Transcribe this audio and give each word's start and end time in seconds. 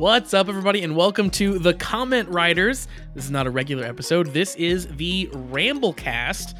What's 0.00 0.32
up, 0.32 0.48
everybody, 0.48 0.82
and 0.82 0.96
welcome 0.96 1.28
to 1.32 1.58
the 1.58 1.74
Comment 1.74 2.26
Riders. 2.30 2.88
This 3.12 3.26
is 3.26 3.30
not 3.30 3.46
a 3.46 3.50
regular 3.50 3.84
episode. 3.84 4.28
This 4.28 4.54
is 4.54 4.86
the 4.96 5.26
Ramblecast. 5.26 6.54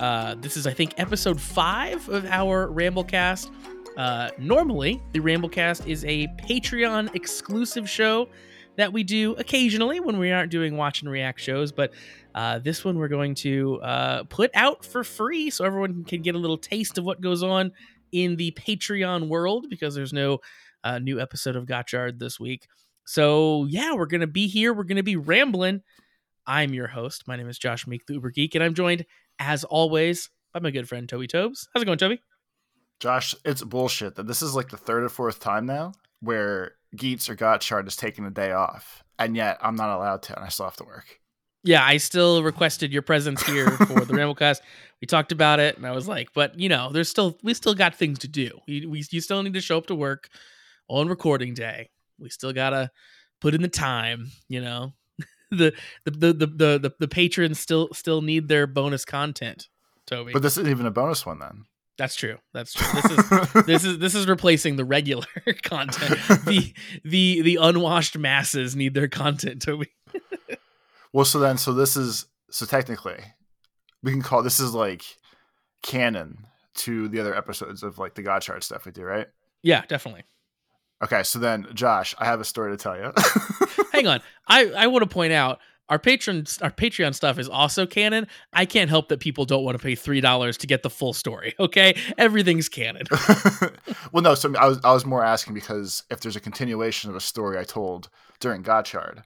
Uh, 0.00 0.34
this 0.36 0.56
is, 0.56 0.66
I 0.66 0.72
think, 0.72 0.94
episode 0.96 1.38
five 1.38 2.08
of 2.08 2.24
our 2.24 2.68
Ramblecast. 2.68 3.52
Uh, 3.98 4.30
normally, 4.38 5.02
the 5.12 5.20
Ramblecast 5.20 5.86
is 5.86 6.06
a 6.06 6.26
Patreon 6.48 7.14
exclusive 7.14 7.86
show 7.86 8.30
that 8.76 8.94
we 8.94 9.04
do 9.04 9.34
occasionally 9.34 10.00
when 10.00 10.18
we 10.18 10.32
aren't 10.32 10.50
doing 10.50 10.78
watch 10.78 11.02
and 11.02 11.10
react 11.10 11.38
shows, 11.38 11.72
but 11.72 11.92
uh, 12.34 12.60
this 12.60 12.82
one 12.82 12.96
we're 12.96 13.08
going 13.08 13.34
to 13.34 13.78
uh, 13.82 14.22
put 14.30 14.50
out 14.54 14.86
for 14.86 15.04
free 15.04 15.50
so 15.50 15.66
everyone 15.66 16.02
can 16.04 16.22
get 16.22 16.34
a 16.34 16.38
little 16.38 16.56
taste 16.56 16.96
of 16.96 17.04
what 17.04 17.20
goes 17.20 17.42
on 17.42 17.72
in 18.12 18.36
the 18.36 18.52
Patreon 18.52 19.28
world 19.28 19.66
because 19.68 19.94
there's 19.94 20.14
no 20.14 20.38
uh, 20.82 20.98
new 20.98 21.20
episode 21.20 21.56
of 21.56 21.66
Gotchard 21.66 22.18
this 22.18 22.40
week. 22.40 22.66
So 23.06 23.66
yeah, 23.70 23.94
we're 23.94 24.06
gonna 24.06 24.26
be 24.26 24.48
here. 24.48 24.74
We're 24.74 24.84
gonna 24.84 25.02
be 25.02 25.16
rambling. 25.16 25.82
I'm 26.46 26.74
your 26.74 26.88
host. 26.88 27.26
My 27.26 27.36
name 27.36 27.48
is 27.48 27.58
Josh 27.58 27.86
Meek, 27.86 28.04
the 28.06 28.14
Uber 28.14 28.30
Geek, 28.30 28.54
and 28.54 28.62
I'm 28.62 28.74
joined, 28.74 29.06
as 29.38 29.64
always, 29.64 30.28
by 30.52 30.60
my 30.60 30.70
good 30.70 30.88
friend 30.88 31.08
Toby 31.08 31.26
Tobes. 31.28 31.68
How's 31.72 31.82
it 31.82 31.86
going, 31.86 31.98
Toby? 31.98 32.20
Josh, 33.00 33.34
it's 33.44 33.62
bullshit 33.62 34.16
that 34.16 34.26
this 34.26 34.42
is 34.42 34.54
like 34.54 34.70
the 34.70 34.76
third 34.76 35.04
or 35.04 35.08
fourth 35.08 35.38
time 35.38 35.66
now 35.66 35.92
where 36.20 36.72
Geets 36.96 37.28
or 37.28 37.36
Gotchard 37.36 37.84
has 37.84 37.96
taken 37.96 38.24
a 38.24 38.30
day 38.30 38.52
off, 38.52 39.04
and 39.18 39.36
yet 39.36 39.58
I'm 39.60 39.76
not 39.76 39.94
allowed 39.96 40.22
to, 40.22 40.36
and 40.36 40.44
I 40.44 40.48
still 40.48 40.66
have 40.66 40.76
to 40.76 40.84
work. 40.84 41.20
Yeah, 41.62 41.84
I 41.84 41.98
still 41.98 42.42
requested 42.42 42.92
your 42.92 43.02
presence 43.02 43.42
here 43.42 43.70
for 43.86 44.04
the 44.04 44.14
Ramblecast. 44.14 44.60
We 45.00 45.06
talked 45.06 45.30
about 45.30 45.60
it, 45.60 45.76
and 45.76 45.86
I 45.86 45.92
was 45.92 46.08
like, 46.08 46.30
but 46.34 46.58
you 46.58 46.68
know, 46.68 46.90
there's 46.90 47.08
still 47.08 47.38
we 47.44 47.54
still 47.54 47.74
got 47.74 47.94
things 47.94 48.18
to 48.20 48.28
do. 48.28 48.50
We, 48.66 48.84
we 48.86 49.04
you 49.10 49.20
still 49.20 49.42
need 49.42 49.54
to 49.54 49.60
show 49.60 49.78
up 49.78 49.86
to 49.86 49.94
work 49.94 50.28
on 50.88 51.06
recording 51.08 51.54
day. 51.54 51.90
We 52.18 52.30
still 52.30 52.52
gotta 52.52 52.90
put 53.40 53.54
in 53.54 53.62
the 53.62 53.68
time. 53.68 54.30
You 54.48 54.60
know, 54.60 54.92
the 55.50 55.72
the 56.04 56.10
the 56.10 56.32
the 56.32 56.78
the, 56.78 56.92
the, 56.98 57.08
patrons 57.08 57.58
still 57.58 57.88
still 57.92 58.22
need 58.22 58.48
their 58.48 58.66
bonus 58.66 59.04
content. 59.04 59.68
Toby, 60.06 60.32
But 60.32 60.42
this 60.42 60.56
isn't 60.56 60.70
even 60.70 60.86
a 60.86 60.90
bonus 60.90 61.26
one 61.26 61.40
then. 61.40 61.64
that's 61.98 62.14
true. 62.14 62.38
That's 62.54 62.72
true. 62.72 62.86
This 63.02 63.10
is 63.10 63.64
this 63.66 63.84
is 63.84 63.98
this 63.98 64.14
is 64.14 64.28
replacing 64.28 64.76
the 64.76 64.84
regular 64.84 65.26
content. 65.62 66.20
The 66.44 66.72
the 67.04 67.42
the 67.42 67.58
unwashed 67.60 68.16
masses 68.16 68.76
need 68.76 68.94
their 68.94 69.08
content, 69.08 69.62
Toby. 69.62 69.90
well, 71.12 71.24
so 71.24 71.40
then, 71.40 71.58
so 71.58 71.72
this 71.72 71.96
is 71.96 72.26
so 72.50 72.66
technically, 72.66 73.18
we 74.02 74.12
can 74.12 74.22
call 74.22 74.42
this 74.42 74.60
is 74.60 74.74
like 74.74 75.02
canon 75.82 76.46
to 76.74 77.08
the 77.08 77.20
other 77.20 77.34
episodes 77.34 77.82
of 77.82 77.98
like 77.98 78.14
the 78.14 78.22
Gotchard 78.22 78.62
stuff 78.62 78.84
we 78.84 78.92
do, 78.92 79.02
right? 79.02 79.26
Yeah, 79.62 79.84
definitely. 79.88 80.22
Okay, 81.02 81.22
so 81.22 81.38
then, 81.38 81.66
Josh, 81.74 82.14
I 82.18 82.24
have 82.24 82.40
a 82.40 82.44
story 82.44 82.76
to 82.76 82.82
tell 82.82 82.96
you. 82.96 83.12
Hang 83.92 84.06
on. 84.06 84.20
I 84.48 84.66
I 84.70 84.86
want 84.86 85.02
to 85.02 85.08
point 85.08 85.32
out 85.32 85.58
our 85.88 85.98
patron 85.98 86.46
our 86.62 86.70
Patreon 86.70 87.14
stuff 87.14 87.38
is 87.38 87.48
also 87.48 87.86
canon. 87.86 88.26
I 88.52 88.64
can't 88.64 88.88
help 88.88 89.08
that 89.08 89.20
people 89.20 89.44
don't 89.44 89.62
want 89.62 89.76
to 89.76 89.82
pay 89.82 89.94
three 89.94 90.20
dollars 90.20 90.56
to 90.58 90.66
get 90.66 90.82
the 90.82 90.90
full 90.90 91.12
story. 91.12 91.54
Okay, 91.60 91.96
everything's 92.16 92.68
canon. 92.68 93.06
well, 94.12 94.22
no, 94.22 94.34
so 94.34 94.54
I 94.56 94.66
was 94.66 94.78
I 94.84 94.92
was 94.92 95.04
more 95.04 95.24
asking 95.24 95.54
because 95.54 96.02
if 96.10 96.20
there's 96.20 96.36
a 96.36 96.40
continuation 96.40 97.10
of 97.10 97.16
a 97.16 97.20
story 97.20 97.58
I 97.58 97.64
told 97.64 98.08
during 98.40 98.62
Gotchard, 98.62 99.22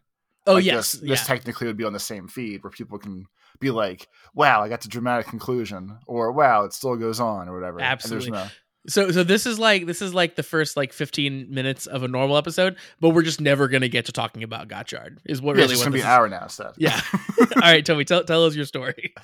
Oh 0.47 0.55
like 0.55 0.65
yes, 0.65 0.93
this, 0.93 1.01
this 1.01 1.21
yeah. 1.21 1.25
technically 1.27 1.67
would 1.67 1.77
be 1.77 1.85
on 1.85 1.93
the 1.93 2.01
same 2.01 2.29
feed 2.29 2.63
where 2.65 2.71
people 2.71 2.99
can 2.99 3.27
be 3.59 3.71
like, 3.71 4.09
"Wow, 4.35 4.63
I 4.63 4.69
got 4.69 4.81
to 4.83 4.89
dramatic 4.89 5.27
conclusion," 5.27 5.99
or 6.07 6.33
"Wow, 6.33 6.65
it 6.65 6.73
still 6.73 6.97
goes 6.97 7.21
on," 7.21 7.49
or 7.49 7.55
whatever. 7.55 7.79
And 7.81 7.87
there's 7.87 8.05
Absolutely. 8.05 8.31
no- 8.31 8.47
So 8.89 9.11
so 9.11 9.23
this 9.23 9.45
is 9.45 9.59
like 9.59 9.87
this 9.87 10.01
is 10.01 10.15
like 10.15 10.37
the 10.37 10.43
first 10.43 10.77
like 10.77 10.93
15 10.93 11.49
minutes 11.51 11.87
of 11.87 12.03
a 12.03 12.09
normal 12.09 12.39
episode, 12.39 12.77
but 12.99 13.11
we're 13.11 13.23
just 13.23 13.41
never 13.41 13.69
gonna 13.69 13.89
get 13.89 14.07
to 14.07 14.13
talking 14.13 14.43
about 14.43 14.69
Gotchard. 14.69 15.19
Is 15.27 15.43
what 15.43 15.57
yeah, 15.57 15.63
really 15.63 15.75
it's 15.75 15.83
gonna 15.83 15.95
be 15.95 16.01
an 16.01 16.07
hour 16.07 16.29
now 16.29 16.45
instead. 16.45 16.73
Yeah. 16.79 17.01
All 17.41 17.61
right, 17.61 17.85
Toby, 17.85 18.05
tell 18.05 18.25
tell 18.25 18.45
us 18.47 18.55
your 18.55 18.65
story. 18.65 19.15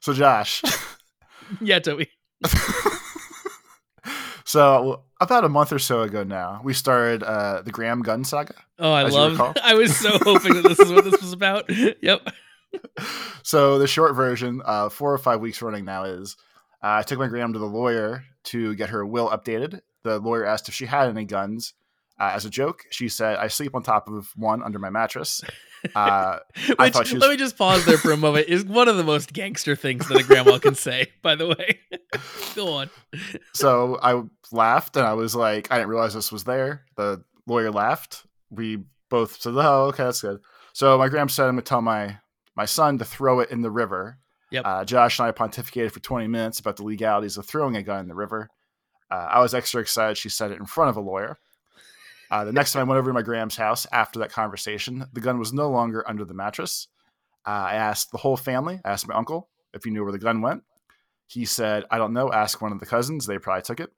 So, 0.00 0.12
Josh, 0.12 0.62
yeah, 1.60 1.78
Toby. 1.78 2.08
so 4.44 5.02
about 5.20 5.44
a 5.44 5.48
month 5.48 5.72
or 5.72 5.78
so 5.78 6.00
ago 6.00 6.24
now, 6.24 6.60
we 6.64 6.74
started 6.74 7.22
uh, 7.22 7.62
the 7.62 7.70
Gram 7.70 8.02
Gun 8.02 8.24
Saga. 8.24 8.54
Oh, 8.78 8.92
I 8.92 9.04
love. 9.04 9.56
I 9.62 9.74
was 9.74 9.96
so 9.96 10.18
hoping 10.18 10.54
that 10.54 10.68
this 10.68 10.80
is 10.80 10.90
what 10.90 11.04
this 11.04 11.20
was 11.20 11.32
about. 11.32 11.70
Yep. 12.02 12.28
So 13.42 13.78
the 13.78 13.86
short 13.86 14.14
version, 14.14 14.62
uh, 14.64 14.88
four 14.88 15.12
or 15.12 15.18
five 15.18 15.40
weeks 15.40 15.60
running 15.62 15.84
now, 15.84 16.04
is 16.04 16.36
I 16.82 17.02
took 17.02 17.18
my 17.18 17.26
grandma 17.28 17.52
to 17.54 17.58
the 17.58 17.66
lawyer 17.66 18.24
to 18.44 18.74
get 18.74 18.90
her 18.90 19.04
will 19.06 19.28
updated. 19.30 19.80
The 20.02 20.18
lawyer 20.18 20.44
asked 20.46 20.68
if 20.68 20.74
she 20.74 20.86
had 20.86 21.08
any 21.08 21.24
guns. 21.24 21.74
Uh, 22.18 22.32
as 22.34 22.44
a 22.44 22.50
joke, 22.50 22.84
she 22.90 23.08
said, 23.08 23.36
"I 23.38 23.48
sleep 23.48 23.74
on 23.74 23.82
top 23.82 24.08
of 24.08 24.30
one 24.36 24.62
under 24.62 24.78
my 24.78 24.90
mattress." 24.90 25.42
Uh, 25.94 26.40
Which, 26.78 26.94
was- 26.94 27.14
let 27.14 27.30
me 27.30 27.38
just 27.38 27.56
pause 27.56 27.86
there 27.86 27.96
for 27.96 28.12
a 28.12 28.16
moment. 28.18 28.48
Is 28.50 28.66
one 28.66 28.86
of 28.86 28.98
the 28.98 29.02
most 29.02 29.32
gangster 29.32 29.74
things 29.74 30.06
that 30.08 30.20
a 30.20 30.22
grandma 30.22 30.58
can 30.58 30.74
say. 30.74 31.06
By 31.22 31.36
the 31.36 31.48
way, 31.48 31.80
go 32.54 32.68
on. 32.74 32.90
so 33.54 33.98
I 34.02 34.22
laughed 34.52 34.96
and 34.98 35.06
I 35.06 35.14
was 35.14 35.34
like, 35.34 35.72
I 35.72 35.76
didn't 35.78 35.88
realize 35.88 36.12
this 36.12 36.30
was 36.30 36.44
there. 36.44 36.84
The 36.96 37.24
lawyer 37.46 37.70
laughed. 37.70 38.26
We 38.50 38.84
both 39.08 39.40
said, 39.40 39.54
"Oh, 39.56 39.86
okay, 39.86 40.04
that's 40.04 40.20
good." 40.20 40.40
So 40.74 40.98
my 40.98 41.08
grandma 41.08 41.28
said, 41.28 41.46
"I'm 41.46 41.52
gonna 41.54 41.62
tell 41.62 41.80
my 41.80 42.18
my 42.54 42.66
son 42.66 42.98
to 42.98 43.06
throw 43.06 43.40
it 43.40 43.50
in 43.50 43.62
the 43.62 43.70
river." 43.70 44.18
Yep. 44.50 44.62
Uh, 44.66 44.84
Josh 44.84 45.18
and 45.18 45.28
I 45.28 45.32
pontificated 45.32 45.92
for 45.92 46.00
20 46.00 46.26
minutes 46.26 46.58
about 46.58 46.76
the 46.76 46.84
legalities 46.84 47.36
of 47.36 47.46
throwing 47.46 47.76
a 47.76 47.82
gun 47.82 48.00
in 48.00 48.08
the 48.08 48.14
river. 48.14 48.50
Uh, 49.10 49.28
I 49.30 49.40
was 49.40 49.54
extra 49.54 49.80
excited. 49.80 50.16
She 50.16 50.28
said 50.28 50.50
it 50.50 50.58
in 50.58 50.66
front 50.66 50.90
of 50.90 50.96
a 50.96 51.00
lawyer. 51.00 51.38
Uh, 52.30 52.44
the 52.44 52.52
next 52.52 52.72
time 52.72 52.82
I 52.82 52.90
went 52.90 52.98
over 52.98 53.10
to 53.10 53.14
my 53.14 53.22
Gram's 53.22 53.56
house 53.56 53.86
after 53.92 54.20
that 54.20 54.32
conversation, 54.32 55.04
the 55.12 55.20
gun 55.20 55.38
was 55.38 55.52
no 55.52 55.68
longer 55.68 56.08
under 56.08 56.24
the 56.24 56.34
mattress. 56.34 56.88
Uh, 57.46 57.50
I 57.50 57.74
asked 57.74 58.12
the 58.12 58.18
whole 58.18 58.36
family. 58.36 58.80
I 58.84 58.90
asked 58.90 59.08
my 59.08 59.14
uncle 59.14 59.48
if 59.74 59.84
he 59.84 59.90
knew 59.90 60.02
where 60.04 60.12
the 60.12 60.18
gun 60.18 60.40
went. 60.40 60.62
He 61.26 61.44
said, 61.44 61.84
I 61.90 61.98
don't 61.98 62.12
know. 62.12 62.32
Ask 62.32 62.60
one 62.60 62.72
of 62.72 62.80
the 62.80 62.86
cousins. 62.86 63.26
They 63.26 63.38
probably 63.38 63.62
took 63.62 63.80
it. 63.80 63.92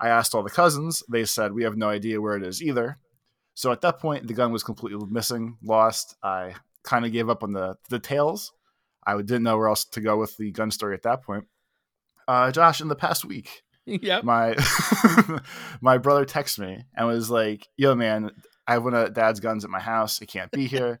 I 0.00 0.08
asked 0.08 0.34
all 0.34 0.42
the 0.42 0.50
cousins. 0.50 1.02
They 1.10 1.24
said, 1.24 1.52
We 1.52 1.64
have 1.64 1.76
no 1.76 1.88
idea 1.88 2.20
where 2.20 2.36
it 2.36 2.42
is 2.42 2.62
either. 2.62 2.98
So 3.54 3.70
at 3.70 3.80
that 3.82 4.00
point, 4.00 4.26
the 4.26 4.34
gun 4.34 4.52
was 4.52 4.64
completely 4.64 5.06
missing, 5.08 5.56
lost. 5.62 6.16
I 6.22 6.54
kind 6.82 7.06
of 7.06 7.12
gave 7.12 7.30
up 7.30 7.42
on 7.42 7.52
the 7.52 7.76
the 7.88 7.98
details. 7.98 8.52
I 9.06 9.16
didn't 9.16 9.42
know 9.42 9.56
where 9.58 9.68
else 9.68 9.84
to 9.86 10.00
go 10.00 10.16
with 10.16 10.36
the 10.36 10.50
gun 10.50 10.70
story 10.70 10.94
at 10.94 11.02
that 11.02 11.22
point. 11.22 11.44
Uh, 12.26 12.50
Josh, 12.50 12.80
in 12.80 12.88
the 12.88 12.96
past 12.96 13.24
week, 13.24 13.62
Yep. 13.86 14.24
my 14.24 14.56
my 15.80 15.98
brother 15.98 16.24
texted 16.24 16.60
me 16.60 16.84
and 16.96 17.06
was 17.06 17.30
like, 17.30 17.68
"Yo, 17.76 17.94
man, 17.94 18.30
I 18.66 18.72
have 18.74 18.84
one 18.84 18.94
of 18.94 19.12
Dad's 19.12 19.40
guns 19.40 19.64
at 19.64 19.70
my 19.70 19.80
house. 19.80 20.20
It 20.22 20.26
can't 20.26 20.50
be 20.50 20.66
here. 20.68 21.00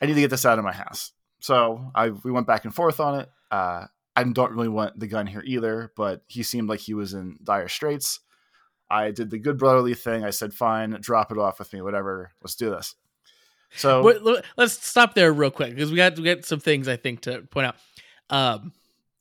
I 0.00 0.06
need 0.06 0.14
to 0.14 0.20
get 0.20 0.30
this 0.30 0.44
out 0.44 0.58
of 0.58 0.64
my 0.64 0.72
house." 0.74 1.12
So 1.40 1.90
I 1.94 2.10
we 2.10 2.30
went 2.30 2.46
back 2.46 2.64
and 2.64 2.74
forth 2.74 3.00
on 3.00 3.20
it. 3.20 3.30
Uh, 3.50 3.86
I 4.14 4.24
don't 4.24 4.52
really 4.52 4.68
want 4.68 5.00
the 5.00 5.06
gun 5.06 5.26
here 5.26 5.42
either, 5.46 5.90
but 5.96 6.22
he 6.28 6.42
seemed 6.42 6.68
like 6.68 6.80
he 6.80 6.92
was 6.94 7.14
in 7.14 7.38
dire 7.42 7.68
straits. 7.68 8.20
I 8.90 9.10
did 9.10 9.30
the 9.30 9.38
good 9.38 9.56
brotherly 9.56 9.94
thing. 9.94 10.22
I 10.22 10.30
said, 10.30 10.52
"Fine, 10.52 10.98
drop 11.00 11.32
it 11.32 11.38
off 11.38 11.58
with 11.58 11.72
me, 11.72 11.80
whatever. 11.80 12.32
Let's 12.42 12.56
do 12.56 12.68
this." 12.68 12.94
So 13.76 14.02
l- 14.08 14.42
let's 14.56 14.86
stop 14.86 15.14
there 15.14 15.32
real 15.32 15.50
quick 15.50 15.74
because 15.74 15.90
we 15.90 15.96
got 15.96 16.16
we 16.18 16.24
got 16.24 16.44
some 16.44 16.60
things 16.60 16.88
I 16.88 16.96
think 16.96 17.22
to 17.22 17.42
point 17.42 17.66
out. 17.66 17.76
Um, 18.30 18.72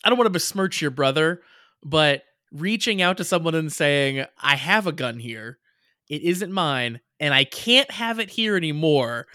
I 0.03 0.09
don't 0.09 0.17
want 0.17 0.27
to 0.27 0.31
besmirch 0.31 0.81
your 0.81 0.91
brother, 0.91 1.41
but 1.83 2.23
reaching 2.51 3.01
out 3.01 3.17
to 3.17 3.23
someone 3.23 3.55
and 3.55 3.71
saying, 3.71 4.25
"I 4.41 4.55
have 4.55 4.87
a 4.87 4.91
gun 4.91 5.19
here, 5.19 5.57
it 6.09 6.21
isn't 6.21 6.51
mine, 6.51 6.99
and 7.19 7.33
I 7.33 7.43
can't 7.43 7.89
have 7.91 8.19
it 8.19 8.29
here 8.31 8.57
anymore," 8.57 9.27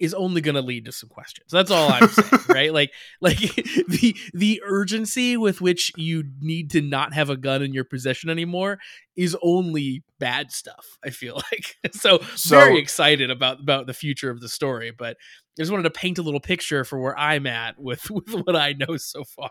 is 0.00 0.14
only 0.14 0.40
going 0.40 0.54
to 0.54 0.62
lead 0.62 0.86
to 0.86 0.92
some 0.92 1.10
questions. 1.10 1.50
That's 1.52 1.70
all 1.70 1.92
I'm 1.92 2.08
saying, 2.08 2.42
right? 2.48 2.72
Like, 2.72 2.90
like 3.20 3.38
the 3.88 4.16
the 4.32 4.62
urgency 4.66 5.36
with 5.36 5.60
which 5.60 5.92
you 5.96 6.24
need 6.40 6.70
to 6.70 6.80
not 6.80 7.12
have 7.12 7.28
a 7.30 7.36
gun 7.36 7.62
in 7.62 7.74
your 7.74 7.84
possession 7.84 8.30
anymore 8.30 8.78
is 9.14 9.36
only 9.42 10.02
bad 10.18 10.50
stuff. 10.50 10.98
I 11.04 11.10
feel 11.10 11.34
like 11.52 11.76
so, 11.92 12.18
So- 12.34 12.58
very 12.58 12.78
excited 12.80 13.30
about 13.30 13.60
about 13.60 13.86
the 13.86 13.94
future 13.94 14.30
of 14.30 14.40
the 14.40 14.48
story, 14.48 14.90
but 14.90 15.16
I 15.18 15.62
just 15.62 15.70
wanted 15.70 15.84
to 15.84 15.90
paint 15.90 16.18
a 16.18 16.22
little 16.22 16.40
picture 16.40 16.84
for 16.84 16.98
where 16.98 17.16
I'm 17.18 17.46
at 17.46 17.78
with 17.78 18.10
with 18.10 18.30
what 18.30 18.56
I 18.56 18.72
know 18.72 18.96
so 18.96 19.22
far. 19.24 19.50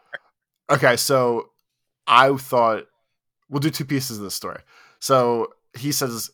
Okay, 0.72 0.98
so 0.98 1.50
I 2.08 2.36
thought 2.36 2.86
we'll 3.50 3.60
do 3.60 3.70
two 3.70 3.86
pieces 3.86 4.18
of 4.18 4.24
this 4.24 4.34
story. 4.36 4.62
So 5.00 5.50
he 5.78 5.92
says, 5.92 6.32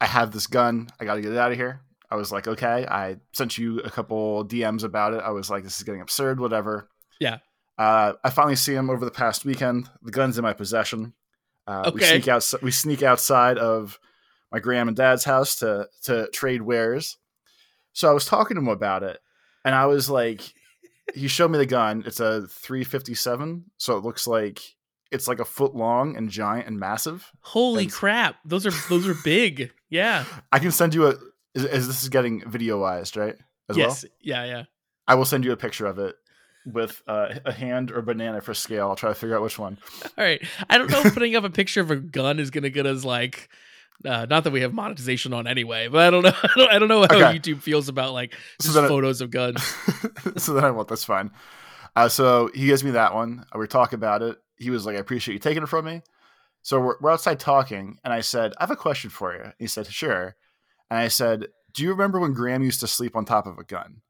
I 0.00 0.06
have 0.06 0.32
this 0.32 0.46
gun. 0.48 0.88
I 1.00 1.04
got 1.04 1.14
to 1.14 1.20
get 1.20 1.32
it 1.32 1.38
out 1.38 1.52
of 1.52 1.58
here. 1.58 1.80
I 2.12 2.16
was 2.16 2.30
like, 2.30 2.46
okay. 2.46 2.86
I 2.88 3.16
sent 3.32 3.56
you 3.58 3.80
a 3.80 3.90
couple 3.90 4.44
DMs 4.46 4.84
about 4.84 5.14
it. 5.14 5.22
I 5.24 5.30
was 5.30 5.48
like, 5.50 5.64
this 5.64 5.76
is 5.78 5.82
getting 5.82 6.02
absurd, 6.02 6.38
whatever. 6.40 6.88
Yeah. 7.18 7.38
Uh, 7.78 8.12
I 8.22 8.30
finally 8.30 8.56
see 8.56 8.74
him 8.74 8.90
over 8.90 9.04
the 9.04 9.10
past 9.10 9.44
weekend. 9.44 9.88
The 10.02 10.10
gun's 10.12 10.36
in 10.38 10.42
my 10.42 10.52
possession. 10.52 11.14
Uh, 11.66 11.90
We 11.94 12.00
Okay. 12.02 12.10
sneak 12.20 12.28
out. 12.28 12.52
We 12.62 12.70
sneak 12.70 13.02
outside 13.02 13.56
of 13.58 13.98
my 14.52 14.58
grandma 14.58 14.88
and 14.88 14.96
Dad's 14.96 15.24
house 15.24 15.56
to 15.60 15.88
to 16.04 16.28
trade 16.32 16.60
wares. 16.62 17.16
So 17.94 18.10
I 18.10 18.12
was 18.12 18.26
talking 18.26 18.56
to 18.56 18.60
him 18.60 18.68
about 18.68 19.02
it, 19.02 19.18
and 19.64 19.74
I 19.74 19.86
was 19.86 20.10
like, 20.10 20.42
he 21.14 21.28
showed 21.28 21.50
me 21.50 21.58
the 21.58 21.66
gun. 21.66 22.02
It's 22.06 22.20
a 22.20 22.46
357, 22.48 23.64
so 23.78 23.96
it 23.96 24.04
looks 24.04 24.26
like 24.26 24.60
it's 25.10 25.28
like 25.28 25.40
a 25.40 25.44
foot 25.44 25.74
long 25.74 26.16
and 26.16 26.28
giant 26.30 26.66
and 26.66 26.78
massive. 26.80 27.30
Holy 27.40 27.84
And- 27.84 27.92
crap! 27.92 28.36
Those 28.44 28.66
are 28.66 28.72
those 28.88 29.06
are 29.08 29.14
big. 29.24 29.72
Yeah. 29.88 30.24
I 30.52 30.58
can 30.58 30.72
send 30.72 30.94
you 30.94 31.06
a 31.08 31.14
is, 31.54 31.64
is 31.64 31.86
this 31.86 32.02
is 32.02 32.08
getting 32.08 32.42
videoized, 32.42 33.16
right? 33.16 33.36
As 33.68 33.76
yes. 33.76 34.04
well. 34.04 34.10
Yeah. 34.20 34.44
Yeah. 34.44 34.64
I 35.06 35.14
will 35.14 35.24
send 35.24 35.44
you 35.44 35.52
a 35.52 35.56
picture 35.56 35.86
of 35.86 35.98
it 35.98 36.16
with 36.64 37.02
uh, 37.08 37.34
a 37.44 37.52
hand 37.52 37.90
or 37.90 38.02
banana 38.02 38.40
for 38.40 38.54
scale. 38.54 38.88
I'll 38.88 38.96
try 38.96 39.10
to 39.10 39.14
figure 39.14 39.36
out 39.36 39.42
which 39.42 39.58
one. 39.58 39.78
All 40.18 40.24
right. 40.24 40.40
I 40.70 40.78
don't 40.78 40.90
know 40.90 41.00
if 41.00 41.14
putting 41.14 41.34
up 41.36 41.44
a 41.44 41.50
picture 41.50 41.80
of 41.80 41.90
a 41.90 41.96
gun 41.96 42.38
is 42.38 42.50
going 42.50 42.64
to 42.64 42.70
get 42.70 42.86
us 42.86 43.04
like. 43.04 43.48
Uh, 44.04 44.26
not 44.28 44.42
that 44.42 44.52
we 44.52 44.62
have 44.62 44.72
monetization 44.72 45.32
on 45.32 45.46
anyway, 45.46 45.86
but 45.86 46.00
I 46.00 46.10
don't 46.10 46.24
know. 46.24 46.32
I 46.42 46.48
don't, 46.56 46.72
I 46.72 46.78
don't 46.80 46.88
know 46.88 47.00
how 47.02 47.28
Okay. 47.28 47.38
YouTube 47.38 47.62
feels 47.62 47.88
about 47.88 48.12
like 48.12 48.34
just 48.60 48.76
it- 48.76 48.88
photos 48.88 49.20
of 49.20 49.30
guns. 49.30 49.62
so 50.38 50.54
then 50.54 50.64
I 50.64 50.70
won't. 50.70 50.88
That's 50.88 51.04
fine. 51.04 51.30
Uh, 51.94 52.08
so 52.08 52.50
he 52.54 52.66
gives 52.66 52.82
me 52.82 52.92
that 52.92 53.14
one. 53.14 53.44
We 53.56 53.66
talk 53.66 53.92
about 53.92 54.22
it. 54.22 54.38
He 54.56 54.70
was 54.70 54.86
like, 54.86 54.96
"I 54.96 55.00
appreciate 55.00 55.34
you 55.34 55.38
taking 55.38 55.62
it 55.62 55.68
from 55.68 55.84
me." 55.84 56.02
So 56.62 56.80
we're, 56.80 56.96
we're 57.00 57.10
outside 57.10 57.38
talking, 57.38 57.98
and 58.02 58.12
I 58.12 58.22
said, 58.22 58.54
"I 58.58 58.62
have 58.62 58.70
a 58.70 58.76
question 58.76 59.10
for 59.10 59.34
you." 59.34 59.52
He 59.58 59.66
said, 59.66 59.86
"Sure." 59.86 60.34
And 60.92 61.00
I 61.00 61.08
said, 61.08 61.46
"Do 61.72 61.82
you 61.82 61.88
remember 61.88 62.20
when 62.20 62.34
Gram 62.34 62.62
used 62.62 62.80
to 62.80 62.86
sleep 62.86 63.16
on 63.16 63.24
top 63.24 63.46
of 63.46 63.56
a 63.56 63.64
gun?" 63.64 64.02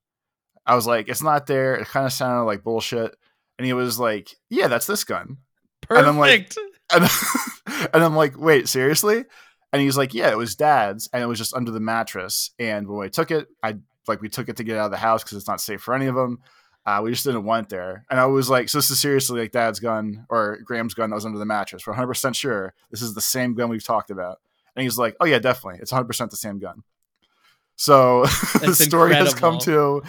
I 0.66 0.74
was 0.74 0.84
like, 0.84 1.08
"It's 1.08 1.22
not 1.22 1.46
there." 1.46 1.76
It 1.76 1.86
kind 1.86 2.04
of 2.06 2.12
sounded 2.12 2.42
like 2.42 2.64
bullshit. 2.64 3.14
And 3.56 3.64
he 3.64 3.72
was 3.72 4.00
like, 4.00 4.34
"Yeah, 4.50 4.66
that's 4.66 4.88
this 4.88 5.04
gun." 5.04 5.36
And 5.88 6.06
I'm 6.08 6.18
like- 6.18 6.54
Perfect. 6.54 6.58
And, 7.70 7.88
and 7.94 8.02
I'm 8.02 8.16
like, 8.16 8.36
"Wait, 8.36 8.68
seriously?" 8.68 9.24
And 9.72 9.80
he's 9.80 9.96
like, 9.96 10.12
"Yeah, 10.12 10.30
it 10.32 10.36
was 10.36 10.56
dad's, 10.56 11.08
and 11.12 11.22
it 11.22 11.26
was 11.26 11.38
just 11.38 11.54
under 11.54 11.70
the 11.70 11.78
mattress. 11.78 12.50
And 12.58 12.88
when 12.88 13.06
I 13.06 13.10
took 13.10 13.30
it, 13.30 13.46
I 13.62 13.76
like 14.08 14.20
we 14.20 14.28
took 14.28 14.48
it 14.48 14.56
to 14.56 14.64
get 14.64 14.76
out 14.76 14.86
of 14.86 14.90
the 14.90 14.96
house 14.96 15.22
because 15.22 15.38
it's 15.38 15.46
not 15.48 15.60
safe 15.60 15.80
for 15.80 15.94
any 15.94 16.06
of 16.06 16.16
them. 16.16 16.40
Uh, 16.84 17.00
we 17.04 17.12
just 17.12 17.24
didn't 17.24 17.44
want 17.44 17.66
it 17.66 17.70
there. 17.70 18.04
And 18.10 18.18
I 18.18 18.26
was 18.26 18.50
like, 18.50 18.68
so 18.68 18.78
this 18.78 18.90
is 18.90 19.00
seriously 19.00 19.38
like 19.40 19.52
dad's 19.52 19.78
gun 19.78 20.26
or 20.28 20.58
Gram's 20.64 20.94
gun 20.94 21.10
that 21.10 21.14
was 21.14 21.24
under 21.24 21.38
the 21.38 21.44
mattress. 21.46 21.86
We're 21.86 21.94
100% 21.94 22.34
sure 22.34 22.74
this 22.90 23.02
is 23.02 23.14
the 23.14 23.20
same 23.20 23.54
gun 23.54 23.68
we've 23.68 23.84
talked 23.84 24.10
about. 24.10 24.40
And 24.76 24.82
he's 24.82 24.98
like, 24.98 25.16
oh, 25.20 25.24
yeah, 25.26 25.38
definitely. 25.38 25.80
It's 25.80 25.92
100% 25.92 26.30
the 26.30 26.36
same 26.36 26.58
gun. 26.58 26.82
So 27.76 28.24
the 28.60 28.74
story 28.74 29.14
has 29.14 29.34
come 29.34 29.58
to 29.60 30.02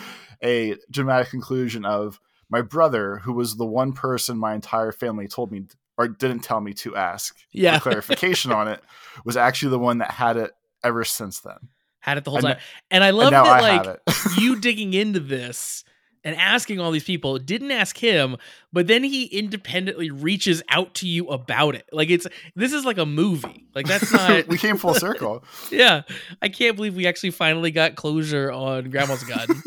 a 0.43 0.75
dramatic 0.91 1.29
conclusion 1.29 1.85
of 1.85 2.19
my 2.49 2.61
brother, 2.61 3.17
who 3.19 3.33
was 3.33 3.55
the 3.55 3.65
one 3.65 3.93
person 3.93 4.37
my 4.37 4.53
entire 4.53 4.91
family 4.91 5.27
told 5.27 5.51
me 5.51 5.63
or 5.97 6.07
didn't 6.07 6.39
tell 6.41 6.59
me 6.59 6.73
to 6.73 6.95
ask 6.95 7.35
Yeah. 7.51 7.77
for 7.79 7.83
clarification 7.89 8.51
on 8.51 8.67
it, 8.67 8.81
was 9.25 9.37
actually 9.37 9.69
the 9.71 9.79
one 9.79 9.99
that 9.99 10.11
had 10.11 10.37
it 10.37 10.51
ever 10.83 11.03
since 11.03 11.39
then. 11.39 11.57
Had 11.99 12.17
it 12.17 12.25
the 12.25 12.31
whole 12.31 12.39
And 12.39 12.47
time. 12.47 12.57
And 12.91 13.03
I 13.03 13.11
love 13.11 13.27
and 13.33 13.33
that 13.33 13.45
I 13.45 13.77
like 13.77 13.99
you 14.37 14.59
digging 14.59 14.93
into 14.93 15.19
this 15.19 15.83
and 16.23 16.35
asking 16.35 16.79
all 16.79 16.91
these 16.91 17.03
people 17.03 17.37
didn't 17.37 17.71
ask 17.71 17.97
him 17.97 18.37
but 18.73 18.87
then 18.87 19.03
he 19.03 19.25
independently 19.25 20.09
reaches 20.09 20.63
out 20.67 20.95
to 20.95 21.07
you 21.07 21.27
about 21.27 21.75
it. 21.75 21.87
Like 21.91 22.09
it's 22.09 22.27
this 22.55 22.73
is 22.73 22.83
like 22.83 22.97
a 22.97 23.05
movie. 23.05 23.67
Like 23.75 23.85
that's 23.85 24.11
not 24.13 24.47
we 24.47 24.57
came 24.57 24.77
full 24.77 24.95
circle. 24.95 25.43
yeah. 25.71 26.01
I 26.41 26.49
can't 26.49 26.75
believe 26.75 26.95
we 26.95 27.05
actually 27.05 27.31
finally 27.31 27.71
got 27.71 27.95
closure 27.95 28.51
on 28.51 28.89
grandma's 28.89 29.23
gun. 29.23 29.47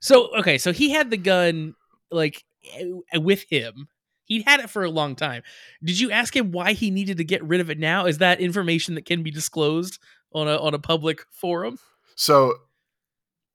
So 0.00 0.36
okay 0.38 0.58
so 0.58 0.72
he 0.72 0.90
had 0.90 1.10
the 1.10 1.16
gun 1.16 1.76
like 2.10 2.44
eh, 2.74 3.18
with 3.18 3.44
him. 3.44 3.86
He'd 4.24 4.42
had 4.42 4.58
it 4.58 4.68
for 4.68 4.82
a 4.82 4.90
long 4.90 5.14
time. 5.14 5.42
Did 5.84 6.00
you 6.00 6.10
ask 6.10 6.34
him 6.34 6.50
why 6.50 6.72
he 6.72 6.90
needed 6.90 7.18
to 7.18 7.24
get 7.24 7.44
rid 7.44 7.60
of 7.60 7.70
it 7.70 7.78
now? 7.78 8.06
Is 8.06 8.18
that 8.18 8.40
information 8.40 8.96
that 8.96 9.04
can 9.04 9.22
be 9.22 9.30
disclosed 9.30 10.00
on 10.32 10.48
a 10.48 10.56
on 10.56 10.74
a 10.74 10.80
public 10.80 11.24
forum? 11.30 11.78
So 12.16 12.54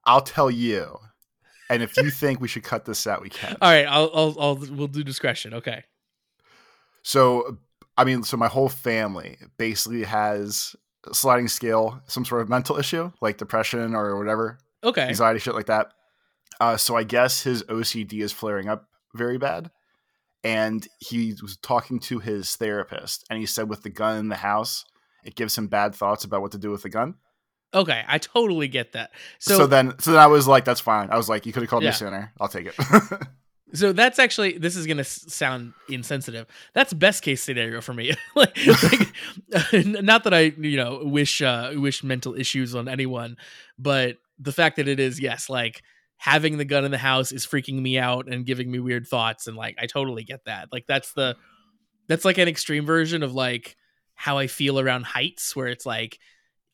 I'll 0.06 0.22
tell 0.22 0.50
you. 0.50 1.00
And 1.70 1.84
if 1.84 1.98
you 1.98 2.10
think 2.10 2.40
we 2.40 2.48
should 2.48 2.64
cut 2.64 2.86
this 2.86 3.06
out, 3.08 3.22
we 3.22 3.30
can. 3.30 3.56
all 3.62 3.70
right 3.72 3.86
i'll 3.86 4.10
i'll, 4.14 4.36
I'll 4.40 4.56
we'll 4.56 4.88
do 4.88 5.04
discretion 5.04 5.54
okay 5.54 5.84
So, 7.04 7.58
I 7.98 8.04
mean, 8.04 8.24
so 8.24 8.38
my 8.38 8.48
whole 8.48 8.70
family 8.70 9.38
basically 9.58 10.04
has 10.04 10.76
sliding 11.14 11.48
scale, 11.48 12.02
some 12.08 12.26
sort 12.26 12.42
of 12.42 12.50
mental 12.50 12.78
issue, 12.78 13.12
like 13.22 13.38
depression 13.38 13.96
or 13.96 14.18
whatever, 14.18 14.58
okay 14.84 15.04
anxiety, 15.08 15.40
shit 15.40 15.56
like 15.56 15.68
that. 15.68 15.94
Uh, 16.60 16.76
so 16.78 16.96
I 16.96 17.04
guess 17.04 17.44
his 17.44 17.64
OCD 17.64 18.22
is 18.22 18.32
flaring 18.32 18.68
up 18.68 18.88
very 19.14 19.38
bad. 19.38 19.72
And 20.44 20.88
he 21.00 21.34
was 21.42 21.58
talking 21.58 22.00
to 22.02 22.20
his 22.20 22.56
therapist, 22.56 23.26
and 23.30 23.40
he 23.40 23.46
said, 23.46 23.70
with 23.70 23.84
the 23.84 23.90
gun 23.90 24.18
in 24.18 24.30
the 24.30 24.36
house, 24.38 24.86
it 25.24 25.36
gives 25.36 25.58
him 25.58 25.68
bad 25.68 25.94
thoughts 25.96 26.24
about 26.24 26.42
what 26.42 26.52
to 26.52 26.58
do 26.58 26.72
with 26.72 26.84
the 26.84 26.90
gun. 26.90 27.16
Okay, 27.74 28.04
I 28.08 28.18
totally 28.18 28.68
get 28.68 28.94
that. 28.94 29.12
So, 29.40 29.58
So, 29.58 29.68
then, 29.68 29.94
so 30.00 30.12
then 30.12 30.20
I 30.22 30.28
was 30.28 30.48
like, 30.48 30.64
"That's 30.66 30.80
fine." 30.80 31.10
I 31.12 31.18
was 31.18 31.28
like, 31.28 31.46
"You 31.46 31.52
could 31.54 31.64
have 31.64 31.70
called 31.70 31.84
Yeah. 31.84 31.90
me 31.90 31.96
sooner. 31.96 32.32
I'll 32.40 32.48
take 32.48 32.68
it." 32.68 32.76
so 33.74 33.92
that's 33.92 34.20
actually 34.20 34.58
this 34.58 34.76
is 34.78 34.88
gonna 34.88 35.04
sound 35.04 35.74
insensitive. 35.90 36.48
That's 36.74 36.94
best 36.94 37.24
case 37.24 37.44
scenario 37.44 37.82
for 37.82 37.94
me. 37.94 38.14
like, 38.36 38.58
like, 38.66 39.86
not 39.86 40.24
that 40.24 40.34
I 40.34 40.54
you 40.58 40.78
know 40.78 41.02
wish 41.04 41.42
uh, 41.42 41.72
wish 41.76 42.04
mental 42.04 42.36
issues 42.36 42.74
on 42.74 42.88
anyone, 42.88 43.36
but 43.78 44.18
the 44.40 44.54
fact 44.54 44.78
that 44.78 44.88
it 44.88 45.00
is 45.00 45.20
yes, 45.20 45.50
like 45.50 45.84
having 46.16 46.58
the 46.58 46.66
gun 46.66 46.86
in 46.86 46.92
the 46.92 46.98
house 46.98 47.32
is 47.34 47.46
freaking 47.46 47.82
me 47.82 48.00
out 48.00 48.28
and 48.32 48.46
giving 48.46 48.72
me 48.72 48.80
weird 48.80 49.06
thoughts, 49.08 49.46
and 49.48 49.58
like 49.58 49.76
I 49.78 49.88
totally 49.88 50.24
get 50.24 50.46
that. 50.46 50.70
Like 50.72 50.86
that's 50.88 51.12
the 51.14 51.36
that's 52.08 52.24
like 52.24 52.38
an 52.38 52.48
extreme 52.48 52.86
version 52.86 53.24
of 53.24 53.34
like 53.34 53.76
how 54.16 54.38
I 54.38 54.48
feel 54.48 54.80
around 54.80 55.04
heights, 55.06 55.54
where 55.54 55.68
it's 55.68 55.86
like. 55.86 56.18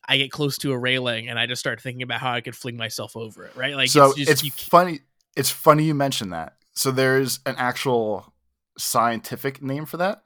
I 0.08 0.16
get 0.18 0.30
close 0.30 0.58
to 0.58 0.72
a 0.72 0.78
railing 0.78 1.28
and 1.28 1.38
I 1.38 1.46
just 1.46 1.60
start 1.60 1.80
thinking 1.80 2.02
about 2.02 2.20
how 2.20 2.32
I 2.32 2.40
could 2.40 2.54
fling 2.56 2.76
myself 2.76 3.16
over 3.16 3.44
it, 3.44 3.56
right? 3.56 3.74
Like 3.74 3.88
so 3.88 4.10
it's 4.10 4.18
it's, 4.20 4.30
just 4.30 4.44
you 4.44 4.50
funny. 4.50 5.00
It's 5.36 5.50
funny 5.50 5.84
you 5.84 5.94
mention 5.94 6.30
that. 6.30 6.54
So 6.74 6.90
there's 6.90 7.40
an 7.46 7.54
actual 7.58 8.32
scientific 8.78 9.62
name 9.62 9.86
for 9.86 9.96
that. 9.98 10.22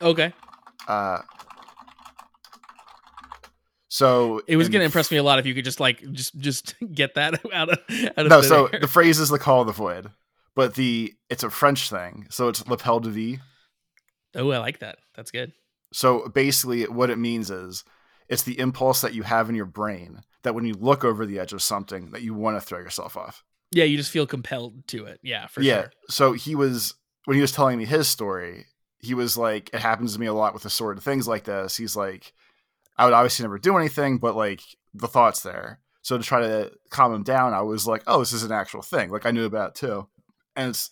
okay. 0.00 0.32
Uh, 0.86 1.22
so 3.88 4.42
It 4.46 4.56
was 4.56 4.68
going 4.68 4.80
to 4.80 4.84
impress 4.84 5.10
me 5.10 5.16
a 5.16 5.22
lot 5.22 5.38
if 5.38 5.46
you 5.46 5.54
could 5.54 5.64
just 5.64 5.80
like 5.80 6.00
just 6.12 6.36
just 6.38 6.74
get 6.92 7.14
that 7.14 7.40
out 7.52 7.70
of 7.70 7.78
out 7.90 8.18
of 8.18 8.28
No, 8.28 8.40
so 8.42 8.66
air. 8.66 8.80
the 8.80 8.88
phrase 8.88 9.18
is 9.18 9.28
the 9.28 9.38
call 9.38 9.62
of 9.62 9.66
the 9.66 9.72
void, 9.72 10.10
but 10.54 10.74
the 10.74 11.14
it's 11.30 11.42
a 11.42 11.50
French 11.50 11.88
thing. 11.90 12.26
So 12.30 12.48
it's 12.48 12.66
l'appel 12.68 13.00
du 13.00 13.10
vide. 13.10 13.40
oh, 14.34 14.50
I 14.50 14.58
like 14.58 14.80
that. 14.80 14.98
That's 15.16 15.30
good. 15.30 15.52
So 15.92 16.28
basically, 16.28 16.84
what 16.84 17.10
it 17.10 17.16
means 17.18 17.50
is 17.50 17.84
it's 18.28 18.42
the 18.42 18.58
impulse 18.58 19.00
that 19.00 19.14
you 19.14 19.22
have 19.22 19.48
in 19.48 19.54
your 19.54 19.66
brain 19.66 20.22
that 20.42 20.54
when 20.54 20.64
you 20.64 20.74
look 20.74 21.04
over 21.04 21.26
the 21.26 21.38
edge 21.38 21.52
of 21.52 21.62
something 21.62 22.10
that 22.10 22.22
you 22.22 22.34
want 22.34 22.56
to 22.56 22.60
throw 22.60 22.78
yourself 22.78 23.16
off. 23.16 23.44
Yeah, 23.72 23.84
you 23.84 23.96
just 23.96 24.10
feel 24.10 24.26
compelled 24.26 24.86
to 24.88 25.06
it. 25.06 25.18
Yeah, 25.22 25.46
for 25.48 25.60
yeah. 25.60 25.82
sure. 25.82 25.92
So 26.08 26.32
he 26.32 26.54
was 26.54 26.94
when 27.24 27.34
he 27.34 27.40
was 27.40 27.52
telling 27.52 27.78
me 27.78 27.84
his 27.84 28.08
story, 28.08 28.66
he 29.00 29.14
was 29.14 29.36
like, 29.36 29.70
"It 29.72 29.80
happens 29.80 30.14
to 30.14 30.20
me 30.20 30.26
a 30.26 30.32
lot 30.32 30.54
with 30.54 30.64
of 30.64 31.02
things 31.02 31.26
like 31.26 31.44
this." 31.44 31.76
He's 31.76 31.96
like, 31.96 32.32
"I 32.96 33.04
would 33.04 33.14
obviously 33.14 33.42
never 33.44 33.58
do 33.58 33.76
anything, 33.76 34.18
but 34.18 34.36
like 34.36 34.62
the 34.94 35.08
thoughts 35.08 35.40
there." 35.40 35.80
So 36.02 36.16
to 36.16 36.22
try 36.22 36.40
to 36.40 36.70
calm 36.90 37.12
him 37.12 37.24
down, 37.24 37.52
I 37.52 37.62
was 37.62 37.86
like, 37.86 38.04
"Oh, 38.06 38.20
this 38.20 38.32
is 38.32 38.44
an 38.44 38.52
actual 38.52 38.82
thing." 38.82 39.10
Like 39.10 39.26
I 39.26 39.32
knew 39.32 39.44
about 39.44 39.70
it 39.70 39.74
too, 39.74 40.08
and 40.54 40.70
it's 40.70 40.90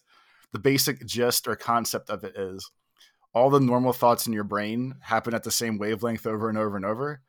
the 0.52 0.58
basic 0.58 1.06
gist 1.06 1.46
or 1.46 1.56
concept 1.56 2.10
of 2.10 2.24
it 2.24 2.36
is 2.36 2.70
all 3.34 3.50
the 3.50 3.60
normal 3.60 3.92
thoughts 3.92 4.26
in 4.26 4.32
your 4.32 4.44
brain 4.44 4.94
happen 5.00 5.34
at 5.34 5.42
the 5.42 5.50
same 5.50 5.78
wavelength 5.78 6.26
over 6.26 6.48
and 6.48 6.56
over 6.56 6.76
and 6.76 6.86
over, 6.86 7.20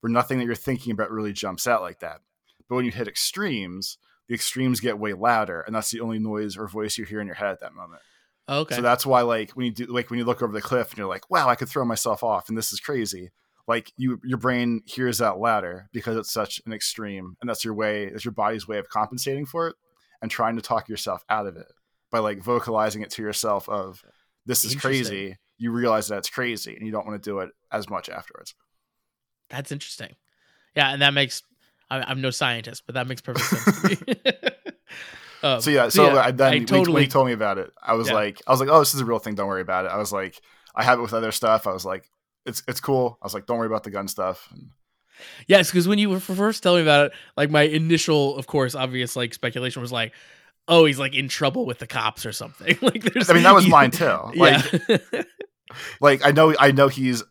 where 0.00 0.12
nothing 0.12 0.38
that 0.38 0.44
you're 0.44 0.54
thinking 0.54 0.92
about 0.92 1.10
really 1.10 1.32
jumps 1.32 1.66
out 1.66 1.80
like 1.80 2.00
that. 2.00 2.20
But 2.68 2.76
when 2.76 2.84
you 2.84 2.90
hit 2.90 3.08
extremes, 3.08 3.98
the 4.28 4.34
extremes 4.34 4.80
get 4.80 4.98
way 4.98 5.14
louder, 5.14 5.62
and 5.62 5.74
that's 5.74 5.90
the 5.90 6.00
only 6.00 6.18
noise 6.18 6.56
or 6.56 6.68
voice 6.68 6.98
you 6.98 7.04
hear 7.04 7.20
in 7.20 7.26
your 7.26 7.36
head 7.36 7.50
at 7.50 7.60
that 7.60 7.74
moment. 7.74 8.02
Okay. 8.48 8.76
So 8.76 8.82
that's 8.82 9.06
why, 9.06 9.22
like, 9.22 9.52
when 9.52 9.66
you 9.66 9.72
do, 9.72 9.86
like, 9.86 10.10
when 10.10 10.18
you 10.18 10.24
look 10.24 10.42
over 10.42 10.52
the 10.52 10.60
cliff 10.60 10.90
and 10.90 10.98
you're 10.98 11.08
like, 11.08 11.30
"Wow, 11.30 11.48
I 11.48 11.54
could 11.54 11.68
throw 11.68 11.84
myself 11.84 12.22
off," 12.22 12.48
and 12.48 12.58
this 12.58 12.72
is 12.72 12.80
crazy. 12.80 13.30
Like, 13.66 13.90
you, 13.96 14.20
your 14.22 14.36
brain 14.36 14.82
hears 14.84 15.18
that 15.18 15.38
louder 15.38 15.88
because 15.92 16.18
it's 16.18 16.32
such 16.32 16.60
an 16.66 16.72
extreme, 16.74 17.36
and 17.40 17.48
that's 17.48 17.64
your 17.64 17.72
way, 17.72 18.10
that's 18.10 18.24
your 18.24 18.32
body's 18.32 18.68
way 18.68 18.76
of 18.76 18.90
compensating 18.90 19.46
for 19.46 19.68
it 19.68 19.76
and 20.20 20.30
trying 20.30 20.56
to 20.56 20.62
talk 20.62 20.90
yourself 20.90 21.24
out 21.30 21.46
of 21.46 21.56
it 21.56 21.72
by 22.10 22.18
like 22.18 22.42
vocalizing 22.42 23.00
it 23.00 23.10
to 23.12 23.22
yourself 23.22 23.66
of, 23.70 24.04
"This 24.44 24.64
is 24.66 24.74
crazy." 24.74 25.38
You 25.64 25.72
realize 25.72 26.08
that 26.08 26.18
it's 26.18 26.30
crazy, 26.30 26.74
and 26.76 26.84
you 26.86 26.92
don't 26.92 27.06
want 27.06 27.22
to 27.22 27.30
do 27.30 27.38
it 27.40 27.50
as 27.72 27.88
much 27.88 28.08
afterwards. 28.08 28.54
That's 29.50 29.72
interesting. 29.72 30.14
Yeah, 30.76 30.92
and 30.92 31.00
that 31.02 31.14
makes 31.14 31.42
I, 31.90 32.00
I'm 32.02 32.20
no 32.20 32.30
scientist, 32.30 32.82
but 32.86 32.94
that 32.96 33.06
makes 33.06 33.20
perfect 33.20 33.46
sense 33.46 33.82
to 33.82 33.88
me. 33.88 34.22
Um, 35.42 35.60
So 35.60 35.70
yeah, 35.70 35.88
so 35.90 36.16
I, 36.18 36.30
then 36.30 36.46
I 36.46 36.50
when 36.52 36.60
he- 36.60 36.66
totally 36.66 36.94
when 36.94 37.02
he 37.02 37.08
told 37.08 37.26
me 37.26 37.32
about 37.34 37.58
it, 37.58 37.70
I 37.82 37.92
was 37.94 38.08
Yeah. 38.08 38.14
like, 38.14 38.40
I 38.46 38.50
was 38.50 38.60
like, 38.60 38.70
oh, 38.70 38.78
this 38.78 38.94
is 38.94 39.00
a 39.02 39.04
real 39.04 39.18
thing. 39.18 39.34
Don't 39.34 39.46
worry 39.48 39.60
about 39.60 39.84
it. 39.84 39.88
I 39.92 39.98
was 39.98 40.10
like, 40.10 40.40
I 40.74 40.82
have 40.82 40.98
it 40.98 41.02
with 41.02 41.12
other 41.12 41.32
stuff. 41.32 41.66
I 41.66 41.72
was 41.72 41.84
like, 41.84 42.10
it's 42.46 42.62
it's 42.66 42.80
cool. 42.80 43.18
I 43.20 43.26
was 43.26 43.34
like, 43.34 43.44
don't 43.46 43.58
worry 43.58 43.66
about 43.66 43.84
the 43.84 43.90
gun 43.90 44.08
stuff. 44.08 44.48
And 44.52 44.70
Yes, 45.46 45.70
because 45.70 45.86
when 45.86 45.98
you 45.98 46.08
were 46.08 46.18
first 46.20 46.62
telling 46.62 46.78
me 46.84 46.88
about 46.90 47.06
it, 47.08 47.12
like 47.36 47.50
my 47.50 47.62
initial, 47.62 48.36
of 48.38 48.46
course, 48.46 48.74
obvious 48.74 49.16
like 49.16 49.34
speculation 49.34 49.82
was 49.82 49.92
like, 49.92 50.12
oh, 50.66 50.86
he's 50.86 50.98
like 50.98 51.14
in 51.14 51.28
trouble 51.28 51.66
with 51.66 51.78
the 51.78 51.86
cops 51.86 52.24
or 52.24 52.32
something. 52.32 52.78
like, 52.82 53.02
there's, 53.02 53.28
I 53.28 53.34
mean, 53.34 53.42
that 53.42 53.54
was 53.54 53.68
mine 53.68 53.90
too. 53.90 54.18
Like, 54.34 54.64
yeah, 54.88 55.22
like 56.00 56.24
I 56.24 56.30
know, 56.32 56.54
I 56.58 56.72
know 56.72 56.88
he's. 56.88 57.22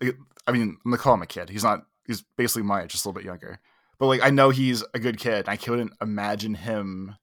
I 0.46 0.52
mean, 0.52 0.78
I'm 0.86 0.92
gonna 0.92 0.98
call 0.98 1.13
him 1.13 1.22
a 1.22 1.28
kid. 1.28 1.50
He's 1.50 1.63
not. 1.63 1.86
He's 2.06 2.24
basically 2.38 2.63
my 2.63 2.84
age, 2.84 2.92
just 2.92 3.06
a 3.06 3.10
little 3.10 3.20
bit 3.20 3.25
younger. 3.25 3.60
But 4.00 4.08
like, 4.08 4.22
I 4.24 4.30
know 4.30 4.50
he's 4.50 4.84
a 4.94 5.00
good 5.00 5.18
kid. 5.18 5.48
I 5.48 5.56
couldn't 5.56 5.94
imagine 6.02 6.54
him 6.54 7.16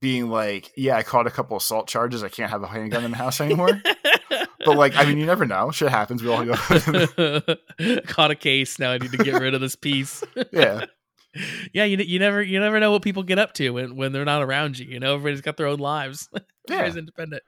being 0.00 0.30
like, 0.30 0.70
yeah, 0.76 0.96
I 0.96 1.02
caught 1.02 1.26
a 1.26 1.30
couple 1.30 1.56
assault 1.56 1.88
charges. 1.88 2.22
I 2.22 2.28
can't 2.28 2.50
have 2.50 2.62
a 2.62 2.66
handgun 2.66 3.04
in 3.04 3.10
the 3.10 3.16
house 3.16 3.40
anymore. 3.40 3.82
but 4.64 4.76
like, 4.76 4.96
I 4.96 5.04
mean, 5.04 5.18
you 5.18 5.26
never 5.26 5.44
know. 5.44 5.70
Shit 5.70 5.90
happens. 5.90 6.22
We 6.22 6.30
all 6.30 6.44
go. 6.44 6.54
caught 8.06 8.30
a 8.30 8.36
case. 8.36 8.78
Now 8.78 8.92
I 8.92 8.98
need 8.98 9.12
to 9.12 9.18
get 9.18 9.40
rid 9.40 9.54
of 9.54 9.60
this 9.60 9.76
piece. 9.76 10.24
yeah. 10.52 10.86
yeah, 11.72 11.84
you 11.84 11.96
you 11.98 12.18
never 12.18 12.42
you 12.42 12.58
never 12.58 12.80
know 12.80 12.90
what 12.90 13.02
people 13.02 13.22
get 13.22 13.38
up 13.38 13.52
to 13.54 13.70
when 13.70 13.96
when 13.96 14.12
they're 14.12 14.24
not 14.24 14.42
around 14.42 14.78
you. 14.78 14.86
You 14.86 15.00
know, 15.00 15.14
everybody's 15.14 15.40
got 15.40 15.56
their 15.56 15.66
own 15.66 15.78
lives. 15.78 16.28
Yeah. 16.32 16.40
Everybody's 16.68 16.96
independent. 16.96 17.42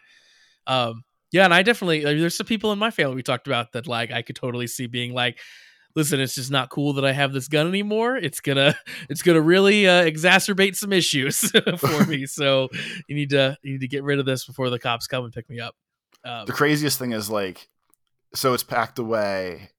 Um, 0.66 1.04
yeah, 1.32 1.44
and 1.44 1.52
I 1.54 1.62
definitely 1.62 2.04
like, 2.04 2.18
there's 2.18 2.36
some 2.36 2.46
people 2.46 2.72
in 2.72 2.78
my 2.78 2.90
family 2.90 3.14
we 3.16 3.22
talked 3.22 3.46
about 3.46 3.72
that 3.72 3.86
like 3.86 4.10
I 4.12 4.22
could 4.22 4.36
totally 4.36 4.66
see 4.66 4.86
being 4.86 5.12
like, 5.14 5.38
listen, 5.96 6.20
it's 6.20 6.34
just 6.34 6.50
not 6.50 6.70
cool 6.70 6.92
that 6.94 7.04
I 7.04 7.12
have 7.12 7.32
this 7.32 7.48
gun 7.48 7.66
anymore. 7.66 8.16
It's 8.16 8.40
gonna 8.40 8.76
it's 9.08 9.22
gonna 9.22 9.40
really 9.40 9.88
uh, 9.88 10.04
exacerbate 10.04 10.76
some 10.76 10.92
issues 10.92 11.38
for 11.78 12.06
me. 12.06 12.26
So 12.26 12.68
you 13.08 13.16
need 13.16 13.30
to 13.30 13.56
you 13.62 13.72
need 13.72 13.80
to 13.80 13.88
get 13.88 14.04
rid 14.04 14.18
of 14.18 14.26
this 14.26 14.44
before 14.44 14.70
the 14.70 14.78
cops 14.78 15.06
come 15.06 15.24
and 15.24 15.32
pick 15.32 15.48
me 15.50 15.58
up. 15.60 15.74
Um, 16.24 16.46
The 16.46 16.52
craziest 16.52 16.98
thing 16.98 17.12
is 17.12 17.28
like, 17.28 17.68
so 18.34 18.54
it's 18.54 18.62
packed 18.62 18.98
away 18.98 19.70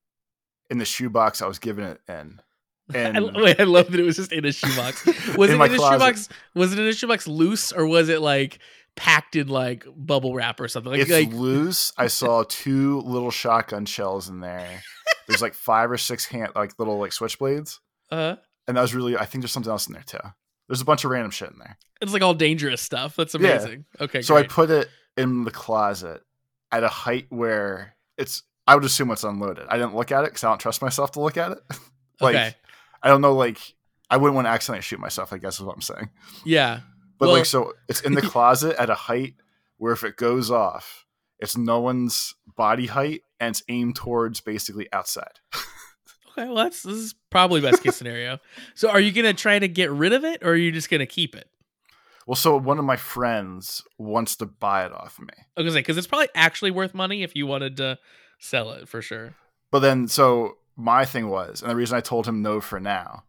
in 0.69 0.77
the 0.77 0.85
shoebox 0.85 1.41
I 1.41 1.47
was 1.47 1.59
given 1.59 1.85
it 1.85 2.01
in. 2.09 2.41
And 2.93 3.17
I, 3.17 3.21
wait, 3.41 3.59
I 3.61 3.63
love 3.63 3.89
that 3.91 3.99
it 3.99 4.03
was 4.03 4.17
just 4.17 4.33
in 4.33 4.43
a 4.43 4.51
shoebox. 4.51 5.05
Was 5.37 5.49
In 5.49 5.61
it 5.61 5.65
in 5.65 5.73
a 5.73 5.77
closet. 5.77 5.93
shoebox? 5.93 6.29
Was 6.53 6.73
it 6.73 6.79
in 6.79 6.85
a 6.85 6.91
shoebox 6.93 7.27
loose 7.27 7.71
or 7.71 7.87
was 7.87 8.09
it 8.09 8.19
like 8.21 8.59
packed 8.95 9.35
in 9.35 9.47
like 9.47 9.85
bubble 9.95 10.33
wrap 10.33 10.59
or 10.59 10.67
something? 10.67 10.91
Like, 10.91 11.01
it's 11.01 11.11
like 11.11 11.31
loose. 11.33 11.91
I 11.97 12.07
saw 12.19 12.43
two 12.47 13.01
little 13.01 13.31
shotgun 13.31 13.85
shells 13.85 14.29
in 14.29 14.39
there. 14.39 14.81
There's 15.27 15.41
like 15.41 15.53
five 15.53 15.91
or 15.91 15.97
six 15.97 16.25
hand 16.25 16.51
like 16.55 16.77
little 16.79 16.97
like 16.99 17.11
switchblades. 17.11 17.79
uh, 18.11 18.35
And 18.67 18.77
that 18.77 18.81
was 18.81 18.93
really 18.93 19.17
I 19.17 19.25
think 19.25 19.41
there's 19.43 19.51
something 19.51 19.71
else 19.71 19.87
in 19.87 19.93
there 19.93 20.03
too. 20.03 20.19
There's 20.67 20.81
a 20.81 20.85
bunch 20.85 21.03
of 21.03 21.11
random 21.11 21.31
shit 21.31 21.51
in 21.51 21.59
there. 21.59 21.77
it's 22.01 22.13
like 22.13 22.21
all 22.21 22.33
dangerous 22.33 22.81
stuff. 22.81 23.15
That's 23.15 23.33
Yeah. 23.35 23.39
amazing. 23.51 23.85
Okay, 23.99 24.21
so 24.21 24.35
I 24.37 24.43
put 24.43 24.69
it 24.69 24.89
in 25.17 25.43
the 25.43 25.51
closet 25.51 26.21
at 26.71 26.83
a 26.83 26.87
height 26.87 27.25
where 27.29 27.95
it's 28.17 28.43
I 28.65 28.75
would 28.75 28.83
assume 28.85 29.11
it's 29.11 29.23
unloaded. 29.25 29.65
I 29.67 29.77
didn't 29.77 29.95
look 29.95 30.11
at 30.11 30.23
it 30.23 30.31
because 30.31 30.43
I 30.43 30.49
don't 30.49 30.59
trust 30.59 30.81
myself 30.81 31.11
to 31.11 31.19
look 31.21 31.37
at 31.37 31.51
it. 31.51 31.59
like 32.21 32.35
okay, 32.35 32.55
I 33.01 33.07
don't 33.09 33.21
know 33.21 33.33
like 33.33 33.59
I 34.09 34.17
wouldn't 34.17 34.35
want 34.35 34.45
to 34.45 34.51
accidentally 34.51 34.81
shoot 34.83 34.99
myself, 34.99 35.33
I 35.33 35.37
guess 35.37 35.55
is 35.55 35.61
what 35.65 35.75
I'm 35.75 35.81
saying. 35.81 36.09
yeah, 36.45 36.81
But 37.17 37.27
Well- 37.27 37.37
like 37.37 37.45
so 37.45 37.73
it's 37.87 38.01
in 38.01 38.13
the 38.13 38.21
closet 38.33 38.75
at 38.77 38.89
a 38.89 38.95
height 38.95 39.35
where 39.77 39.93
if 39.93 40.03
it 40.03 40.15
goes 40.17 40.49
off, 40.51 41.05
it's 41.39 41.57
no 41.57 41.79
one's 41.79 42.35
body 42.55 42.87
height 42.87 43.21
and 43.39 43.49
it's 43.49 43.63
aimed 43.69 43.95
towards 43.95 44.39
basically 44.41 44.87
outside. 44.93 45.39
okay. 46.31 46.45
Well, 46.47 46.55
that's 46.55 46.83
this 46.83 46.95
is 46.95 47.15
probably 47.29 47.61
best 47.61 47.83
case 47.83 47.95
scenario. 47.95 48.39
So, 48.75 48.89
are 48.89 48.99
you 48.99 49.11
gonna 49.11 49.33
try 49.33 49.59
to 49.59 49.67
get 49.67 49.91
rid 49.91 50.13
of 50.13 50.23
it 50.23 50.41
or 50.43 50.51
are 50.51 50.55
you 50.55 50.71
just 50.71 50.89
gonna 50.89 51.05
keep 51.05 51.35
it? 51.35 51.47
Well, 52.25 52.35
so 52.35 52.55
one 52.57 52.79
of 52.79 52.85
my 52.85 52.95
friends 52.95 53.83
wants 53.97 54.37
to 54.37 54.45
buy 54.45 54.85
it 54.85 54.93
off 54.93 55.19
me. 55.19 55.27
I 55.37 55.61
was 55.61 55.65
gonna 55.65 55.71
say 55.71 55.79
because 55.79 55.97
it's 55.97 56.07
probably 56.07 56.29
actually 56.33 56.71
worth 56.71 56.93
money 56.93 57.21
if 57.23 57.35
you 57.35 57.45
wanted 57.45 57.75
to 57.77 57.99
sell 58.39 58.71
it 58.71 58.87
for 58.87 59.01
sure. 59.01 59.35
But 59.71 59.79
then, 59.79 60.07
so 60.07 60.57
my 60.77 61.03
thing 61.03 61.27
was, 61.29 61.61
and 61.61 61.69
the 61.69 61.75
reason 61.75 61.97
I 61.97 62.01
told 62.01 62.25
him 62.25 62.41
no 62.41 62.61
for 62.61 62.79
now 62.79 63.23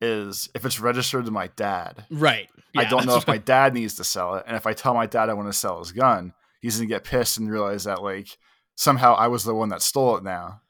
is 0.00 0.48
if 0.54 0.64
it's 0.64 0.80
registered 0.80 1.24
to 1.24 1.30
my 1.30 1.48
dad, 1.56 2.04
Right. 2.10 2.48
I 2.76 2.84
don't 2.84 3.06
know 3.06 3.16
if 3.16 3.26
my 3.26 3.38
dad 3.38 3.74
needs 3.74 3.94
to 3.96 4.04
sell 4.04 4.36
it. 4.36 4.44
And 4.46 4.56
if 4.56 4.66
I 4.66 4.72
tell 4.72 4.94
my 4.94 5.06
dad 5.06 5.28
I 5.28 5.34
want 5.34 5.48
to 5.48 5.52
sell 5.58 5.78
his 5.80 5.90
gun, 5.92 6.32
he's 6.60 6.76
going 6.76 6.88
to 6.88 6.94
get 6.94 7.04
pissed 7.04 7.38
and 7.38 7.50
realize 7.50 7.84
that, 7.84 8.02
like, 8.02 8.38
somehow 8.76 9.14
I 9.14 9.26
was 9.28 9.44
the 9.44 9.54
one 9.54 9.70
that 9.70 9.82
stole 9.82 10.16
it 10.16 10.22
now. 10.24 10.60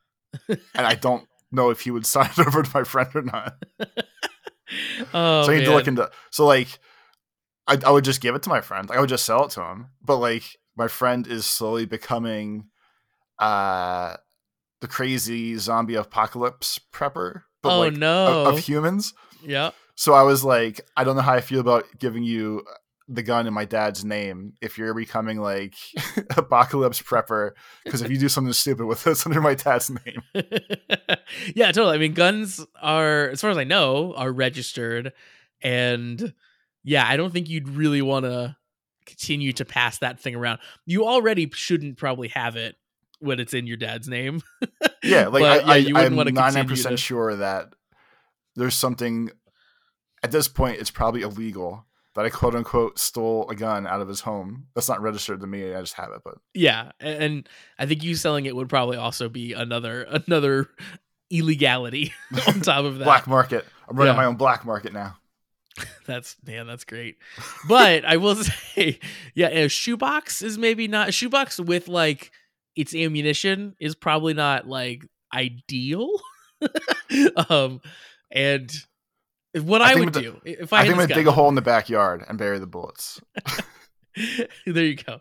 and 0.49 0.59
I 0.75 0.95
don't 0.95 1.27
know 1.53 1.71
if 1.71 1.81
he 1.81 1.91
would 1.91 2.07
sign 2.15 2.31
it 2.31 2.47
over 2.47 2.63
to 2.63 2.71
my 2.73 2.85
friend 2.85 3.11
or 3.15 3.23
not. 3.23 3.63
oh, 5.13 5.43
so 5.45 5.53
I 5.53 5.59
need 5.59 5.65
to 5.65 5.75
look 5.75 5.89
into, 5.89 6.11
so, 6.31 6.47
like, 6.47 6.69
I, 7.67 7.79
I 7.85 7.91
would 7.91 8.05
just 8.05 8.21
give 8.23 8.35
it 8.35 8.43
to 8.45 8.49
my 8.49 8.61
friend. 8.63 8.89
Like, 8.89 8.97
I 8.97 9.01
would 9.01 9.11
just 9.11 9.25
sell 9.27 9.45
it 9.45 9.51
to 9.53 9.63
him. 9.63 9.89
But, 10.03 10.17
like, 10.17 10.45
my 10.77 10.89
friend 10.89 11.27
is 11.27 11.45
slowly 11.45 11.85
becoming 11.85 12.69
uh 13.39 14.17
the 14.81 14.89
crazy 14.89 15.57
zombie 15.57 15.97
apocalypse 15.97 16.81
prepper. 16.93 17.43
But 17.69 17.77
oh 17.77 17.81
like 17.81 17.93
no. 17.95 18.47
of, 18.47 18.55
of 18.55 18.59
humans. 18.61 19.15
yeah. 19.45 19.71
So 19.95 20.15
I 20.15 20.23
was 20.23 20.45
like, 20.45 20.81
I 20.97 21.03
don't 21.03 21.17
know 21.17 21.23
how 21.23 21.33
I 21.35 21.41
feel 21.41 21.61
about 21.61 21.85
giving 21.99 22.23
you 22.23 22.65
the 23.09 23.23
gun 23.23 23.47
in 23.47 23.55
my 23.55 23.65
dad's 23.65 24.05
name 24.05 24.53
if 24.61 24.77
you're 24.77 24.95
becoming 24.95 25.41
like 25.41 25.75
apocalypse 26.37 27.01
prepper. 27.01 27.53
Because 27.85 28.03
if 28.03 28.11
you 28.11 28.19
do 28.19 28.29
something 28.29 28.53
stupid 28.53 28.87
with 28.87 29.03
this 29.05 29.27
under 29.27 29.41
my 29.41 29.55
dad's 29.55 29.91
name, 29.91 30.23
yeah, 31.55 31.73
totally. 31.73 31.95
I 31.95 31.99
mean, 31.99 32.13
guns 32.13 32.65
are, 32.81 33.31
as 33.31 33.41
far 33.41 33.51
as 33.51 33.59
I 33.59 33.65
know, 33.65 34.15
are 34.15 34.31
registered, 34.31 35.13
and 35.63 36.33
yeah, 36.85 37.07
I 37.09 37.17
don't 37.17 37.33
think 37.33 37.49
you'd 37.49 37.69
really 37.69 38.03
want 38.03 38.25
to 38.25 38.57
continue 39.07 39.53
to 39.55 39.65
pass 39.65 39.99
that 39.99 40.21
thing 40.21 40.35
around. 40.35 40.61
You 40.85 41.07
already 41.07 41.51
shouldn't 41.53 41.97
probably 41.97 42.29
have 42.29 42.57
it 42.57 42.77
when 43.21 43.41
it's 43.41 43.55
in 43.55 43.67
your 43.67 43.77
dad's 43.77 44.09
name. 44.09 44.43
yeah, 45.03 45.29
like 45.29 45.43
But, 45.43 45.69
I, 45.69 45.77
you 45.77 45.97
I, 45.97 46.03
wouldn't 46.03 46.13
I'm 46.13 46.17
wanna 46.17 46.31
ninety 46.33 46.65
percent 46.69 46.93
to- 46.93 46.97
sure 47.03 47.37
that 47.37 47.75
there's 48.57 48.75
something 48.75 49.31
at 50.23 50.31
this 50.33 50.49
point. 50.49 50.79
It's 50.81 50.91
probably 50.91 51.23
illegal 51.23 51.85
that 52.15 52.25
I 52.25 52.31
quote 52.31 52.55
unquote 52.55 52.99
stole 52.99 53.49
a 53.49 53.55
gun 53.55 53.87
out 53.87 54.01
of 54.01 54.09
his 54.09 54.21
home. 54.21 54.67
That's 54.75 54.89
not 54.89 55.01
registered 55.03 55.41
to 55.41 55.47
me. 55.47 55.73
I 55.75 55.81
just 55.81 55.95
have 55.95 56.11
it, 56.13 56.23
but 56.25 56.35
Yeah, 56.55 56.91
and 57.01 57.49
I 57.79 57.87
think 57.87 58.03
you 58.03 58.15
selling 58.17 58.47
it 58.47 58.57
would 58.57 58.69
probably 58.69 58.97
also 58.97 59.29
be 59.29 59.53
another 59.53 60.03
another 60.27 60.69
illegality 61.31 62.13
on 62.47 62.61
top 62.63 62.85
of 62.85 62.99
that. 62.99 63.05
black 63.05 63.27
market. 63.27 63.65
I'm 63.89 63.97
running 63.97 64.15
Yeah. 64.15 64.17
my 64.21 64.25
own 64.27 64.37
black 64.37 64.65
market 64.65 64.93
now. 64.93 65.17
That's 66.07 66.37
man, 66.45 66.67
that's 66.67 66.85
great. 66.85 67.19
But 67.69 68.05
I 68.05 68.17
will 68.17 68.35
say, 68.35 68.99
yeah, 69.35 69.49
a 69.49 69.69
shoebox 69.69 70.43
is 70.43 70.59
maybe 70.59 70.89
not 70.89 71.11
a 71.11 71.13
shoebox 71.13 71.61
with 71.61 71.87
like 71.87 72.33
its 72.79 72.95
ammunition 72.95 73.75
is 73.81 73.97
probably 73.97 74.35
not 74.35 74.69
like 74.69 75.05
ideal. 75.35 76.09
um, 77.51 77.81
and 78.31 78.73
what 79.61 79.83
I 79.83 79.93
I, 79.93 79.95
would 79.97 80.13
do 80.13 80.41
if 80.45 80.73
I, 80.73 80.79
I 80.79 80.83
think 80.83 80.95
I'm 80.95 81.01
gonna 81.01 81.15
dig 81.15 81.27
a 81.27 81.33
hole 81.33 81.49
in 81.49 81.57
the 81.57 81.61
backyard 81.63 82.25
and 82.29 82.39
bury 82.39 82.61
the 82.61 82.69
bullets. 82.69 83.21
there 84.65 84.85
you 84.85 84.95
go. 84.95 85.15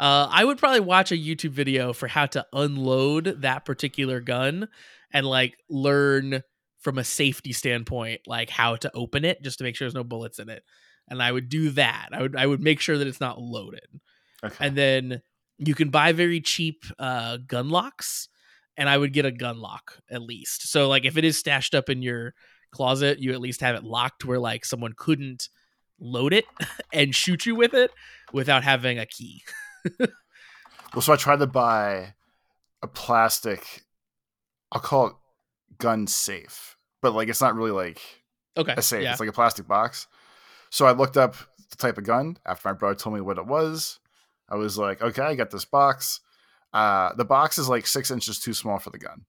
Uh, 0.00 0.26
I 0.30 0.42
would 0.42 0.56
probably 0.56 0.80
watch 0.80 1.12
a 1.12 1.16
YouTube 1.16 1.50
video 1.50 1.92
for 1.92 2.08
how 2.08 2.24
to 2.26 2.46
unload 2.50 3.42
that 3.42 3.66
particular 3.66 4.20
gun 4.20 4.68
and 5.12 5.26
like 5.26 5.58
learn 5.68 6.42
from 6.80 6.96
a 6.96 7.04
safety 7.04 7.52
standpoint, 7.52 8.22
like 8.26 8.48
how 8.48 8.76
to 8.76 8.90
open 8.94 9.26
it, 9.26 9.42
just 9.42 9.58
to 9.58 9.64
make 9.64 9.76
sure 9.76 9.84
there's 9.84 9.94
no 9.94 10.02
bullets 10.02 10.38
in 10.38 10.48
it. 10.48 10.64
And 11.08 11.22
I 11.22 11.30
would 11.30 11.50
do 11.50 11.70
that. 11.72 12.08
I 12.12 12.22
would 12.22 12.36
I 12.36 12.46
would 12.46 12.62
make 12.62 12.80
sure 12.80 12.96
that 12.96 13.06
it's 13.06 13.20
not 13.20 13.38
loaded. 13.38 14.00
Okay. 14.42 14.66
And 14.66 14.74
then 14.74 15.22
you 15.68 15.74
can 15.74 15.90
buy 15.90 16.12
very 16.12 16.40
cheap 16.40 16.84
uh, 16.98 17.38
gun 17.46 17.68
locks, 17.68 18.28
and 18.76 18.88
I 18.88 18.96
would 18.96 19.12
get 19.12 19.24
a 19.26 19.30
gun 19.32 19.58
lock 19.60 19.98
at 20.10 20.22
least. 20.22 20.68
So 20.68 20.88
like 20.88 21.04
if 21.04 21.16
it 21.16 21.24
is 21.24 21.38
stashed 21.38 21.74
up 21.74 21.88
in 21.88 22.02
your 22.02 22.34
closet, 22.72 23.18
you 23.18 23.32
at 23.32 23.40
least 23.40 23.60
have 23.60 23.74
it 23.74 23.84
locked 23.84 24.24
where 24.24 24.38
like 24.38 24.64
someone 24.64 24.94
couldn't 24.96 25.48
load 26.00 26.32
it 26.32 26.44
and 26.92 27.14
shoot 27.14 27.46
you 27.46 27.54
with 27.54 27.74
it 27.74 27.90
without 28.32 28.64
having 28.64 28.98
a 28.98 29.06
key. 29.06 29.42
Well, 30.94 31.00
so 31.02 31.12
I 31.12 31.16
tried 31.16 31.38
to 31.40 31.46
buy 31.46 32.14
a 32.82 32.86
plastic. 32.88 33.84
I'll 34.70 34.80
call 34.80 35.06
it 35.06 35.12
gun 35.78 36.06
safe, 36.06 36.76
but 37.00 37.12
like 37.14 37.28
it's 37.28 37.40
not 37.40 37.54
really 37.54 37.70
like 37.70 38.00
Okay. 38.56 38.74
a 38.76 38.82
safe. 38.82 39.02
Yeah. 39.02 39.12
It's 39.12 39.20
like 39.20 39.28
a 39.28 39.32
plastic 39.32 39.66
box. 39.66 40.06
So 40.70 40.86
I 40.86 40.92
looked 40.92 41.16
up 41.16 41.36
the 41.70 41.76
type 41.76 41.96
of 41.98 42.04
gun 42.04 42.36
after 42.46 42.68
my 42.68 42.72
brother 42.74 42.94
told 42.94 43.14
me 43.14 43.20
what 43.22 43.38
it 43.38 43.46
was. 43.46 43.98
I 44.52 44.56
was 44.56 44.76
like, 44.76 45.00
okay, 45.00 45.22
I 45.22 45.34
got 45.34 45.50
this 45.50 45.64
box. 45.64 46.20
Uh, 46.74 47.14
the 47.14 47.24
box 47.24 47.56
is 47.58 47.68
like 47.68 47.86
six 47.86 48.10
inches 48.10 48.38
too 48.38 48.52
small 48.52 48.78
for 48.78 48.90
the 48.90 48.98
gun. 48.98 49.24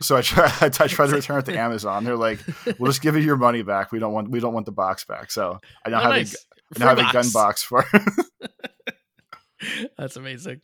So 0.00 0.16
I 0.16 0.22
try, 0.22 0.52
I 0.60 0.68
tried 0.68 1.08
to 1.10 1.14
return 1.14 1.38
it 1.38 1.44
to 1.46 1.56
Amazon. 1.58 2.02
They're 2.04 2.16
like, 2.16 2.40
"We'll 2.78 2.90
just 2.90 3.02
give 3.02 3.14
you 3.14 3.22
your 3.22 3.36
money 3.36 3.62
back. 3.62 3.92
We 3.92 4.00
don't 4.00 4.12
want 4.12 4.30
we 4.30 4.40
don't 4.40 4.52
want 4.52 4.66
the 4.66 4.72
box 4.72 5.04
back." 5.04 5.30
So 5.30 5.60
I 5.86 5.90
now 5.90 6.00
Oh, 6.00 6.02
have 6.02 6.10
nice. 6.10 6.34
a, 6.34 6.38
I 6.76 6.78
now 6.80 6.88
have 6.88 6.98
a 6.98 7.12
gun 7.12 7.30
box. 7.32 7.32
box 7.32 7.62
for. 7.62 7.84
That's 9.96 10.16
amazing. 10.16 10.60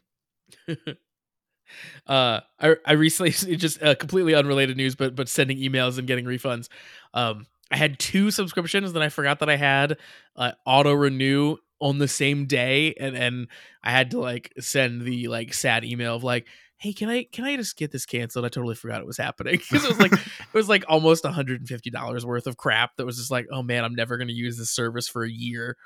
uh, 2.07 2.41
I 2.59 2.77
I 2.85 2.93
recently 2.93 3.31
just 3.57 3.83
uh, 3.83 3.95
completely 3.95 4.35
unrelated 4.35 4.77
news, 4.77 4.97
but 4.97 5.15
but 5.15 5.29
sending 5.29 5.59
emails 5.59 5.99
and 5.99 6.07
getting 6.09 6.25
refunds. 6.25 6.69
Um, 7.15 7.47
I 7.71 7.77
had 7.77 7.99
two 7.99 8.31
subscriptions 8.31 8.95
that 8.95 9.03
I 9.03 9.11
forgot 9.11 9.41
that 9.41 9.51
I 9.51 9.57
had 9.57 9.99
uh, 10.37 10.53
auto 10.65 10.95
renew 10.95 11.59
on 11.81 11.99
the 11.99 12.09
same 12.09 12.47
day, 12.47 12.95
and 12.99 13.17
and 13.17 13.49
I 13.83 13.91
had 13.91 14.11
to 14.13 14.21
like 14.21 14.53
send 14.59 15.03
the 15.03 15.29
like 15.29 15.55
sad 15.55 15.85
email 15.85 16.15
of 16.15 16.25
like. 16.25 16.47
Hey, 16.81 16.93
can 16.93 17.09
I 17.09 17.25
can 17.25 17.45
I 17.45 17.57
just 17.57 17.77
get 17.77 17.91
this 17.91 18.07
canceled? 18.07 18.45
I 18.45 18.51
totally 18.51 18.77
forgot 18.77 19.01
it 19.01 19.07
was 19.07 19.19
happening 19.19 19.57
because 19.69 19.85
it 19.85 19.89
was 19.89 19.99
like 19.99 20.13
it 20.13 20.55
was 20.55 20.69
like 20.69 20.85
almost 20.87 21.25
$150 21.25 22.25
worth 22.25 22.47
of 22.47 22.57
crap 22.57 22.95
that 22.99 23.05
was 23.05 23.17
just 23.17 23.33
like, 23.33 23.49
oh 23.51 23.65
man, 23.65 23.83
I'm 23.85 23.97
never 23.97 24.17
gonna 24.17 24.31
use 24.31 24.57
this 24.57 24.71
service 24.71 25.09
for 25.09 25.25
a 25.25 25.29
year 25.29 25.77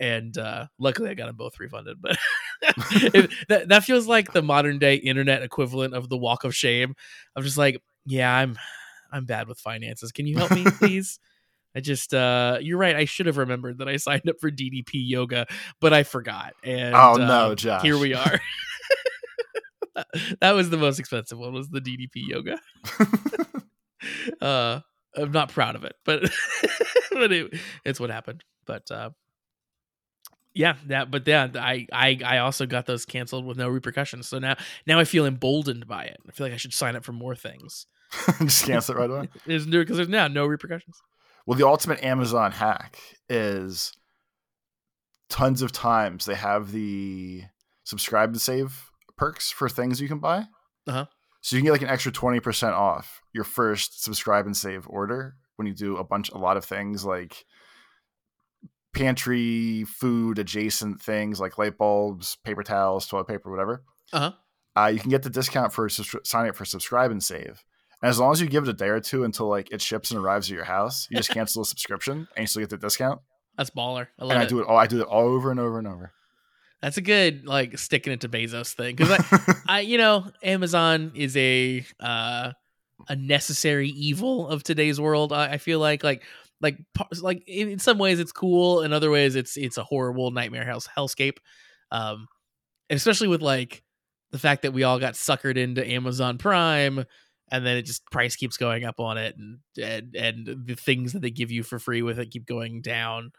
and 0.00 0.36
uh, 0.38 0.66
luckily 0.78 1.10
I 1.10 1.14
got 1.14 1.26
them 1.26 1.36
both 1.36 1.60
refunded. 1.60 1.98
But 2.00 2.16
that 3.48 3.66
that 3.68 3.84
feels 3.84 4.06
like 4.06 4.32
the 4.32 4.42
modern 4.42 4.78
day 4.78 4.94
internet 4.96 5.42
equivalent 5.42 5.94
of 5.94 6.08
the 6.08 6.16
walk 6.16 6.44
of 6.44 6.56
shame. 6.56 6.94
I'm 7.36 7.42
just 7.42 7.58
like, 7.58 7.82
yeah, 8.06 8.34
I'm 8.34 8.58
I'm 9.12 9.26
bad 9.26 9.46
with 9.46 9.60
finances. 9.60 10.10
Can 10.10 10.26
you 10.26 10.38
help 10.38 10.50
me, 10.50 10.64
please? 10.78 11.20
I 11.74 11.80
just 11.80 12.14
uh 12.14 12.58
you're 12.60 12.78
right. 12.78 12.96
I 12.96 13.04
should 13.04 13.26
have 13.26 13.36
remembered 13.36 13.78
that 13.78 13.88
I 13.88 13.96
signed 13.96 14.28
up 14.28 14.36
for 14.40 14.50
DDP 14.50 14.90
yoga, 14.94 15.46
but 15.80 15.92
I 15.92 16.02
forgot. 16.02 16.54
And 16.64 16.94
Oh, 16.94 17.14
no, 17.14 17.52
uh, 17.52 17.54
Josh. 17.54 17.82
Here 17.82 17.98
we 17.98 18.14
are. 18.14 18.40
that 20.40 20.52
was 20.52 20.70
the 20.70 20.76
most 20.76 20.98
expensive 20.98 21.38
one 21.38 21.52
was 21.52 21.68
the 21.68 21.80
DDP 21.80 22.28
yoga. 22.28 22.58
uh 24.40 24.80
I'm 25.16 25.32
not 25.32 25.50
proud 25.50 25.74
of 25.76 25.84
it, 25.84 25.96
but 26.04 26.22
but 27.10 27.32
it, 27.32 27.54
it's 27.84 27.98
what 27.98 28.10
happened. 28.10 28.44
But 28.64 28.90
uh, 28.90 29.10
yeah, 30.54 30.76
that. 30.86 31.10
But 31.10 31.26
yeah, 31.26 31.48
I 31.56 31.86
I 31.92 32.18
I 32.24 32.38
also 32.38 32.66
got 32.66 32.86
those 32.86 33.04
canceled 33.04 33.44
with 33.44 33.56
no 33.56 33.68
repercussions. 33.68 34.28
So 34.28 34.38
now 34.38 34.56
now 34.86 34.98
I 34.98 35.04
feel 35.04 35.26
emboldened 35.26 35.86
by 35.86 36.04
it. 36.04 36.18
I 36.28 36.32
feel 36.32 36.46
like 36.46 36.54
I 36.54 36.58
should 36.58 36.74
sign 36.74 36.96
up 36.96 37.04
for 37.04 37.12
more 37.12 37.34
things. 37.34 37.86
Just 38.40 38.66
cancel 38.66 38.96
it 38.96 38.98
right 38.98 39.10
away. 39.10 39.28
There's 39.46 39.66
because 39.66 39.96
there's 39.96 40.08
now 40.08 40.28
no 40.28 40.46
repercussions. 40.46 41.00
Well, 41.50 41.58
the 41.58 41.66
ultimate 41.66 42.04
Amazon 42.04 42.52
hack 42.52 42.96
is 43.28 43.92
tons 45.28 45.62
of 45.62 45.72
times 45.72 46.24
they 46.24 46.36
have 46.36 46.70
the 46.70 47.42
subscribe 47.82 48.28
and 48.28 48.40
save 48.40 48.88
perks 49.16 49.50
for 49.50 49.68
things 49.68 50.00
you 50.00 50.06
can 50.06 50.20
buy. 50.20 50.44
Uh-huh. 50.86 51.06
So 51.40 51.56
you 51.56 51.60
can 51.60 51.66
get 51.66 51.72
like 51.72 51.82
an 51.82 51.88
extra 51.88 52.12
20% 52.12 52.72
off 52.72 53.20
your 53.32 53.42
first 53.42 54.04
subscribe 54.04 54.46
and 54.46 54.56
save 54.56 54.86
order 54.88 55.34
when 55.56 55.66
you 55.66 55.74
do 55.74 55.96
a 55.96 56.04
bunch 56.04 56.30
a 56.30 56.38
lot 56.38 56.56
of 56.56 56.64
things 56.64 57.04
like 57.04 57.44
pantry 58.94 59.82
food 59.82 60.38
adjacent 60.38 61.02
things 61.02 61.40
like 61.40 61.58
light 61.58 61.76
bulbs, 61.76 62.38
paper 62.44 62.62
towels, 62.62 63.08
toilet 63.08 63.26
paper, 63.26 63.50
whatever. 63.50 63.82
Uh-huh. 64.12 64.30
Uh, 64.76 64.86
you 64.86 65.00
can 65.00 65.10
get 65.10 65.24
the 65.24 65.30
discount 65.30 65.72
for 65.72 65.88
subscri- 65.88 66.24
signing 66.24 66.50
up 66.50 66.54
for 66.54 66.64
subscribe 66.64 67.10
and 67.10 67.24
save. 67.24 67.64
And 68.02 68.08
as 68.08 68.18
long 68.18 68.32
as 68.32 68.40
you 68.40 68.46
give 68.48 68.62
it 68.64 68.68
a 68.70 68.72
day 68.74 68.88
or 68.88 69.00
two 69.00 69.24
until 69.24 69.48
like 69.48 69.70
it 69.72 69.82
ships 69.82 70.10
and 70.10 70.18
arrives 70.20 70.50
at 70.50 70.54
your 70.54 70.64
house, 70.64 71.06
you 71.10 71.16
just 71.16 71.30
cancel 71.34 71.62
the 71.62 71.66
subscription 71.66 72.28
and 72.36 72.42
you 72.42 72.46
still 72.46 72.62
get 72.62 72.70
the 72.70 72.76
discount. 72.78 73.20
That's 73.56 73.70
baller. 73.70 74.06
I 74.18 74.24
love 74.24 74.30
And 74.32 74.40
I 74.40 74.44
it. 74.44 74.48
do 74.48 74.60
it 74.60 74.66
all 74.66 74.76
I 74.76 74.86
do 74.86 75.00
it 75.00 75.06
all 75.06 75.26
over 75.26 75.50
and 75.50 75.60
over 75.60 75.78
and 75.78 75.86
over. 75.86 76.12
That's 76.80 76.96
a 76.96 77.02
good 77.02 77.44
like 77.46 77.78
sticking 77.78 78.12
it 78.12 78.22
to 78.22 78.28
Bezos 78.28 78.72
thing 78.72 78.96
because 78.96 79.10
I, 79.10 79.54
I, 79.68 79.80
you 79.80 79.98
know, 79.98 80.30
Amazon 80.42 81.12
is 81.14 81.36
a 81.36 81.84
uh 82.00 82.52
a 83.08 83.16
necessary 83.16 83.88
evil 83.90 84.48
of 84.48 84.62
today's 84.62 85.00
world. 85.00 85.32
I, 85.32 85.52
I 85.52 85.58
feel 85.58 85.78
like 85.78 86.02
like 86.02 86.22
like 86.62 86.78
like 87.20 87.42
in, 87.46 87.68
in 87.70 87.78
some 87.78 87.98
ways 87.98 88.18
it's 88.20 88.32
cool, 88.32 88.82
in 88.82 88.92
other 88.94 89.10
ways 89.10 89.34
it's 89.36 89.56
it's 89.58 89.76
a 89.76 89.84
horrible 89.84 90.30
nightmare 90.30 90.64
house 90.64 90.88
hellscape. 90.96 91.36
Um, 91.90 92.28
especially 92.88 93.28
with 93.28 93.42
like 93.42 93.82
the 94.30 94.38
fact 94.38 94.62
that 94.62 94.72
we 94.72 94.84
all 94.84 94.98
got 94.98 95.14
suckered 95.14 95.56
into 95.56 95.86
Amazon 95.86 96.38
Prime. 96.38 97.04
And 97.50 97.66
then 97.66 97.76
it 97.76 97.82
just 97.82 98.04
price 98.10 98.36
keeps 98.36 98.56
going 98.56 98.84
up 98.84 99.00
on 99.00 99.18
it, 99.18 99.36
and 99.36 99.58
and 99.82 100.14
and 100.14 100.66
the 100.66 100.74
things 100.74 101.12
that 101.12 101.22
they 101.22 101.30
give 101.30 101.50
you 101.50 101.62
for 101.62 101.78
free 101.78 102.02
with 102.02 102.18
it 102.18 102.30
keep 102.30 102.46
going 102.46 102.80
down 102.80 103.32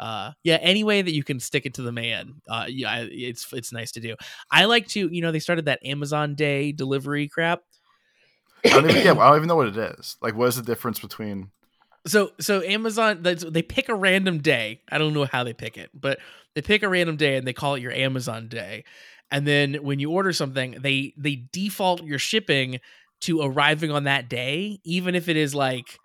uh 0.00 0.32
yeah 0.42 0.56
any 0.62 0.82
way 0.82 1.02
that 1.02 1.12
you 1.12 1.22
can 1.22 1.38
stick 1.38 1.66
it 1.66 1.74
to 1.74 1.82
the 1.82 1.92
man 1.92 2.40
uh 2.48 2.64
yeah 2.66 3.04
it's 3.08 3.52
it's 3.52 3.72
nice 3.72 3.92
to 3.92 4.00
do 4.00 4.16
i 4.50 4.64
like 4.64 4.88
to 4.88 5.08
you 5.12 5.20
know 5.20 5.30
they 5.30 5.38
started 5.38 5.66
that 5.66 5.78
amazon 5.84 6.34
day 6.34 6.72
delivery 6.72 7.28
crap 7.28 7.60
I 8.64 8.68
don't 8.70 8.90
even, 8.90 9.04
yeah, 9.04 9.12
I 9.12 9.28
don't 9.28 9.36
even 9.36 9.48
know 9.48 9.56
what 9.56 9.76
it 9.76 9.76
is. 9.76 10.16
Like, 10.22 10.36
what 10.36 10.46
is 10.46 10.56
the 10.56 10.62
difference 10.62 11.00
between? 11.00 11.50
so 12.06 12.32
so 12.40 12.62
amazon 12.62 13.22
they 13.22 13.62
pick 13.62 13.88
a 13.88 13.94
random 13.94 14.38
day 14.38 14.80
i 14.90 14.98
don't 14.98 15.14
know 15.14 15.24
how 15.24 15.44
they 15.44 15.52
pick 15.52 15.76
it 15.76 15.90
but 15.94 16.18
they 16.54 16.62
pick 16.62 16.82
a 16.82 16.88
random 16.88 17.16
day 17.16 17.36
and 17.36 17.46
they 17.46 17.52
call 17.52 17.74
it 17.74 17.82
your 17.82 17.92
amazon 17.92 18.48
day 18.48 18.84
and 19.30 19.46
then 19.46 19.74
when 19.74 19.98
you 19.98 20.10
order 20.10 20.32
something 20.32 20.76
they 20.80 21.14
they 21.16 21.44
default 21.52 22.02
your 22.02 22.18
shipping 22.18 22.80
to 23.22 23.40
arriving 23.40 23.90
on 23.90 24.04
that 24.04 24.28
day 24.28 24.78
even 24.84 25.14
if 25.14 25.28
it 25.28 25.36
is 25.36 25.54
like 25.54 25.98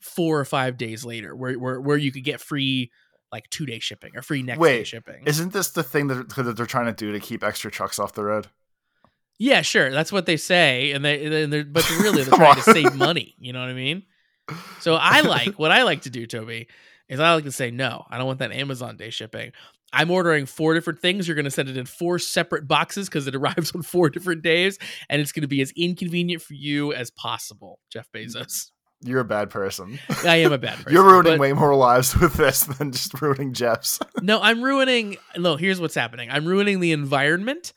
four 0.00 0.40
or 0.40 0.44
five 0.44 0.76
days 0.76 1.04
later 1.04 1.34
where 1.36 1.58
where, 1.58 1.80
where 1.80 1.96
you 1.96 2.10
could 2.10 2.24
get 2.24 2.40
free 2.40 2.90
like 3.32 3.48
two 3.50 3.66
day 3.66 3.78
shipping 3.78 4.16
or 4.16 4.22
free 4.22 4.42
next 4.42 4.60
day 4.60 4.84
shipping 4.84 5.22
Isn't 5.26 5.52
this 5.52 5.70
the 5.70 5.82
thing 5.82 6.08
that, 6.08 6.28
that 6.30 6.56
they're 6.56 6.66
trying 6.66 6.86
to 6.86 6.92
do 6.92 7.12
to 7.12 7.20
keep 7.20 7.44
extra 7.44 7.70
trucks 7.70 7.98
off 7.98 8.14
the 8.14 8.24
road? 8.24 8.48
Yeah, 9.40 9.62
sure. 9.62 9.90
That's 9.90 10.12
what 10.12 10.26
they 10.26 10.36
say, 10.36 10.92
and 10.92 11.02
they, 11.02 11.44
and 11.44 11.50
they're, 11.50 11.64
but 11.64 11.88
really 11.88 12.24
they're 12.24 12.34
trying 12.36 12.56
to 12.56 12.62
save 12.62 12.94
money. 12.94 13.34
You 13.38 13.54
know 13.54 13.60
what 13.60 13.70
I 13.70 13.72
mean? 13.72 14.02
So 14.80 14.96
I 14.96 15.22
like 15.22 15.58
what 15.58 15.70
I 15.70 15.84
like 15.84 16.02
to 16.02 16.10
do, 16.10 16.26
Toby, 16.26 16.68
is 17.08 17.20
I 17.20 17.34
like 17.34 17.44
to 17.44 17.52
say 17.52 17.70
no. 17.70 18.04
I 18.10 18.18
don't 18.18 18.26
want 18.26 18.40
that 18.40 18.52
Amazon 18.52 18.98
Day 18.98 19.08
shipping. 19.08 19.52
I'm 19.92 20.10
ordering 20.10 20.46
four 20.46 20.74
different 20.74 21.00
things. 21.00 21.26
You're 21.26 21.34
going 21.34 21.44
to 21.44 21.50
send 21.50 21.68
it 21.68 21.76
in 21.76 21.86
four 21.86 22.18
separate 22.18 22.68
boxes 22.68 23.08
because 23.08 23.26
it 23.26 23.34
arrives 23.36 23.72
on 23.74 23.82
four 23.82 24.10
different 24.10 24.42
days, 24.42 24.78
and 25.08 25.20
it's 25.20 25.32
going 25.32 25.42
to 25.42 25.48
be 25.48 25.60
as 25.60 25.72
inconvenient 25.76 26.42
for 26.42 26.54
you 26.54 26.92
as 26.92 27.10
possible, 27.10 27.80
Jeff 27.92 28.08
Bezos. 28.14 28.70
You're 29.02 29.20
a 29.20 29.24
bad 29.24 29.48
person. 29.48 29.98
I 30.26 30.36
am 30.36 30.52
a 30.52 30.58
bad 30.58 30.76
person. 30.76 30.92
You're 30.92 31.04
ruining 31.04 31.38
way 31.40 31.54
more 31.54 31.74
lives 31.74 32.14
with 32.18 32.34
this 32.34 32.64
than 32.64 32.92
just 32.92 33.20
ruining 33.20 33.52
Jeff's. 33.54 33.98
No, 34.22 34.38
I'm 34.42 34.62
ruining. 34.62 35.16
No, 35.38 35.56
here's 35.56 35.80
what's 35.80 35.94
happening. 35.94 36.28
I'm 36.30 36.44
ruining 36.44 36.80
the 36.80 36.92
environment, 36.92 37.72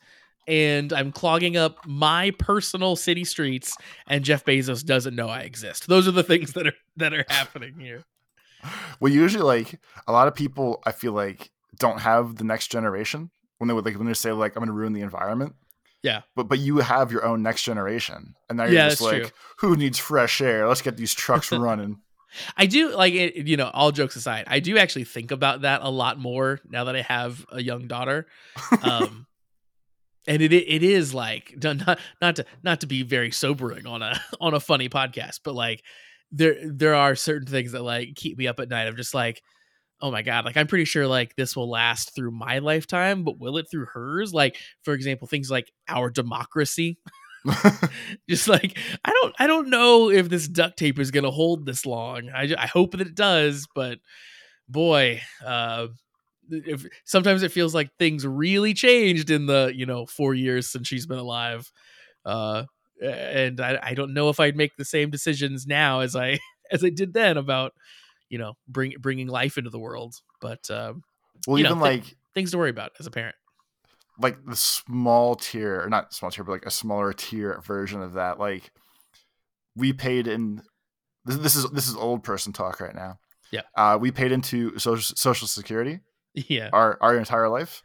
and 0.46 0.92
I'm 0.92 1.10
clogging 1.10 1.56
up 1.56 1.78
my 1.86 2.32
personal 2.38 2.96
city 2.96 3.24
streets. 3.24 3.74
And 4.06 4.22
Jeff 4.22 4.44
Bezos 4.44 4.84
doesn't 4.84 5.16
know 5.16 5.28
I 5.28 5.40
exist. 5.40 5.86
Those 5.88 6.06
are 6.06 6.10
the 6.10 6.22
things 6.22 6.52
that 6.52 6.66
are 6.66 6.74
that 6.96 7.14
are 7.14 7.24
happening 7.30 7.78
here. 7.78 8.02
well, 9.00 9.10
usually, 9.10 9.42
like 9.42 9.80
a 10.06 10.12
lot 10.12 10.28
of 10.28 10.34
people, 10.34 10.82
I 10.84 10.92
feel 10.92 11.12
like 11.12 11.50
don't 11.78 12.00
have 12.00 12.36
the 12.36 12.44
next 12.44 12.68
generation 12.70 13.30
when 13.58 13.68
they 13.68 13.74
would 13.74 13.84
like 13.84 13.96
when 13.96 14.06
they 14.06 14.14
say 14.14 14.32
like 14.32 14.56
I'm 14.56 14.60
going 14.60 14.68
to 14.68 14.72
ruin 14.72 14.92
the 14.92 15.00
environment. 15.02 15.54
Yeah. 16.02 16.22
But 16.36 16.48
but 16.48 16.58
you 16.58 16.78
have 16.78 17.10
your 17.12 17.24
own 17.24 17.42
next 17.42 17.62
generation, 17.62 18.34
and 18.48 18.58
now 18.58 18.64
you're 18.64 18.74
Yeah, 18.74 18.88
just 18.90 19.00
like, 19.00 19.22
true. 19.22 19.30
who 19.58 19.76
needs 19.76 19.98
fresh 19.98 20.40
air? 20.40 20.68
Let's 20.68 20.82
get 20.82 20.96
these 20.96 21.14
trucks 21.14 21.50
running. 21.52 22.00
I 22.56 22.66
do 22.66 22.94
like 22.94 23.14
it. 23.14 23.46
You 23.46 23.56
know, 23.56 23.70
all 23.72 23.90
jokes 23.92 24.16
aside, 24.16 24.44
I 24.48 24.60
do 24.60 24.76
actually 24.76 25.04
think 25.04 25.30
about 25.30 25.62
that 25.62 25.80
a 25.82 25.88
lot 25.88 26.18
more 26.18 26.60
now 26.68 26.84
that 26.84 26.96
I 26.96 27.02
have 27.02 27.46
a 27.50 27.62
young 27.62 27.86
daughter. 27.86 28.26
Um, 28.82 29.26
and 30.26 30.42
it 30.42 30.52
it 30.52 30.82
is 30.82 31.14
like 31.14 31.54
not 31.62 31.98
not 32.20 32.36
to 32.36 32.44
not 32.62 32.80
to 32.80 32.86
be 32.86 33.02
very 33.02 33.30
sobering 33.30 33.86
on 33.86 34.02
a 34.02 34.20
on 34.40 34.52
a 34.52 34.60
funny 34.60 34.88
podcast, 34.88 35.40
but 35.44 35.54
like 35.54 35.82
there 36.32 36.56
there 36.64 36.94
are 36.94 37.14
certain 37.14 37.46
things 37.46 37.72
that 37.72 37.82
like 37.82 38.14
keep 38.16 38.36
me 38.36 38.46
up 38.46 38.58
at 38.60 38.68
night. 38.68 38.86
I'm 38.88 38.96
just 38.96 39.14
like, 39.14 39.42
oh 40.00 40.10
my 40.10 40.22
god, 40.22 40.44
like 40.44 40.56
I'm 40.56 40.66
pretty 40.66 40.84
sure 40.84 41.06
like 41.06 41.36
this 41.36 41.56
will 41.56 41.70
last 41.70 42.14
through 42.14 42.32
my 42.32 42.58
lifetime, 42.58 43.24
but 43.24 43.38
will 43.38 43.56
it 43.58 43.66
through 43.70 43.86
hers? 43.86 44.32
Like 44.32 44.56
for 44.82 44.94
example, 44.94 45.26
things 45.26 45.50
like 45.50 45.72
our 45.88 46.10
democracy. 46.10 46.98
just 48.28 48.48
like 48.48 48.78
I 49.04 49.10
don't 49.10 49.34
I 49.38 49.46
don't 49.46 49.68
know 49.68 50.10
if 50.10 50.28
this 50.28 50.48
duct 50.48 50.78
tape 50.78 50.98
is 50.98 51.10
gonna 51.10 51.30
hold 51.30 51.66
this 51.66 51.84
long. 51.84 52.30
I 52.34 52.54
I 52.56 52.66
hope 52.66 52.92
that 52.92 53.02
it 53.02 53.14
does, 53.14 53.66
but 53.74 53.98
boy, 54.68 55.20
uh, 55.44 55.88
if 56.50 56.86
sometimes 57.04 57.42
it 57.42 57.52
feels 57.52 57.74
like 57.74 57.90
things 57.98 58.26
really 58.26 58.74
changed 58.74 59.30
in 59.30 59.46
the 59.46 59.72
you 59.74 59.86
know 59.86 60.06
four 60.06 60.34
years 60.34 60.70
since 60.70 60.88
she's 60.88 61.06
been 61.06 61.18
alive, 61.18 61.70
uh, 62.24 62.64
and 63.02 63.60
I 63.60 63.78
I 63.82 63.94
don't 63.94 64.14
know 64.14 64.30
if 64.30 64.40
I'd 64.40 64.56
make 64.56 64.76
the 64.76 64.84
same 64.84 65.10
decisions 65.10 65.66
now 65.66 66.00
as 66.00 66.16
I 66.16 66.38
as 66.70 66.82
I 66.84 66.90
did 66.90 67.12
then 67.12 67.36
about 67.36 67.74
you 68.28 68.38
know 68.38 68.54
bring 68.68 68.94
bringing 69.00 69.28
life 69.28 69.58
into 69.58 69.70
the 69.70 69.78
world, 69.78 70.14
but 70.40 70.68
um, 70.70 71.02
well, 71.46 71.58
You 71.58 71.64
know, 71.64 71.70
even 71.70 71.80
like 71.80 72.16
things 72.34 72.50
to 72.52 72.58
worry 72.58 72.70
about 72.70 72.92
as 72.98 73.06
a 73.06 73.10
parent. 73.10 73.36
like 74.18 74.44
the 74.46 74.56
small 74.56 75.34
tier 75.36 75.82
or 75.82 75.88
not 75.88 76.12
small 76.14 76.30
tier 76.30 76.44
but 76.44 76.52
like 76.52 76.66
a 76.66 76.70
smaller 76.70 77.12
tier 77.12 77.60
version 77.64 78.00
of 78.00 78.12
that 78.14 78.38
like 78.38 78.70
we 79.76 79.92
paid 79.92 80.26
in 80.26 80.62
this, 81.24 81.36
this 81.38 81.56
is 81.56 81.68
this 81.70 81.88
is 81.88 81.96
old 81.96 82.22
person 82.22 82.52
talk 82.52 82.80
right 82.80 82.94
now 82.94 83.18
Yeah. 83.50 83.62
uh 83.76 83.98
we 84.00 84.10
paid 84.10 84.32
into 84.32 84.78
social 84.78 85.16
social 85.16 85.48
security 85.48 86.00
Yeah, 86.34 86.70
our 86.72 86.98
our 87.00 87.16
entire 87.16 87.48
life 87.48 87.82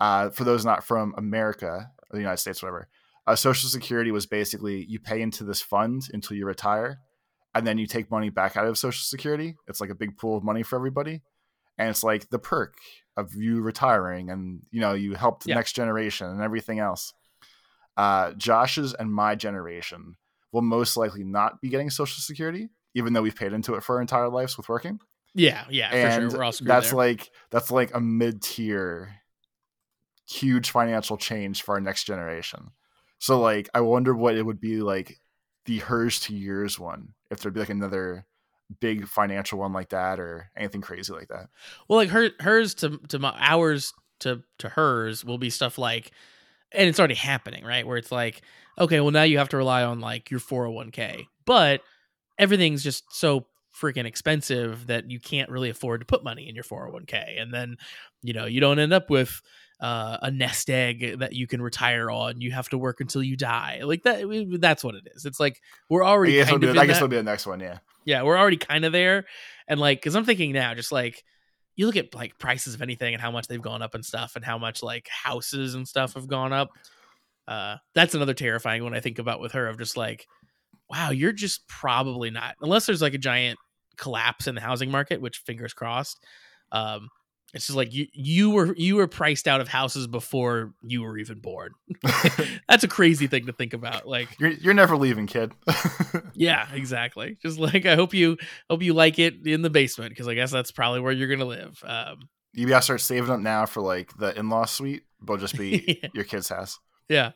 uh 0.00 0.30
for 0.30 0.44
those 0.44 0.64
not 0.64 0.84
from 0.84 1.14
america 1.16 1.90
or 2.10 2.12
the 2.16 2.18
united 2.20 2.38
states 2.38 2.62
whatever 2.62 2.88
uh, 3.26 3.36
social 3.36 3.68
security 3.68 4.10
was 4.10 4.26
basically 4.26 4.84
you 4.88 4.98
pay 4.98 5.22
into 5.22 5.44
this 5.44 5.60
fund 5.62 6.02
until 6.12 6.36
you 6.36 6.44
retire 6.44 6.98
and 7.54 7.66
then 7.66 7.78
you 7.78 7.86
take 7.86 8.10
money 8.10 8.30
back 8.30 8.56
out 8.56 8.66
of 8.66 8.78
social 8.78 9.02
security 9.04 9.56
it's 9.68 9.80
like 9.80 9.90
a 9.90 9.94
big 9.94 10.16
pool 10.16 10.36
of 10.36 10.44
money 10.44 10.62
for 10.62 10.76
everybody 10.76 11.22
and 11.78 11.88
it's 11.88 12.02
like 12.04 12.28
the 12.30 12.38
perk 12.38 12.74
of 13.16 13.34
you 13.34 13.60
retiring 13.60 14.30
and 14.30 14.60
you 14.70 14.80
know 14.80 14.94
you 14.94 15.14
help 15.14 15.42
the 15.42 15.50
Yeah. 15.50 15.56
next 15.56 15.72
generation 15.74 16.28
and 16.28 16.40
everything 16.42 16.78
else 16.78 17.12
uh 17.96 18.32
josh's 18.32 18.94
and 18.94 19.12
my 19.12 19.34
generation 19.34 20.14
will 20.52 20.62
most 20.62 20.96
likely 20.96 21.24
not 21.24 21.60
be 21.60 21.68
getting 21.68 21.90
social 21.90 22.20
security 22.20 22.68
even 22.94 23.12
though 23.12 23.22
we've 23.22 23.36
paid 23.36 23.52
into 23.52 23.74
it 23.74 23.82
for 23.82 23.96
our 23.96 24.00
entire 24.00 24.28
lives 24.28 24.56
with 24.56 24.68
working 24.68 24.98
yeah, 25.34 25.64
yeah, 25.70 25.88
for 25.90 25.96
and 25.96 26.30
sure. 26.30 26.40
That's 26.66 26.90
there. 26.90 26.96
like 26.98 27.30
that's 27.50 27.70
like 27.70 27.94
a 27.94 28.00
mid-tier 28.00 29.14
huge 30.28 30.70
financial 30.70 31.16
change 31.16 31.62
for 31.62 31.74
our 31.74 31.80
next 31.80 32.04
generation 32.04 32.70
so 33.18 33.40
like 33.40 33.68
i 33.74 33.80
wonder 33.80 34.14
what 34.14 34.36
it 34.36 34.42
would 34.44 34.60
be 34.60 34.80
like 34.80 35.18
the 35.66 35.78
hers 35.78 36.20
to 36.20 36.34
yours 36.34 36.78
one 36.78 37.08
if 37.32 37.40
there'd 37.40 37.54
be 37.54 37.60
like 37.60 37.70
another 37.70 38.26
big 38.80 39.06
financial 39.06 39.58
one 39.58 39.72
like 39.72 39.90
that 39.90 40.20
or 40.20 40.50
anything 40.56 40.80
crazy 40.80 41.12
like 41.12 41.28
that 41.28 41.48
Well, 41.88 41.98
like 41.98 42.10
her 42.10 42.30
hers 42.40 42.74
to 42.76 42.98
to 43.08 43.18
my 43.18 43.34
ours 43.38 43.92
to 44.20 44.42
to 44.58 44.68
hers 44.68 45.24
will 45.24 45.38
be 45.38 45.50
stuff 45.50 45.78
like, 45.78 46.12
and 46.70 46.88
it's 46.88 46.98
already 46.98 47.14
happening, 47.14 47.64
right? 47.64 47.86
Where 47.86 47.96
it's 47.98 48.12
like, 48.12 48.42
okay, 48.78 49.00
well 49.00 49.10
now 49.10 49.24
you 49.24 49.38
have 49.38 49.48
to 49.50 49.56
rely 49.56 49.82
on 49.82 50.00
like 50.00 50.30
your 50.30 50.40
four 50.40 50.64
hundred 50.64 50.74
one 50.74 50.90
k, 50.90 51.26
but 51.44 51.82
everything's 52.38 52.82
just 52.82 53.04
so 53.10 53.46
freaking 53.78 54.04
expensive 54.04 54.86
that 54.86 55.10
you 55.10 55.18
can't 55.18 55.50
really 55.50 55.70
afford 55.70 56.00
to 56.00 56.06
put 56.06 56.24
money 56.24 56.48
in 56.48 56.54
your 56.54 56.64
four 56.64 56.80
hundred 56.80 56.92
one 56.92 57.06
k, 57.06 57.36
and 57.38 57.52
then 57.52 57.76
you 58.22 58.32
know 58.32 58.46
you 58.46 58.60
don't 58.60 58.78
end 58.78 58.92
up 58.92 59.10
with. 59.10 59.42
Uh, 59.82 60.16
a 60.22 60.30
nest 60.30 60.70
egg 60.70 61.18
that 61.18 61.32
you 61.32 61.48
can 61.48 61.60
retire 61.60 62.08
on. 62.08 62.40
You 62.40 62.52
have 62.52 62.68
to 62.68 62.78
work 62.78 63.00
until 63.00 63.20
you 63.20 63.36
die. 63.36 63.80
Like 63.82 64.04
that. 64.04 64.56
That's 64.60 64.84
what 64.84 64.94
it 64.94 65.08
is. 65.12 65.26
It's 65.26 65.40
like 65.40 65.60
we're 65.88 66.04
i 66.04 66.08
already 66.08 66.34
guess, 66.34 66.46
it'll 66.46 66.60
kind 66.60 66.72
be, 66.72 66.78
I 66.78 66.86
guess 66.86 66.98
it'll 66.98 67.08
be 67.08 67.16
the 67.16 67.24
next 67.24 67.46
one 67.46 67.58
yeah 67.58 67.78
Yeah, 68.04 68.22
we're 68.22 68.38
already 68.38 68.58
kind 68.58 68.84
of 68.84 68.92
there. 68.92 69.24
And 69.66 69.80
like, 69.80 69.98
because 69.98 70.14
I'm 70.14 70.24
thinking 70.24 70.52
now, 70.52 70.74
just 70.74 70.92
like, 70.92 71.24
you 71.74 71.86
look 71.86 71.96
at 71.96 72.14
like 72.14 72.38
prices 72.38 72.74
of 72.74 72.82
anything 72.82 73.12
and 73.12 73.20
how 73.20 73.32
much 73.32 73.48
they've 73.48 73.60
gone 73.60 73.82
up 73.82 73.94
and 73.96 74.04
stuff, 74.04 74.36
and 74.36 74.44
how 74.44 74.56
much 74.56 74.84
like 74.84 75.08
houses 75.08 75.74
and 75.74 75.88
stuff 75.88 76.14
have 76.14 76.28
gone 76.28 76.52
up. 76.52 76.70
Uh, 77.48 77.76
that's 77.92 78.14
another 78.14 78.34
terrifying 78.34 78.84
one 78.84 78.94
I 78.94 79.00
think 79.00 79.18
about 79.18 79.40
with 79.40 79.52
her 79.52 79.66
of 79.66 79.78
just 79.78 79.96
like, 79.96 80.28
wow, 80.88 81.10
you're 81.10 81.32
just 81.32 81.66
probably 81.66 82.30
not, 82.30 82.54
unless 82.60 82.86
there's 82.86 83.02
like 83.02 83.14
a 83.14 83.18
giant 83.18 83.58
collapse 83.96 84.46
in 84.46 84.54
the 84.54 84.60
housing 84.60 84.90
market, 84.90 85.20
which 85.20 85.38
fingers 85.38 85.72
crossed. 85.72 86.22
Um, 86.70 87.08
it's 87.54 87.66
just 87.66 87.76
like 87.76 87.92
you 87.92 88.06
you 88.12 88.50
were 88.50 88.74
you 88.76 88.96
were 88.96 89.06
priced 89.06 89.46
out 89.46 89.60
of 89.60 89.68
houses 89.68 90.06
before 90.06 90.72
you 90.82 91.02
were 91.02 91.18
even 91.18 91.38
born. 91.38 91.72
That's 92.68 92.82
a 92.82 92.88
crazy 92.88 93.26
thing 93.26 93.46
to 93.46 93.52
think 93.52 93.74
about. 93.74 94.08
Like 94.08 94.28
you're 94.40 94.52
you're 94.52 94.74
never 94.74 94.96
leaving, 94.96 95.26
kid. 95.26 95.52
yeah, 96.34 96.66
exactly. 96.72 97.36
Just 97.42 97.58
like 97.58 97.84
I 97.84 97.94
hope 97.94 98.14
you 98.14 98.38
hope 98.70 98.82
you 98.82 98.94
like 98.94 99.18
it 99.18 99.46
in 99.46 99.60
the 99.60 99.70
basement 99.70 100.10
because 100.10 100.28
I 100.28 100.34
guess 100.34 100.50
that's 100.50 100.70
probably 100.70 101.00
where 101.00 101.12
you're 101.12 101.28
gonna 101.28 101.44
live. 101.44 101.82
Um, 101.86 102.28
you 102.54 102.66
gotta 102.66 102.82
start 102.82 103.02
saving 103.02 103.30
up 103.30 103.40
now 103.40 103.66
for 103.66 103.82
like 103.82 104.16
the 104.16 104.36
in 104.38 104.48
law 104.48 104.64
suite, 104.64 105.02
but 105.20 105.38
just 105.38 105.56
be 105.58 105.98
yeah. 106.02 106.08
your 106.14 106.24
kid's 106.24 106.48
house. 106.48 106.78
Yeah, 107.08 107.32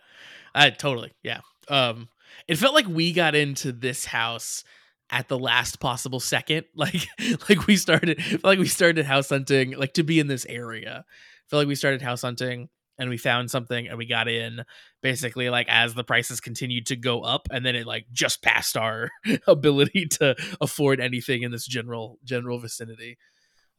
I 0.55 0.71
totally 0.71 1.13
yeah. 1.23 1.41
Um, 1.69 2.09
it 2.49 2.57
felt 2.57 2.75
like 2.75 2.87
we 2.87 3.13
got 3.13 3.35
into 3.35 3.71
this 3.71 4.07
house 4.07 4.65
at 5.11 5.29
the 5.29 5.39
last 5.39 5.81
possible 5.81 6.21
second. 6.21 6.65
Like 6.75 7.09
like 7.49 7.67
we 7.67 7.77
started 7.77 8.21
like 8.43 8.59
we 8.59 8.67
started 8.67 9.07
house 9.07 9.31
hunting 9.31 9.73
like 9.73 9.95
to 9.95 10.03
be 10.03 10.21
in 10.21 10.27
this 10.27 10.47
area. 10.47 11.05
I 11.07 11.45
feel 11.49 11.59
like 11.59 11.69
we 11.69 11.75
started 11.75 12.03
house 12.03 12.23
hunting 12.23 12.69
and 12.99 13.11
we 13.11 13.17
found 13.17 13.51
something 13.51 13.89
and 13.89 13.99
we 13.99 14.07
got 14.07 14.29
in 14.29 14.65
basically 15.03 15.51
like 15.51 15.69
as 15.69 15.95
the 15.95 16.05
prices 16.05 16.41
continued 16.41 16.87
to 16.87 16.97
go 16.97 17.21
up 17.21 17.49
and 17.51 17.65
then 17.65 17.77
it 17.77 17.87
like 17.87 18.07
just 18.13 18.43
passed 18.43 18.77
our 18.77 19.11
ability 19.47 20.07
to 20.07 20.35
afford 20.61 21.01
anything 21.01 21.43
in 21.43 21.51
this 21.51 21.67
general 21.67 22.19
general 22.25 22.59
vicinity. 22.59 23.19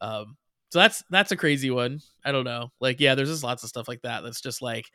Um 0.00 0.36
so 0.70 0.80
that's 0.80 1.02
that's 1.10 1.32
a 1.32 1.36
crazy 1.36 1.70
one. 1.70 2.00
I 2.24 2.32
don't 2.32 2.44
know. 2.44 2.70
Like 2.80 3.00
yeah, 3.00 3.14
there's 3.14 3.30
just 3.30 3.44
lots 3.44 3.62
of 3.62 3.68
stuff 3.68 3.88
like 3.88 4.02
that 4.02 4.22
that's 4.22 4.40
just 4.40 4.60
like 4.62 4.86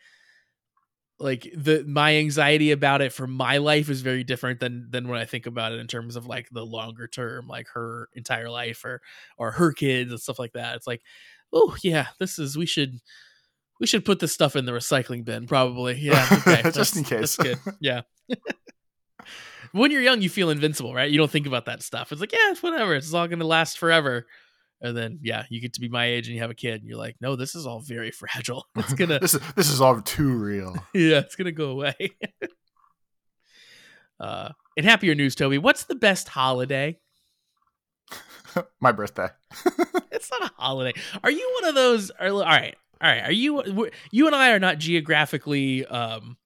like 1.19 1.47
the 1.55 1.83
my 1.87 2.17
anxiety 2.17 2.71
about 2.71 3.01
it 3.01 3.13
for 3.13 3.27
my 3.27 3.57
life 3.57 3.89
is 3.89 4.01
very 4.01 4.23
different 4.23 4.59
than 4.59 4.87
than 4.89 5.07
when 5.07 5.19
I 5.19 5.25
think 5.25 5.45
about 5.45 5.71
it 5.71 5.79
in 5.79 5.87
terms 5.87 6.15
of 6.15 6.25
like 6.25 6.49
the 6.51 6.65
longer 6.65 7.07
term, 7.07 7.47
like 7.47 7.67
her 7.73 8.09
entire 8.13 8.49
life 8.49 8.83
or 8.83 9.01
or 9.37 9.51
her 9.51 9.71
kids 9.71 10.11
and 10.11 10.19
stuff 10.19 10.39
like 10.39 10.53
that. 10.53 10.75
It's 10.75 10.87
like, 10.87 11.01
oh 11.51 11.75
yeah, 11.83 12.07
this 12.19 12.39
is 12.39 12.57
we 12.57 12.65
should 12.65 12.99
we 13.79 13.87
should 13.87 14.05
put 14.05 14.19
this 14.19 14.33
stuff 14.33 14.55
in 14.55 14.65
the 14.65 14.71
recycling 14.71 15.23
bin 15.23 15.47
probably. 15.47 15.95
Yeah, 15.99 16.27
okay, 16.31 16.61
just 16.73 16.97
in 16.97 17.03
case. 17.03 17.35
That's 17.35 17.63
good. 17.63 17.73
Yeah. 17.79 18.01
when 19.71 19.91
you're 19.91 20.01
young, 20.01 20.21
you 20.21 20.29
feel 20.29 20.49
invincible, 20.49 20.93
right? 20.93 21.09
You 21.09 21.17
don't 21.17 21.31
think 21.31 21.47
about 21.47 21.65
that 21.65 21.83
stuff. 21.83 22.11
It's 22.11 22.21
like, 22.21 22.31
yeah, 22.31 22.51
it's 22.51 22.63
whatever. 22.63 22.95
It's 22.95 23.13
all 23.13 23.27
going 23.27 23.39
to 23.39 23.47
last 23.47 23.77
forever 23.77 24.25
and 24.83 24.95
then 24.95 25.17
yeah 25.23 25.45
you 25.49 25.59
get 25.61 25.73
to 25.73 25.81
be 25.81 25.89
my 25.89 26.05
age 26.05 26.27
and 26.27 26.35
you 26.35 26.41
have 26.41 26.51
a 26.51 26.55
kid 26.55 26.81
and 26.81 26.87
you're 26.87 26.97
like 26.97 27.15
no 27.21 27.35
this 27.35 27.55
is 27.55 27.65
all 27.65 27.79
very 27.79 28.11
fragile. 28.21 28.67
It's 28.75 28.93
gonna 28.93 29.19
this 29.19 29.33
is 29.33 29.41
this 29.55 29.69
is 29.69 29.81
all 29.81 29.99
too 30.01 30.31
real. 30.33 30.75
Yeah 30.93 31.19
it's 31.19 31.35
gonna 31.35 31.51
go 31.51 31.69
away. 31.69 31.95
Uh 34.19 34.49
in 34.77 34.83
happier 34.83 35.15
news 35.15 35.35
toby. 35.35 35.57
What's 35.57 35.85
the 35.85 35.95
best 35.95 36.27
holiday? 36.27 36.99
My 38.79 38.91
birthday. 38.91 39.29
It's 40.11 40.29
not 40.29 40.43
a 40.43 40.51
holiday. 40.57 40.93
Are 41.23 41.31
you 41.31 41.51
one 41.61 41.69
of 41.69 41.75
those 41.75 42.11
are, 42.11 42.27
all 42.27 42.41
right 42.41 42.75
all 43.01 43.09
right 43.09 43.23
are 43.23 43.31
you 43.31 43.89
you 44.11 44.27
and 44.27 44.35
i 44.35 44.51
are 44.51 44.59
not 44.59 44.77
geographically 44.77 45.85
um 45.87 46.37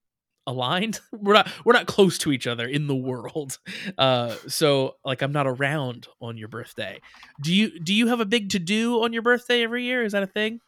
aligned. 0.47 0.99
We're 1.11 1.33
not 1.33 1.51
we're 1.65 1.73
not 1.73 1.85
close 1.85 2.17
to 2.19 2.31
each 2.31 2.47
other 2.47 2.65
in 2.65 2.87
the 2.87 2.95
world. 2.95 3.59
Uh 3.97 4.35
so 4.47 4.95
like 5.03 5.21
i'm 5.21 5.31
not 5.31 5.47
around 5.47 6.07
on 6.21 6.37
your 6.37 6.47
birthday. 6.47 6.99
Do 7.41 7.53
you 7.53 7.79
do 7.79 7.93
you 7.93 8.07
have 8.07 8.19
a 8.19 8.25
big 8.25 8.49
to 8.51 8.59
do 8.59 9.03
on 9.03 9.11
your 9.11 9.21
birthday 9.21 9.63
every 9.63 9.83
year? 9.83 10.03
Is 10.03 10.11
that 10.11 10.23
a 10.23 10.27
thing? 10.27 10.59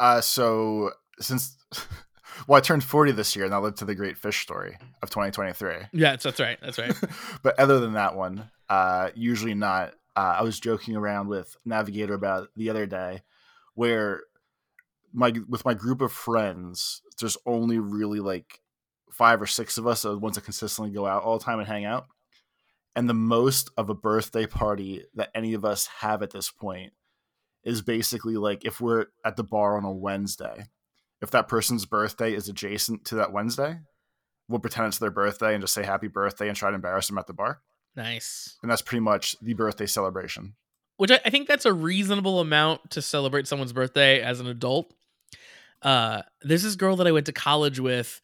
Uh 0.00 0.20
so 0.20 0.90
since 1.20 1.56
well 2.48 2.56
i 2.56 2.60
turned 2.60 2.82
40 2.82 3.12
this 3.12 3.36
year 3.36 3.44
and 3.44 3.54
i 3.54 3.58
lived 3.58 3.78
to 3.78 3.84
the 3.84 3.94
great 3.94 4.16
fish 4.16 4.42
story 4.42 4.76
of 5.02 5.10
2023 5.10 5.70
yeah 5.92 6.10
that's, 6.10 6.24
that's 6.24 6.40
right 6.40 6.58
that's 6.60 6.78
right. 6.78 6.94
But 7.42 7.58
other 7.58 7.80
than 7.80 7.92
that 7.94 8.16
one 8.16 8.50
uh 8.68 9.10
usually 9.14 9.54
not. 9.54 9.94
Uh, 10.16 10.36
i 10.38 10.42
was 10.42 10.58
joking 10.58 10.96
around 10.96 11.28
with 11.28 11.56
navigator 11.64 12.14
about 12.14 12.48
the 12.56 12.70
other 12.70 12.86
day 12.86 13.22
where 13.74 14.22
my 15.12 15.32
with 15.48 15.64
my 15.64 15.74
group 15.74 16.00
of 16.00 16.12
friends 16.12 17.02
there's 17.20 17.36
only 17.46 17.78
really 17.78 18.20
like 18.20 18.60
five 19.18 19.42
or 19.42 19.46
six 19.46 19.76
of 19.76 19.86
us 19.86 20.04
are 20.04 20.12
the 20.12 20.18
ones 20.18 20.36
that 20.36 20.44
consistently 20.44 20.94
go 20.94 21.06
out 21.06 21.24
all 21.24 21.38
the 21.38 21.44
time 21.44 21.58
and 21.58 21.68
hang 21.68 21.84
out. 21.84 22.06
And 22.96 23.08
the 23.08 23.14
most 23.14 23.70
of 23.76 23.90
a 23.90 23.94
birthday 23.94 24.46
party 24.46 25.04
that 25.14 25.30
any 25.34 25.54
of 25.54 25.64
us 25.64 25.88
have 26.00 26.22
at 26.22 26.30
this 26.30 26.50
point 26.50 26.92
is 27.64 27.82
basically 27.82 28.36
like 28.36 28.64
if 28.64 28.80
we're 28.80 29.06
at 29.24 29.36
the 29.36 29.44
bar 29.44 29.76
on 29.76 29.84
a 29.84 29.92
Wednesday, 29.92 30.66
if 31.20 31.32
that 31.32 31.48
person's 31.48 31.84
birthday 31.84 32.32
is 32.32 32.48
adjacent 32.48 33.04
to 33.06 33.16
that 33.16 33.32
Wednesday, 33.32 33.80
we'll 34.48 34.60
pretend 34.60 34.88
it's 34.88 34.98
their 34.98 35.10
birthday 35.10 35.54
and 35.54 35.62
just 35.62 35.74
say 35.74 35.84
happy 35.84 36.08
birthday 36.08 36.48
and 36.48 36.56
try 36.56 36.70
to 36.70 36.76
embarrass 36.76 37.08
them 37.08 37.18
at 37.18 37.26
the 37.26 37.34
bar. 37.34 37.60
Nice. 37.96 38.56
And 38.62 38.70
that's 38.70 38.82
pretty 38.82 39.00
much 39.00 39.36
the 39.42 39.54
birthday 39.54 39.86
celebration. 39.86 40.54
Which 40.96 41.10
I, 41.10 41.30
think 41.30 41.46
that's 41.46 41.66
a 41.66 41.72
reasonable 41.72 42.40
amount 42.40 42.90
to 42.92 43.02
celebrate 43.02 43.46
someone's 43.46 43.72
birthday 43.72 44.20
as 44.20 44.40
an 44.40 44.48
adult. 44.48 44.92
Uh, 45.82 46.22
there's 46.42 46.64
this 46.64 46.74
girl 46.74 46.96
that 46.96 47.06
I 47.06 47.12
went 47.12 47.26
to 47.26 47.32
college 47.32 47.78
with 47.78 48.20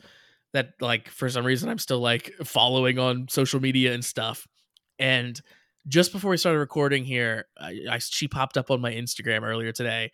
that 0.54 0.70
like 0.80 1.08
for 1.08 1.28
some 1.28 1.44
reason 1.44 1.68
I'm 1.68 1.78
still 1.78 1.98
like 2.00 2.32
following 2.44 2.98
on 2.98 3.26
social 3.28 3.60
media 3.60 3.92
and 3.92 4.04
stuff. 4.04 4.46
And 4.98 5.38
just 5.86 6.12
before 6.12 6.30
we 6.30 6.36
started 6.38 6.60
recording 6.60 7.04
here, 7.04 7.46
I, 7.60 7.80
I 7.90 7.98
she 7.98 8.28
popped 8.28 8.56
up 8.56 8.70
on 8.70 8.80
my 8.80 8.92
Instagram 8.92 9.42
earlier 9.42 9.72
today, 9.72 10.12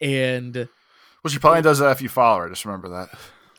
and 0.00 0.54
well, 0.54 1.30
she 1.30 1.38
probably 1.38 1.62
does 1.62 1.80
that 1.80 1.90
if 1.90 2.02
you 2.02 2.08
follow 2.08 2.42
her. 2.42 2.48
Just 2.48 2.64
remember 2.64 2.90
that 2.90 3.08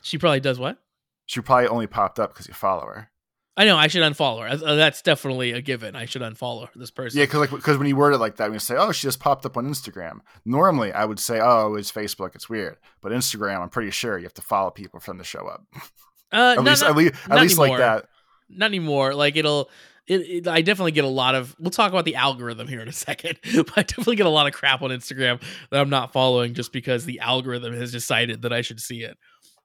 she 0.01 0.17
probably 0.17 0.39
does 0.39 0.59
what? 0.59 0.77
She 1.25 1.41
probably 1.41 1.67
only 1.67 1.87
popped 1.87 2.19
up 2.19 2.33
because 2.33 2.47
you 2.47 2.53
follow 2.53 2.85
her. 2.85 3.09
I 3.57 3.65
know 3.65 3.77
I 3.77 3.87
should 3.87 4.01
unfollow 4.01 4.41
her. 4.41 4.65
Uh, 4.65 4.75
that's 4.75 5.01
definitely 5.01 5.51
a 5.51 5.61
given. 5.61 5.95
I 5.95 6.05
should 6.05 6.21
unfollow 6.21 6.69
this 6.73 6.89
person. 6.89 7.19
Yeah, 7.19 7.25
because 7.25 7.41
like 7.41 7.49
because 7.51 7.77
when 7.77 7.87
you 7.87 7.95
word 7.95 8.13
it 8.13 8.19
like 8.19 8.37
that, 8.37 8.45
when 8.45 8.53
you 8.53 8.59
say, 8.59 8.75
"Oh, 8.77 8.91
she 8.91 9.07
just 9.07 9.19
popped 9.19 9.45
up 9.45 9.57
on 9.57 9.67
Instagram," 9.67 10.19
normally 10.45 10.93
I 10.93 11.03
would 11.03 11.19
say, 11.19 11.39
"Oh, 11.41 11.75
it's 11.75 11.91
Facebook. 11.91 12.33
It's 12.33 12.49
weird." 12.49 12.77
But 13.01 13.11
Instagram, 13.11 13.59
I'm 13.59 13.69
pretty 13.69 13.91
sure 13.91 14.17
you 14.17 14.23
have 14.23 14.33
to 14.35 14.41
follow 14.41 14.69
people 14.69 14.99
for 14.99 15.11
them 15.11 15.17
to 15.17 15.23
show 15.23 15.47
up. 15.47 15.65
Uh, 16.31 16.55
at, 16.57 16.63
least, 16.63 16.81
not, 16.81 16.91
at 16.91 16.95
least, 16.95 17.13
at 17.29 17.41
least 17.41 17.57
like 17.57 17.77
that. 17.77 18.05
Not 18.49 18.67
anymore. 18.67 19.13
Like 19.13 19.35
it'll. 19.35 19.69
It, 20.07 20.21
it, 20.21 20.47
I 20.47 20.61
definitely 20.61 20.93
get 20.93 21.03
a 21.03 21.09
lot 21.09 21.35
of. 21.35 21.55
We'll 21.59 21.71
talk 21.71 21.91
about 21.91 22.05
the 22.05 22.15
algorithm 22.15 22.67
here 22.67 22.81
in 22.81 22.87
a 22.87 22.93
second. 22.93 23.37
But 23.53 23.77
I 23.77 23.83
definitely 23.83 24.15
get 24.15 24.25
a 24.25 24.29
lot 24.29 24.47
of 24.47 24.53
crap 24.53 24.81
on 24.81 24.89
Instagram 24.89 25.41
that 25.69 25.79
I'm 25.79 25.89
not 25.89 26.11
following 26.11 26.53
just 26.53 26.73
because 26.73 27.05
the 27.05 27.19
algorithm 27.19 27.73
has 27.73 27.91
decided 27.91 28.41
that 28.41 28.51
I 28.51 28.61
should 28.61 28.79
see 28.79 29.03
it. 29.03 29.17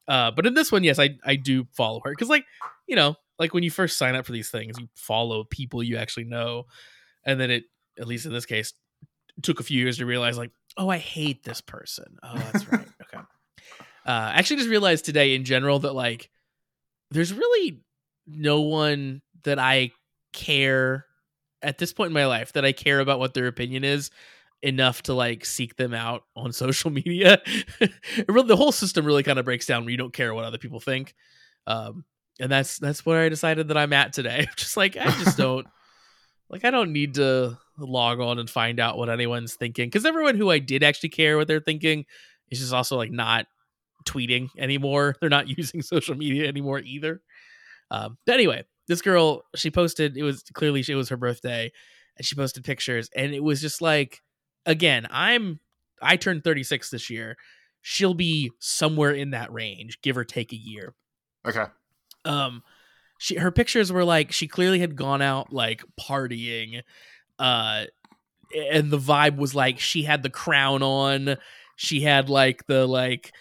Uh, 0.08 0.30
but 0.30 0.46
in 0.46 0.54
this 0.54 0.70
one, 0.70 0.84
yes, 0.84 0.98
I 0.98 1.16
I 1.24 1.36
do 1.36 1.66
follow 1.72 2.00
her 2.04 2.10
because 2.10 2.28
like 2.28 2.44
you 2.86 2.96
know 2.96 3.16
like 3.38 3.54
when 3.54 3.62
you 3.62 3.70
first 3.70 3.98
sign 3.98 4.14
up 4.14 4.26
for 4.26 4.32
these 4.32 4.50
things, 4.50 4.78
you 4.78 4.88
follow 4.94 5.44
people 5.44 5.82
you 5.82 5.96
actually 5.96 6.24
know, 6.24 6.64
and 7.24 7.40
then 7.40 7.50
it 7.50 7.64
at 7.98 8.06
least 8.06 8.26
in 8.26 8.32
this 8.32 8.46
case 8.46 8.72
took 9.42 9.60
a 9.60 9.62
few 9.62 9.78
years 9.78 9.98
to 9.98 10.06
realize 10.06 10.38
like 10.38 10.50
oh 10.76 10.88
I 10.88 10.98
hate 10.98 11.42
this 11.42 11.60
person. 11.60 12.16
Oh 12.22 12.34
that's 12.34 12.70
right. 12.70 12.86
okay. 13.02 13.22
Uh, 14.06 14.30
I 14.32 14.38
actually 14.38 14.58
just 14.58 14.68
realized 14.68 15.04
today 15.04 15.34
in 15.34 15.44
general 15.44 15.80
that 15.80 15.94
like 15.94 16.30
there's 17.10 17.32
really 17.32 17.82
no 18.26 18.60
one 18.62 19.22
that 19.44 19.58
I 19.58 19.92
care 20.32 21.06
at 21.62 21.78
this 21.78 21.92
point 21.92 22.08
in 22.08 22.14
my 22.14 22.26
life 22.26 22.52
that 22.52 22.64
I 22.64 22.72
care 22.72 23.00
about 23.00 23.18
what 23.18 23.34
their 23.34 23.46
opinion 23.46 23.84
is 23.84 24.10
enough 24.62 25.02
to 25.02 25.14
like 25.14 25.44
seek 25.44 25.76
them 25.76 25.94
out 25.94 26.24
on 26.34 26.52
social 26.52 26.90
media. 26.90 27.40
really, 28.28 28.48
the 28.48 28.56
whole 28.56 28.72
system 28.72 29.04
really 29.04 29.22
kind 29.22 29.38
of 29.38 29.44
breaks 29.44 29.66
down 29.66 29.84
where 29.84 29.90
you 29.90 29.96
don't 29.96 30.12
care 30.12 30.34
what 30.34 30.44
other 30.44 30.58
people 30.58 30.80
think. 30.80 31.14
Um, 31.66 32.04
and 32.38 32.52
that's 32.52 32.78
that's 32.78 33.06
where 33.06 33.22
I 33.22 33.28
decided 33.28 33.68
that 33.68 33.76
I'm 33.76 33.92
at 33.92 34.12
today. 34.12 34.46
just 34.56 34.76
like 34.76 34.96
I 34.96 35.10
just 35.22 35.38
don't 35.38 35.66
like 36.50 36.64
I 36.64 36.70
don't 36.70 36.92
need 36.92 37.14
to 37.14 37.58
log 37.78 38.20
on 38.20 38.38
and 38.38 38.48
find 38.48 38.80
out 38.80 38.98
what 38.98 39.10
anyone's 39.10 39.54
thinking 39.54 39.86
because 39.86 40.06
everyone 40.06 40.36
who 40.36 40.50
I 40.50 40.58
did 40.58 40.82
actually 40.82 41.10
care 41.10 41.36
what 41.36 41.46
they're 41.48 41.60
thinking 41.60 42.04
is 42.50 42.60
just 42.60 42.72
also 42.72 42.96
like 42.96 43.10
not 43.10 43.46
tweeting 44.06 44.48
anymore. 44.58 45.16
They're 45.20 45.28
not 45.28 45.48
using 45.58 45.82
social 45.82 46.16
media 46.16 46.48
anymore 46.48 46.80
either. 46.80 47.20
Um, 47.90 48.18
but 48.26 48.34
anyway, 48.34 48.64
this 48.88 49.02
girl, 49.02 49.42
she 49.54 49.70
posted, 49.70 50.16
it 50.16 50.22
was 50.22 50.42
clearly 50.54 50.84
it 50.86 50.94
was 50.94 51.08
her 51.10 51.16
birthday, 51.16 51.72
and 52.16 52.26
she 52.26 52.34
posted 52.34 52.64
pictures, 52.64 53.10
and 53.14 53.34
it 53.34 53.42
was 53.42 53.60
just 53.60 53.82
like, 53.82 54.22
again, 54.64 55.06
I'm 55.10 55.60
I 56.02 56.16
turned 56.16 56.44
36 56.44 56.90
this 56.90 57.10
year. 57.10 57.36
She'll 57.82 58.14
be 58.14 58.50
somewhere 58.58 59.12
in 59.12 59.30
that 59.30 59.52
range, 59.52 60.00
give 60.02 60.16
or 60.16 60.24
take 60.24 60.52
a 60.52 60.56
year. 60.56 60.94
Okay. 61.46 61.64
Um, 62.24 62.62
she 63.18 63.36
her 63.36 63.50
pictures 63.50 63.92
were 63.92 64.04
like 64.04 64.32
she 64.32 64.48
clearly 64.48 64.80
had 64.80 64.96
gone 64.96 65.22
out 65.22 65.52
like 65.52 65.84
partying, 65.98 66.82
uh, 67.38 67.84
and 68.70 68.90
the 68.90 68.98
vibe 68.98 69.36
was 69.36 69.54
like 69.54 69.78
she 69.78 70.02
had 70.02 70.22
the 70.22 70.30
crown 70.30 70.82
on, 70.82 71.36
she 71.76 72.00
had 72.00 72.28
like 72.28 72.66
the 72.66 72.86
like 72.86 73.32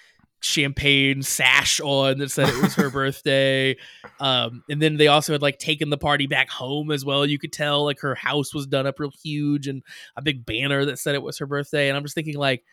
champagne 0.45 1.23
sash 1.23 1.79
on 1.81 2.19
that 2.19 2.29
said 2.29 2.47
it 2.47 2.61
was 2.61 2.75
her 2.75 2.89
birthday. 2.91 3.75
Um, 4.19 4.63
and 4.69 4.81
then 4.81 4.97
they 4.97 5.07
also 5.07 5.33
had 5.33 5.41
like 5.41 5.57
taken 5.57 5.89
the 5.89 5.97
party 5.97 6.27
back 6.27 6.49
home 6.49 6.91
as 6.91 7.03
well. 7.03 7.25
You 7.25 7.39
could 7.39 7.51
tell 7.51 7.83
like 7.83 7.99
her 8.01 8.15
house 8.15 8.53
was 8.53 8.67
done 8.67 8.85
up 8.85 8.99
real 8.99 9.11
huge 9.23 9.67
and 9.67 9.83
a 10.15 10.21
big 10.21 10.45
banner 10.45 10.85
that 10.85 10.99
said 10.99 11.15
it 11.15 11.23
was 11.23 11.39
her 11.39 11.47
birthday. 11.47 11.89
And 11.89 11.97
I'm 11.97 12.03
just 12.03 12.15
thinking 12.15 12.37
like, 12.37 12.63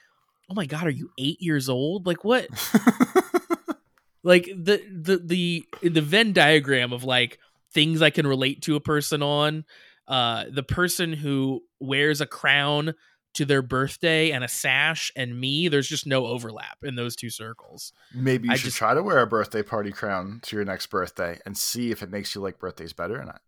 oh 0.50 0.54
my 0.54 0.66
god, 0.66 0.87
are 0.87 0.90
you 0.90 1.11
eight 1.18 1.40
years 1.40 1.68
old? 1.68 2.06
Like 2.06 2.24
what? 2.24 2.46
like 4.22 4.44
the 4.44 4.82
the 4.92 5.20
the 5.24 5.64
in 5.80 5.94
the 5.94 6.02
Venn 6.02 6.32
diagram 6.32 6.92
of 6.92 7.04
like 7.04 7.38
things 7.72 8.02
I 8.02 8.11
can 8.11 8.26
relate 8.26 8.62
to 8.62 8.76
a 8.76 8.80
person 8.80 9.22
on. 9.22 9.64
Uh, 10.06 10.44
the 10.52 10.64
person 10.64 11.12
who 11.12 11.62
wears 11.80 12.20
a 12.20 12.26
crown 12.26 12.92
to 13.34 13.44
their 13.44 13.62
birthday 13.62 14.30
and 14.30 14.44
a 14.44 14.48
sash 14.48 15.10
and 15.16 15.38
me, 15.40 15.68
there's 15.68 15.88
just 15.88 16.06
no 16.06 16.26
overlap 16.26 16.78
in 16.82 16.94
those 16.96 17.16
two 17.16 17.30
circles. 17.30 17.92
Maybe 18.14 18.48
you 18.48 18.52
I 18.52 18.56
should 18.56 18.66
just- 18.66 18.76
try 18.76 18.94
to 18.94 19.02
wear 19.02 19.20
a 19.20 19.26
birthday 19.26 19.62
party 19.62 19.90
crown 19.92 20.40
to 20.44 20.56
your 20.56 20.64
next 20.64 20.86
birthday 20.88 21.38
and 21.46 21.56
see 21.56 21.90
if 21.90 22.02
it 22.02 22.10
makes 22.10 22.34
you 22.34 22.40
like 22.40 22.58
birthdays 22.58 22.92
better 22.92 23.20
or 23.20 23.24
not. 23.24 23.40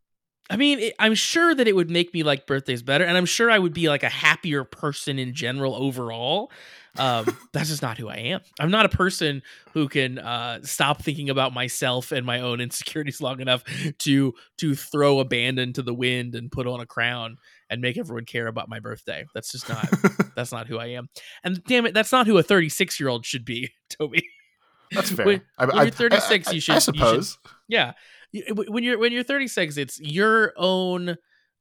I 0.51 0.57
mean, 0.57 0.79
it, 0.79 0.95
I'm 0.99 1.15
sure 1.15 1.55
that 1.55 1.67
it 1.67 1.75
would 1.75 1.91
make 1.91 2.13
me 2.13 2.23
like 2.23 2.47
birthdays 2.47 2.83
better, 2.83 3.05
and 3.05 3.17
I'm 3.17 3.25
sure 3.27 3.51
I 3.51 3.59
would 3.59 3.73
be 3.75 3.89
like 3.89 4.03
a 4.03 4.09
happier 4.11 4.65
person 4.65 5.19
in 5.19 5.33
general 5.35 5.75
overall. 5.75 6.51
Um, 6.99 7.37
that's 7.53 7.71
just 7.71 7.83
not 7.83 7.97
who 7.99 8.09
I 8.09 8.17
am. 8.17 8.41
I'm 8.61 8.71
not 8.71 8.85
a 8.87 8.89
person 8.91 9.43
who 9.73 9.89
can 9.89 10.19
uh, 10.19 10.61
stop 10.63 11.03
thinking 11.03 11.31
about 11.31 11.53
myself 11.55 12.13
and 12.13 12.25
my 12.27 12.41
own 12.41 12.61
insecurities 12.61 13.21
long 13.21 13.41
enough 13.41 13.65
to 14.01 14.35
to 14.59 14.75
throw 14.75 15.19
abandon 15.21 15.73
to 15.73 15.83
the 15.83 15.95
wind 15.95 16.35
and 16.35 16.53
put 16.53 16.67
on 16.67 16.81
a 16.81 16.87
crown 16.87 17.39
and 17.71 17.81
make 17.81 17.97
everyone 17.97 18.27
care 18.27 18.47
about 18.47 18.69
my 18.69 18.81
birthday. 18.81 19.25
That's 19.35 19.51
just 19.51 19.69
not 19.69 19.89
that's 20.37 20.53
not 20.53 20.67
who 20.69 20.79
I 20.79 20.89
am. 20.89 21.09
And 21.43 21.65
damn 21.65 21.87
it, 21.87 21.95
that's 21.95 22.13
not 22.13 22.27
who 22.27 22.37
a 22.39 22.43
36 22.43 23.01
year 23.01 23.09
old 23.09 23.25
should 23.25 23.45
be, 23.47 23.73
Toby. 23.89 24.23
That's 24.93 25.11
fair. 25.11 25.25
When- 25.27 25.43
I, 25.59 25.65
when 25.65 25.79
I- 25.79 25.83
you're 25.85 25.91
36, 25.91 26.49
I- 26.49 26.53
you 26.53 26.61
should- 26.61 26.73
I 26.73 26.75
you 26.77 26.81
should- 26.81 26.85
suppose. 26.95 27.39
Yeah. 27.67 27.93
When 28.53 28.83
you're 28.83 28.99
when 28.99 29.13
you're 29.13 29.23
36, 29.23 29.77
it's 29.77 30.01
your 30.01 30.53
own 30.57 31.17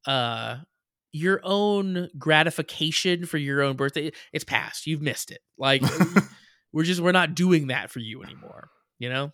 uh 0.08 0.58
your 1.12 1.40
own 1.44 2.10
gratification 2.18 3.26
for 3.26 3.38
your 3.38 3.62
own 3.62 3.76
birthday. 3.76 4.12
It's 4.34 4.44
past. 4.44 4.88
You've 4.88 5.02
missed 5.02 5.32
it. 5.32 5.42
Like 5.58 5.84
we're 6.74 6.84
just 6.84 7.00
we're 7.02 7.12
not 7.12 7.36
doing 7.36 7.68
that 7.68 7.92
for 7.92 8.00
you 8.00 8.24
anymore, 8.24 8.70
you 8.98 9.10
know? 9.10 9.32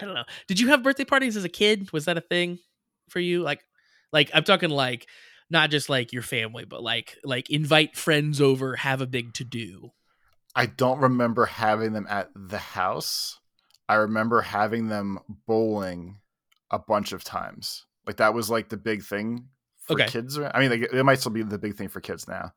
I 0.00 0.04
don't 0.04 0.14
know. 0.14 0.24
Did 0.48 0.58
you 0.58 0.68
have 0.68 0.82
birthday 0.82 1.04
parties 1.04 1.36
as 1.36 1.44
a 1.44 1.48
kid? 1.48 1.92
Was 1.92 2.06
that 2.06 2.18
a 2.18 2.22
thing 2.22 2.58
for 3.08 3.20
you? 3.20 3.42
Like 3.42 3.62
like 4.12 4.30
I'm 4.34 4.44
talking 4.44 4.70
like 4.70 5.06
not 5.48 5.70
just 5.70 5.88
like 5.88 6.12
your 6.12 6.22
family, 6.22 6.64
but 6.64 6.82
like 6.82 7.16
like 7.22 7.50
invite 7.50 7.96
friends 7.96 8.40
over, 8.40 8.74
have 8.76 9.00
a 9.00 9.06
big 9.06 9.34
to 9.34 9.44
do. 9.44 9.92
I 10.54 10.66
don't 10.66 10.98
remember 10.98 11.46
having 11.46 11.92
them 11.92 12.06
at 12.10 12.30
the 12.34 12.58
house. 12.58 13.38
I 13.88 13.94
remember 13.94 14.40
having 14.40 14.88
them 14.88 15.20
bowling 15.46 16.18
a 16.72 16.78
bunch 16.78 17.12
of 17.12 17.22
times. 17.22 17.86
Like 18.06 18.16
that 18.16 18.34
was 18.34 18.50
like 18.50 18.68
the 18.68 18.76
big 18.76 19.04
thing 19.04 19.46
for 19.78 19.92
Okay. 19.94 20.06
kids. 20.06 20.38
I 20.38 20.58
mean, 20.58 20.70
like, 20.70 20.92
it 20.92 21.04
might 21.04 21.20
still 21.20 21.30
be 21.32 21.42
the 21.42 21.58
big 21.58 21.76
thing 21.76 21.88
for 21.88 22.00
kids 22.00 22.26
now. 22.26 22.52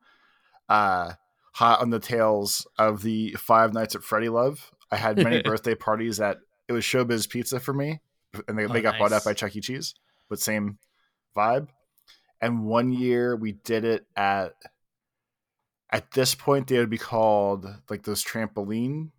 Uh, 0.68 1.12
hot 1.54 1.80
on 1.80 1.90
the 1.90 2.00
tails 2.00 2.66
of 2.78 3.02
the 3.02 3.32
Five 3.34 3.72
Nights 3.74 3.94
at 3.94 4.02
Freddy 4.02 4.28
love. 4.28 4.72
I 4.90 4.96
had 4.96 5.16
many 5.22 5.42
birthday 5.44 5.74
parties 5.74 6.18
at 6.20 6.38
it 6.68 6.72
was 6.72 6.84
Showbiz 6.84 7.28
Pizza 7.28 7.60
for 7.60 7.72
me, 7.72 8.00
and 8.48 8.58
they, 8.58 8.64
Oh, 8.64 8.68
they 8.72 8.80
got 8.82 8.98
bought 8.98 9.12
nice. 9.12 9.20
out 9.20 9.24
by 9.24 9.34
Chuck 9.34 9.54
E. 9.54 9.60
Cheese, 9.60 9.94
but 10.28 10.40
same 10.40 10.78
vibe. 11.36 11.68
And 12.40 12.64
one 12.64 12.92
year 12.92 13.36
we 13.36 13.52
did 13.52 13.84
it 13.84 14.06
at 14.16 14.54
at 15.90 16.10
this 16.12 16.34
point 16.34 16.66
they 16.66 16.78
would 16.78 16.90
be 16.90 16.98
called 16.98 17.66
like 17.88 18.02
those 18.02 18.24
trampoline 18.24 19.10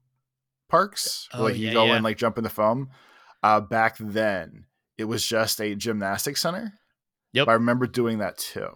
parks 0.69 1.29
Oh, 1.33 1.43
like 1.43 1.55
you 1.57 1.67
yeah, 1.67 1.73
go 1.73 1.85
yeah. 1.85 1.95
and 1.95 2.03
like 2.03 2.17
jump 2.17 2.37
in 2.37 2.43
the 2.43 2.49
foam 2.49 2.89
uh 3.41 3.61
back 3.61 3.95
then 3.99 4.65
it 4.97 5.05
was 5.05 5.25
just 5.25 5.59
a 5.61 5.75
gymnastics 5.75 6.41
center 6.41 6.73
Yep. 7.33 7.45
but 7.45 7.51
i 7.51 7.55
remember 7.55 7.87
doing 7.87 8.19
that 8.19 8.37
too 8.37 8.69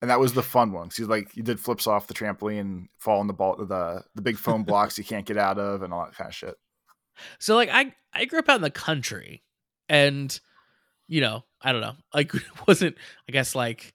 and 0.00 0.10
that 0.10 0.18
was 0.20 0.32
the 0.32 0.42
fun 0.42 0.72
one 0.72 0.88
because 0.88 1.08
like 1.08 1.36
you 1.36 1.42
did 1.42 1.60
flips 1.60 1.86
off 1.86 2.06
the 2.06 2.14
trampoline 2.14 2.86
fall 2.98 3.20
in 3.20 3.26
the 3.26 3.32
ball 3.32 3.56
the 3.56 4.02
the 4.14 4.22
big 4.22 4.36
foam 4.36 4.64
blocks 4.64 4.96
you 4.98 5.04
can't 5.04 5.26
get 5.26 5.36
out 5.36 5.58
of 5.58 5.82
and 5.82 5.92
all 5.92 6.04
that 6.04 6.14
kind 6.14 6.28
of 6.28 6.34
shit 6.34 6.54
So 7.38 7.54
like 7.56 7.68
I 7.70 7.94
I 8.12 8.24
grew 8.24 8.38
up 8.38 8.48
out 8.48 8.56
in 8.56 8.62
the 8.62 8.70
country 8.70 9.42
and 9.88 10.38
you 11.08 11.20
know, 11.20 11.44
I 11.60 11.72
don't 11.72 11.82
know. 11.82 11.94
Like 12.14 12.32
wasn't 12.66 12.96
I 13.28 13.32
guess 13.32 13.54
like 13.54 13.92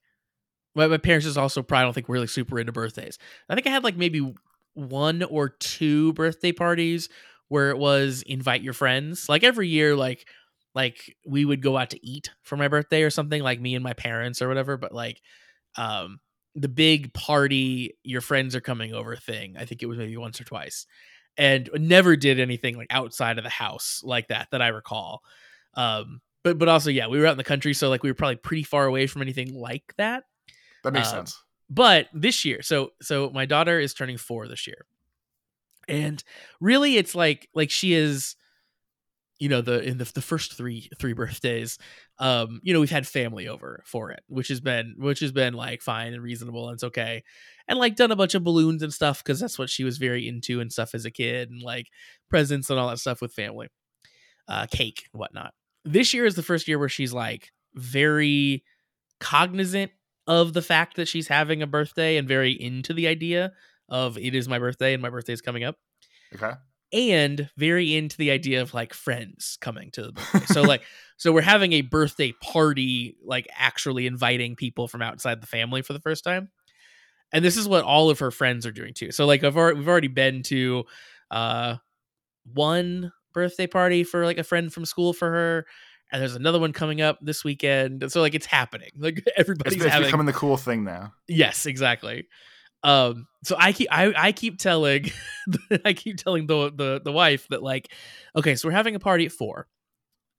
my, 0.75 0.85
my 0.87 0.97
parents 0.97 1.25
just 1.25 1.37
also 1.37 1.63
probably 1.63 1.85
don't 1.85 1.93
think 1.93 2.07
we're 2.07 2.13
really 2.15 2.27
super 2.27 2.59
into 2.59 2.71
birthdays. 2.71 3.17
I 3.49 3.55
think 3.55 3.65
I 3.65 3.71
had 3.71 3.83
like 3.83 3.97
maybe 3.97 4.35
one 4.75 5.23
or 5.23 5.49
two 5.49 6.13
birthday 6.13 6.51
parties 6.51 7.09
where 7.47 7.69
it 7.71 7.77
was 7.79 8.21
invite 8.23 8.61
your 8.61 8.73
friends. 8.73 9.27
Like 9.29 9.43
every 9.43 9.67
year 9.67 9.95
like 9.95 10.27
like 10.77 11.15
we 11.25 11.45
would 11.45 11.61
go 11.61 11.77
out 11.77 11.89
to 11.91 12.05
eat 12.05 12.29
for 12.43 12.57
my 12.57 12.67
birthday 12.69 13.03
or 13.03 13.09
something 13.09 13.41
like 13.41 13.59
me 13.59 13.75
and 13.75 13.83
my 13.83 13.93
parents 13.93 14.41
or 14.41 14.47
whatever, 14.47 14.77
but 14.77 14.93
like 14.93 15.21
um 15.77 16.19
the 16.55 16.69
big 16.69 17.13
party 17.13 17.97
your 18.03 18.21
friends 18.21 18.55
are 18.55 18.61
coming 18.61 18.93
over 18.93 19.15
thing. 19.15 19.55
I 19.57 19.65
think 19.65 19.83
it 19.83 19.87
was 19.87 19.97
maybe 19.97 20.17
once 20.17 20.41
or 20.41 20.45
twice 20.45 20.85
and 21.37 21.69
never 21.75 22.15
did 22.15 22.39
anything 22.39 22.75
like 22.77 22.87
outside 22.89 23.37
of 23.37 23.43
the 23.43 23.49
house 23.49 24.01
like 24.03 24.29
that 24.29 24.47
that 24.51 24.61
I 24.61 24.69
recall. 24.69 25.21
Um, 25.75 26.21
but 26.43 26.57
but 26.57 26.69
also 26.69 26.89
yeah, 26.89 27.07
we 27.07 27.19
were 27.19 27.27
out 27.27 27.33
in 27.33 27.37
the 27.37 27.43
country, 27.43 27.73
so 27.73 27.89
like 27.89 28.03
we 28.03 28.09
were 28.09 28.15
probably 28.15 28.37
pretty 28.37 28.63
far 28.63 28.85
away 28.85 29.07
from 29.07 29.21
anything 29.21 29.53
like 29.53 29.93
that. 29.97 30.23
that 30.83 30.93
makes 30.93 31.09
Um, 31.09 31.17
sense 31.17 31.43
But 31.69 32.07
this 32.13 32.45
year, 32.45 32.61
so 32.61 32.91
so 33.01 33.29
my 33.31 33.45
daughter 33.45 33.79
is 33.79 33.93
turning 33.93 34.17
four 34.17 34.47
this 34.47 34.67
year, 34.67 34.85
and 35.87 36.23
really 36.59 36.97
it's 36.97 37.15
like 37.15 37.49
like 37.53 37.69
she 37.69 37.93
is 37.93 38.35
you 39.39 39.49
know 39.49 39.61
the 39.61 39.81
in 39.83 39.97
the, 39.97 40.05
the 40.05 40.21
first 40.21 40.53
three 40.53 40.89
three 40.99 41.13
birthdays 41.13 41.77
um 42.19 42.59
you 42.63 42.73
know 42.73 42.79
we've 42.79 42.89
had 42.89 43.07
family 43.07 43.47
over 43.47 43.83
for 43.85 44.11
it 44.11 44.21
which 44.27 44.47
has 44.47 44.59
been 44.59 44.95
which 44.97 45.19
has 45.19 45.31
been 45.31 45.53
like 45.53 45.81
fine 45.81 46.13
and 46.13 46.23
reasonable 46.23 46.67
and 46.67 46.75
it's 46.75 46.83
okay. 46.83 47.23
And 47.67 47.77
like 47.77 47.95
done 47.95 48.11
a 48.11 48.15
bunch 48.15 48.33
of 48.33 48.43
balloons 48.43 48.81
and 48.81 48.93
stuff 48.93 49.23
because 49.23 49.39
that's 49.39 49.59
what 49.59 49.69
she 49.69 49.83
was 49.83 49.97
very 49.97 50.27
into 50.27 50.61
and 50.61 50.71
stuff 50.71 50.95
as 50.95 51.05
a 51.05 51.11
kid 51.11 51.49
and 51.49 51.61
like 51.61 51.87
presents 52.29 52.69
and 52.69 52.79
all 52.79 52.89
that 52.89 52.99
stuff 52.99 53.21
with 53.21 53.33
family 53.33 53.67
uh 54.47 54.65
cake 54.71 55.07
whatnot. 55.11 55.53
This 55.85 56.13
year 56.13 56.25
is 56.25 56.35
the 56.35 56.43
first 56.43 56.67
year 56.67 56.79
where 56.79 56.89
she's 56.89 57.13
like 57.13 57.51
very 57.75 58.63
cognizant 59.19 59.91
of 60.25 60.53
the 60.53 60.61
fact 60.61 60.95
that 60.95 61.07
she's 61.07 61.27
having 61.27 61.61
a 61.61 61.67
birthday 61.67 62.17
and 62.17 62.27
very 62.27 62.51
into 62.51 62.93
the 62.93 63.07
idea 63.07 63.53
of 63.89 64.17
it 64.17 64.35
is 64.35 64.49
my 64.49 64.59
birthday 64.59 64.93
and 64.93 65.01
my 65.01 65.09
birthday 65.09 65.33
is 65.33 65.41
coming 65.41 65.63
up. 65.63 65.75
Okay 66.35 66.53
and 66.93 67.49
very 67.57 67.95
into 67.95 68.17
the 68.17 68.31
idea 68.31 68.61
of 68.61 68.73
like 68.73 68.93
friends 68.93 69.57
coming 69.61 69.91
to 69.91 70.03
the 70.03 70.11
birthday. 70.13 70.45
so 70.53 70.61
like 70.61 70.83
so 71.17 71.31
we're 71.31 71.41
having 71.41 71.73
a 71.73 71.81
birthday 71.81 72.33
party 72.41 73.17
like 73.23 73.47
actually 73.55 74.07
inviting 74.07 74.55
people 74.55 74.87
from 74.87 75.01
outside 75.01 75.41
the 75.41 75.47
family 75.47 75.81
for 75.81 75.93
the 75.93 75.99
first 75.99 76.23
time. 76.23 76.49
And 77.33 77.43
this 77.43 77.57
is 77.57 77.67
what 77.67 77.83
all 77.83 78.09
of 78.09 78.19
her 78.19 78.31
friends 78.31 78.65
are 78.65 78.71
doing 78.71 78.93
too. 78.93 79.11
So 79.11 79.25
like 79.25 79.43
I've 79.43 79.57
already, 79.57 79.79
we've 79.79 79.89
already 79.89 80.07
been 80.07 80.43
to 80.43 80.85
uh 81.29 81.75
one 82.53 83.11
birthday 83.33 83.67
party 83.67 84.03
for 84.03 84.25
like 84.25 84.37
a 84.37 84.43
friend 84.43 84.71
from 84.71 84.85
school 84.85 85.11
for 85.11 85.29
her 85.29 85.65
and 86.11 86.21
there's 86.21 86.35
another 86.35 86.59
one 86.59 86.73
coming 86.73 87.01
up 87.01 87.19
this 87.21 87.43
weekend. 87.43 88.09
So 88.11 88.21
like 88.21 88.33
it's 88.33 88.45
happening. 88.45 88.91
Like 88.97 89.19
it's, 89.19 89.27
everybody's 89.37 89.75
it's 89.75 89.85
having 89.85 90.07
becoming 90.07 90.25
the 90.25 90.33
cool 90.33 90.57
thing 90.57 90.83
now. 90.83 91.13
Yes, 91.27 91.65
exactly. 91.65 92.27
Um, 92.83 93.27
so 93.43 93.55
I 93.57 93.71
keep 93.73 93.87
I, 93.91 94.13
I 94.15 94.31
keep 94.31 94.59
telling 94.59 95.11
I 95.85 95.93
keep 95.93 96.17
telling 96.17 96.47
the, 96.47 96.71
the 96.73 97.01
the 97.03 97.11
wife 97.11 97.47
that 97.49 97.63
like, 97.63 97.91
okay, 98.35 98.55
so 98.55 98.67
we're 98.67 98.73
having 98.73 98.95
a 98.95 98.99
party 98.99 99.25
at 99.25 99.31
four, 99.31 99.67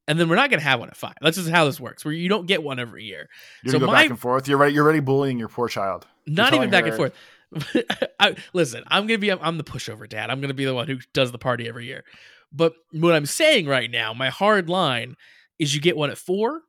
and 0.06 0.18
then 0.20 0.28
we're 0.28 0.36
not 0.36 0.50
gonna 0.50 0.62
have 0.62 0.80
one 0.80 0.88
at 0.88 0.96
five. 0.96 1.14
That's 1.20 1.36
just 1.36 1.50
how 1.50 1.64
this 1.64 1.80
works. 1.80 2.04
Where 2.04 2.14
you 2.14 2.28
don't 2.28 2.46
get 2.46 2.62
one 2.62 2.78
every 2.78 3.04
year. 3.04 3.28
you're 3.64 3.72
So 3.72 3.78
gonna 3.78 3.86
go 3.88 3.92
my- 3.92 4.02
back 4.02 4.10
and 4.10 4.18
forth 4.20 4.48
you're 4.48 4.58
ready 4.58 4.74
you're 4.74 4.84
already 4.84 5.00
bullying 5.00 5.38
your 5.38 5.48
poor 5.48 5.68
child 5.68 6.06
Not 6.26 6.54
even 6.54 6.70
back 6.70 6.86
and 6.86 6.94
forth. 6.96 7.14
I, 8.20 8.36
listen, 8.52 8.84
I'm 8.88 9.06
gonna 9.06 9.18
be 9.18 9.32
I'm 9.32 9.58
the 9.58 9.64
pushover 9.64 10.08
dad. 10.08 10.30
I'm 10.30 10.40
gonna 10.40 10.54
be 10.54 10.64
the 10.64 10.74
one 10.74 10.86
who 10.86 10.98
does 11.14 11.32
the 11.32 11.38
party 11.38 11.66
every 11.68 11.86
year. 11.86 12.04
But 12.52 12.74
what 12.92 13.14
I'm 13.14 13.26
saying 13.26 13.66
right 13.66 13.90
now, 13.90 14.14
my 14.14 14.30
hard 14.30 14.68
line 14.68 15.16
is 15.58 15.74
you 15.74 15.80
get 15.80 15.96
one 15.96 16.10
at 16.10 16.18
four, 16.18 16.62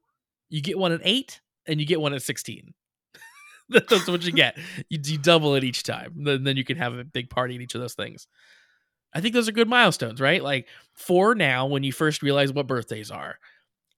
you 0.49 0.62
get 0.62 0.77
one 0.77 0.91
at 0.91 1.01
eight, 1.03 1.41
and 1.67 1.79
you 1.79 1.86
get 1.86 2.01
one 2.01 2.13
at 2.13 2.21
sixteen. 2.21 2.73
That's 3.89 4.08
what 4.08 4.23
you 4.23 4.32
get. 4.32 4.58
You, 4.89 4.99
you 5.03 5.17
double 5.17 5.55
it 5.55 5.63
each 5.63 5.84
time. 5.84 6.13
Then, 6.17 6.43
then 6.43 6.58
you 6.58 6.65
can 6.65 6.77
have 6.77 6.97
a 6.97 7.03
big 7.03 7.29
party 7.29 7.55
at 7.55 7.62
each 7.62 7.75
of 7.75 7.82
those 7.82 7.93
things. 7.93 8.27
I 9.13 9.21
think 9.21 9.34
those 9.34 9.49
are 9.49 9.53
good 9.53 9.69
milestones, 9.69 10.21
right? 10.21 10.43
Like 10.43 10.67
four 10.95 11.36
now 11.36 11.65
when 11.67 11.84
you 11.84 11.91
first 11.91 12.21
realize 12.21 12.53
what 12.53 12.67
birthdays 12.67 13.12
are. 13.12 13.38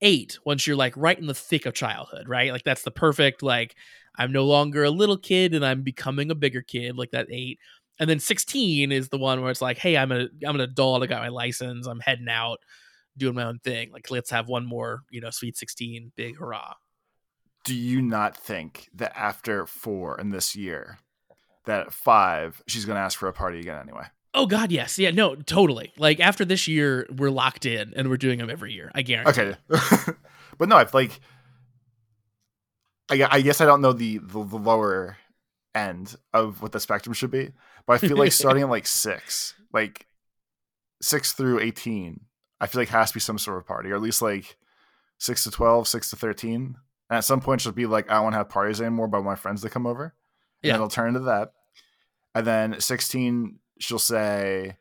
Eight 0.02 0.40
once 0.46 0.66
you're 0.66 0.76
like 0.76 0.94
right 0.98 1.18
in 1.18 1.28
the 1.28 1.34
thick 1.34 1.66
of 1.66 1.74
childhood, 1.76 2.28
right? 2.28 2.52
Like 2.52 2.64
that's 2.64 2.84
the 2.84 2.92
perfect 2.92 3.44
like 3.44 3.76
I'm 4.18 4.32
no 4.32 4.46
longer 4.46 4.84
a 4.84 4.90
little 4.90 5.18
kid 5.18 5.54
and 5.54 5.66
I'm 5.66 5.84
becoming 5.84 6.32
a 6.32 6.36
bigger 6.36 6.62
kid, 6.62 6.98
like 6.98 7.12
that 7.12 7.28
eight. 7.30 7.60
And 8.00 8.10
then 8.10 8.20
16 8.20 8.92
is 8.92 9.10
the 9.10 9.20
one 9.20 9.42
where 9.42 9.52
it's 9.52 9.62
like, 9.62 9.78
hey, 9.78 9.98
I'm 9.98 10.12
a 10.12 10.28
I'm 10.46 10.56
an 10.56 10.62
adult, 10.62 11.04
I 11.04 11.08
got 11.08 11.22
my 11.22 11.30
license, 11.30 11.86
I'm 11.88 12.00
heading 12.00 12.30
out, 12.30 12.60
doing 13.18 13.36
my 13.36 13.44
own 13.44 13.60
thing. 13.60 13.92
Like 13.92 14.10
let's 14.10 14.32
have 14.32 14.48
one 14.48 14.66
more, 14.66 15.02
you 15.12 15.22
know, 15.22 15.30
sweet 15.30 15.58
16, 15.58 16.12
big 16.16 16.38
hurrah. 16.38 16.74
Do 17.64 17.76
you 17.76 18.02
not 18.02 18.36
think 18.36 18.90
that 18.96 19.18
after 19.18 19.66
four 19.66 20.20
in 20.20 20.30
this 20.30 20.56
year, 20.56 21.00
that 21.66 21.82
at 21.82 21.94
five 21.94 22.62
she's 22.68 22.86
going 22.86 22.96
to 22.96 23.02
ask 23.02 23.18
for 23.20 23.28
a 23.28 23.34
party 23.34 23.60
again 23.60 23.80
anyway? 23.82 24.06
Oh 24.34 24.46
God, 24.46 24.72
yes, 24.72 24.98
yeah, 24.98 25.12
no, 25.12 25.36
totally. 25.36 25.92
Like 25.98 26.20
after 26.20 26.46
this 26.46 26.68
year, 26.68 27.06
we're 27.16 27.30
locked 27.30 27.66
in, 27.66 27.94
and 27.96 28.10
we're 28.10 28.18
doing 28.18 28.40
them 28.40 28.50
every 28.50 28.74
year. 28.74 28.90
I 28.96 29.02
guarantee. 29.02 29.42
Okay, 29.42 29.56
but 30.58 30.70
no, 30.70 30.78
it's 30.78 30.94
like 30.94 31.20
I, 33.12 33.28
I 33.30 33.42
guess 33.42 33.60
I 33.60 33.66
don't 33.66 33.82
know 33.82 33.94
the, 33.94 34.20
the 34.20 34.44
the 34.44 34.58
lower 34.58 35.18
end 35.76 36.16
of 36.34 36.62
what 36.62 36.72
the 36.72 36.80
spectrum 36.80 37.14
should 37.14 37.32
be, 37.32 37.52
but 37.86 37.94
I 37.94 37.98
feel 37.98 38.18
like 38.18 38.32
starting 38.32 38.64
at 38.64 38.70
like 38.70 38.88
six, 38.88 39.54
like 39.74 40.06
six 41.02 41.34
through 41.34 41.60
eighteen, 41.60 42.22
I 42.62 42.68
feel 42.68 42.82
like 42.82 42.90
has 42.90 43.10
to 43.10 43.16
be 43.16 43.20
some 43.20 43.38
sort 43.38 43.58
of 43.58 43.68
party, 43.68 43.92
or 43.92 43.96
at 43.96 44.02
least 44.02 44.22
like 44.22 44.56
six 45.18 45.44
to 45.44 45.52
12, 45.52 45.88
six 45.90 46.10
to 46.12 46.16
thirteen. 46.16 46.78
And 47.12 47.18
at 47.18 47.26
some 47.26 47.42
point, 47.42 47.60
she'll 47.60 47.74
be 47.74 47.86
like, 47.86 48.10
I 48.10 48.14
don't 48.14 48.24
want 48.24 48.34
to 48.34 48.38
have 48.38 48.50
parties 48.50 48.80
anymore, 48.80 49.10
but 49.10 49.22
my 49.22 49.36
friends 49.36 49.62
to 49.64 49.70
come 49.70 49.86
over. 49.86 50.16
Yeah. 50.64 50.70
And 50.70 50.76
it'll 50.76 50.88
turn 50.88 51.10
into 51.10 51.20
that. 51.26 51.52
And 52.34 52.48
then 52.48 52.80
16, 52.80 53.60
she'll 53.80 54.00
say, 54.00 54.78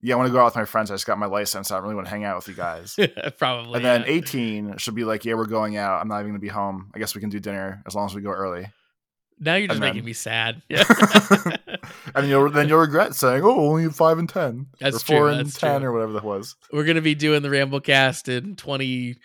Yeah, 0.00 0.14
I 0.14 0.16
want 0.16 0.28
to 0.28 0.32
go 0.32 0.38
out 0.38 0.44
with 0.44 0.54
my 0.54 0.64
friends. 0.64 0.92
I 0.92 0.94
just 0.94 1.06
got 1.06 1.18
my 1.18 1.26
license. 1.26 1.72
I 1.72 1.74
don't 1.74 1.82
really 1.82 1.96
want 1.96 2.06
to 2.06 2.10
hang 2.12 2.22
out 2.22 2.36
with 2.36 2.46
you 2.46 2.54
guys. 2.54 2.96
Probably. 3.38 3.74
and 3.74 3.84
then 3.84 4.02
yeah. 4.02 4.12
18, 4.12 4.76
she'll 4.76 4.94
be 4.94 5.02
like, 5.04 5.24
Yeah, 5.24 5.34
we're 5.34 5.46
going 5.46 5.76
out. 5.76 6.00
I'm 6.00 6.06
not 6.06 6.20
even 6.20 6.30
going 6.30 6.40
to 6.40 6.44
be 6.44 6.48
home. 6.48 6.92
I 6.94 7.00
guess 7.00 7.16
we 7.16 7.20
can 7.20 7.30
do 7.30 7.40
dinner 7.40 7.82
as 7.84 7.96
long 7.96 8.06
as 8.06 8.14
we 8.14 8.22
go 8.22 8.30
early. 8.30 8.68
now 9.40 9.56
you're 9.56 9.66
just 9.66 9.80
and 9.82 9.92
making 9.92 10.04
me 10.04 10.12
sad. 10.12 10.62
Yeah. 10.68 10.84
and 12.14 12.28
you'll 12.28 12.48
then 12.50 12.68
you'll 12.68 12.78
regret 12.78 13.16
saying, 13.16 13.42
"Oh, 13.42 13.70
only 13.70 13.88
five 13.90 14.18
and 14.18 14.28
ten, 14.28 14.66
That's 14.78 14.96
or 14.96 15.00
four 15.00 15.18
true, 15.30 15.38
and 15.38 15.52
ten, 15.52 15.80
true. 15.80 15.90
or 15.90 15.92
whatever 15.92 16.12
that 16.12 16.24
was." 16.24 16.54
we're 16.72 16.84
gonna 16.84 17.00
be 17.02 17.16
doing 17.16 17.42
the 17.42 17.48
Ramblecast 17.48 18.28
in 18.28 18.54
twenty, 18.56 19.16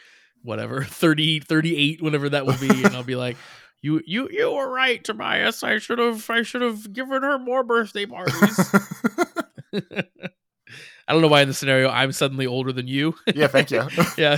whatever, 0.43 0.83
30, 0.85 1.41
38, 1.41 2.01
whenever 2.01 2.29
that 2.29 2.45
will 2.45 2.57
be, 2.57 2.69
and 2.69 2.95
I'll 2.95 3.03
be 3.03 3.15
like. 3.15 3.37
You 3.83 3.99
you 4.05 4.29
you 4.29 4.51
were 4.51 4.71
right, 4.71 5.03
Tobias. 5.03 5.63
I 5.63 5.79
should 5.79 5.97
have 5.97 6.29
I 6.29 6.43
should 6.43 6.61
have 6.61 6.93
given 6.93 7.23
her 7.23 7.39
more 7.39 7.63
birthday 7.63 8.05
parties. 8.05 8.35
I 9.73 11.13
don't 11.13 11.23
know 11.23 11.27
why 11.27 11.41
in 11.41 11.47
the 11.47 11.53
scenario 11.55 11.89
I'm 11.89 12.11
suddenly 12.11 12.45
older 12.45 12.71
than 12.71 12.87
you. 12.87 13.15
yeah, 13.33 13.47
thank 13.47 13.71
you. 13.71 13.81
yeah. 14.19 14.37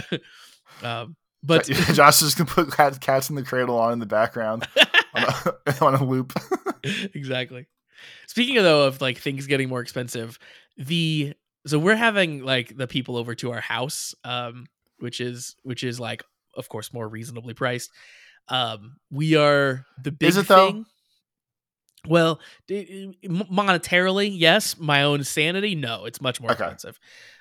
Um, 0.82 1.18
but 1.44 1.66
Josh 1.66 2.22
is 2.22 2.36
gonna 2.36 2.50
put 2.50 2.72
cat, 2.72 3.02
cats 3.02 3.30
in 3.30 3.36
the 3.36 3.44
cradle 3.44 3.78
on 3.78 3.92
in 3.92 4.00
the 4.00 4.06
background 4.06 4.66
on 5.14 5.24
a, 5.24 5.86
on 5.86 5.96
a 5.96 6.04
loop. 6.06 6.32
exactly. 7.14 7.68
Speaking 8.28 8.58
of 8.58 8.64
though 8.64 8.88
of 8.88 9.02
like 9.02 9.18
things 9.18 9.46
getting 9.48 9.68
more 9.68 9.82
expensive, 9.82 10.40
the 10.78 11.34
so 11.66 11.80
we're 11.80 11.96
having 11.96 12.44
like 12.44 12.76
the 12.76 12.88
people 12.88 13.18
over 13.18 13.36
to 13.36 13.52
our 13.52 13.62
house, 13.62 14.16
um, 14.24 14.68
which 15.04 15.20
is 15.22 15.56
which 15.64 15.84
is 15.84 16.00
like 16.00 16.24
of 16.56 16.70
course 16.70 16.94
more 16.94 17.08
reasonably 17.08 17.54
priced. 17.54 17.92
Um, 18.48 18.96
we 19.12 19.36
are 19.36 19.86
the 20.02 20.12
big 20.12 20.30
Is 20.30 20.38
it, 20.38 20.48
though? 20.48 20.72
thing. 20.72 20.86
Well, 22.08 22.40
d- 22.68 23.16
m- 23.24 23.48
monetarily, 23.52 24.30
yes. 24.34 24.78
My 24.78 25.04
own 25.04 25.24
sanity, 25.24 25.76
no. 25.76 26.06
It's 26.06 26.20
much 26.20 26.42
more 26.42 26.52
Okay. 26.52 26.64
expensive, 26.66 27.00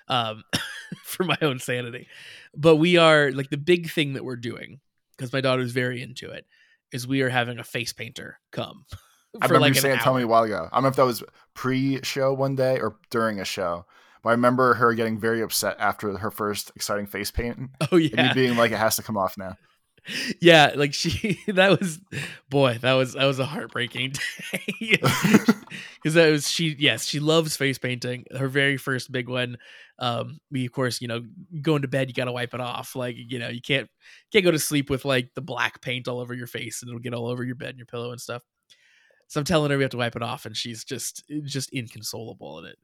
um, 0.08 0.44
for 1.04 1.24
my 1.24 1.36
own 1.42 1.58
sanity. 1.58 2.06
But 2.54 2.76
we 2.76 2.96
are 2.96 3.32
like 3.32 3.50
the 3.50 3.56
big 3.56 3.90
thing 3.90 4.12
that 4.12 4.24
we're 4.24 4.36
doing 4.36 4.80
because 5.16 5.32
my 5.32 5.40
daughter's 5.40 5.72
very 5.72 6.00
into 6.02 6.30
it. 6.30 6.46
Is 6.92 7.06
we 7.08 7.22
are 7.22 7.30
having 7.30 7.58
a 7.58 7.64
face 7.64 7.92
painter 7.92 8.38
come. 8.52 8.84
I 9.40 9.46
remember 9.46 9.60
like, 9.60 9.74
you 9.74 9.80
saying, 9.80 9.98
tell 9.98 10.14
me 10.14 10.22
a 10.22 10.26
while 10.28 10.42
ago. 10.42 10.68
I 10.70 10.76
don't 10.76 10.82
know 10.82 10.90
if 10.90 10.96
that 10.96 11.06
was 11.06 11.22
pre-show 11.54 12.34
one 12.34 12.54
day 12.54 12.78
or 12.78 12.96
during 13.10 13.40
a 13.40 13.46
show, 13.46 13.86
but 14.22 14.30
I 14.30 14.32
remember 14.32 14.74
her 14.74 14.94
getting 14.94 15.18
very 15.18 15.42
upset 15.42 15.76
after 15.78 16.16
her 16.18 16.30
first 16.30 16.72
exciting 16.76 17.06
face 17.06 17.30
paint, 17.30 17.70
Oh 17.92 17.96
and 17.96 18.10
yeah, 18.10 18.32
being 18.34 18.56
like, 18.56 18.72
"It 18.72 18.78
has 18.78 18.96
to 18.96 19.02
come 19.02 19.16
off 19.16 19.36
now." 19.36 19.56
yeah. 20.40 20.72
Like 20.74 20.94
she, 20.94 21.38
that 21.48 21.78
was, 21.78 22.00
boy, 22.48 22.78
that 22.82 22.94
was 22.94 23.14
that 23.14 23.24
was 23.24 23.38
a 23.38 23.46
heartbreaking 23.46 24.12
day 24.52 24.96
because 26.02 26.14
that 26.14 26.30
was 26.30 26.50
she. 26.50 26.74
Yes, 26.78 27.04
she 27.04 27.20
loves 27.20 27.56
face 27.56 27.78
painting. 27.78 28.24
Her 28.36 28.48
very 28.48 28.76
first 28.76 29.12
big 29.12 29.28
one. 29.28 29.58
Um, 29.98 30.40
we 30.50 30.66
of 30.66 30.72
course, 30.72 31.00
you 31.00 31.08
know, 31.08 31.22
going 31.60 31.82
to 31.82 31.88
bed, 31.88 32.08
you 32.08 32.14
got 32.14 32.24
to 32.24 32.32
wipe 32.32 32.54
it 32.54 32.60
off. 32.60 32.96
Like 32.96 33.16
you 33.16 33.38
know, 33.38 33.48
you 33.48 33.60
can't 33.60 33.88
can't 34.32 34.44
go 34.44 34.50
to 34.50 34.58
sleep 34.58 34.90
with 34.90 35.04
like 35.04 35.30
the 35.34 35.42
black 35.42 35.80
paint 35.80 36.08
all 36.08 36.20
over 36.20 36.34
your 36.34 36.46
face 36.46 36.82
and 36.82 36.88
it'll 36.88 37.00
get 37.00 37.14
all 37.14 37.28
over 37.28 37.44
your 37.44 37.54
bed 37.54 37.70
and 37.70 37.78
your 37.78 37.86
pillow 37.86 38.10
and 38.10 38.20
stuff. 38.20 38.42
So 39.32 39.40
I'm 39.40 39.46
telling 39.46 39.70
her 39.70 39.78
we 39.78 39.82
have 39.82 39.92
to 39.92 39.96
wipe 39.96 40.14
it 40.14 40.22
off, 40.22 40.44
and 40.44 40.54
she's 40.54 40.84
just 40.84 41.24
eh, 41.30 41.40
just 41.42 41.72
inconsolable. 41.72 42.58
And 42.58 42.66
it 42.66 42.78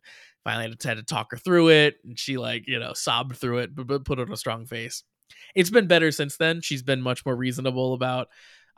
finally 0.44 0.70
had 0.70 0.80
to, 0.80 0.88
had 0.88 0.96
to 0.96 1.02
talk 1.02 1.30
her 1.32 1.36
through 1.36 1.68
it, 1.68 1.96
and 2.02 2.18
she 2.18 2.38
like 2.38 2.66
you 2.66 2.78
know 2.78 2.94
sobbed 2.94 3.36
through 3.36 3.58
it, 3.58 3.74
but, 3.74 3.86
but 3.86 4.06
put 4.06 4.18
on 4.18 4.32
a 4.32 4.36
strong 4.36 4.64
face. 4.64 5.04
It's 5.54 5.68
been 5.68 5.86
better 5.86 6.10
since 6.10 6.38
then. 6.38 6.62
She's 6.62 6.82
been 6.82 7.02
much 7.02 7.26
more 7.26 7.36
reasonable 7.36 7.92
about. 7.92 8.28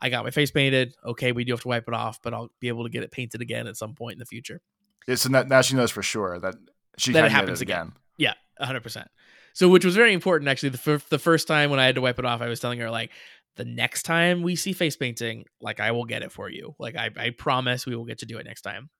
I 0.00 0.08
got 0.08 0.24
my 0.24 0.32
face 0.32 0.50
painted. 0.50 0.96
Okay, 1.06 1.30
we 1.30 1.44
do 1.44 1.52
have 1.52 1.60
to 1.60 1.68
wipe 1.68 1.86
it 1.86 1.94
off, 1.94 2.20
but 2.20 2.34
I'll 2.34 2.50
be 2.58 2.66
able 2.66 2.82
to 2.82 2.90
get 2.90 3.04
it 3.04 3.12
painted 3.12 3.40
again 3.40 3.68
at 3.68 3.76
some 3.76 3.94
point 3.94 4.14
in 4.14 4.18
the 4.18 4.26
future. 4.26 4.60
Yeah, 5.06 5.14
so 5.14 5.28
now, 5.28 5.62
she 5.62 5.76
knows 5.76 5.92
for 5.92 6.02
sure 6.02 6.40
that 6.40 6.56
she 6.98 7.12
That 7.12 7.26
it 7.26 7.30
happens 7.30 7.60
it 7.60 7.66
again. 7.66 7.82
again. 7.82 7.92
Yeah, 8.18 8.34
hundred 8.66 8.82
percent. 8.82 9.06
So, 9.52 9.68
which 9.68 9.84
was 9.84 9.94
very 9.94 10.12
important 10.12 10.48
actually. 10.48 10.70
The 10.70 10.78
fir- 10.78 11.02
the 11.08 11.20
first 11.20 11.46
time 11.46 11.70
when 11.70 11.78
I 11.78 11.86
had 11.86 11.94
to 11.94 12.00
wipe 12.00 12.18
it 12.18 12.24
off, 12.24 12.40
I 12.40 12.48
was 12.48 12.58
telling 12.58 12.80
her 12.80 12.90
like, 12.90 13.12
the 13.56 13.64
next 13.64 14.04
time 14.04 14.42
we 14.42 14.56
see 14.56 14.72
face 14.72 14.96
painting, 14.96 15.44
like 15.60 15.80
I 15.80 15.90
will 15.92 16.04
get 16.04 16.22
it 16.22 16.32
for 16.32 16.48
you. 16.48 16.74
Like 16.78 16.96
I, 16.96 17.10
I 17.16 17.30
promise 17.30 17.86
we 17.86 17.96
will 17.96 18.04
get 18.04 18.18
to 18.18 18.26
do 18.26 18.38
it 18.38 18.46
next 18.46 18.62
time. 18.62 18.90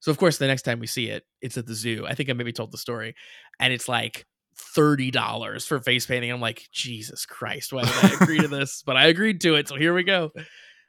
So 0.00 0.10
of 0.10 0.18
course, 0.18 0.38
the 0.38 0.46
next 0.46 0.62
time 0.62 0.80
we 0.80 0.86
see 0.86 1.08
it, 1.08 1.24
it's 1.40 1.56
at 1.56 1.66
the 1.66 1.74
zoo. 1.74 2.04
I 2.06 2.14
think 2.14 2.28
I 2.28 2.32
maybe 2.34 2.52
told 2.52 2.72
the 2.72 2.78
story, 2.78 3.14
and 3.58 3.72
it's 3.72 3.88
like 3.88 4.26
thirty 4.74 5.10
dollars 5.10 5.66
for 5.66 5.80
face 5.80 6.06
painting. 6.06 6.30
I'm 6.30 6.40
like, 6.40 6.68
Jesus 6.72 7.24
Christ, 7.26 7.72
why 7.72 7.84
did 7.84 7.92
I 8.04 8.14
agree 8.20 8.38
to 8.40 8.48
this? 8.48 8.82
But 8.84 8.96
I 8.96 9.06
agreed 9.06 9.40
to 9.42 9.54
it, 9.54 9.68
so 9.68 9.76
here 9.76 9.94
we 9.94 10.02
go. 10.02 10.30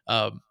Um, 0.08 0.42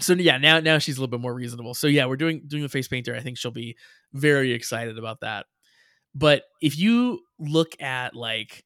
so 0.00 0.14
yeah, 0.14 0.38
now 0.38 0.60
now 0.60 0.78
she's 0.78 0.96
a 0.96 1.00
little 1.00 1.10
bit 1.10 1.20
more 1.20 1.34
reasonable. 1.34 1.74
So 1.74 1.86
yeah, 1.86 2.06
we're 2.06 2.16
doing 2.16 2.42
doing 2.46 2.62
the 2.62 2.68
face 2.68 2.88
painter. 2.88 3.14
I 3.14 3.20
think 3.20 3.38
she'll 3.38 3.50
be 3.50 3.76
very 4.12 4.52
excited 4.52 4.98
about 4.98 5.20
that. 5.20 5.46
But 6.14 6.42
if 6.60 6.78
you 6.78 7.20
look 7.38 7.80
at 7.80 8.14
like 8.16 8.64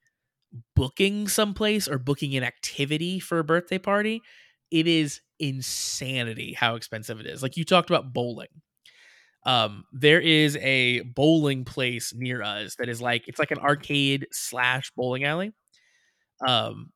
booking 0.76 1.28
someplace 1.28 1.88
or 1.88 1.98
booking 1.98 2.36
an 2.36 2.44
activity 2.44 3.20
for 3.20 3.38
a 3.38 3.44
birthday 3.44 3.78
party, 3.78 4.20
it 4.70 4.86
is 4.86 5.20
insanity 5.38 6.52
how 6.52 6.76
expensive 6.76 7.20
it 7.20 7.26
is. 7.26 7.42
Like 7.42 7.56
you 7.56 7.64
talked 7.64 7.90
about 7.90 8.12
bowling. 8.12 8.48
Um, 9.46 9.84
there 9.92 10.20
is 10.20 10.56
a 10.56 11.00
bowling 11.00 11.64
place 11.64 12.14
near 12.16 12.42
us 12.42 12.76
that 12.76 12.88
is 12.88 13.00
like 13.00 13.28
it's 13.28 13.38
like 13.38 13.50
an 13.50 13.58
arcade 13.58 14.26
slash 14.32 14.90
bowling 14.96 15.24
alley. 15.24 15.52
Um, 16.46 16.90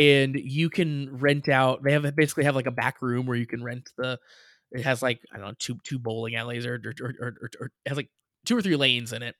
and 0.00 0.34
you 0.36 0.70
can 0.70 1.18
rent 1.18 1.48
out. 1.48 1.82
They 1.82 1.92
have 1.92 2.14
basically 2.16 2.44
have 2.44 2.54
like 2.54 2.66
a 2.66 2.72
back 2.72 3.02
room 3.02 3.26
where 3.26 3.36
you 3.36 3.46
can 3.46 3.62
rent 3.62 3.90
the. 3.98 4.18
It 4.72 4.82
has 4.82 5.02
like 5.02 5.20
I 5.32 5.38
don't 5.38 5.48
know 5.48 5.54
two 5.58 5.78
two 5.84 5.98
bowling 5.98 6.36
alleys 6.36 6.64
or 6.64 6.80
or 6.84 6.94
or, 7.02 7.26
or, 7.42 7.50
or 7.60 7.70
has 7.86 7.96
like 7.96 8.08
two 8.46 8.56
or 8.56 8.62
three 8.62 8.76
lanes 8.76 9.12
in 9.12 9.22
it. 9.22 9.34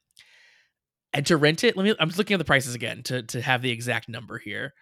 And 1.12 1.26
to 1.26 1.36
rent 1.36 1.64
it, 1.64 1.76
let 1.76 1.84
me. 1.84 1.94
I'm 1.98 2.08
just 2.08 2.18
looking 2.18 2.34
at 2.34 2.38
the 2.38 2.44
prices 2.44 2.74
again 2.74 3.02
to 3.04 3.22
to 3.24 3.40
have 3.40 3.62
the 3.62 3.70
exact 3.70 4.08
number 4.08 4.38
here, 4.38 4.74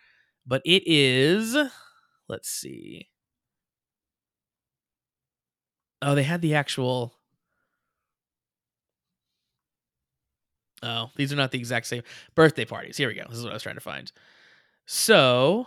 but 0.46 0.62
it 0.64 0.82
is. 0.86 1.56
Let's 2.28 2.50
see. 2.50 3.08
Oh, 6.02 6.14
they 6.14 6.22
had 6.22 6.42
the 6.42 6.54
actual. 6.54 7.14
Oh, 10.82 11.10
these 11.16 11.32
are 11.32 11.36
not 11.36 11.50
the 11.50 11.58
exact 11.58 11.86
same 11.86 12.02
birthday 12.34 12.64
parties. 12.64 12.96
Here 12.96 13.08
we 13.08 13.14
go. 13.14 13.24
This 13.28 13.38
is 13.38 13.44
what 13.44 13.50
I 13.50 13.54
was 13.54 13.62
trying 13.62 13.74
to 13.76 13.80
find. 13.80 14.12
So 14.86 15.66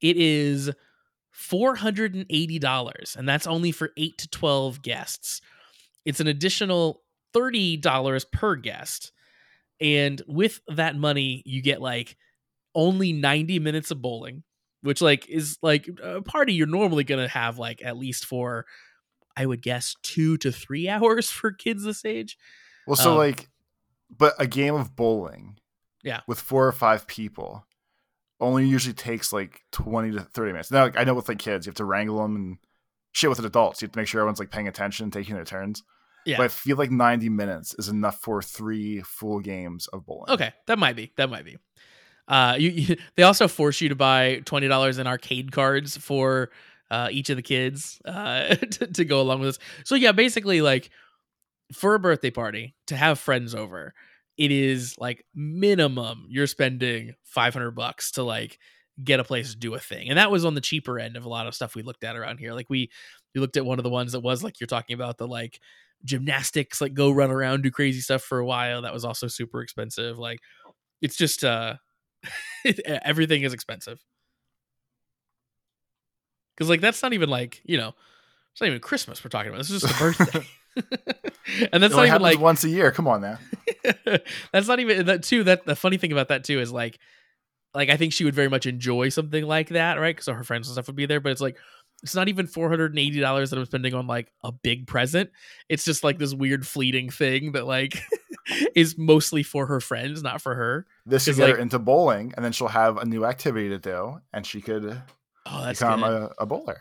it 0.00 0.16
is 0.16 0.70
$480, 1.34 3.16
and 3.16 3.28
that's 3.28 3.46
only 3.46 3.70
for 3.72 3.92
8 3.96 4.18
to 4.18 4.28
12 4.28 4.82
guests. 4.82 5.42
It's 6.06 6.20
an 6.20 6.26
additional 6.26 7.02
$30 7.34 8.30
per 8.32 8.56
guest. 8.56 9.12
And 9.80 10.22
with 10.26 10.60
that 10.68 10.96
money, 10.96 11.42
you 11.46 11.62
get 11.62 11.80
like 11.80 12.16
only 12.74 13.12
90 13.12 13.58
minutes 13.58 13.90
of 13.90 14.00
bowling, 14.02 14.42
which 14.82 15.00
like 15.00 15.28
is 15.28 15.58
like 15.62 15.88
a 16.02 16.22
party 16.22 16.54
you're 16.54 16.66
normally 16.66 17.04
going 17.04 17.20
to 17.22 17.28
have 17.28 17.58
like 17.58 17.82
at 17.84 17.96
least 17.96 18.24
for 18.26 18.66
I 19.36 19.44
would 19.44 19.60
guess 19.62 19.94
2 20.02 20.38
to 20.38 20.52
3 20.52 20.88
hours 20.90 21.30
for 21.30 21.52
kids 21.52 21.84
this 21.84 22.04
age. 22.04 22.36
Well, 22.86 22.96
so 22.96 23.12
Um, 23.12 23.18
like, 23.18 23.48
but 24.16 24.34
a 24.38 24.46
game 24.46 24.74
of 24.74 24.94
bowling, 24.96 25.58
Yeah. 26.02 26.20
with 26.28 26.40
four 26.40 26.66
or 26.66 26.72
five 26.72 27.06
people, 27.06 27.66
only 28.40 28.66
usually 28.68 28.94
takes 28.94 29.32
like 29.32 29.62
twenty 29.72 30.12
to 30.12 30.20
thirty 30.20 30.52
minutes. 30.52 30.70
Now, 30.70 30.82
like, 30.84 30.96
I 30.98 31.04
know 31.04 31.14
with 31.14 31.28
like 31.28 31.38
kids, 31.38 31.66
you 31.66 31.70
have 31.70 31.76
to 31.76 31.84
wrangle 31.86 32.18
them 32.22 32.36
and 32.36 32.58
shit 33.12 33.30
with 33.30 33.38
adults. 33.44 33.80
You 33.80 33.86
have 33.86 33.92
to 33.92 33.98
make 33.98 34.06
sure 34.08 34.20
everyone's 34.20 34.38
like 34.38 34.50
paying 34.50 34.68
attention, 34.68 35.10
taking 35.10 35.34
their 35.34 35.44
turns. 35.44 35.82
Yeah. 36.26 36.38
But 36.38 36.44
I 36.44 36.48
feel 36.48 36.76
like 36.76 36.90
ninety 36.90 37.28
minutes 37.28 37.74
is 37.78 37.88
enough 37.88 38.20
for 38.20 38.42
three 38.42 39.00
full 39.02 39.40
games 39.40 39.86
of 39.88 40.04
bowling. 40.04 40.30
Okay, 40.30 40.52
that 40.66 40.78
might 40.78 40.96
be. 40.96 41.12
That 41.16 41.30
might 41.30 41.44
be. 41.44 41.56
Uh, 42.28 42.56
you, 42.58 42.70
you 42.70 42.96
they 43.16 43.22
also 43.22 43.48
force 43.48 43.80
you 43.80 43.88
to 43.88 43.94
buy 43.94 44.42
twenty 44.44 44.68
dollars 44.68 44.98
in 44.98 45.06
arcade 45.06 45.52
cards 45.52 45.96
for 45.96 46.50
uh, 46.90 47.08
each 47.10 47.30
of 47.30 47.36
the 47.36 47.42
kids 47.42 48.00
uh, 48.04 48.54
to, 48.54 48.86
to 48.88 49.04
go 49.04 49.20
along 49.20 49.40
with 49.40 49.50
this. 49.50 49.58
So 49.84 49.94
yeah, 49.94 50.12
basically 50.12 50.60
like 50.60 50.90
for 51.72 51.94
a 51.94 51.98
birthday 51.98 52.30
party 52.30 52.74
to 52.88 52.96
have 52.96 53.18
friends 53.18 53.54
over, 53.54 53.94
it 54.36 54.50
is 54.50 54.96
like 54.98 55.24
minimum 55.34 56.26
you're 56.28 56.46
spending 56.46 57.14
five 57.24 57.54
hundred 57.54 57.72
bucks 57.72 58.12
to 58.12 58.22
like 58.22 58.58
get 59.02 59.20
a 59.20 59.24
place 59.24 59.50
to 59.52 59.56
do 59.56 59.74
a 59.74 59.78
thing, 59.78 60.08
and 60.08 60.18
that 60.18 60.30
was 60.30 60.44
on 60.44 60.54
the 60.54 60.60
cheaper 60.60 60.98
end 60.98 61.16
of 61.16 61.24
a 61.24 61.28
lot 61.28 61.46
of 61.46 61.54
stuff 61.54 61.74
we 61.74 61.82
looked 61.82 62.04
at 62.04 62.16
around 62.16 62.38
here. 62.38 62.52
Like 62.52 62.68
we 62.68 62.90
we 63.34 63.40
looked 63.40 63.56
at 63.56 63.66
one 63.66 63.78
of 63.78 63.84
the 63.84 63.90
ones 63.90 64.12
that 64.12 64.20
was 64.20 64.42
like 64.42 64.60
you're 64.60 64.66
talking 64.66 64.94
about 64.94 65.18
the 65.18 65.28
like 65.28 65.60
gymnastics, 66.06 66.80
like 66.80 66.94
go 66.94 67.10
run 67.10 67.30
around, 67.30 67.62
do 67.62 67.70
crazy 67.70 68.00
stuff 68.00 68.22
for 68.22 68.38
a 68.38 68.46
while. 68.46 68.82
That 68.82 68.94
was 68.94 69.04
also 69.04 69.28
super 69.28 69.60
expensive. 69.60 70.18
Like 70.18 70.40
it's 71.02 71.16
just 71.16 71.44
uh 71.44 71.74
everything 72.86 73.42
is 73.42 73.52
expensive. 73.52 74.02
Cause 76.56 76.70
like 76.70 76.80
that's 76.80 77.02
not 77.02 77.12
even 77.12 77.28
like, 77.28 77.60
you 77.64 77.76
know, 77.76 77.92
it's 78.52 78.60
not 78.62 78.68
even 78.68 78.80
Christmas 78.80 79.22
we're 79.22 79.28
talking 79.28 79.50
about. 79.50 79.58
This 79.58 79.70
is 79.70 79.82
just 79.82 79.94
a 79.94 79.98
birthday. 79.98 80.46
and 81.72 81.82
that's 81.82 81.94
It 81.94 81.96
not 81.96 82.06
even 82.06 82.22
like 82.22 82.40
once 82.40 82.64
a 82.64 82.68
year. 82.68 82.90
Come 82.90 83.08
on 83.08 83.20
now. 83.20 83.38
that's 84.52 84.68
not 84.68 84.80
even 84.80 85.06
that 85.06 85.22
too. 85.22 85.44
That 85.44 85.64
the 85.64 85.76
funny 85.76 85.96
thing 85.96 86.12
about 86.12 86.28
that 86.28 86.44
too 86.44 86.60
is 86.60 86.72
like, 86.72 86.98
like 87.74 87.90
I 87.90 87.96
think 87.96 88.12
she 88.12 88.24
would 88.24 88.34
very 88.34 88.48
much 88.48 88.66
enjoy 88.66 89.08
something 89.08 89.44
like 89.44 89.70
that, 89.70 89.98
right? 90.00 90.14
Because 90.14 90.26
her 90.34 90.44
friends 90.44 90.68
and 90.68 90.74
stuff 90.74 90.86
would 90.86 90.96
be 90.96 91.06
there. 91.06 91.20
But 91.20 91.32
it's 91.32 91.40
like 91.40 91.56
it's 92.02 92.14
not 92.14 92.28
even 92.28 92.46
four 92.46 92.68
hundred 92.68 92.92
and 92.92 92.98
eighty 92.98 93.20
dollars 93.20 93.50
that 93.50 93.58
I'm 93.58 93.64
spending 93.66 93.94
on 93.94 94.06
like 94.06 94.30
a 94.44 94.52
big 94.52 94.86
present. 94.86 95.30
It's 95.68 95.84
just 95.84 96.04
like 96.04 96.18
this 96.18 96.34
weird 96.34 96.66
fleeting 96.66 97.10
thing 97.10 97.52
that 97.52 97.66
like 97.66 97.98
is 98.74 98.96
mostly 98.98 99.42
for 99.42 99.66
her 99.66 99.80
friends, 99.80 100.22
not 100.22 100.40
for 100.42 100.54
her. 100.54 100.86
This 101.06 101.24
could 101.24 101.36
get 101.36 101.50
her 101.50 101.56
into 101.58 101.78
bowling, 101.78 102.32
and 102.36 102.44
then 102.44 102.52
she'll 102.52 102.68
have 102.68 102.96
a 102.98 103.04
new 103.04 103.24
activity 103.24 103.68
to 103.70 103.78
do, 103.78 104.20
and 104.32 104.46
she 104.46 104.60
could 104.60 105.02
Oh, 105.46 105.64
that's 105.64 105.78
become 105.78 106.02
a, 106.04 106.30
a 106.38 106.46
bowler. 106.46 106.80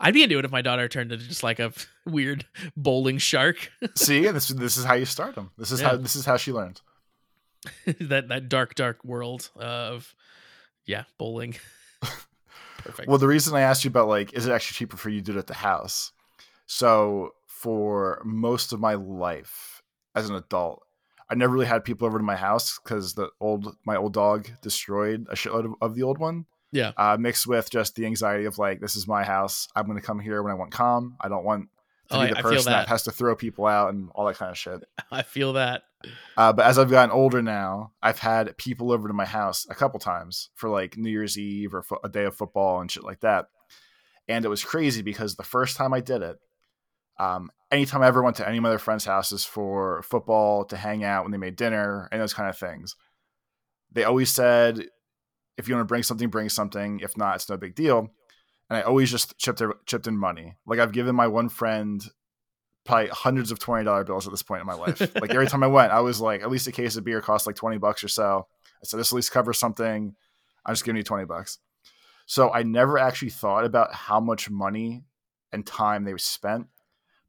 I'd 0.00 0.14
be 0.14 0.24
into 0.24 0.36
it 0.38 0.44
if 0.44 0.50
my 0.50 0.62
daughter 0.62 0.88
turned 0.88 1.12
into 1.12 1.24
just 1.28 1.44
like 1.44 1.60
a 1.60 1.72
weird 2.06 2.44
bowling 2.76 3.18
shark. 3.18 3.70
See, 3.94 4.26
this 4.28 4.48
this 4.48 4.76
is 4.76 4.84
how 4.84 4.94
you 4.94 5.04
start 5.04 5.36
them. 5.36 5.50
This 5.56 5.70
is 5.70 5.80
Yeah. 5.80 5.90
how 5.90 5.96
this 5.96 6.16
is 6.16 6.24
how 6.26 6.36
she 6.36 6.52
learns. 6.52 6.82
that 8.00 8.28
that 8.28 8.48
dark, 8.48 8.74
dark 8.74 9.04
world 9.04 9.50
of 9.56 10.14
yeah, 10.86 11.04
bowling. 11.18 11.54
Perfect. 12.84 13.08
Well, 13.08 13.18
the 13.18 13.28
reason 13.28 13.54
I 13.54 13.60
asked 13.62 13.84
you 13.84 13.88
about 13.88 14.08
like, 14.08 14.32
is 14.34 14.46
it 14.46 14.52
actually 14.52 14.76
cheaper 14.76 14.96
for 14.96 15.08
you 15.08 15.20
to 15.20 15.32
do 15.32 15.36
it 15.36 15.40
at 15.40 15.46
the 15.46 15.54
house? 15.54 16.12
So 16.66 17.34
for 17.46 18.22
most 18.24 18.72
of 18.72 18.80
my 18.80 18.94
life 18.94 19.82
as 20.14 20.28
an 20.28 20.36
adult, 20.36 20.82
I 21.30 21.34
never 21.34 21.52
really 21.52 21.66
had 21.66 21.84
people 21.84 22.06
over 22.06 22.18
to 22.18 22.24
my 22.24 22.36
house 22.36 22.78
because 22.82 23.14
the 23.14 23.30
old 23.40 23.76
my 23.86 23.96
old 23.96 24.12
dog 24.12 24.48
destroyed 24.60 25.26
a 25.30 25.34
shitload 25.34 25.64
of, 25.64 25.74
of 25.80 25.94
the 25.94 26.02
old 26.02 26.18
one. 26.18 26.46
Yeah. 26.72 26.92
Uh, 26.96 27.16
mixed 27.18 27.46
with 27.46 27.70
just 27.70 27.94
the 27.96 28.06
anxiety 28.06 28.46
of 28.46 28.58
like, 28.58 28.80
this 28.80 28.96
is 28.96 29.06
my 29.06 29.24
house. 29.24 29.68
I'm 29.76 29.86
going 29.86 29.98
to 29.98 30.04
come 30.04 30.18
here 30.18 30.42
when 30.42 30.52
I 30.52 30.56
want 30.56 30.72
calm. 30.72 31.16
I 31.20 31.28
don't 31.28 31.44
want 31.44 31.68
to 32.12 32.18
Oh, 32.18 32.22
be 32.26 32.30
the 32.32 32.38
I 32.38 32.42
person 32.42 32.72
that. 32.72 32.82
that. 32.82 32.88
has 32.88 33.02
to 33.04 33.10
throw 33.10 33.34
people 33.36 33.66
out 33.66 33.92
and 33.92 34.08
all 34.14 34.26
that 34.26 34.36
kind 34.36 34.50
of 34.50 34.58
shit. 34.58 34.84
I 35.10 35.22
feel 35.22 35.54
that. 35.54 35.82
Uh, 36.36 36.52
but 36.52 36.66
as 36.66 36.78
I've 36.78 36.90
gotten 36.90 37.10
older 37.14 37.42
now, 37.42 37.92
I've 38.02 38.18
had 38.18 38.56
people 38.56 38.92
over 38.92 39.08
to 39.08 39.14
my 39.14 39.24
house 39.24 39.66
a 39.70 39.74
couple 39.74 40.00
times 40.00 40.50
for 40.54 40.68
like 40.68 40.96
New 40.96 41.10
Year's 41.10 41.38
Eve 41.38 41.74
or 41.74 41.82
fo- 41.82 42.00
a 42.04 42.08
day 42.08 42.24
of 42.24 42.36
football 42.36 42.80
and 42.80 42.90
shit 42.90 43.04
like 43.04 43.20
that. 43.20 43.46
And 44.28 44.44
it 44.44 44.48
was 44.48 44.64
crazy 44.64 45.02
because 45.02 45.34
the 45.36 45.42
first 45.42 45.76
time 45.76 45.92
I 45.92 46.00
did 46.00 46.22
it, 46.22 46.38
um, 47.18 47.50
anytime 47.70 48.02
I 48.02 48.06
ever 48.08 48.22
went 48.22 48.36
to 48.36 48.48
any 48.48 48.56
of 48.56 48.62
my 48.62 48.68
other 48.70 48.78
friends' 48.78 49.04
houses 49.04 49.44
for 49.44 50.02
football 50.02 50.64
to 50.66 50.76
hang 50.76 51.04
out 51.04 51.24
when 51.24 51.32
they 51.32 51.38
made 51.38 51.56
dinner 51.56 52.08
and 52.10 52.20
those 52.20 52.34
kind 52.34 52.48
of 52.48 52.56
things, 52.58 52.96
they 53.92 54.04
always 54.04 54.30
said, 54.30 54.86
if 55.58 55.68
you 55.68 55.74
want 55.74 55.86
to 55.86 55.92
bring 55.92 56.02
something, 56.02 56.30
bring 56.30 56.48
something. 56.48 57.00
If 57.00 57.16
not, 57.16 57.36
it's 57.36 57.48
no 57.48 57.56
big 57.56 57.74
deal. 57.74 58.08
And 58.72 58.78
I 58.78 58.84
always 58.84 59.10
just 59.10 59.36
chipped 59.36 59.60
chipped 59.84 60.06
in 60.06 60.16
money. 60.16 60.54
Like 60.64 60.78
I've 60.78 60.92
given 60.92 61.14
my 61.14 61.26
one 61.26 61.50
friend 61.50 62.02
probably 62.86 63.08
hundreds 63.08 63.50
of 63.50 63.58
twenty 63.58 63.84
dollar 63.84 64.02
bills 64.02 64.26
at 64.26 64.32
this 64.32 64.42
point 64.42 64.62
in 64.62 64.66
my 64.66 64.72
life. 64.72 64.98
like 65.20 65.34
every 65.34 65.46
time 65.46 65.62
I 65.62 65.66
went, 65.66 65.92
I 65.92 66.00
was 66.00 66.22
like, 66.22 66.40
at 66.40 66.50
least 66.50 66.66
a 66.66 66.72
case 66.72 66.96
of 66.96 67.04
beer 67.04 67.20
costs 67.20 67.46
like 67.46 67.54
twenty 67.54 67.76
bucks 67.76 68.02
or 68.02 68.08
so. 68.08 68.46
I 68.64 68.84
said, 68.84 68.98
this 68.98 69.12
at 69.12 69.16
least 69.16 69.30
covers 69.30 69.58
something. 69.58 70.14
I'm 70.64 70.72
just 70.72 70.86
giving 70.86 70.96
you 70.96 71.02
twenty 71.02 71.26
bucks. 71.26 71.58
So 72.24 72.50
I 72.50 72.62
never 72.62 72.98
actually 72.98 73.28
thought 73.28 73.66
about 73.66 73.92
how 73.92 74.20
much 74.20 74.48
money 74.48 75.04
and 75.52 75.66
time 75.66 76.04
they 76.04 76.16
spent 76.16 76.68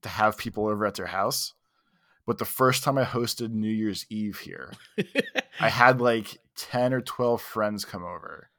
to 0.03 0.07
have 0.07 0.37
people 0.37 0.67
over 0.67 0.85
at 0.85 0.95
their 0.95 1.07
house. 1.07 1.55
But 2.25 2.37
the 2.37 2.45
first 2.45 2.85
time 2.85 2.97
I 2.97 3.03
hosted 3.03 3.49
New 3.49 3.69
Year's 3.69 4.05
Eve 4.09 4.39
here, 4.39 4.71
I 5.59 5.67
had 5.67 5.99
like 5.99 6.37
10 6.55 6.93
or 6.93 7.01
12 7.01 7.41
friends 7.41 7.83
come 7.83 8.05
over. 8.05 8.49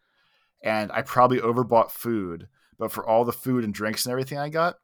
And 0.63 0.93
I 0.93 1.01
probably 1.01 1.39
overbought 1.39 1.91
food, 1.91 2.49
but 2.85 2.93
for 2.93 3.09
all 3.09 3.25
the 3.25 3.33
food 3.33 3.65
and 3.65 3.73
drinks 3.73 4.05
and 4.05 4.13
everything 4.13 4.37
I 4.37 4.51
got, 4.51 4.77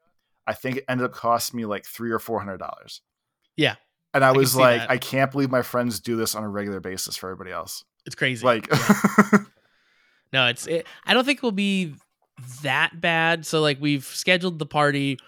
I 0.46 0.54
think 0.54 0.78
it 0.78 0.84
ended 0.88 1.04
up 1.04 1.12
costing 1.12 1.58
me 1.58 1.66
like 1.66 1.84
three 1.84 2.10
or 2.10 2.18
four 2.18 2.38
hundred 2.38 2.56
dollars. 2.56 3.02
Yeah. 3.58 3.74
And 4.14 4.24
I 4.24 4.30
can 4.30 4.38
was 4.38 4.56
like, 4.56 4.80
that. 4.80 4.90
I 4.90 4.96
can't 4.96 5.30
believe 5.30 5.50
my 5.50 5.60
friends 5.60 6.00
do 6.00 6.16
this 6.16 6.34
on 6.34 6.42
a 6.42 6.48
regular 6.48 6.80
basis 6.80 7.14
for 7.14 7.26
everybody 7.28 7.52
else. 7.52 7.84
it's 8.06 8.14
crazy. 8.14 8.42
Like 8.42 8.72
No, 10.32 10.46
it's. 10.46 10.66
It, 10.66 10.86
I 11.04 11.12
don't 11.12 11.26
think 11.26 11.40
it 11.40 11.42
will 11.42 11.52
be 11.52 11.94
that 12.62 12.98
bad. 12.98 13.44
So 13.44 13.60
like 13.60 13.78
we've 13.82 14.04
scheduled 14.04 14.58
the 14.58 14.64
party 14.64 15.18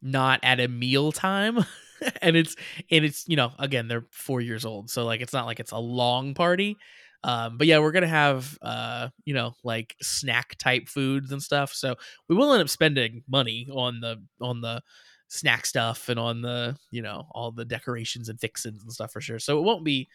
not 0.00 0.40
at 0.42 0.58
a 0.58 0.68
meal 0.68 1.12
time, 1.12 1.58
and 2.22 2.34
it's 2.34 2.56
and 2.90 3.04
it's 3.04 3.28
you 3.28 3.36
know 3.36 3.52
again 3.58 3.88
they're 3.88 4.06
four 4.10 4.40
years 4.40 4.64
old, 4.64 4.88
so 4.88 5.04
like 5.04 5.20
it's 5.20 5.34
not 5.34 5.44
like 5.44 5.60
it's 5.60 5.72
a 5.72 5.78
long 5.78 6.32
party. 6.32 6.78
Um, 7.24 7.56
but 7.58 7.66
yeah, 7.66 7.78
we're 7.78 7.92
gonna 7.92 8.06
have 8.08 8.58
uh 8.62 9.08
you 9.24 9.34
know 9.34 9.54
like 9.62 9.94
snack 10.02 10.56
type 10.58 10.88
foods 10.88 11.30
and 11.32 11.42
stuff. 11.42 11.72
So 11.72 11.96
we 12.28 12.34
will 12.36 12.52
end 12.52 12.62
up 12.62 12.68
spending 12.68 13.22
money 13.28 13.68
on 13.72 14.00
the 14.00 14.22
on 14.40 14.60
the 14.60 14.82
snack 15.28 15.64
stuff 15.64 16.08
and 16.08 16.18
on 16.18 16.42
the 16.42 16.76
you 16.90 17.00
know 17.00 17.26
all 17.30 17.52
the 17.52 17.64
decorations 17.64 18.28
and 18.28 18.40
fixins 18.40 18.82
and 18.82 18.92
stuff 18.92 19.12
for 19.12 19.20
sure. 19.20 19.38
So 19.38 19.58
it 19.58 19.62
won't 19.62 19.84
be 19.84 20.08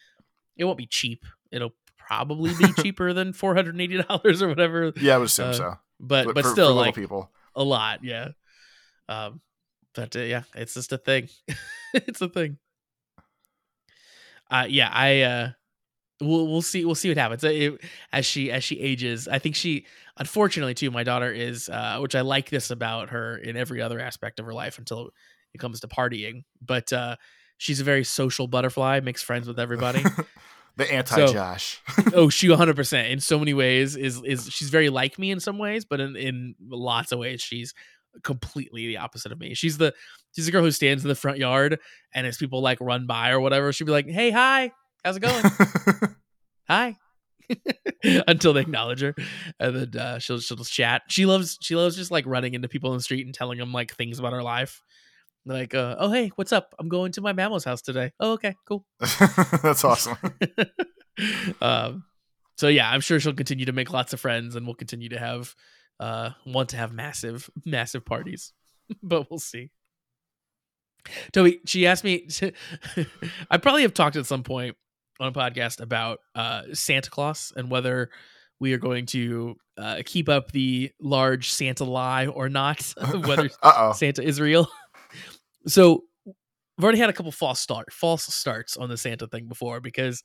it 0.56 0.64
won't 0.64 0.78
be 0.78 0.86
cheap. 0.86 1.24
It'll 1.50 1.74
probably 1.96 2.52
be 2.54 2.72
cheaper 2.82 3.12
than 3.12 3.32
four 3.32 3.54
hundred 3.54 3.74
and 3.74 3.80
eighty 3.82 4.02
dollars 4.02 4.42
or 4.42 4.48
whatever. 4.48 4.92
yeah, 5.00 5.14
I 5.14 5.18
would 5.18 5.26
assume 5.26 5.48
Uh, 5.48 5.52
so. 5.54 5.74
But 6.00 6.34
but, 6.34 6.44
for, 6.44 6.50
still 6.50 6.68
for 6.68 6.74
like 6.74 6.94
people. 6.94 7.30
a 7.56 7.64
lot, 7.64 8.04
yeah. 8.04 8.28
Um, 9.08 9.40
but 9.94 10.14
uh, 10.14 10.20
yeah, 10.20 10.42
it's 10.54 10.74
just 10.74 10.92
a 10.92 10.98
thing. 10.98 11.28
it's 11.94 12.20
a 12.20 12.28
thing. 12.28 12.58
Uh, 14.50 14.66
yeah, 14.68 14.90
I 14.92 15.20
uh, 15.22 15.50
we'll 16.20 16.46
we'll 16.46 16.62
see 16.62 16.84
we'll 16.84 16.94
see 16.94 17.08
what 17.08 17.18
happens 17.18 17.44
Uh, 17.44 17.48
it, 17.48 17.80
as 18.12 18.26
she 18.26 18.50
as 18.50 18.64
she 18.64 18.80
ages. 18.80 19.28
I 19.28 19.38
think 19.38 19.54
she, 19.54 19.86
unfortunately, 20.16 20.74
too, 20.74 20.90
my 20.90 21.04
daughter 21.04 21.32
is, 21.32 21.68
uh, 21.68 21.98
which 22.00 22.14
I 22.14 22.22
like 22.22 22.50
this 22.50 22.70
about 22.70 23.10
her 23.10 23.36
in 23.36 23.56
every 23.56 23.80
other 23.80 24.00
aspect 24.00 24.40
of 24.40 24.46
her 24.46 24.54
life 24.54 24.78
until 24.78 25.10
it 25.54 25.58
comes 25.58 25.80
to 25.80 25.88
partying. 25.88 26.44
But 26.64 26.92
uh, 26.92 27.16
she's 27.56 27.80
a 27.80 27.84
very 27.84 28.04
social 28.04 28.46
butterfly, 28.46 29.00
makes 29.00 29.22
friends 29.22 29.46
with 29.48 29.58
everybody. 29.58 30.04
the 30.76 30.92
anti 30.92 31.26
Josh. 31.26 31.80
oh, 32.14 32.28
she 32.28 32.48
100% 32.48 33.10
in 33.10 33.20
so 33.20 33.38
many 33.38 33.54
ways 33.54 33.96
is 33.96 34.22
is 34.24 34.48
she's 34.50 34.70
very 34.70 34.88
like 34.88 35.18
me 35.18 35.30
in 35.30 35.40
some 35.40 35.58
ways, 35.58 35.84
but 35.84 36.00
in 36.00 36.16
in 36.16 36.54
lots 36.68 37.12
of 37.12 37.18
ways 37.18 37.40
she's 37.40 37.74
completely 38.22 38.86
the 38.86 38.96
opposite 38.96 39.32
of 39.32 39.38
me. 39.38 39.54
She's 39.54 39.78
the 39.78 39.94
she's 40.34 40.46
the 40.46 40.52
girl 40.52 40.62
who 40.62 40.70
stands 40.70 41.04
in 41.04 41.08
the 41.08 41.14
front 41.14 41.38
yard 41.38 41.78
and 42.14 42.26
as 42.26 42.36
people 42.36 42.62
like 42.62 42.80
run 42.80 43.06
by 43.06 43.30
or 43.30 43.40
whatever, 43.40 43.72
she'd 43.72 43.84
be 43.84 43.92
like, 43.92 44.08
"Hey, 44.08 44.30
hi. 44.30 44.72
How's 45.04 45.16
it 45.16 45.20
going? 45.20 45.44
hi." 46.68 46.96
Until 48.28 48.52
they 48.52 48.60
acknowledge 48.60 49.00
her, 49.00 49.14
and 49.58 49.76
then 49.76 50.00
uh, 50.00 50.18
she'll 50.18 50.38
she'll 50.38 50.56
chat. 50.58 51.02
She 51.08 51.26
loves 51.26 51.58
she 51.60 51.76
loves 51.76 51.96
just 51.96 52.10
like 52.10 52.26
running 52.26 52.54
into 52.54 52.68
people 52.68 52.90
in 52.92 52.98
the 52.98 53.02
street 53.02 53.24
and 53.24 53.34
telling 53.34 53.58
them 53.58 53.72
like 53.72 53.94
things 53.94 54.18
about 54.18 54.32
her 54.32 54.42
life. 54.42 54.82
Like, 55.46 55.74
uh, 55.74 55.96
oh 55.98 56.10
hey, 56.10 56.30
what's 56.36 56.52
up? 56.52 56.74
I'm 56.78 56.88
going 56.88 57.12
to 57.12 57.20
my 57.20 57.32
mammal's 57.32 57.64
house 57.64 57.80
today. 57.80 58.12
Oh 58.20 58.32
okay, 58.32 58.54
cool. 58.66 58.84
That's 59.62 59.84
awesome. 59.84 60.18
um, 61.62 62.04
so 62.56 62.68
yeah, 62.68 62.90
I'm 62.90 63.00
sure 63.00 63.18
she'll 63.18 63.32
continue 63.32 63.66
to 63.66 63.72
make 63.72 63.92
lots 63.92 64.12
of 64.12 64.20
friends, 64.20 64.54
and 64.54 64.66
we'll 64.66 64.74
continue 64.74 65.08
to 65.10 65.18
have 65.18 65.54
uh, 66.00 66.30
want 66.44 66.70
to 66.70 66.76
have 66.76 66.92
massive, 66.92 67.48
massive 67.64 68.04
parties. 68.04 68.52
but 69.02 69.30
we'll 69.30 69.38
see. 69.38 69.70
Toby, 71.32 71.60
she 71.64 71.86
asked 71.86 72.04
me. 72.04 72.28
I 73.50 73.56
probably 73.56 73.82
have 73.82 73.94
talked 73.94 74.16
at 74.16 74.26
some 74.26 74.42
point 74.42 74.76
on 75.20 75.28
a 75.28 75.32
podcast 75.32 75.80
about 75.80 76.20
uh, 76.34 76.62
Santa 76.72 77.10
Claus 77.10 77.52
and 77.56 77.70
whether 77.70 78.10
we 78.60 78.72
are 78.72 78.78
going 78.78 79.06
to 79.06 79.56
uh, 79.76 80.02
keep 80.04 80.28
up 80.28 80.50
the 80.52 80.90
large 81.00 81.50
Santa 81.50 81.84
lie 81.84 82.26
or 82.26 82.48
not. 82.48 82.92
whether. 83.26 83.48
Santa 83.94 84.22
is 84.22 84.40
real. 84.40 84.68
so 85.66 86.04
I've 86.78 86.84
already 86.84 86.98
had 86.98 87.10
a 87.10 87.12
couple 87.12 87.32
false 87.32 87.60
start 87.60 87.92
false 87.92 88.24
starts 88.32 88.76
on 88.76 88.88
the 88.88 88.96
Santa 88.96 89.26
thing 89.26 89.46
before 89.48 89.80
because 89.80 90.22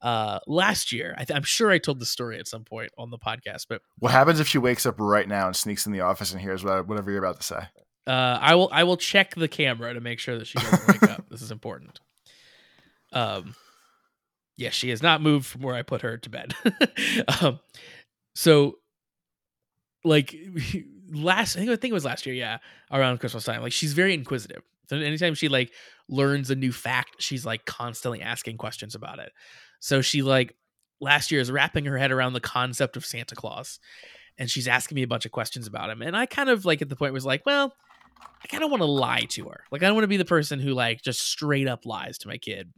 uh 0.00 0.38
last 0.46 0.92
year 0.92 1.14
I 1.18 1.24
th- 1.24 1.36
I'm 1.36 1.42
sure 1.42 1.70
I 1.70 1.76
told 1.76 2.00
the 2.00 2.06
story 2.06 2.38
at 2.38 2.48
some 2.48 2.64
point 2.64 2.90
on 2.96 3.10
the 3.10 3.18
podcast, 3.18 3.66
but 3.68 3.82
What 3.98 4.12
happens 4.12 4.40
if 4.40 4.48
she 4.48 4.56
wakes 4.56 4.86
up 4.86 4.94
right 4.98 5.28
now 5.28 5.46
and 5.46 5.54
sneaks 5.54 5.84
in 5.84 5.92
the 5.92 6.00
office 6.00 6.32
and 6.32 6.40
hears 6.40 6.64
whatever 6.64 7.10
you're 7.10 7.22
about 7.22 7.40
to 7.40 7.46
say? 7.46 7.60
uh 8.06 8.38
I 8.40 8.54
will 8.54 8.70
I 8.72 8.84
will 8.84 8.96
check 8.96 9.34
the 9.34 9.48
camera 9.48 9.92
to 9.92 10.00
make 10.00 10.18
sure 10.18 10.38
that 10.38 10.46
she 10.46 10.58
doesn't 10.58 10.88
wake 10.88 11.02
up. 11.02 11.28
This 11.28 11.42
is 11.42 11.50
important. 11.50 12.00
Um 13.12 13.54
yeah, 14.60 14.70
she 14.70 14.90
has 14.90 15.02
not 15.02 15.22
moved 15.22 15.46
from 15.46 15.62
where 15.62 15.74
I 15.74 15.82
put 15.82 16.02
her 16.02 16.18
to 16.18 16.30
bed. 16.30 16.54
um 17.40 17.58
so 18.34 18.76
like 20.04 20.34
last 21.12 21.56
I 21.56 21.60
think 21.60 21.70
I 21.70 21.76
think 21.76 21.90
it 21.90 21.94
was 21.94 22.04
last 22.04 22.26
year, 22.26 22.34
yeah, 22.34 22.58
around 22.92 23.18
Christmas 23.18 23.44
time. 23.44 23.62
Like 23.62 23.72
she's 23.72 23.94
very 23.94 24.14
inquisitive. 24.14 24.62
So 24.88 24.96
anytime 24.96 25.34
she 25.34 25.48
like 25.48 25.72
learns 26.08 26.50
a 26.50 26.56
new 26.56 26.72
fact, 26.72 27.16
she's 27.22 27.46
like 27.46 27.64
constantly 27.64 28.20
asking 28.20 28.58
questions 28.58 28.94
about 28.94 29.18
it. 29.18 29.32
So 29.80 30.02
she 30.02 30.22
like 30.22 30.54
last 31.00 31.30
year 31.30 31.40
is 31.40 31.50
wrapping 31.50 31.86
her 31.86 31.96
head 31.96 32.12
around 32.12 32.34
the 32.34 32.40
concept 32.40 32.96
of 32.96 33.06
Santa 33.06 33.34
Claus. 33.34 33.78
And 34.36 34.50
she's 34.50 34.68
asking 34.68 34.96
me 34.96 35.02
a 35.02 35.08
bunch 35.08 35.26
of 35.26 35.32
questions 35.32 35.66
about 35.66 35.90
him. 35.90 36.02
And 36.02 36.16
I 36.16 36.26
kind 36.26 36.48
of 36.48 36.64
like 36.64 36.82
at 36.82 36.88
the 36.88 36.96
point 36.96 37.12
was 37.12 37.26
like, 37.26 37.44
well, 37.46 37.74
I 38.42 38.46
kind 38.48 38.64
of 38.64 38.70
want 38.70 38.80
to 38.80 38.86
lie 38.86 39.26
to 39.30 39.44
her. 39.48 39.64
Like 39.70 39.82
I 39.82 39.86
don't 39.86 39.94
want 39.94 40.04
to 40.04 40.08
be 40.08 40.16
the 40.16 40.24
person 40.24 40.58
who 40.58 40.72
like 40.72 41.02
just 41.02 41.20
straight 41.20 41.68
up 41.68 41.86
lies 41.86 42.18
to 42.18 42.28
my 42.28 42.36
kid. 42.36 42.72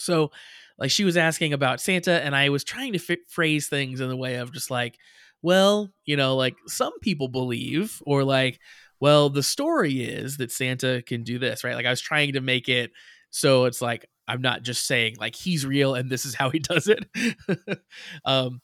So, 0.00 0.30
like 0.78 0.90
she 0.90 1.04
was 1.04 1.16
asking 1.16 1.52
about 1.52 1.80
Santa, 1.80 2.22
and 2.24 2.36
I 2.36 2.50
was 2.50 2.64
trying 2.64 2.92
to 2.92 3.00
f- 3.00 3.18
phrase 3.28 3.68
things 3.68 4.00
in 4.00 4.08
the 4.08 4.16
way 4.16 4.36
of 4.36 4.52
just 4.52 4.70
like, 4.70 4.98
well, 5.42 5.90
you 6.04 6.16
know, 6.16 6.36
like 6.36 6.56
some 6.66 6.98
people 7.00 7.28
believe, 7.28 8.00
or 8.06 8.24
like, 8.24 8.60
well, 9.00 9.30
the 9.30 9.42
story 9.42 10.02
is 10.02 10.36
that 10.38 10.52
Santa 10.52 11.02
can 11.02 11.22
do 11.22 11.38
this, 11.38 11.64
right? 11.64 11.74
Like 11.74 11.86
I 11.86 11.90
was 11.90 12.00
trying 12.00 12.32
to 12.34 12.40
make 12.40 12.68
it 12.68 12.92
so 13.30 13.64
it's 13.64 13.82
like 13.82 14.06
I'm 14.26 14.42
not 14.42 14.62
just 14.62 14.86
saying 14.86 15.16
like 15.18 15.34
he's 15.34 15.66
real 15.66 15.94
and 15.94 16.10
this 16.10 16.24
is 16.24 16.34
how 16.34 16.50
he 16.50 16.58
does 16.58 16.88
it. 16.88 17.04
um, 18.24 18.60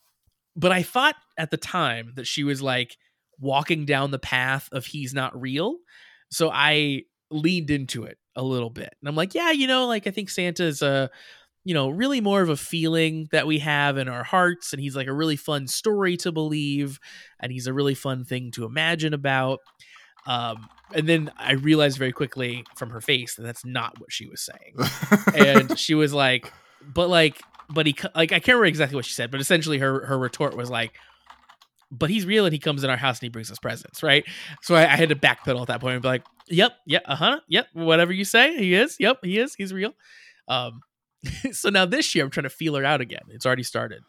but 0.55 0.71
I 0.71 0.83
thought 0.83 1.15
at 1.37 1.51
the 1.51 1.57
time 1.57 2.13
that 2.15 2.27
she 2.27 2.43
was 2.43 2.61
like 2.61 2.97
walking 3.39 3.85
down 3.85 4.11
the 4.11 4.19
path 4.19 4.69
of 4.71 4.85
he's 4.85 5.13
not 5.13 5.39
real. 5.39 5.77
So 6.31 6.49
I 6.51 7.03
leaned 7.31 7.69
into 7.69 8.03
it 8.03 8.17
a 8.35 8.43
little 8.43 8.69
bit. 8.69 8.95
And 8.99 9.09
I'm 9.09 9.15
like, 9.15 9.33
yeah, 9.35 9.51
you 9.51 9.67
know, 9.67 9.87
like 9.87 10.07
I 10.07 10.11
think 10.11 10.29
Santa's 10.29 10.81
a 10.81 11.09
you 11.65 11.73
know, 11.73 11.89
really 11.89 12.21
more 12.21 12.41
of 12.41 12.49
a 12.49 12.55
feeling 12.55 13.27
that 13.31 13.47
we 13.47 13.57
have 13.59 13.97
in 13.97 14.07
our 14.07 14.23
hearts 14.23 14.71
and 14.71 14.79
he's 14.79 14.95
like 14.95 15.07
a 15.07 15.13
really 15.13 15.35
fun 15.35 15.67
story 15.67 16.15
to 16.15 16.31
believe 16.31 16.99
and 17.39 17.51
he's 17.51 17.65
a 17.65 17.73
really 17.73 17.95
fun 17.95 18.23
thing 18.23 18.51
to 18.51 18.65
imagine 18.65 19.15
about. 19.15 19.59
Um, 20.27 20.69
and 20.93 21.09
then 21.09 21.31
I 21.37 21.53
realized 21.53 21.97
very 21.97 22.11
quickly 22.11 22.63
from 22.75 22.91
her 22.91 23.01
face 23.01 23.35
that 23.35 23.41
that's 23.41 23.65
not 23.65 23.99
what 23.99 24.13
she 24.13 24.27
was 24.27 24.41
saying. 24.41 24.75
and 25.35 25.77
she 25.79 25.95
was 25.95 26.13
like, 26.13 26.53
but 26.81 27.09
like, 27.09 27.41
but 27.67 27.87
he, 27.87 27.95
like, 28.13 28.31
I 28.31 28.37
can't 28.37 28.49
remember 28.49 28.65
exactly 28.65 28.95
what 28.95 29.05
she 29.05 29.13
said, 29.13 29.31
but 29.31 29.41
essentially 29.41 29.79
her, 29.79 30.05
her 30.05 30.19
retort 30.19 30.55
was 30.55 30.69
like, 30.69 30.93
but 31.91 32.09
he's 32.09 32.25
real 32.25 32.45
and 32.45 32.53
he 32.53 32.59
comes 32.59 32.83
in 32.83 32.89
our 32.89 32.97
house 32.97 33.19
and 33.19 33.23
he 33.23 33.29
brings 33.29 33.51
us 33.51 33.59
presents, 33.59 34.03
right? 34.03 34.25
So 34.61 34.75
I, 34.75 34.83
I 34.83 34.95
had 34.95 35.09
to 35.09 35.15
backpedal 35.15 35.61
at 35.61 35.67
that 35.67 35.81
point 35.81 35.93
and 35.93 36.01
be 36.01 36.07
like, 36.07 36.23
yep, 36.47 36.73
yep, 36.85 37.03
uh 37.05 37.15
huh, 37.15 37.39
yep, 37.47 37.67
whatever 37.73 38.11
you 38.11 38.25
say, 38.25 38.57
he 38.57 38.73
is, 38.73 38.97
yep, 38.99 39.19
he 39.23 39.39
is, 39.39 39.55
he's 39.55 39.73
real. 39.73 39.93
Um, 40.47 40.81
so 41.51 41.69
now 41.69 41.85
this 41.85 42.13
year 42.15 42.23
I'm 42.23 42.31
trying 42.31 42.43
to 42.43 42.49
feel 42.49 42.75
her 42.75 42.85
out 42.85 43.01
again. 43.01 43.23
It's 43.29 43.45
already 43.45 43.63
started. 43.63 44.01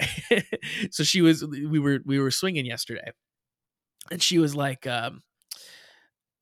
so 0.90 1.04
she 1.04 1.20
was, 1.22 1.44
we 1.46 1.78
were, 1.78 2.00
we 2.04 2.18
were 2.18 2.30
swinging 2.30 2.66
yesterday, 2.66 3.12
and 4.10 4.22
she 4.22 4.38
was 4.38 4.54
like, 4.56 4.86
um, 4.86 5.22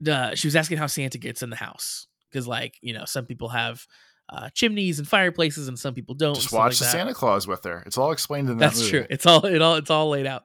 uh, 0.09 0.35
she 0.35 0.47
was 0.47 0.57
asking 0.57 0.79
how 0.79 0.87
Santa 0.87 1.19
gets 1.19 1.43
in 1.43 1.51
the 1.51 1.57
house 1.57 2.07
because, 2.31 2.47
like, 2.47 2.79
you 2.81 2.95
know, 2.95 3.05
some 3.05 3.27
people 3.27 3.51
have 3.51 3.87
uh, 4.31 4.49
chimneys 4.55 4.99
and 4.99 5.09
fireplaces, 5.09 5.69
and 5.69 5.79
some 5.79 5.95
people 5.95 6.15
don't. 6.15 6.35
Just 6.35 6.53
watch 6.53 6.73
like 6.73 6.79
the 6.79 6.85
that. 6.85 6.93
Santa 6.93 7.15
Claus 7.15 7.47
with 7.47 7.65
her. 7.65 7.83
It's 7.87 7.99
all 7.99 8.13
explained 8.13 8.49
in 8.49 8.59
that. 8.59 8.67
That's 8.67 8.79
movie. 8.81 8.91
true. 8.91 9.07
It's 9.11 9.27
all 9.27 9.45
it 9.45 9.61
all 9.61 9.77
it's 9.77 9.91
all 9.91 10.09
laid 10.11 10.27
out. 10.27 10.45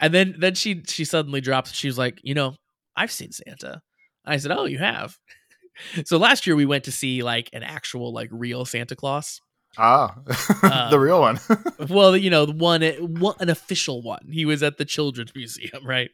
And 0.00 0.14
then 0.14 0.36
then 0.38 0.54
she 0.54 0.82
she 0.86 1.04
suddenly 1.04 1.40
drops. 1.40 1.72
She 1.72 1.88
was 1.88 1.98
like, 1.98 2.20
you 2.22 2.34
know, 2.34 2.54
I've 2.96 3.12
seen 3.12 3.32
Santa. 3.32 3.82
I 4.24 4.36
said, 4.38 4.50
oh, 4.52 4.64
you 4.64 4.78
have. 4.78 5.16
so 6.04 6.18
last 6.18 6.46
year 6.46 6.56
we 6.56 6.66
went 6.66 6.84
to 6.84 6.92
see 6.92 7.22
like 7.22 7.50
an 7.52 7.62
actual 7.62 8.12
like 8.12 8.28
real 8.32 8.64
Santa 8.64 8.96
Claus. 8.96 9.40
Ah, 9.76 10.16
Uh, 10.62 10.90
the 10.90 10.98
real 10.98 11.20
one. 11.20 11.38
well, 11.88 12.16
you 12.16 12.30
know, 12.30 12.46
the 12.46 12.52
one, 12.52 12.82
one 12.82 13.34
an 13.40 13.48
official 13.48 14.02
one. 14.02 14.26
He 14.30 14.44
was 14.44 14.62
at 14.62 14.78
the 14.78 14.84
Children's 14.84 15.34
Museum, 15.34 15.84
right? 15.86 16.10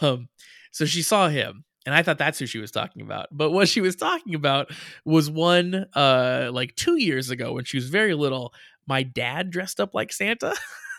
Um, 0.00 0.28
so 0.72 0.86
she 0.86 1.02
saw 1.02 1.28
him, 1.28 1.64
and 1.86 1.94
I 1.94 2.02
thought 2.02 2.18
that's 2.18 2.38
who 2.38 2.46
she 2.46 2.58
was 2.58 2.70
talking 2.70 3.02
about. 3.02 3.28
But 3.30 3.52
what 3.52 3.68
she 3.68 3.80
was 3.80 3.96
talking 3.96 4.34
about 4.34 4.70
was 5.04 5.30
one, 5.30 5.86
uh, 5.94 6.50
like 6.52 6.74
two 6.74 6.96
years 6.96 7.30
ago 7.30 7.52
when 7.52 7.64
she 7.64 7.76
was 7.76 7.88
very 7.88 8.14
little. 8.14 8.52
My 8.86 9.04
dad 9.04 9.50
dressed 9.50 9.80
up 9.80 9.94
like 9.94 10.12
Santa 10.12 10.54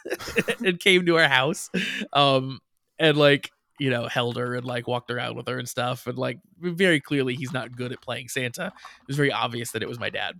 and 0.66 0.80
came 0.80 1.06
to 1.06 1.18
our 1.18 1.28
house, 1.28 1.70
um, 2.14 2.60
and 2.98 3.18
like 3.18 3.52
you 3.80 3.90
know 3.90 4.08
held 4.08 4.38
her 4.38 4.56
and 4.56 4.66
like 4.66 4.88
walked 4.88 5.12
around 5.12 5.36
with 5.36 5.48
her 5.48 5.60
and 5.60 5.70
stuff, 5.70 6.08
and 6.08 6.18
like 6.18 6.40
very 6.60 7.00
clearly 7.00 7.36
he's 7.36 7.54
not 7.54 7.76
good 7.76 7.92
at 7.92 8.02
playing 8.02 8.30
Santa. 8.30 8.68
It 8.68 9.08
was 9.08 9.18
very 9.18 9.32
obvious 9.32 9.72
that 9.72 9.84
it 9.84 9.90
was 9.90 10.00
my 10.00 10.10
dad. 10.10 10.40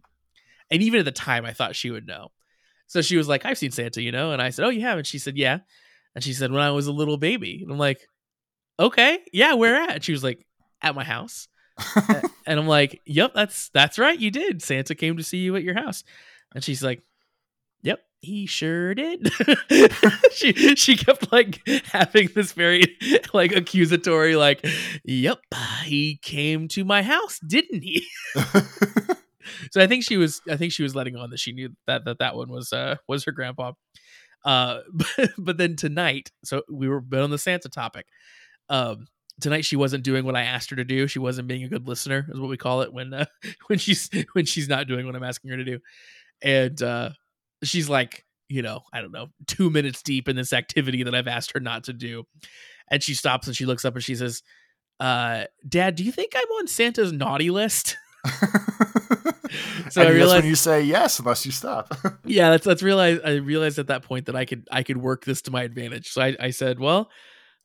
And 0.70 0.82
even 0.82 1.00
at 1.00 1.06
the 1.06 1.12
time, 1.12 1.46
I 1.46 1.54
thought 1.54 1.76
she 1.76 1.92
would 1.92 2.08
know. 2.08 2.30
So 2.88 3.02
she 3.02 3.18
was 3.18 3.28
like, 3.28 3.46
I've 3.46 3.58
seen 3.58 3.72
Santa, 3.72 4.02
you 4.02 4.12
know? 4.12 4.32
And 4.32 4.42
I 4.42 4.50
said, 4.50 4.66
Oh, 4.66 4.70
you 4.70 4.82
have? 4.82 4.98
And 4.98 5.08
she 5.08 5.20
said, 5.20 5.38
Yeah. 5.38 5.60
And 6.16 6.24
she 6.24 6.34
said, 6.34 6.52
When 6.52 6.62
I 6.62 6.72
was 6.72 6.88
a 6.88 6.92
little 6.92 7.18
baby. 7.18 7.62
And 7.62 7.72
I'm 7.72 7.78
like, 7.78 8.08
Okay, 8.80 9.20
yeah, 9.34 9.54
where 9.54 9.76
at? 9.76 10.04
She 10.04 10.12
was 10.12 10.24
like, 10.24 10.46
At 10.82 10.96
my 10.96 11.04
house. 11.04 11.48
and 12.46 12.60
I'm 12.60 12.68
like, 12.68 13.02
Yep, 13.06 13.34
that's 13.34 13.70
that's 13.70 14.00
right, 14.00 14.18
you 14.18 14.32
did. 14.32 14.62
Santa 14.62 14.96
came 14.96 15.18
to 15.18 15.24
see 15.24 15.40
you 15.40 15.56
at 15.56 15.64
your 15.64 15.76
house. 15.76 16.04
And 16.54 16.64
she's 16.64 16.84
like, 16.84 17.02
Yep, 17.84 18.00
he 18.22 18.46
sure 18.46 18.94
did. 18.94 19.32
she 20.32 20.76
she 20.76 20.96
kept 20.96 21.32
like 21.32 21.62
having 21.86 22.30
this 22.36 22.54
very 22.54 22.98
like 23.34 23.56
accusatory, 23.56 24.36
like, 24.36 24.66
Yep, 25.04 25.40
he 25.84 26.20
came 26.22 26.68
to 26.70 26.86
my 26.86 27.02
house, 27.02 27.40
didn't 27.48 27.84
he? 27.84 28.06
so 29.72 29.82
I 29.82 29.88
think 29.88 30.04
she 30.04 30.18
was 30.18 30.42
I 30.50 30.58
think 30.58 30.72
she 30.72 30.84
was 30.84 30.96
letting 30.96 31.16
on 31.16 31.30
that 31.32 31.40
she 31.40 31.52
knew 31.52 31.70
that 31.88 32.06
that 32.06 32.20
that 32.20 32.36
one 32.36 32.50
was 32.50 32.72
uh 32.74 32.96
was 33.08 33.24
her 33.26 33.32
grandpa. 33.32 33.74
Uh 34.46 34.82
but, 34.94 35.32
but 35.38 35.58
then 35.58 35.76
tonight, 35.76 36.32
so 36.44 36.64
we 36.72 36.88
were 36.88 37.02
been 37.02 37.22
on 37.22 37.32
the 37.32 37.38
Santa 37.38 37.70
topic. 37.70 38.06
Um 38.70 39.08
tonight 39.40 39.66
she 39.66 39.76
wasn't 39.76 40.04
doing 40.04 40.26
what 40.26 40.36
I 40.36 40.44
asked 40.44 40.70
her 40.72 40.76
to 40.76 40.84
do. 40.84 41.08
She 41.08 41.20
wasn't 41.20 41.48
being 41.48 41.64
a 41.64 41.68
good 41.70 41.88
listener 41.88 42.28
is 42.30 42.40
what 42.40 42.50
we 42.50 42.58
call 42.58 42.82
it 42.82 42.92
when 42.92 43.14
uh, 43.14 43.26
when 43.68 43.80
she's 43.80 44.10
when 44.34 44.46
she's 44.46 44.68
not 44.68 44.88
doing 44.88 45.06
what 45.06 45.16
I'm 45.16 45.24
asking 45.24 45.52
her 45.52 45.58
to 45.58 45.64
do. 45.66 45.80
And 46.42 46.82
uh 46.82 47.10
she's 47.64 47.90
like, 47.90 48.26
you 48.50 48.62
know, 48.62 48.82
I 48.94 49.02
don't 49.02 49.12
know, 49.12 49.28
2 49.48 49.70
minutes 49.70 50.02
deep 50.04 50.28
in 50.30 50.36
this 50.36 50.54
activity 50.54 51.04
that 51.04 51.14
I've 51.16 51.28
asked 51.28 51.52
her 51.54 51.60
not 51.60 51.84
to 51.86 51.94
do. 51.94 52.24
And 52.90 53.04
she 53.04 53.14
stops 53.14 53.48
and 53.48 53.56
she 53.56 53.66
looks 53.66 53.84
up 53.86 53.96
and 53.96 54.04
she 54.04 54.16
says, 54.16 54.42
uh, 55.00 55.46
Dad, 55.68 55.96
do 55.96 56.04
you 56.04 56.12
think 56.12 56.34
I'm 56.36 56.48
on 56.60 56.68
Santa's 56.68 57.12
naughty 57.12 57.50
list? 57.50 57.98
so 59.90 60.02
I 60.02 60.06
I 60.06 60.10
realized- 60.10 60.44
when 60.44 60.50
you 60.50 60.56
say 60.56 60.82
yes, 60.84 61.20
unless 61.20 61.46
you 61.46 61.52
stop. 61.52 61.94
yeah 62.26 62.50
let's 62.50 62.66
let's 62.66 62.84
realize 62.84 63.20
i 63.24 63.32
realized 63.36 63.80
at 63.80 63.88
that 63.88 64.04
point 64.04 64.26
that 64.26 64.36
i 64.36 64.46
could 64.46 64.68
i 64.72 64.84
could 64.84 64.98
work 64.98 65.24
this 65.26 65.42
to 65.44 65.52
my 65.52 65.64
advantage 65.64 66.10
so 66.12 66.22
i, 66.22 66.36
I 66.40 66.50
said 66.52 66.80
well 66.80 67.10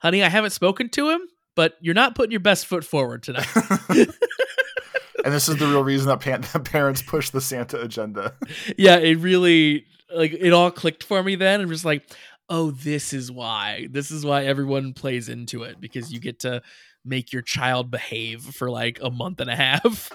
honey 0.03 0.23
i 0.23 0.29
haven't 0.29 0.51
spoken 0.51 0.89
to 0.91 1.09
him 1.11 1.21
but 1.55 1.77
you're 1.81 1.95
not 1.95 2.15
putting 2.15 2.31
your 2.31 2.41
best 2.41 2.67
foot 2.67 2.85
forward 2.85 3.23
tonight 3.23 3.47
and 3.89 5.33
this 5.33 5.49
is 5.49 5.57
the 5.57 5.67
real 5.67 5.85
reason 5.85 6.09
that 6.09 6.21
pan- 6.21 6.43
parents 6.65 7.01
push 7.03 7.31
the 7.31 7.41
Santa 7.41 7.81
agenda. 7.81 8.35
yeah 8.77 8.97
it 8.97 9.17
really 9.19 9.87
like 10.15 10.33
it 10.33 10.53
all 10.53 10.71
clicked 10.71 11.05
for 11.05 11.23
me 11.23 11.35
then 11.37 11.61
i'm 11.61 11.69
just 11.69 11.85
like 11.85 12.05
oh 12.49 12.71
this 12.73 13.13
is 13.13 13.31
why 13.31 13.87
this 13.91 14.11
is 14.11 14.27
why 14.27 14.45
everyone 14.45 14.93
plays 14.93 15.29
into 15.29 15.63
it 15.63 15.81
because 15.81 16.13
you 16.13 16.19
get 16.21 16.41
to 16.41 16.61
make 17.05 17.33
your 17.33 17.43
child 17.43 17.91
behave 17.91 18.43
for 18.43 18.71
like 18.71 18.99
a 19.03 19.11
month 19.11 19.41
and 19.41 19.49
a 19.51 19.57
half 19.57 20.11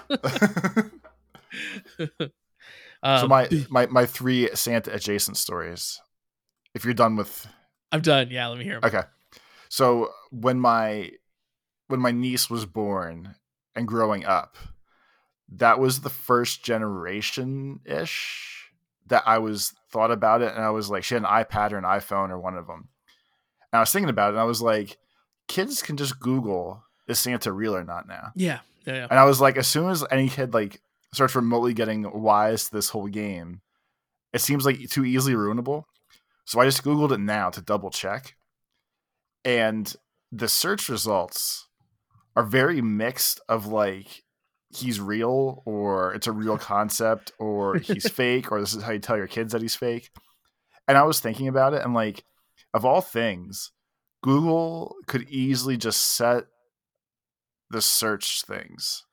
um, 3.02 3.20
so 3.20 3.28
my, 3.28 3.48
my 3.70 3.86
my 3.86 4.06
three 4.06 4.48
Santa 4.54 4.92
adjacent 4.92 5.36
stories. 5.36 6.00
If 6.74 6.84
you're 6.84 6.94
done 6.94 7.16
with 7.16 7.46
i'm 7.90 8.00
done 8.02 8.28
yeah 8.30 8.46
let 8.48 8.58
me 8.58 8.64
hear 8.64 8.76
'em. 8.76 8.84
Okay. 8.84 9.02
So 9.68 10.10
when 10.30 10.60
my 10.60 11.12
when 11.88 12.00
my 12.00 12.10
niece 12.10 12.50
was 12.50 12.66
born 12.66 13.34
and 13.74 13.88
growing 13.88 14.24
up, 14.24 14.56
that 15.50 15.78
was 15.78 16.00
the 16.00 16.10
first 16.10 16.64
generation 16.64 17.80
ish 17.84 18.70
that 19.06 19.22
I 19.26 19.38
was 19.38 19.72
thought 19.90 20.10
about 20.10 20.42
it, 20.42 20.54
and 20.54 20.62
I 20.62 20.70
was 20.70 20.90
like, 20.90 21.02
she 21.02 21.14
had 21.14 21.22
an 21.22 21.28
iPad 21.28 21.72
or 21.72 21.78
an 21.78 21.84
iPhone 21.84 22.30
or 22.30 22.38
one 22.38 22.56
of 22.56 22.66
them. 22.66 22.88
And 23.72 23.78
I 23.78 23.80
was 23.80 23.90
thinking 23.90 24.10
about 24.10 24.28
it, 24.28 24.32
and 24.34 24.40
I 24.40 24.44
was 24.44 24.60
like, 24.60 24.98
kids 25.46 25.82
can 25.82 25.96
just 25.96 26.20
Google 26.20 26.82
is 27.06 27.18
Santa 27.18 27.52
real 27.52 27.74
or 27.74 27.84
not 27.84 28.06
now. 28.06 28.32
yeah 28.34 28.60
yeah, 28.88 28.94
yeah. 28.94 29.06
And 29.10 29.18
I 29.18 29.24
was 29.24 29.40
like, 29.40 29.56
as 29.56 29.68
soon 29.68 29.90
as 29.90 30.04
any 30.10 30.28
kid 30.28 30.54
like 30.54 30.80
starts 31.12 31.34
remotely 31.34 31.74
getting 31.74 32.10
wise 32.10 32.66
to 32.66 32.72
this 32.72 32.88
whole 32.88 33.08
game, 33.08 33.60
it 34.32 34.40
seems 34.40 34.64
like 34.64 34.88
too 34.88 35.04
easily 35.04 35.34
ruinable. 35.34 35.84
So 36.46 36.60
I 36.60 36.64
just 36.64 36.82
Googled 36.82 37.12
it 37.12 37.20
now 37.20 37.50
to 37.50 37.60
double 37.60 37.90
check. 37.90 38.34
And 39.48 39.94
the 40.30 40.46
search 40.46 40.90
results 40.90 41.68
are 42.36 42.42
very 42.42 42.82
mixed 42.82 43.40
of 43.48 43.66
like 43.66 44.22
he's 44.68 45.00
real 45.00 45.62
or 45.64 46.12
it's 46.12 46.26
a 46.26 46.32
real 46.32 46.58
concept 46.58 47.32
or 47.38 47.78
he's 47.78 48.10
fake 48.12 48.52
or 48.52 48.60
this 48.60 48.74
is 48.74 48.82
how 48.82 48.92
you 48.92 48.98
tell 48.98 49.16
your 49.16 49.26
kids 49.26 49.52
that 49.52 49.62
he's 49.62 49.74
fake. 49.74 50.10
And 50.86 50.98
I 50.98 51.04
was 51.04 51.18
thinking 51.18 51.48
about 51.48 51.72
it 51.72 51.82
and 51.82 51.94
like 51.94 52.24
of 52.74 52.84
all 52.84 53.00
things, 53.00 53.72
Google 54.22 54.96
could 55.06 55.26
easily 55.30 55.78
just 55.78 56.02
set 56.02 56.44
the 57.70 57.80
search 57.80 58.42
things. 58.42 59.06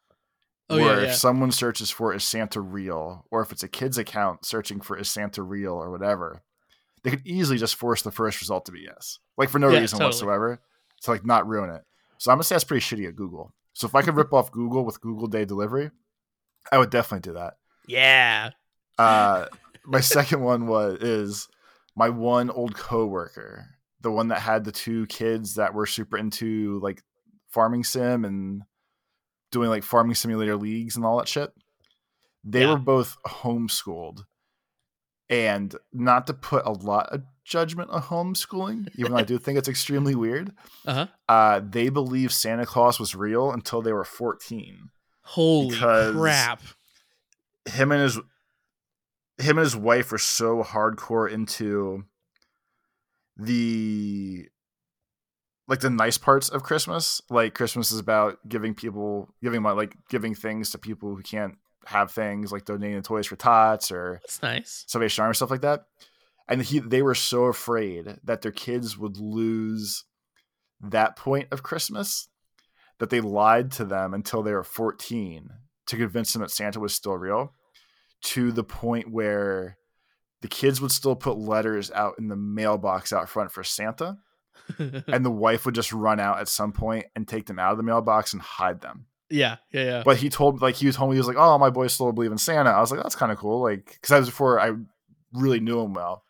Oh, 0.69 0.75
where 0.75 0.97
yeah, 0.97 1.03
if 1.03 1.07
yeah. 1.07 1.13
someone 1.13 1.51
searches 1.51 1.91
for 1.91 2.13
is 2.13 2.25
Santa 2.25 2.59
real, 2.59 3.25
or 3.31 3.41
if 3.41 3.53
it's 3.53 3.63
a 3.63 3.69
kid's 3.69 3.97
account 3.97 4.45
searching 4.45 4.81
for 4.81 4.97
is 4.97 5.07
Santa 5.07 5.43
real 5.43 5.73
or 5.73 5.91
whatever, 5.91 6.41
they 7.05 7.11
could 7.11 7.25
easily 7.25 7.57
just 7.57 7.75
force 7.75 8.01
the 8.01 8.11
first 8.11 8.41
result 8.41 8.65
to 8.65 8.73
be 8.73 8.81
yes. 8.81 9.19
Like 9.37 9.49
for 9.49 9.59
no 9.59 9.69
Yeah, 9.71 9.79
reason 9.79 9.99
totally. 9.99 10.09
whatsoever. 10.09 10.59
To 11.03 11.11
like 11.11 11.25
not 11.25 11.47
ruin 11.47 11.69
it. 11.69 11.83
So 12.17 12.31
I'm 12.31 12.35
gonna 12.37 12.43
say 12.43 12.55
that's 12.55 12.63
pretty 12.65 12.83
shitty 12.83 13.07
at 13.07 13.15
Google. 13.15 13.53
So 13.73 13.85
if 13.87 13.93
I 13.95 14.01
could 14.01 14.15
rip 14.15 14.33
off 14.33 14.51
Google 14.51 14.83
with 14.83 14.99
Google 15.01 15.27
Day 15.27 15.45
Delivery, 15.45 15.91
I 16.71 16.77
would 16.79 16.89
definitely 16.89 17.29
do 17.31 17.37
that. 17.37 17.53
yeah 17.87 18.49
Uh, 18.97 19.45
my 19.85 19.99
second 20.17 20.41
one 20.41 20.65
was 20.67 20.97
is 21.01 21.47
my 21.95 22.09
one 22.09 22.49
old 22.49 22.75
coworker, 22.75 23.67
the 24.01 24.11
one 24.11 24.29
that 24.29 24.39
had 24.39 24.63
the 24.65 24.71
two 24.71 25.05
kids 25.07 25.55
that 25.55 25.73
were 25.73 25.85
super 25.85 26.17
into 26.17 26.79
like 26.81 27.03
farming 27.49 27.83
sim 27.83 28.25
and 28.25 28.63
doing 29.51 29.69
like 29.69 29.83
farming 29.83 30.15
simulator 30.15 30.57
leagues 30.57 30.95
and 30.95 31.05
all 31.05 31.17
that 31.19 31.27
shit. 31.27 31.53
They 32.43 32.61
Yeah. 32.61 32.71
were 32.71 32.79
both 32.79 33.17
homeschooled. 33.27 34.23
And 35.29 35.75
not 35.91 36.27
to 36.27 36.33
put 36.33 36.65
a 36.65 36.71
lot 36.71 37.07
of 37.09 37.23
judgment 37.43 37.89
on 37.89 38.01
homeschooling, 38.03 38.89
even 38.95 39.11
though 39.11 39.17
I 39.17 39.23
do 39.23 39.37
think 39.37 39.57
it's 39.57 39.67
extremely 39.67 40.13
weird. 40.25 40.51
Uh-huh. 40.85 41.07
Uh, 41.27 41.61
they 41.67 41.89
believe 41.89 42.31
Santa 42.31 42.65
Claus 42.65 42.99
was 42.99 43.15
real 43.15 43.51
until 43.51 43.81
they 43.81 43.91
were 43.91 44.03
14. 44.03 44.89
Holy 45.21 45.75
crap. 45.75 46.61
him 47.67 47.91
and 47.91 48.01
his 48.01 48.17
him 49.37 49.57
and 49.57 49.65
his 49.65 49.75
wife 49.75 50.11
were 50.11 50.17
so 50.19 50.61
hardcore 50.63 51.29
into 51.29 52.05
the 53.37 54.47
like 55.67 55.79
the 55.79 55.89
nice 55.89 56.17
parts 56.17 56.47
of 56.49 56.63
Christmas. 56.63 57.21
Like 57.29 57.53
Christmas 57.55 57.91
is 57.91 57.99
about 57.99 58.37
giving 58.47 58.75
people 58.75 59.33
giving 59.41 59.61
my 59.61 59.71
like 59.71 59.95
giving 60.09 60.35
things 60.35 60.69
to 60.71 60.77
people 60.77 61.15
who 61.15 61.21
can't 61.23 61.57
have 61.85 62.11
things, 62.11 62.51
like 62.51 62.65
donating 62.65 63.01
toys 63.01 63.27
for 63.27 63.35
tots 63.35 63.91
or 63.91 64.19
That's 64.23 64.41
nice. 64.41 64.83
Salvation 64.87 65.23
Army 65.23 65.35
stuff 65.35 65.51
like 65.51 65.61
that. 65.61 65.85
And 66.47 66.61
he 66.61 66.79
they 66.79 67.01
were 67.01 67.15
so 67.15 67.45
afraid 67.45 68.17
that 68.23 68.41
their 68.41 68.51
kids 68.51 68.97
would 68.97 69.17
lose 69.17 70.03
that 70.81 71.15
point 71.15 71.47
of 71.51 71.63
Christmas 71.63 72.27
that 72.99 73.09
they 73.09 73.21
lied 73.21 73.71
to 73.71 73.85
them 73.85 74.13
until 74.13 74.41
they 74.43 74.53
were 74.53 74.63
14 74.63 75.49
to 75.87 75.97
convince 75.97 76.33
them 76.33 76.41
that 76.41 76.51
Santa 76.51 76.79
was 76.79 76.93
still 76.93 77.17
real 77.17 77.53
to 78.21 78.51
the 78.51 78.63
point 78.63 79.11
where 79.11 79.77
the 80.41 80.47
kids 80.47 80.79
would 80.79 80.91
still 80.91 81.15
put 81.15 81.37
letters 81.37 81.91
out 81.91 82.15
in 82.17 82.27
the 82.27 82.35
mailbox 82.35 83.11
out 83.11 83.29
front 83.29 83.51
for 83.51 83.63
Santa 83.63 84.17
and 84.77 85.25
the 85.25 85.31
wife 85.31 85.65
would 85.65 85.75
just 85.75 85.93
run 85.93 86.19
out 86.19 86.39
at 86.39 86.47
some 86.47 86.71
point 86.71 87.05
and 87.15 87.27
take 87.27 87.45
them 87.45 87.59
out 87.59 87.71
of 87.71 87.77
the 87.77 87.83
mailbox 87.83 88.33
and 88.33 88.41
hide 88.41 88.81
them. 88.81 89.05
Yeah, 89.29 89.57
yeah, 89.71 89.83
yeah. 89.83 90.03
But 90.05 90.17
he 90.17 90.29
told 90.29 90.61
like 90.61 90.75
he 90.75 90.85
was 90.87 90.95
told 90.95 91.09
me 91.09 91.15
he 91.15 91.19
was 91.19 91.27
like, 91.27 91.37
"Oh, 91.37 91.57
my 91.57 91.69
boys 91.69 91.93
still 91.93 92.11
believe 92.11 92.31
in 92.31 92.37
Santa." 92.37 92.69
I 92.69 92.79
was 92.79 92.91
like, 92.91 93.01
"That's 93.01 93.15
kind 93.15 93.31
of 93.31 93.37
cool." 93.37 93.61
Like 93.61 93.85
because 93.85 94.09
that 94.09 94.19
was 94.19 94.29
before 94.29 94.59
I 94.59 94.71
really 95.33 95.59
knew 95.59 95.79
him 95.81 95.93
well, 95.93 96.23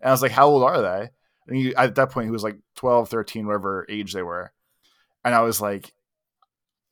and 0.00 0.08
I 0.08 0.12
was 0.12 0.22
like, 0.22 0.32
"How 0.32 0.48
old 0.48 0.62
are 0.62 0.82
they?" 0.82 1.10
And 1.46 1.56
he, 1.56 1.74
at 1.74 1.94
that 1.96 2.10
point, 2.10 2.26
he 2.26 2.30
was 2.30 2.44
like 2.44 2.56
12, 2.76 3.08
13, 3.08 3.46
whatever 3.46 3.84
age 3.88 4.12
they 4.12 4.22
were, 4.22 4.52
and 5.24 5.34
I 5.34 5.40
was 5.42 5.60
like, 5.60 5.92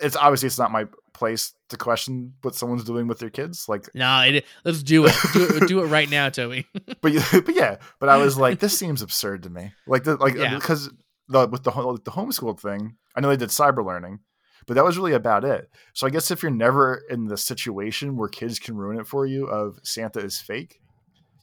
"It's 0.01 0.17
obviously 0.17 0.47
it's 0.49 0.59
not 0.59 0.73
my 0.73 0.87
place 1.13 1.53
to 1.69 1.77
question 1.77 2.35
what 2.43 2.55
someone's 2.55 2.85
doing 2.85 3.07
with 3.07 3.19
their 3.19 3.31
kids." 3.31 3.69
Like, 3.69 3.89
no, 3.95 4.21
it, 4.23 4.45
let's 4.65 4.83
do 4.83 5.07
it. 5.07 5.15
Do 5.33 5.45
it. 5.45 5.69
Do 5.69 5.81
it 5.83 5.87
right 5.87 6.11
now, 6.11 6.29
Toby. 6.31 6.67
but 7.01 7.13
but 7.33 7.55
yeah, 7.55 7.77
but 7.99 8.09
I 8.09 8.17
was 8.17 8.37
like, 8.39 8.61
this 8.61 8.77
seems 8.79 9.03
absurd 9.03 9.43
to 9.45 9.51
me. 9.51 9.73
Like 9.87 10.05
the 10.05 10.17
like 10.17 10.35
Yeah. 10.35 10.55
because 10.55 10.91
the 11.29 11.47
with 11.49 11.63
the 11.63 11.71
the 12.05 12.11
homeschool 12.11 12.59
thing, 12.59 12.97
I 13.15 13.21
know 13.21 13.29
they 13.29 13.37
did 13.37 13.51
cyber 13.51 13.85
learning, 13.85 14.21
but 14.67 14.75
that 14.75 14.85
was 14.85 14.97
really 14.97 15.13
about 15.13 15.45
it. 15.45 15.71
So 15.95 16.07
I 16.07 16.11
guess 16.11 16.31
if 16.31 16.43
you're 16.43 16.51
never 16.51 17.03
in 17.11 17.27
the 17.27 17.37
situation 17.37 18.17
where 18.17 18.29
kids 18.29 18.59
can 18.59 18.77
ruin 18.77 18.99
it 18.99 19.07
for 19.07 19.27
you 19.27 19.47
of 19.47 19.79
Santa 19.83 20.21
is 20.21 20.41
fake, 20.41 20.81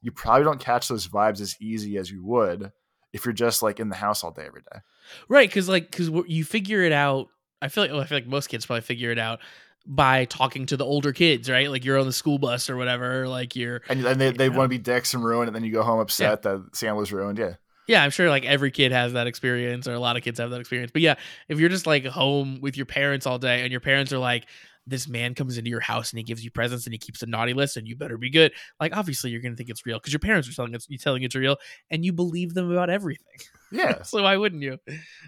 you 0.01 0.11
probably 0.11 0.43
don't 0.43 0.59
catch 0.59 0.88
those 0.88 1.07
vibes 1.07 1.41
as 1.41 1.55
easy 1.59 1.97
as 1.97 2.11
you 2.11 2.24
would 2.24 2.72
if 3.13 3.26
you're 3.26 3.34
just 3.34 3.63
like 3.63 3.80
in 3.80 3.89
the 3.89 3.95
house 3.95 4.24
all 4.24 4.32
day 4.32 4.45
every 4.45 4.61
day. 4.61 4.80
Right, 5.28 5.49
because 5.49 5.68
like 5.70 5.89
because 5.89 6.09
you 6.28 6.43
figure 6.43 6.84
it 6.84 6.91
out. 6.91 7.28
I 7.61 7.70
feel 7.70 7.84
like 7.84 7.91
well, 7.91 8.01
I 8.01 8.05
feel 8.05 8.18
like 8.18 8.28
most 8.28 8.47
kids 8.47 8.65
probably 8.65 8.82
figure 8.82 9.11
it 9.11 9.20
out 9.20 9.39
by 9.86 10.26
talking 10.26 10.65
to 10.68 10.78
the 10.78 10.86
older 10.86 11.13
kids, 11.13 11.49
right? 11.49 11.72
Like 11.72 11.86
you're 11.86 11.97
on 11.97 12.05
the 12.05 12.13
school 12.13 12.38
bus 12.38 12.70
or 12.70 12.76
whatever. 12.76 13.28
Like 13.28 13.55
you're 13.55 13.82
And, 13.89 14.05
and 14.05 14.20
they, 14.20 14.32
they 14.32 14.49
want 14.49 14.65
to 14.65 14.70
be 14.70 14.78
dicks 14.78 15.13
and 15.13 15.24
ruin 15.24 15.43
it, 15.43 15.47
and 15.47 15.55
then 15.55 15.63
you 15.63 15.72
go 15.72 15.82
home 15.82 15.99
upset 15.99 16.43
that 16.43 16.70
Santa 16.74 16.95
was 16.95 17.11
ruined. 17.11 17.39
Yeah. 17.39 17.55
Yeah, 17.88 18.03
I'm 18.03 18.09
sure 18.11 18.29
like 18.29 18.45
every 18.45 18.71
kid 18.71 18.91
has 18.91 19.13
that 19.13 19.27
experience, 19.27 19.88
or 19.88 19.93
a 19.93 19.99
lot 19.99 20.17
of 20.17 20.23
kids 20.23 20.39
have 20.39 20.49
that 20.51 20.59
experience. 20.59 20.91
But 20.91 21.01
yeah, 21.01 21.15
if 21.47 21.59
you're 21.59 21.69
just 21.69 21.88
like 21.88 22.05
home 22.05 22.59
with 22.61 22.75
your 22.77 22.85
parents 22.85 23.25
all 23.25 23.39
day, 23.39 23.61
and 23.61 23.71
your 23.71 23.79
parents 23.79 24.11
are 24.11 24.17
like, 24.17 24.45
"This 24.85 25.07
man 25.07 25.33
comes 25.35 25.57
into 25.57 25.69
your 25.69 25.79
house 25.79 26.11
and 26.11 26.17
he 26.17 26.23
gives 26.23 26.43
you 26.43 26.51
presents 26.51 26.85
and 26.85 26.93
he 26.93 26.97
keeps 26.97 27.21
a 27.21 27.25
naughty 27.25 27.53
list, 27.53 27.77
and 27.77 27.88
you 27.88 27.95
better 27.95 28.17
be 28.17 28.29
good," 28.29 28.51
like 28.79 28.95
obviously 28.95 29.31
you're 29.31 29.41
gonna 29.41 29.55
think 29.55 29.69
it's 29.69 29.85
real 29.85 29.97
because 29.99 30.11
your 30.11 30.19
parents 30.19 30.49
are 30.49 30.53
telling 30.53 30.73
it's 30.73 30.88
you 30.89 30.97
telling 30.97 31.23
it's 31.23 31.35
real, 31.35 31.57
and 31.89 32.03
you 32.03 32.11
believe 32.13 32.53
them 32.53 32.71
about 32.71 32.89
everything. 32.89 33.25
Yeah. 33.71 34.03
so 34.03 34.23
why 34.23 34.38
wouldn't 34.38 34.61
you? 34.63 34.77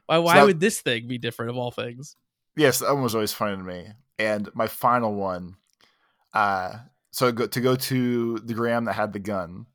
Why 0.05 0.17
why 0.19 0.35
that- 0.35 0.45
would 0.45 0.59
this 0.61 0.79
thing 0.79 1.07
be 1.09 1.17
different 1.17 1.51
of 1.51 1.57
all 1.57 1.71
things? 1.71 2.15
yes, 2.55 2.79
that 2.79 2.93
one 2.93 3.03
was 3.03 3.13
always 3.15 3.31
funny 3.33 3.55
to 3.57 3.63
me. 3.63 3.87
And 4.17 4.49
my 4.53 4.67
final 4.67 5.13
one, 5.13 5.55
uh, 6.33 6.73
so 7.11 7.31
to 7.31 7.61
go 7.61 7.75
to 7.75 8.37
the 8.39 8.53
Gram 8.53 8.85
that 8.85 8.93
had 8.93 9.13
the 9.13 9.19
gun, 9.19 9.65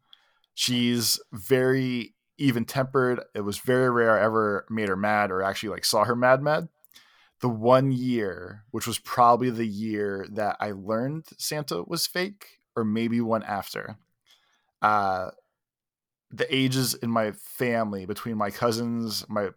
she's 0.55 1.19
very 1.33 2.14
even 2.39 2.65
tempered. 2.65 3.21
It 3.35 3.43
was 3.43 3.59
very 3.59 3.91
rare 3.91 4.19
I 4.19 4.25
ever 4.25 4.67
made 4.71 4.89
her 4.89 4.97
mad 4.97 5.31
or 5.31 5.43
actually 5.43 5.71
like 5.71 5.85
saw 5.85 6.05
her 6.05 6.17
mad 6.17 6.43
mad. 6.43 6.69
The 7.41 7.49
one 7.49 7.93
year, 7.93 8.65
which 8.71 8.87
was 8.87 8.99
probably 8.99 9.51
the 9.51 9.67
year 9.67 10.27
that 10.33 10.57
I 10.61 10.73
learned 10.73 11.27
Santa 11.37 11.83
was 11.83 12.07
fake, 12.07 12.47
or 12.77 12.85
maybe 12.85 13.21
one 13.21 13.43
after. 13.43 13.99
Uh, 14.81 15.31
the 16.31 16.53
ages 16.55 16.95
in 16.95 17.11
my 17.11 17.33
family 17.33 18.07
between 18.07 18.37
my 18.37 18.51
cousins, 18.51 19.25
my 19.29 19.51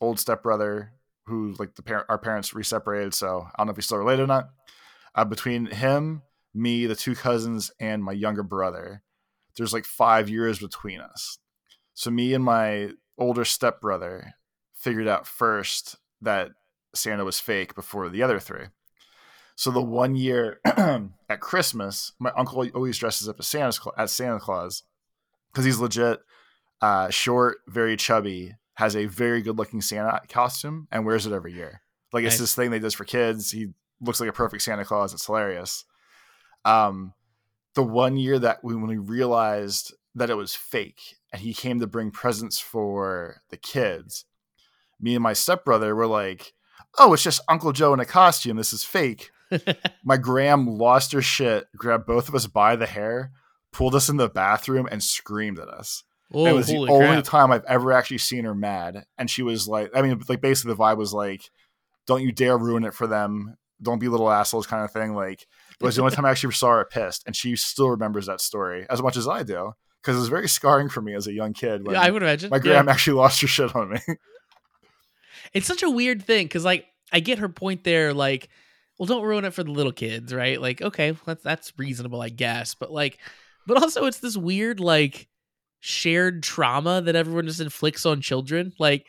old 0.00 0.18
stepbrother, 0.18 0.92
who 1.26 1.54
like 1.58 1.74
the 1.74 1.82
parent, 1.82 2.06
our 2.08 2.18
parents 2.18 2.54
reseparated, 2.54 3.14
so 3.14 3.46
I 3.46 3.58
don't 3.58 3.66
know 3.66 3.70
if 3.72 3.76
he's 3.76 3.86
still 3.86 3.98
related 3.98 4.24
or 4.24 4.26
not. 4.26 4.50
Uh, 5.14 5.24
between 5.24 5.66
him, 5.66 6.22
me, 6.54 6.86
the 6.86 6.96
two 6.96 7.14
cousins, 7.14 7.70
and 7.78 8.02
my 8.02 8.12
younger 8.12 8.42
brother, 8.42 9.02
there's 9.56 9.72
like 9.72 9.84
five 9.84 10.28
years 10.28 10.58
between 10.58 11.00
us. 11.00 11.38
So 11.94 12.10
me 12.10 12.34
and 12.34 12.44
my 12.44 12.90
older 13.16 13.44
stepbrother 13.44 14.34
figured 14.74 15.08
out 15.08 15.26
first 15.26 15.96
that 16.20 16.50
Santa 16.94 17.24
was 17.24 17.40
fake 17.40 17.74
before 17.74 18.08
the 18.08 18.22
other 18.22 18.38
three. 18.38 18.66
So 19.56 19.70
the 19.70 19.80
one 19.82 20.16
year 20.16 20.60
at 20.64 21.40
Christmas, 21.40 22.12
my 22.18 22.32
uncle 22.36 22.66
always 22.74 22.98
dresses 22.98 23.28
up 23.28 23.36
as 23.38 23.46
Santa 23.46 23.78
as 23.96 24.12
Santa 24.12 24.40
Claus 24.40 24.82
because 25.52 25.64
he's 25.64 25.78
legit 25.78 26.20
uh, 26.82 27.08
short, 27.08 27.58
very 27.68 27.96
chubby, 27.96 28.54
has 28.74 28.96
a 28.96 29.06
very 29.06 29.40
good 29.40 29.56
looking 29.56 29.80
Santa 29.80 30.20
costume, 30.28 30.88
and 30.90 31.06
wears 31.06 31.26
it 31.26 31.32
every 31.32 31.52
year. 31.52 31.80
Like 32.12 32.24
it's 32.24 32.34
Nice. 32.34 32.40
this 32.40 32.54
thing 32.56 32.70
they 32.70 32.80
does 32.80 32.94
for 32.94 33.04
kids. 33.04 33.50
He 33.52 33.68
looks 34.00 34.18
like 34.20 34.28
a 34.28 34.32
perfect 34.32 34.62
Santa 34.62 34.84
Claus. 34.84 35.14
It's 35.14 35.26
hilarious. 35.26 35.84
Um, 36.64 37.14
the 37.74 37.82
one 37.84 38.16
year 38.16 38.38
that 38.40 38.62
we, 38.64 38.74
when 38.74 38.88
we 38.88 38.96
realized 38.98 39.94
that 40.14 40.30
it 40.30 40.36
was 40.36 40.54
fake, 40.54 41.16
and 41.32 41.42
he 41.42 41.54
came 41.54 41.80
to 41.80 41.86
bring 41.86 42.10
presents 42.10 42.58
for 42.58 43.42
the 43.50 43.56
kids, 43.56 44.24
me 45.00 45.14
and 45.14 45.22
my 45.22 45.32
stepbrother 45.32 45.94
were 45.94 46.06
like, 46.06 46.54
"Oh, 46.98 47.12
it's 47.12 47.22
just 47.22 47.42
Uncle 47.48 47.72
Joe 47.72 47.92
in 47.94 48.00
a 48.00 48.04
costume. 48.04 48.56
This 48.56 48.72
is 48.72 48.84
fake." 48.84 49.30
my 50.04 50.16
gram 50.16 50.66
lost 50.66 51.12
her 51.12 51.22
shit, 51.22 51.66
grabbed 51.76 52.06
both 52.06 52.28
of 52.28 52.34
us 52.34 52.46
by 52.46 52.76
the 52.76 52.86
hair, 52.86 53.32
pulled 53.72 53.94
us 53.94 54.08
in 54.08 54.16
the 54.16 54.28
bathroom, 54.28 54.88
and 54.90 55.02
screamed 55.02 55.58
at 55.58 55.68
us. 55.68 56.02
Oh, 56.32 56.46
it 56.46 56.52
was 56.52 56.66
the 56.66 56.76
only 56.76 57.06
crap. 57.06 57.24
time 57.24 57.52
I've 57.52 57.64
ever 57.64 57.92
actually 57.92 58.18
seen 58.18 58.44
her 58.44 58.54
mad. 58.54 59.04
And 59.18 59.30
she 59.30 59.42
was 59.42 59.68
like, 59.68 59.90
I 59.94 60.02
mean, 60.02 60.20
like 60.28 60.40
basically 60.40 60.72
the 60.72 60.78
vibe 60.78 60.96
was 60.96 61.12
like, 61.12 61.48
don't 62.06 62.22
you 62.22 62.32
dare 62.32 62.58
ruin 62.58 62.84
it 62.84 62.94
for 62.94 63.06
them. 63.06 63.56
Don't 63.80 64.00
be 64.00 64.08
little 64.08 64.30
assholes 64.30 64.66
kind 64.66 64.84
of 64.84 64.90
thing. 64.90 65.14
Like, 65.14 65.42
it 65.42 65.84
was 65.84 65.96
the 65.96 66.02
only 66.02 66.14
time 66.16 66.24
I 66.24 66.30
actually 66.30 66.54
saw 66.54 66.70
her 66.70 66.84
pissed. 66.84 67.22
And 67.26 67.36
she 67.36 67.54
still 67.54 67.90
remembers 67.90 68.26
that 68.26 68.40
story 68.40 68.86
as 68.90 69.02
much 69.02 69.16
as 69.16 69.28
I 69.28 69.42
do. 69.42 69.74
Because 70.04 70.16
it 70.16 70.20
was 70.20 70.28
very 70.28 70.48
scarring 70.48 70.90
for 70.90 71.00
me 71.00 71.14
as 71.14 71.26
a 71.26 71.32
young 71.32 71.54
kid 71.54 71.86
when 71.86 71.94
yeah, 71.94 72.02
I 72.02 72.10
would 72.10 72.22
imagine. 72.22 72.50
my 72.50 72.60
Yeah. 72.62 72.84
actually 72.86 73.14
lost 73.18 73.40
her 73.40 73.46
shit 73.46 73.74
on 73.74 73.90
me. 73.90 74.00
It's 75.54 75.66
such 75.66 75.82
a 75.82 75.88
weird 75.88 76.22
thing 76.22 76.44
because, 76.44 76.64
like, 76.64 76.84
I 77.10 77.20
get 77.20 77.38
her 77.38 77.48
point 77.48 77.84
there. 77.84 78.12
Like, 78.12 78.50
well, 78.98 79.06
don't 79.06 79.24
ruin 79.24 79.46
it 79.46 79.54
for 79.54 79.64
the 79.64 79.70
little 79.70 79.92
kids, 79.92 80.34
right? 80.34 80.60
Like, 80.60 80.82
okay, 80.82 81.16
that's 81.24 81.42
that's 81.42 81.72
reasonable, 81.78 82.20
I 82.20 82.28
guess. 82.28 82.74
But 82.74 82.92
like, 82.92 83.18
but 83.66 83.80
also, 83.80 84.04
it's 84.04 84.20
this 84.20 84.36
weird 84.36 84.78
like 84.78 85.26
shared 85.80 86.42
trauma 86.42 87.00
that 87.02 87.16
everyone 87.16 87.46
just 87.46 87.60
inflicts 87.60 88.04
on 88.04 88.20
children. 88.20 88.74
Like, 88.78 89.06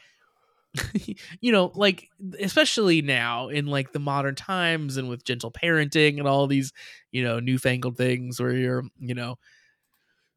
you 1.41 1.51
know, 1.51 1.71
like 1.75 2.09
especially 2.39 3.01
now 3.01 3.49
in 3.49 3.65
like 3.65 3.91
the 3.91 3.99
modern 3.99 4.35
times 4.35 4.97
and 4.97 5.09
with 5.09 5.25
gentle 5.25 5.51
parenting 5.51 6.19
and 6.19 6.27
all 6.27 6.47
these, 6.47 6.71
you 7.11 7.23
know, 7.23 7.39
newfangled 7.39 7.97
things 7.97 8.39
where 8.39 8.53
you're, 8.53 8.83
you 8.99 9.13
know, 9.13 9.37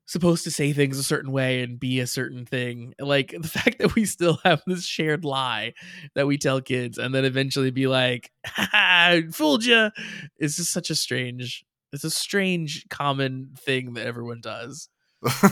supposed 0.08 0.42
to 0.42 0.50
say 0.50 0.72
things 0.72 0.98
a 0.98 1.02
certain 1.02 1.30
way 1.30 1.62
and 1.62 1.78
be 1.78 2.00
a 2.00 2.06
certain 2.06 2.46
thing. 2.46 2.94
Like 2.98 3.34
the 3.38 3.48
fact 3.48 3.78
that 3.78 3.94
we 3.94 4.06
still 4.06 4.40
have 4.42 4.62
this 4.66 4.84
shared 4.84 5.24
lie 5.24 5.74
that 6.14 6.26
we 6.26 6.38
tell 6.38 6.60
kids 6.60 6.98
and 6.98 7.14
then 7.14 7.24
eventually 7.24 7.70
be 7.70 7.86
like, 7.86 8.32
"Ha, 8.46 9.20
fooled 9.30 9.64
you. 9.64 9.90
It's 10.38 10.56
just 10.56 10.72
such 10.72 10.90
a 10.90 10.94
strange, 10.94 11.64
it's 11.92 12.04
a 12.04 12.10
strange 12.10 12.86
common 12.88 13.50
thing 13.56 13.94
that 13.94 14.06
everyone 14.06 14.40
does. 14.40 14.88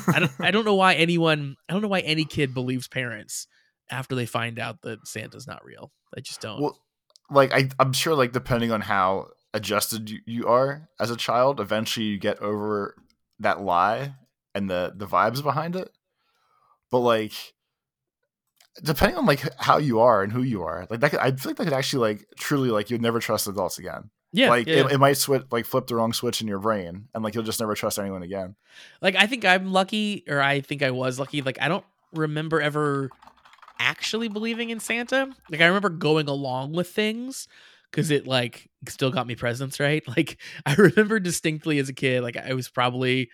I 0.08 0.20
don't, 0.20 0.32
I 0.40 0.50
don't 0.50 0.64
know 0.64 0.74
why 0.74 0.94
anyone, 0.94 1.56
I 1.68 1.74
don't 1.74 1.82
know 1.82 1.88
why 1.88 2.00
any 2.00 2.24
kid 2.24 2.54
believes 2.54 2.88
parents 2.88 3.46
after 3.90 4.14
they 4.14 4.26
find 4.26 4.58
out 4.58 4.82
that 4.82 5.06
Santa's 5.06 5.46
not 5.46 5.64
real. 5.64 5.92
I 6.16 6.20
just 6.20 6.40
don't. 6.40 6.60
well, 6.62 6.80
like 7.30 7.52
I, 7.52 7.68
I'm 7.78 7.92
sure, 7.92 8.14
like 8.14 8.32
depending 8.32 8.72
on 8.72 8.80
how 8.80 9.28
adjusted 9.52 10.08
you, 10.08 10.20
you 10.24 10.46
are 10.46 10.88
as 10.98 11.10
a 11.10 11.16
child, 11.16 11.60
eventually 11.60 12.06
you 12.06 12.18
get 12.18 12.40
over 12.40 12.94
that 13.40 13.60
lie 13.60 14.14
and 14.56 14.70
the 14.70 14.92
the 14.96 15.06
vibes 15.06 15.42
behind 15.42 15.76
it. 15.76 15.90
But 16.90 17.00
like, 17.00 17.32
depending 18.82 19.18
on 19.18 19.26
like 19.26 19.42
how 19.58 19.76
you 19.78 20.00
are 20.00 20.22
and 20.22 20.32
who 20.32 20.42
you 20.42 20.62
are, 20.62 20.86
like 20.88 21.00
that, 21.00 21.10
could, 21.10 21.20
I 21.20 21.30
feel 21.32 21.50
like 21.50 21.56
that 21.56 21.64
could 21.64 21.72
actually 21.72 22.14
like 22.14 22.26
truly 22.38 22.70
like 22.70 22.90
you'd 22.90 23.02
never 23.02 23.20
trust 23.20 23.46
adults 23.46 23.78
again. 23.78 24.10
Yeah, 24.32 24.50
like 24.50 24.66
yeah, 24.66 24.86
it, 24.86 24.92
it 24.92 24.98
might 24.98 25.18
switch 25.18 25.44
like 25.50 25.66
flip 25.66 25.86
the 25.86 25.94
wrong 25.94 26.12
switch 26.12 26.40
in 26.40 26.48
your 26.48 26.58
brain, 26.58 27.08
and 27.14 27.22
like 27.22 27.34
you'll 27.34 27.44
just 27.44 27.60
never 27.60 27.74
trust 27.74 27.98
anyone 27.98 28.22
again. 28.22 28.56
like 29.00 29.14
I 29.14 29.26
think 29.26 29.44
I'm 29.44 29.72
lucky, 29.72 30.24
or 30.28 30.40
I 30.40 30.60
think 30.60 30.82
I 30.82 30.90
was 30.90 31.18
lucky. 31.18 31.42
Like 31.42 31.58
I 31.60 31.68
don't 31.68 31.84
remember 32.12 32.60
ever 32.60 33.10
actually 33.78 34.28
believing 34.28 34.70
in 34.70 34.80
Santa. 34.80 35.28
Like 35.50 35.60
I 35.60 35.66
remember 35.66 35.90
going 35.90 36.28
along 36.28 36.72
with 36.72 36.88
things 36.88 37.46
because 37.90 38.10
it 38.10 38.26
like 38.26 38.68
still 38.88 39.10
got 39.10 39.26
me 39.26 39.34
presents, 39.36 39.80
right? 39.80 40.02
Like 40.16 40.38
I 40.64 40.74
remember 40.74 41.20
distinctly 41.20 41.78
as 41.78 41.88
a 41.88 41.94
kid, 41.94 42.22
like 42.22 42.36
I 42.36 42.54
was 42.54 42.68
probably 42.68 43.30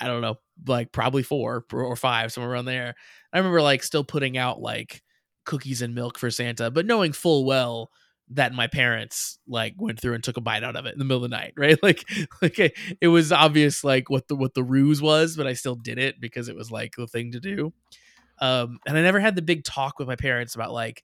I 0.00 0.06
don't 0.06 0.22
know, 0.22 0.36
like 0.66 0.92
probably 0.92 1.22
four 1.22 1.64
or 1.72 1.96
five, 1.96 2.32
somewhere 2.32 2.52
around 2.52 2.66
there. 2.66 2.94
I 3.32 3.38
remember 3.38 3.62
like 3.62 3.82
still 3.82 4.04
putting 4.04 4.36
out 4.38 4.60
like 4.60 5.02
cookies 5.44 5.82
and 5.82 5.94
milk 5.94 6.18
for 6.18 6.30
Santa, 6.30 6.70
but 6.70 6.86
knowing 6.86 7.12
full 7.12 7.44
well 7.44 7.90
that 8.30 8.52
my 8.52 8.66
parents 8.66 9.38
like 9.48 9.74
went 9.78 10.00
through 10.00 10.14
and 10.14 10.22
took 10.22 10.36
a 10.36 10.42
bite 10.42 10.62
out 10.62 10.76
of 10.76 10.86
it 10.86 10.92
in 10.92 10.98
the 10.98 11.04
middle 11.04 11.24
of 11.24 11.30
the 11.30 11.36
night, 11.36 11.54
right? 11.56 11.78
Like, 11.82 12.04
like 12.42 12.58
it, 13.00 13.08
was 13.08 13.32
obvious 13.32 13.84
like 13.84 14.10
what 14.10 14.28
the 14.28 14.36
what 14.36 14.54
the 14.54 14.62
ruse 14.62 15.00
was, 15.00 15.36
but 15.36 15.46
I 15.46 15.54
still 15.54 15.74
did 15.74 15.98
it 15.98 16.20
because 16.20 16.48
it 16.48 16.56
was 16.56 16.70
like 16.70 16.94
the 16.96 17.06
thing 17.06 17.32
to 17.32 17.40
do. 17.40 17.72
Um, 18.40 18.78
and 18.86 18.96
I 18.96 19.02
never 19.02 19.20
had 19.20 19.34
the 19.34 19.42
big 19.42 19.64
talk 19.64 19.98
with 19.98 20.08
my 20.08 20.16
parents 20.16 20.54
about 20.54 20.72
like 20.72 21.02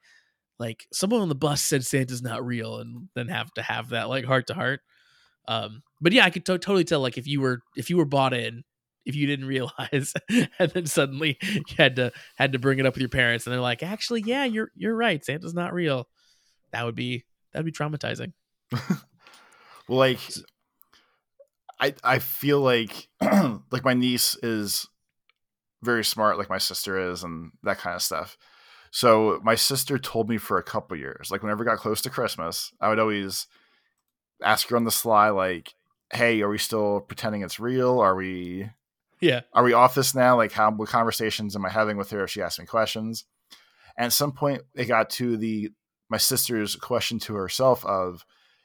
like 0.58 0.86
someone 0.92 1.20
on 1.20 1.28
the 1.28 1.34
bus 1.34 1.62
said 1.62 1.84
Santa's 1.84 2.22
not 2.22 2.44
real, 2.44 2.78
and 2.78 3.08
then 3.14 3.28
have 3.28 3.52
to 3.54 3.62
have 3.62 3.90
that 3.90 4.08
like 4.08 4.24
heart 4.24 4.46
to 4.48 4.54
heart. 4.54 4.80
Um, 5.48 5.82
but 6.00 6.12
yeah, 6.12 6.24
I 6.24 6.30
could 6.30 6.46
to- 6.46 6.58
totally 6.58 6.84
tell 6.84 7.00
like 7.00 7.18
if 7.18 7.26
you 7.26 7.40
were 7.40 7.60
if 7.76 7.90
you 7.90 7.96
were 7.96 8.04
bought 8.04 8.34
in, 8.34 8.62
if 9.04 9.14
you 9.14 9.26
didn't 9.26 9.46
realize, 9.46 10.14
and 10.58 10.70
then 10.72 10.86
suddenly 10.86 11.38
you 11.42 11.62
had 11.76 11.96
to 11.96 12.12
had 12.36 12.52
to 12.52 12.58
bring 12.58 12.78
it 12.78 12.86
up 12.86 12.94
with 12.94 13.00
your 13.00 13.08
parents, 13.08 13.46
and 13.46 13.52
they're 13.52 13.60
like, 13.60 13.82
actually, 13.82 14.22
yeah, 14.22 14.44
you're 14.44 14.70
you're 14.74 14.96
right, 14.96 15.24
Santa's 15.24 15.54
not 15.54 15.72
real. 15.72 16.08
That 16.72 16.84
would 16.84 16.94
be 16.94 17.24
that 17.52 17.60
would 17.60 17.66
be 17.66 17.72
traumatizing. 17.72 18.32
well, 18.72 19.98
like 19.98 20.20
I 21.80 21.94
I 22.02 22.18
feel 22.18 22.60
like 22.60 23.08
like 23.20 23.84
my 23.84 23.94
niece 23.94 24.36
is 24.42 24.88
very 25.82 26.04
smart, 26.04 26.38
like 26.38 26.48
my 26.48 26.58
sister 26.58 27.10
is, 27.10 27.22
and 27.22 27.52
that 27.62 27.78
kind 27.78 27.94
of 27.94 28.02
stuff. 28.02 28.36
So 28.90 29.40
my 29.42 29.54
sister 29.54 29.98
told 29.98 30.28
me 30.28 30.38
for 30.38 30.56
a 30.56 30.62
couple 30.62 30.96
years, 30.96 31.30
like 31.30 31.42
whenever 31.42 31.62
it 31.62 31.66
got 31.66 31.78
close 31.78 32.00
to 32.02 32.10
Christmas, 32.10 32.72
I 32.80 32.88
would 32.88 33.00
always 33.00 33.46
ask 34.42 34.68
her 34.68 34.76
on 34.76 34.84
the 34.84 34.90
sly, 34.90 35.30
like, 35.30 35.74
"Hey, 36.12 36.40
are 36.42 36.48
we 36.48 36.58
still 36.58 37.00
pretending 37.00 37.42
it's 37.42 37.60
real? 37.60 37.98
Are 38.00 38.14
we, 38.14 38.70
yeah, 39.24 39.40
are 39.52 39.64
we 39.64 39.72
off 39.72 39.94
this 39.94 40.14
now? 40.14 40.36
Like, 40.36 40.52
how 40.52 40.70
what 40.70 40.88
conversations 40.88 41.56
am 41.56 41.66
I 41.66 41.70
having 41.70 41.96
with 41.96 42.10
her 42.10 42.24
if 42.24 42.30
she 42.30 42.42
asks 42.42 42.58
me 42.58 42.66
questions?" 42.66 43.24
And 43.96 44.06
at 44.06 44.12
some 44.12 44.32
point, 44.32 44.62
it 44.74 44.86
got 44.86 45.10
to 45.10 45.36
the 45.36 45.70
my 46.08 46.18
sister's 46.18 46.76
question 46.76 47.18
to 47.20 47.34
herself 47.34 47.84
of, 47.84 48.24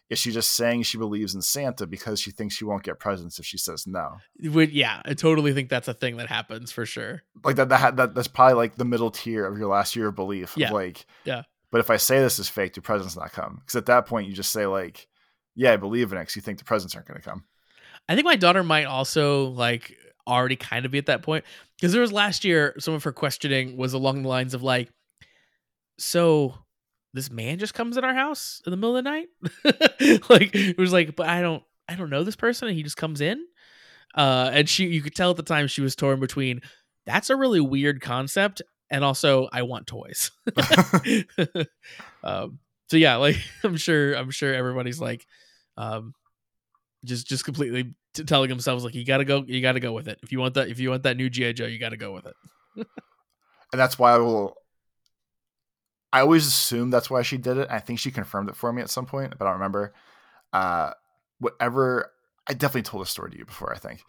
is 0.09 0.19
she 0.19 0.31
just 0.31 0.55
saying 0.55 0.83
she 0.83 0.97
believes 0.97 1.35
in 1.35 1.41
Santa 1.41 1.85
because 1.85 2.19
she 2.19 2.31
thinks 2.31 2.55
she 2.55 2.65
won't 2.65 2.83
get 2.83 2.99
presents 2.99 3.39
if 3.39 3.45
she 3.45 3.57
says 3.57 3.85
no? 3.85 4.17
Would 4.41 4.71
yeah, 4.71 5.01
I 5.05 5.13
totally 5.13 5.53
think 5.53 5.69
that's 5.69 5.87
a 5.87 5.93
thing 5.93 6.17
that 6.17 6.27
happens 6.27 6.71
for 6.71 6.85
sure. 6.85 7.21
Like 7.43 7.57
that, 7.57 7.69
that, 7.69 7.95
that 7.95 8.15
that's 8.15 8.27
probably 8.27 8.55
like 8.55 8.75
the 8.75 8.85
middle 8.85 9.11
tier 9.11 9.45
of 9.45 9.57
your 9.57 9.69
last 9.69 9.95
year 9.95 10.07
of 10.07 10.15
belief. 10.15 10.53
Yeah. 10.57 10.67
Of 10.67 10.73
like, 10.73 11.05
yeah. 11.25 11.43
But 11.71 11.79
if 11.79 11.91
I 11.91 11.97
say 11.97 12.19
this 12.19 12.39
is 12.39 12.49
fake, 12.49 12.73
do 12.73 12.81
presents 12.81 13.15
not 13.15 13.31
come? 13.31 13.57
Because 13.59 13.75
at 13.75 13.85
that 13.85 14.07
point, 14.07 14.27
you 14.27 14.33
just 14.33 14.51
say 14.51 14.65
like, 14.65 15.07
yeah, 15.55 15.73
I 15.73 15.77
believe 15.77 16.11
in 16.11 16.17
it 16.17 16.21
because 16.21 16.35
you 16.35 16.41
think 16.41 16.57
the 16.57 16.65
presents 16.65 16.95
aren't 16.95 17.07
going 17.07 17.19
to 17.19 17.27
come. 17.27 17.43
I 18.07 18.15
think 18.15 18.25
my 18.25 18.35
daughter 18.35 18.63
might 18.63 18.85
also 18.85 19.45
like 19.45 19.95
already 20.29 20.55
kind 20.55 20.85
of 20.85 20.91
be 20.91 20.97
at 20.97 21.07
that 21.07 21.23
point. 21.23 21.43
Because 21.77 21.91
there 21.91 22.01
was 22.01 22.13
last 22.13 22.45
year 22.45 22.75
some 22.79 22.93
of 22.93 23.03
her 23.03 23.11
questioning 23.11 23.77
was 23.77 23.93
along 23.93 24.23
the 24.23 24.29
lines 24.29 24.53
of 24.53 24.63
like, 24.63 24.89
so 25.97 26.55
this 27.13 27.31
man 27.31 27.57
just 27.57 27.73
comes 27.73 27.97
in 27.97 28.03
our 28.03 28.13
house 28.13 28.61
in 28.65 28.71
the 28.71 28.77
middle 28.77 28.95
of 28.95 29.03
the 29.03 29.09
night? 29.09 29.27
Like 30.29 30.51
it 30.53 30.77
was 30.77 30.93
like 30.93 31.15
but 31.15 31.27
i 31.27 31.41
don't 31.41 31.63
i 31.87 31.95
don't 31.95 32.09
know 32.09 32.23
this 32.23 32.35
person 32.35 32.67
and 32.67 32.77
he 32.77 32.83
just 32.83 32.97
comes 32.97 33.21
in? 33.21 33.43
Uh 34.15 34.49
and 34.53 34.69
she 34.69 34.87
you 34.87 35.01
could 35.01 35.15
tell 35.15 35.31
at 35.31 35.37
the 35.37 35.43
time 35.43 35.67
she 35.67 35.81
was 35.81 35.95
torn 35.95 36.19
between 36.19 36.61
that's 37.05 37.29
a 37.29 37.35
really 37.35 37.59
weird 37.59 38.01
concept 38.01 38.61
and 38.89 39.03
also 39.03 39.49
i 39.51 39.63
want 39.63 39.87
toys. 39.87 40.31
Um 42.23 42.59
so 42.89 42.97
yeah 42.97 43.15
like 43.17 43.37
i'm 43.63 43.77
sure 43.77 44.13
i'm 44.13 44.31
sure 44.31 44.53
everybody's 44.53 44.99
like 44.99 45.25
um 45.77 46.13
just 47.05 47.27
just 47.27 47.45
completely 47.45 47.93
t- 48.13 48.23
telling 48.23 48.49
themselves 48.49 48.83
like 48.83 48.95
you 48.95 49.05
gotta 49.05 49.25
go 49.25 49.43
you 49.47 49.61
gotta 49.61 49.79
go 49.79 49.93
with 49.93 50.07
it 50.07 50.19
if 50.23 50.31
you 50.31 50.39
want 50.39 50.53
that 50.53 50.69
if 50.69 50.79
you 50.79 50.89
want 50.89 51.03
that 51.03 51.17
new 51.17 51.29
gi 51.29 51.53
joe 51.53 51.65
you 51.65 51.79
gotta 51.79 51.97
go 51.97 52.11
with 52.13 52.25
it 52.25 52.35
and 52.77 53.79
that's 53.79 53.97
why 53.97 54.13
i 54.13 54.17
will 54.17 54.55
I 56.11 56.21
always 56.21 56.47
assume 56.47 56.89
that's 56.89 57.09
why 57.09 57.21
she 57.21 57.37
did 57.37 57.57
it. 57.57 57.67
I 57.69 57.79
think 57.79 57.99
she 57.99 58.11
confirmed 58.11 58.49
it 58.49 58.55
for 58.55 58.73
me 58.73 58.81
at 58.81 58.89
some 58.89 59.05
point, 59.05 59.35
but 59.37 59.45
I 59.45 59.49
don't 59.49 59.59
remember. 59.59 59.93
Uh, 60.51 60.91
whatever, 61.39 62.11
I 62.47 62.53
definitely 62.53 62.83
told 62.83 63.03
a 63.03 63.09
story 63.09 63.31
to 63.31 63.37
you 63.37 63.45
before. 63.45 63.71
I 63.71 63.77
think, 63.77 64.01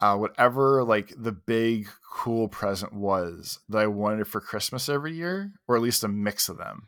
uh, 0.00 0.16
whatever 0.16 0.84
like 0.84 1.12
the 1.16 1.32
big 1.32 1.88
cool 2.08 2.48
present 2.48 2.92
was 2.92 3.58
that 3.68 3.78
I 3.78 3.88
wanted 3.88 4.28
for 4.28 4.40
Christmas 4.40 4.88
every 4.88 5.14
year, 5.14 5.52
or 5.66 5.74
at 5.74 5.82
least 5.82 6.04
a 6.04 6.08
mix 6.08 6.48
of 6.48 6.58
them. 6.58 6.86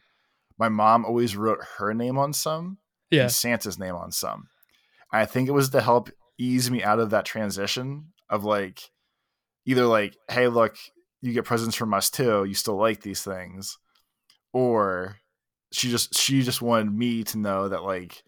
My 0.56 0.68
mom 0.68 1.04
always 1.04 1.36
wrote 1.36 1.58
her 1.78 1.92
name 1.92 2.16
on 2.16 2.32
some, 2.32 2.78
yeah, 3.10 3.22
and 3.22 3.32
Santa's 3.32 3.78
name 3.78 3.96
on 3.96 4.12
some. 4.12 4.46
And 5.12 5.20
I 5.20 5.26
think 5.26 5.48
it 5.48 5.52
was 5.52 5.70
to 5.70 5.80
help 5.80 6.10
ease 6.40 6.70
me 6.70 6.82
out 6.82 6.98
of 6.98 7.10
that 7.10 7.24
transition 7.24 8.12
of 8.28 8.44
like, 8.44 8.90
either 9.66 9.86
like, 9.86 10.16
hey, 10.28 10.48
look, 10.48 10.76
you 11.20 11.32
get 11.32 11.44
presents 11.44 11.76
from 11.76 11.92
us 11.94 12.10
too. 12.10 12.44
You 12.44 12.54
still 12.54 12.76
like 12.76 13.02
these 13.02 13.22
things 13.22 13.78
or 14.52 15.16
she 15.72 15.90
just 15.90 16.18
she 16.18 16.42
just 16.42 16.62
wanted 16.62 16.92
me 16.92 17.22
to 17.24 17.38
know 17.38 17.68
that 17.68 17.82
like 17.84 18.22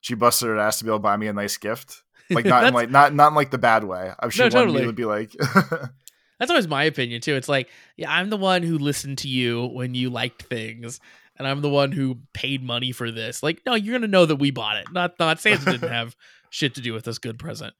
she 0.00 0.14
busted 0.14 0.48
her 0.48 0.58
ass 0.58 0.78
to 0.78 0.84
be 0.84 0.90
able 0.90 0.98
to 0.98 1.02
buy 1.02 1.16
me 1.16 1.28
a 1.28 1.32
nice 1.32 1.56
gift. 1.56 2.02
Like 2.30 2.44
not 2.44 2.64
in 2.64 2.74
like 2.74 2.90
not 2.90 3.14
not 3.14 3.28
in 3.28 3.34
like 3.34 3.50
the 3.50 3.58
bad 3.58 3.84
way. 3.84 4.12
I'm 4.18 4.30
sure 4.30 4.46
no, 4.46 4.50
totally. 4.50 4.80
me 4.80 4.86
to 4.86 4.92
be 4.92 5.04
like 5.04 5.34
That's 6.38 6.50
always 6.50 6.68
my 6.68 6.84
opinion 6.84 7.20
too. 7.20 7.36
It's 7.36 7.48
like, 7.48 7.70
yeah, 7.96 8.12
I'm 8.12 8.28
the 8.28 8.36
one 8.36 8.62
who 8.62 8.76
listened 8.76 9.18
to 9.18 9.28
you 9.28 9.66
when 9.66 9.94
you 9.94 10.10
liked 10.10 10.42
things, 10.42 10.98
and 11.36 11.46
I'm 11.46 11.62
the 11.62 11.70
one 11.70 11.92
who 11.92 12.18
paid 12.32 12.62
money 12.62 12.90
for 12.90 13.12
this. 13.12 13.42
Like, 13.42 13.62
no, 13.64 13.74
you're 13.74 13.94
gonna 13.94 14.08
know 14.08 14.26
that 14.26 14.36
we 14.36 14.50
bought 14.50 14.76
it. 14.76 14.86
Not 14.92 15.18
not 15.18 15.40
Santa 15.40 15.64
didn't 15.64 15.88
have 15.90 16.16
shit 16.54 16.74
to 16.76 16.80
do 16.80 16.92
with 16.92 17.04
this 17.04 17.18
good 17.18 17.38
present. 17.38 17.74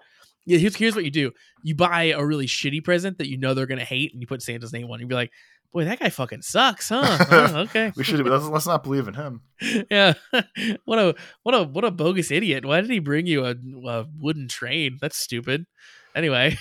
Yeah, 0.46 0.58
here's 0.58 0.76
here's 0.76 0.94
what 0.94 1.04
you 1.04 1.10
do. 1.10 1.32
You 1.62 1.74
buy 1.74 2.04
a 2.04 2.24
really 2.24 2.46
shitty 2.46 2.84
present 2.84 3.18
that 3.18 3.28
you 3.28 3.38
know 3.38 3.54
they're 3.54 3.66
gonna 3.66 3.84
hate, 3.84 4.12
and 4.12 4.20
you 4.20 4.26
put 4.26 4.42
Santa's 4.42 4.72
name 4.72 4.90
on. 4.90 4.98
it. 4.98 5.02
You 5.02 5.06
be 5.08 5.14
like, 5.14 5.30
boy, 5.72 5.84
that 5.84 6.00
guy 6.00 6.10
fucking 6.10 6.42
sucks, 6.42 6.88
huh? 6.90 7.24
Oh, 7.30 7.60
okay. 7.62 7.92
we 7.96 8.04
should 8.04 8.24
let's, 8.26 8.44
let's 8.44 8.66
not 8.66 8.82
believe 8.82 9.08
in 9.08 9.14
him. 9.14 9.42
Yeah. 9.90 10.14
what 10.84 10.98
a 10.98 11.14
what 11.44 11.54
a 11.54 11.64
what 11.64 11.84
a 11.84 11.90
bogus 11.90 12.30
idiot. 12.30 12.66
Why 12.66 12.80
did 12.80 12.90
he 12.90 12.98
bring 12.98 13.26
you 13.26 13.46
a, 13.46 13.54
a 13.86 14.06
wooden 14.18 14.48
train? 14.48 14.98
That's 15.00 15.16
stupid. 15.16 15.66
Anyway, 16.14 16.58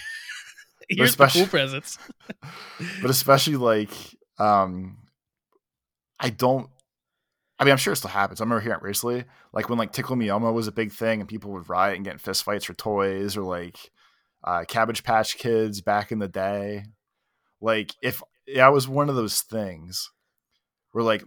here's 0.89 1.16
the 1.16 1.28
cool 1.28 1.47
presents. 1.47 1.97
but 3.01 3.09
especially 3.09 3.57
like 3.57 3.91
um 4.39 4.97
I 6.20 6.30
don't 6.30 6.70
I 7.64 7.66
mean, 7.66 7.72
I'm 7.72 7.78
sure 7.78 7.93
it 7.93 7.95
still 7.95 8.09
happens. 8.09 8.41
I 8.41 8.43
remember 8.43 8.59
hearing 8.59 8.80
it 8.80 8.84
recently, 8.84 9.24
like 9.53 9.70
when 9.70 9.80
like 9.80 9.93
Tickle 9.93 10.18
Me 10.18 10.28
Elmo 10.28 10.51
was 10.51 10.68
a 10.68 10.72
big 10.74 10.91
thing, 10.91 11.22
and 11.22 11.30
people 11.30 11.51
would 11.53 11.70
riot 11.70 11.95
and 11.95 12.03
get 12.03 12.11
in 12.11 12.20
fistfights 12.20 12.66
for 12.66 12.74
toys, 12.74 13.38
or 13.38 13.43
like 13.43 13.78
uh, 14.43 14.66
Cabbage 14.68 15.05
Patch 15.05 15.38
Kids 15.38 15.80
back 15.80 16.11
in 16.11 16.20
the 16.20 16.28
day. 16.28 16.84
Like 17.61 17.93
if 18.01 18.22
yeah, 18.45 18.68
it 18.68 18.74
was 18.74 18.89
one 18.89 19.07
of 19.07 19.16
those 19.16 19.43
things 19.43 20.11
where 20.91 21.05
like 21.05 21.24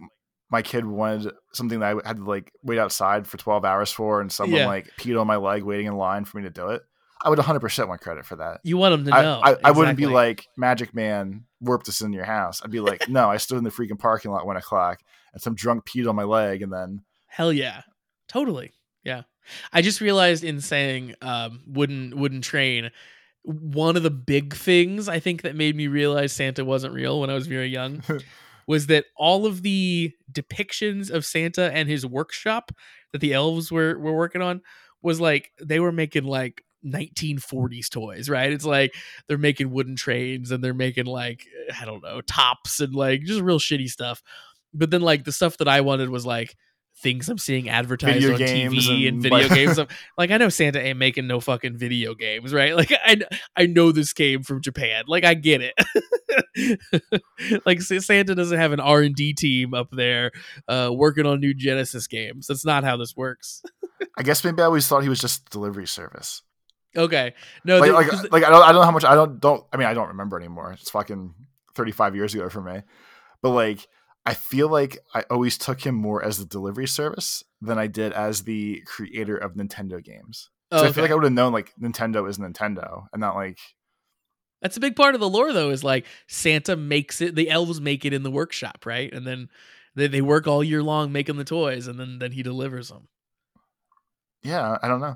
my 0.51 0.61
kid 0.61 0.85
wanted 0.85 1.33
something 1.53 1.79
that 1.79 1.97
I 1.97 2.07
had 2.07 2.17
to 2.17 2.23
like 2.23 2.51
wait 2.61 2.77
outside 2.77 3.25
for 3.25 3.37
12 3.37 3.65
hours 3.65 3.91
for, 3.91 4.21
and 4.21 4.31
someone 4.31 4.59
yeah. 4.59 4.67
like 4.67 4.91
peed 4.99 5.19
on 5.19 5.25
my 5.25 5.37
leg 5.37 5.63
waiting 5.63 5.87
in 5.87 5.95
line 5.95 6.23
for 6.23 6.37
me 6.37 6.43
to 6.43 6.51
do 6.51 6.67
it. 6.67 6.83
I 7.21 7.29
would 7.29 7.39
100% 7.39 7.87
want 7.87 8.01
credit 8.01 8.25
for 8.25 8.35
that. 8.37 8.61
You 8.63 8.77
want 8.77 8.91
them 8.93 9.05
to 9.05 9.09
know. 9.11 9.39
I, 9.41 9.49
I, 9.49 9.51
exactly. 9.51 9.61
I 9.63 9.71
wouldn't 9.71 9.97
be 9.97 10.05
like, 10.05 10.47
Magic 10.55 10.93
Man 10.93 11.45
warped 11.59 11.89
us 11.89 12.01
in 12.01 12.13
your 12.13 12.25
house. 12.25 12.61
I'd 12.63 12.71
be 12.71 12.79
like, 12.79 13.09
no, 13.09 13.29
I 13.29 13.37
stood 13.37 13.57
in 13.57 13.63
the 13.63 13.71
freaking 13.71 13.99
parking 13.99 14.31
lot 14.31 14.45
one 14.45 14.57
o'clock 14.57 14.99
and 15.33 15.41
some 15.41 15.55
drunk 15.55 15.85
peed 15.85 16.07
on 16.07 16.15
my 16.15 16.23
leg 16.23 16.61
and 16.61 16.71
then. 16.71 17.03
Hell 17.27 17.51
yeah. 17.51 17.81
Totally. 18.27 18.73
Yeah. 19.03 19.23
I 19.71 19.81
just 19.81 20.01
realized 20.01 20.43
in 20.43 20.61
saying 20.61 21.15
um, 21.21 21.61
wooden 21.65 22.19
wooden 22.19 22.41
train 22.41 22.91
one 23.43 23.95
of 23.95 24.03
the 24.03 24.11
big 24.11 24.53
things 24.53 25.07
I 25.07 25.19
think 25.19 25.43
that 25.43 25.55
made 25.55 25.75
me 25.75 25.87
realize 25.87 26.33
Santa 26.33 26.65
wasn't 26.65 26.93
real 26.93 27.21
when 27.21 27.29
I 27.29 27.33
was 27.33 27.47
very 27.47 27.69
young 27.69 28.03
was 28.67 28.87
that 28.87 29.05
all 29.15 29.45
of 29.45 29.61
the 29.61 30.11
depictions 30.31 31.09
of 31.09 31.25
Santa 31.25 31.71
and 31.73 31.87
his 31.87 32.05
workshop 32.05 32.73
that 33.13 33.19
the 33.19 33.33
elves 33.33 33.71
were 33.71 33.97
were 33.97 34.13
working 34.13 34.41
on 34.41 34.61
was 35.01 35.21
like 35.21 35.51
they 35.63 35.79
were 35.79 35.93
making 35.93 36.25
like 36.25 36.63
1940s 36.91 37.89
toys, 37.89 38.29
right? 38.29 38.51
It's 38.51 38.65
like 38.65 38.93
they're 39.27 39.37
making 39.37 39.71
wooden 39.71 39.95
trains 39.95 40.51
and 40.51 40.63
they're 40.63 40.73
making 40.73 41.05
like 41.05 41.45
I 41.79 41.85
don't 41.85 42.03
know, 42.03 42.21
tops 42.21 42.79
and 42.79 42.93
like 42.93 43.23
just 43.23 43.41
real 43.41 43.59
shitty 43.59 43.89
stuff. 43.89 44.21
But 44.73 44.91
then 44.91 45.01
like 45.01 45.23
the 45.23 45.31
stuff 45.31 45.57
that 45.57 45.67
I 45.67 45.81
wanted 45.81 46.09
was 46.09 46.25
like 46.25 46.55
things 46.99 47.29
I'm 47.29 47.37
seeing 47.37 47.69
advertised 47.69 48.25
Video 48.25 48.33
on 48.33 48.39
TV 48.39 49.07
and, 49.07 49.15
and, 49.15 49.23
video 49.23 49.49
games. 49.49 49.79
Like 50.17 50.31
I 50.31 50.37
know 50.37 50.49
Santa 50.49 50.81
ain't 50.81 50.97
making 50.97 51.27
no 51.27 51.39
fucking 51.39 51.77
video 51.77 52.15
games, 52.15 52.53
right? 52.53 52.75
Like 52.75 52.91
I 52.91 53.17
I 53.55 53.65
know 53.65 53.91
this 53.91 54.13
came 54.13 54.43
from 54.43 54.61
Japan. 54.61 55.05
Like 55.07 55.23
I 55.23 55.33
get 55.33 55.61
it. 55.61 55.75
like 57.65 57.81
Santa 57.81 58.35
doesn't 58.35 58.57
have 58.57 58.71
an 58.71 58.79
R 58.79 59.01
and 59.01 59.15
D 59.15 59.33
team 59.33 59.73
up 59.73 59.89
there 59.91 60.31
uh, 60.67 60.91
working 60.93 61.25
on 61.25 61.39
new 61.39 61.53
Genesis 61.53 62.07
games. 62.07 62.47
That's 62.47 62.65
not 62.65 62.83
how 62.83 62.97
this 62.97 63.15
works. 63.15 63.61
I 64.17 64.23
guess 64.23 64.43
maybe 64.43 64.61
I 64.61 64.65
always 64.65 64.87
thought 64.87 65.03
he 65.03 65.09
was 65.09 65.19
just 65.19 65.49
delivery 65.49 65.87
service. 65.87 66.41
Okay, 66.97 67.33
no, 67.63 67.77
Like, 67.79 67.91
there- 67.91 68.21
like, 68.21 68.31
like 68.31 68.43
I 68.43 68.49
don't, 68.49 68.63
I 68.63 68.71
don't 68.71 68.81
know 68.81 68.85
how 68.85 68.91
much. 68.91 69.05
I 69.05 69.15
don't, 69.15 69.39
don't. 69.39 69.63
I 69.71 69.77
mean, 69.77 69.87
I 69.87 69.93
don't 69.93 70.07
remember 70.09 70.37
anymore. 70.37 70.73
It's 70.73 70.89
fucking 70.89 71.33
thirty 71.75 71.91
five 71.91 72.15
years 72.15 72.33
ago 72.33 72.49
for 72.49 72.61
me. 72.61 72.81
But 73.41 73.51
like, 73.51 73.87
I 74.25 74.33
feel 74.33 74.67
like 74.67 74.97
I 75.13 75.23
always 75.29 75.57
took 75.57 75.85
him 75.85 75.95
more 75.95 76.23
as 76.23 76.39
the 76.39 76.45
delivery 76.45 76.87
service 76.87 77.43
than 77.61 77.77
I 77.77 77.87
did 77.87 78.13
as 78.13 78.43
the 78.43 78.81
creator 78.85 79.37
of 79.37 79.53
Nintendo 79.53 80.03
games. 80.03 80.49
So 80.73 80.79
oh, 80.79 80.83
I 80.85 80.91
feel 80.91 81.03
like. 81.03 81.11
I 81.11 81.13
would 81.13 81.23
have 81.23 81.33
known 81.33 81.53
like 81.53 81.71
Nintendo 81.79 82.27
is 82.27 82.37
Nintendo, 82.39 83.05
and 83.13 83.19
not 83.21 83.35
like 83.35 83.59
That's 84.61 84.75
a 84.75 84.81
big 84.81 84.95
part 84.95 85.13
of 85.13 85.21
the 85.21 85.29
lore, 85.29 85.53
though. 85.53 85.69
Is 85.69 85.83
like 85.83 86.05
Santa 86.27 86.75
makes 86.75 87.21
it. 87.21 87.35
The 87.35 87.49
elves 87.49 87.79
make 87.79 88.03
it 88.05 88.11
in 88.13 88.23
the 88.23 88.31
workshop, 88.31 88.85
right? 88.85 89.13
And 89.13 89.25
then 89.25 89.49
they, 89.95 90.07
they 90.07 90.21
work 90.21 90.47
all 90.47 90.63
year 90.63 90.81
long 90.83 91.11
making 91.11 91.37
the 91.37 91.43
toys, 91.45 91.87
and 91.87 91.99
then 91.99 92.17
then 92.19 92.31
he 92.31 92.41
delivers 92.43 92.89
them. 92.89 93.07
yeah, 94.43 94.77
I 94.81 94.87
don't 94.87 94.99
know. 94.99 95.15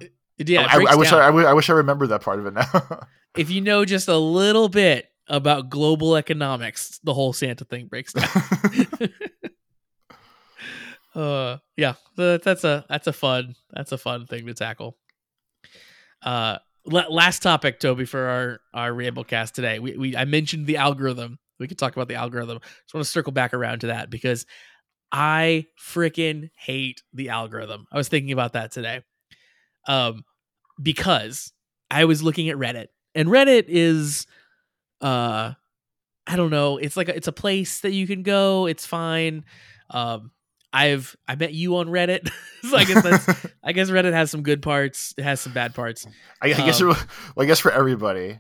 Yeah, 0.50 0.68
I, 0.70 0.86
I 0.90 0.96
wish. 0.96 1.12
I, 1.12 1.28
I, 1.28 1.54
wish 1.54 1.70
I 1.70 1.74
remembered 1.74 2.08
that 2.08 2.22
part 2.22 2.40
of 2.40 2.46
it 2.46 2.54
now. 2.54 3.00
if 3.38 3.50
you 3.50 3.62
know 3.62 3.86
just 3.86 4.08
a 4.08 4.18
little 4.18 4.70
bit 4.70 5.10
about 5.28 5.70
global 5.70 6.16
economics, 6.16 7.00
the 7.04 7.14
whole 7.14 7.34
Santa 7.34 7.66
thing 7.66 7.88
breaks 7.88 8.14
down. 8.14 8.28
uh, 11.16 11.58
yeah, 11.78 11.94
that's 12.16 12.64
a 12.64 12.86
that's 12.90 13.08
a 13.08 13.14
fun 13.14 13.56
that's 13.72 13.92
a 13.92 13.98
fun 13.98 14.28
thing 14.28 14.46
to 14.48 14.54
tackle. 14.54 14.98
Uh, 16.22 16.58
last 16.86 17.42
topic, 17.42 17.80
Toby, 17.80 18.06
for 18.06 18.28
our 18.28 18.60
our 18.74 18.92
Ramblecast 18.92 19.54
today. 19.54 19.80
We, 19.80 19.98
we 19.98 20.16
I 20.16 20.26
mentioned 20.26 20.68
the 20.68 20.78
algorithm. 20.78 21.40
We 21.60 21.68
could 21.68 21.78
talk 21.78 21.96
about 21.96 22.08
the 22.08 22.16
algorithm. 22.16 22.60
Just 22.62 22.94
want 22.94 23.06
to 23.06 23.12
circle 23.12 23.32
back 23.32 23.54
around 23.54 23.80
to 23.82 23.88
that 23.88 24.10
because 24.10 24.46
I 25.12 25.68
freaking 25.80 26.50
hate 26.56 27.04
the 27.14 27.30
algorithm. 27.30 27.86
I 27.92 27.98
was 27.98 28.08
thinking 28.08 28.32
about 28.32 28.54
that 28.54 28.72
today. 28.72 29.02
Um, 29.88 30.24
because 30.82 31.52
I 31.90 32.06
was 32.06 32.22
looking 32.22 32.50
at 32.50 32.58
Reddit, 32.58 32.88
and 33.16 33.30
Reddit 33.30 33.66
is, 33.68 34.28
uh, 35.02 35.54
I 36.28 36.36
don't 36.36 36.52
know. 36.52 36.78
It's 36.78 36.96
like 36.96 37.10
a, 37.10 37.16
it's 37.16 37.28
a 37.28 37.34
place 37.34 37.82
that 37.82 37.92
you 37.92 38.08
can 38.08 38.24
go. 38.24 38.68
It's 38.68 38.86
fine. 38.86 39.46
Um, 39.90 40.32
I've 40.74 41.16
I 41.28 41.36
met 41.36 41.54
you 41.54 41.78
on 41.78 41.88
Reddit, 41.88 42.30
so 42.70 42.78
I 42.78 42.86
guess 42.86 43.04
that's 43.04 43.46
I 43.64 43.74
guess 43.74 43.90
Reddit 43.90 44.14
has 44.14 44.32
some 44.32 44.44
good 44.44 44.62
parts. 44.62 45.14
It 45.18 45.24
has 45.24 45.42
some 45.42 45.54
bad 45.54 45.76
parts. 45.76 46.08
I, 46.42 46.48
I 46.48 46.54
guess. 46.54 46.82
Um, 46.82 46.90
well, 46.90 46.98
I 47.40 47.46
guess 47.46 47.60
for 47.60 47.72
everybody, 47.72 48.40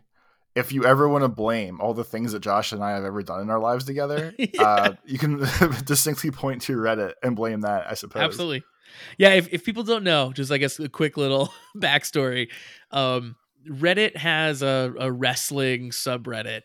if 0.55 0.71
you 0.71 0.85
ever 0.85 1.07
want 1.07 1.23
to 1.23 1.27
blame 1.27 1.81
all 1.81 1.93
the 1.93 2.03
things 2.03 2.31
that 2.31 2.41
Josh 2.41 2.71
and 2.71 2.83
I 2.83 2.91
have 2.91 3.03
ever 3.03 3.21
done 3.23 3.41
in 3.41 3.49
our 3.49 3.59
lives 3.59 3.85
together, 3.85 4.33
uh, 4.59 4.93
you 5.05 5.17
can 5.17 5.45
distinctly 5.85 6.31
point 6.31 6.61
to 6.63 6.77
Reddit 6.77 7.13
and 7.23 7.35
blame 7.35 7.61
that. 7.61 7.89
I 7.89 7.95
suppose. 7.95 8.21
Absolutely. 8.21 8.63
Yeah, 9.17 9.29
if, 9.33 9.51
if 9.53 9.63
people 9.63 9.83
don't 9.83 10.03
know, 10.03 10.31
just 10.33 10.51
I 10.51 10.57
guess 10.57 10.79
a 10.79 10.89
quick 10.89 11.17
little 11.17 11.53
backstory. 11.77 12.49
Um, 12.91 13.35
Reddit 13.69 14.17
has 14.17 14.63
a, 14.63 14.91
a 14.99 15.11
wrestling 15.11 15.91
subreddit, 15.91 16.61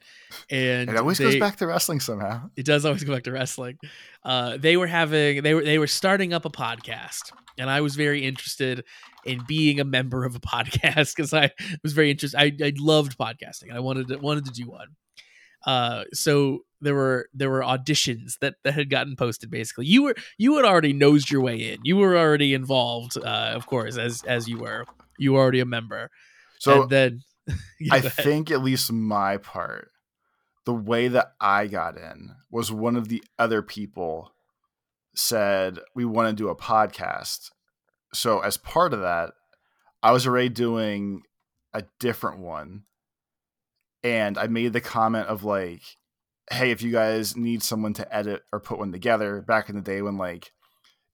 and 0.50 0.88
It 0.88 0.96
always 0.96 1.18
they- 1.18 1.24
goes 1.24 1.36
back 1.38 1.56
to 1.56 1.66
wrestling 1.66 2.00
somehow. 2.00 2.48
it 2.56 2.64
does 2.64 2.86
always 2.86 3.04
go 3.04 3.12
back 3.12 3.24
to 3.24 3.32
wrestling. 3.32 3.78
Uh, 4.24 4.56
they 4.56 4.76
were 4.78 4.86
having 4.86 5.42
they 5.42 5.52
were 5.54 5.62
they 5.62 5.78
were 5.78 5.86
starting 5.86 6.32
up 6.32 6.46
a 6.46 6.50
podcast, 6.50 7.32
and 7.58 7.68
I 7.68 7.82
was 7.82 7.96
very 7.96 8.24
interested 8.24 8.82
in 9.26 9.42
being 9.46 9.78
a 9.78 9.84
member 9.84 10.24
of 10.24 10.36
a 10.36 10.40
podcast 10.40 11.14
because 11.14 11.34
I 11.34 11.50
was 11.82 11.92
very 11.92 12.10
interested. 12.10 12.38
I, 12.38 12.52
I 12.64 12.72
loved 12.78 13.18
podcasting. 13.18 13.72
I 13.74 13.80
wanted 13.80 14.08
to, 14.08 14.16
wanted 14.16 14.46
to 14.46 14.52
do 14.52 14.66
one. 14.66 14.88
Uh, 15.66 16.04
so 16.14 16.60
there 16.86 16.94
were 16.94 17.28
there 17.34 17.50
were 17.50 17.60
auditions 17.60 18.38
that 18.40 18.54
that 18.64 18.74
had 18.74 18.88
gotten 18.90 19.16
posted. 19.16 19.50
Basically, 19.50 19.86
you 19.86 20.04
were 20.04 20.14
you 20.38 20.56
had 20.56 20.64
already 20.64 20.92
nosed 20.92 21.30
your 21.30 21.42
way 21.42 21.72
in. 21.72 21.80
You 21.82 21.96
were 21.96 22.16
already 22.16 22.54
involved, 22.54 23.16
uh, 23.18 23.52
of 23.54 23.66
course, 23.66 23.98
as 23.98 24.22
as 24.24 24.48
you 24.48 24.58
were. 24.58 24.86
You 25.18 25.32
were 25.32 25.40
already 25.40 25.60
a 25.60 25.66
member. 25.66 26.10
So 26.58 26.82
and 26.82 26.90
then 26.90 27.22
I 27.90 28.00
think 28.00 28.50
at 28.50 28.62
least 28.62 28.92
my 28.92 29.36
part, 29.36 29.90
the 30.64 30.74
way 30.74 31.08
that 31.08 31.32
I 31.40 31.66
got 31.66 31.96
in 31.96 32.34
was 32.50 32.72
one 32.72 32.96
of 32.96 33.08
the 33.08 33.22
other 33.38 33.62
people 33.62 34.32
said 35.14 35.78
we 35.94 36.04
want 36.04 36.28
to 36.28 36.42
do 36.42 36.48
a 36.48 36.56
podcast. 36.56 37.50
So 38.12 38.40
as 38.40 38.56
part 38.56 38.92
of 38.92 39.00
that, 39.00 39.32
I 40.02 40.12
was 40.12 40.26
already 40.26 40.48
doing 40.50 41.22
a 41.72 41.84
different 41.98 42.38
one. 42.38 42.84
And 44.02 44.38
I 44.38 44.46
made 44.46 44.72
the 44.72 44.80
comment 44.80 45.26
of 45.26 45.42
like, 45.42 45.82
hey, 46.50 46.70
if 46.70 46.82
you 46.82 46.92
guys 46.92 47.36
need 47.36 47.62
someone 47.62 47.92
to 47.94 48.14
edit 48.14 48.42
or 48.52 48.60
put 48.60 48.78
one 48.78 48.92
together 48.92 49.40
back 49.42 49.68
in 49.68 49.76
the 49.76 49.82
day 49.82 50.02
when 50.02 50.16
like 50.16 50.46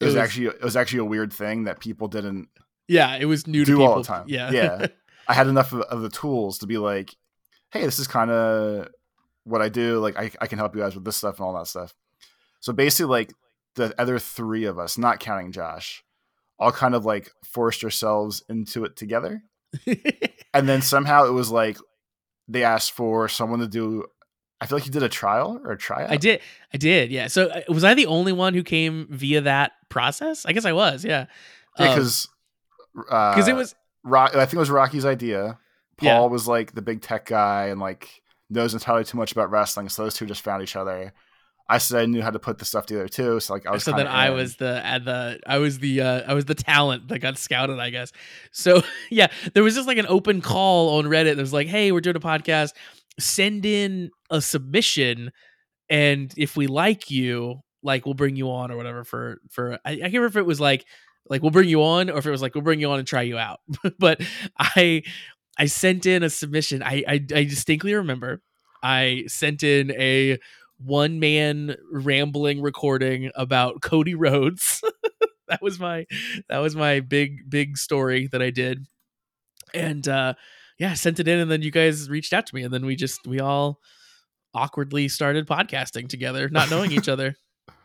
it 0.00 0.04
It 0.04 0.04
was, 0.06 0.14
was- 0.14 0.22
actually 0.22 0.46
it 0.46 0.62
was 0.62 0.76
actually 0.76 1.00
a 1.00 1.04
weird 1.04 1.32
thing 1.32 1.64
that 1.64 1.80
people 1.80 2.08
didn't 2.08 2.48
yeah, 2.88 3.16
it 3.16 3.24
was 3.26 3.46
new 3.46 3.64
to 3.64 3.70
do 3.70 3.76
people. 3.78 3.86
all 3.92 3.96
the 3.98 4.04
time. 4.04 4.24
Yeah, 4.28 4.50
Yeah. 4.50 4.86
I 5.28 5.34
had 5.34 5.46
enough 5.46 5.72
of, 5.72 5.80
of 5.82 6.02
the 6.02 6.10
tools 6.10 6.58
to 6.58 6.66
be 6.66 6.76
like, 6.78 7.14
hey, 7.70 7.82
this 7.84 7.98
is 8.00 8.08
kind 8.08 8.30
of 8.30 8.88
what 9.44 9.62
I 9.62 9.68
do. 9.68 9.98
Like, 10.00 10.18
I, 10.18 10.30
I 10.40 10.46
can 10.48 10.58
help 10.58 10.74
you 10.74 10.82
guys 10.82 10.94
with 10.96 11.04
this 11.04 11.16
stuff 11.16 11.38
and 11.38 11.46
all 11.46 11.54
that 11.54 11.68
stuff. 11.68 11.94
So 12.60 12.72
basically, 12.72 13.08
like 13.10 13.32
the 13.76 13.94
other 13.98 14.18
three 14.18 14.64
of 14.64 14.78
us, 14.80 14.98
not 14.98 15.20
counting 15.20 15.52
Josh, 15.52 16.02
all 16.58 16.72
kind 16.72 16.94
of 16.94 17.04
like 17.06 17.30
forced 17.44 17.82
ourselves 17.84 18.42
into 18.48 18.84
it 18.84 18.96
together. 18.96 19.42
And 20.54 20.68
then 20.68 20.82
somehow 20.82 21.24
it 21.24 21.30
was 21.32 21.50
like 21.50 21.78
they 22.48 22.62
asked 22.64 22.92
for 22.92 23.26
someone 23.28 23.60
to 23.60 23.68
do. 23.68 24.04
I 24.62 24.66
feel 24.66 24.78
like 24.78 24.86
you 24.86 24.92
did 24.92 25.02
a 25.02 25.08
trial 25.08 25.60
or 25.64 25.72
a 25.72 25.78
tryout. 25.78 26.10
I 26.10 26.16
did. 26.16 26.40
I 26.72 26.76
did. 26.76 27.10
Yeah. 27.10 27.26
So 27.26 27.48
uh, 27.48 27.60
was 27.68 27.84
I 27.84 27.94
the 27.94 28.06
only 28.06 28.32
one 28.32 28.54
who 28.54 28.62
came 28.62 29.06
via 29.10 29.40
that 29.42 29.72
process? 29.88 30.46
I 30.46 30.52
guess 30.52 30.64
I 30.64 30.72
was. 30.72 31.04
Yeah. 31.04 31.26
Yeah, 31.78 31.86
Um, 31.86 31.94
because 31.94 32.28
because 32.94 33.48
it 33.48 33.56
was 33.56 33.74
Rock, 34.04 34.34
I 34.34 34.44
think 34.46 34.54
it 34.54 34.58
was 34.58 34.70
Rocky's 34.70 35.04
idea. 35.04 35.58
Paul 35.96 36.06
Yeah. 36.08 36.26
was 36.26 36.46
like 36.48 36.72
the 36.74 36.82
big 36.82 37.00
tech 37.02 37.26
guy 37.26 37.66
and 37.66 37.80
like 37.80 38.22
knows 38.50 38.74
entirely 38.74 39.04
too 39.04 39.16
much 39.16 39.32
about 39.32 39.50
wrestling, 39.50 39.88
so 39.88 40.02
those 40.04 40.14
two 40.14 40.26
just 40.26 40.42
found 40.42 40.62
each 40.62 40.76
other. 40.76 41.12
I 41.68 41.78
said 41.78 42.02
I 42.02 42.06
knew 42.06 42.20
how 42.20 42.30
to 42.30 42.38
put 42.38 42.58
the 42.58 42.64
stuff 42.66 42.84
together 42.86 43.08
too, 43.08 43.40
so 43.40 43.54
like 43.54 43.66
I 43.66 43.70
was. 43.70 43.84
so 43.84 43.92
then 43.92 44.06
I 44.06 44.28
was 44.30 44.56
the 44.56 44.84
at 44.84 45.04
the 45.06 45.40
I 45.46 45.56
was 45.58 45.78
the 45.78 46.02
uh, 46.02 46.22
I 46.26 46.34
was 46.34 46.44
the 46.44 46.54
talent 46.56 47.08
that 47.08 47.20
got 47.20 47.38
scouted, 47.38 47.78
I 47.78 47.88
guess. 47.90 48.12
So 48.50 48.82
yeah, 49.10 49.28
there 49.54 49.62
was 49.62 49.74
just 49.74 49.86
like 49.86 49.96
an 49.96 50.06
open 50.08 50.42
call 50.42 50.98
on 50.98 51.06
Reddit. 51.06 51.36
There's 51.36 51.52
like, 51.52 51.68
hey, 51.68 51.90
we're 51.92 52.00
doing 52.02 52.16
a 52.16 52.20
podcast. 52.20 52.72
Send 53.18 53.66
in 53.66 54.10
a 54.30 54.40
submission, 54.40 55.30
and 55.90 56.32
if 56.36 56.56
we 56.56 56.66
like 56.66 57.10
you, 57.10 57.60
like 57.82 58.06
we'll 58.06 58.14
bring 58.14 58.36
you 58.36 58.50
on 58.50 58.70
or 58.70 58.76
whatever. 58.76 59.04
For 59.04 59.38
for 59.50 59.78
I, 59.84 59.92
I 59.92 59.96
can't 59.96 60.14
remember 60.14 60.26
if 60.28 60.36
it 60.36 60.46
was 60.46 60.60
like 60.60 60.86
like 61.28 61.42
we'll 61.42 61.50
bring 61.50 61.68
you 61.68 61.82
on 61.82 62.10
or 62.10 62.18
if 62.18 62.26
it 62.26 62.30
was 62.30 62.42
like 62.42 62.54
we'll 62.54 62.64
bring 62.64 62.80
you 62.80 62.90
on 62.90 62.98
and 62.98 63.06
try 63.08 63.22
you 63.22 63.38
out. 63.38 63.60
but 63.98 64.20
I 64.58 65.02
I 65.58 65.66
sent 65.66 66.06
in 66.06 66.22
a 66.22 66.30
submission. 66.30 66.82
I, 66.82 67.04
I 67.06 67.14
I 67.14 67.44
distinctly 67.44 67.94
remember 67.94 68.40
I 68.82 69.24
sent 69.28 69.62
in 69.62 69.92
a 69.92 70.38
one 70.78 71.20
man 71.20 71.76
rambling 71.90 72.60
recording 72.60 73.30
about 73.34 73.82
Cody 73.82 74.14
Rhodes. 74.14 74.82
that 75.48 75.62
was 75.62 75.78
my 75.78 76.06
that 76.48 76.58
was 76.58 76.74
my 76.74 77.00
big 77.00 77.48
big 77.48 77.76
story 77.76 78.28
that 78.28 78.42
I 78.42 78.50
did. 78.50 78.86
And 79.74 80.06
uh 80.08 80.34
yeah, 80.82 80.94
sent 80.94 81.20
it 81.20 81.28
in 81.28 81.38
and 81.38 81.48
then 81.48 81.62
you 81.62 81.70
guys 81.70 82.10
reached 82.10 82.32
out 82.32 82.44
to 82.44 82.54
me 82.56 82.64
and 82.64 82.74
then 82.74 82.84
we 82.84 82.96
just 82.96 83.24
we 83.24 83.38
all 83.38 83.78
awkwardly 84.52 85.06
started 85.06 85.46
podcasting 85.46 86.08
together, 86.08 86.48
not 86.48 86.70
knowing 86.70 86.90
each 86.92 87.08
other. 87.08 87.36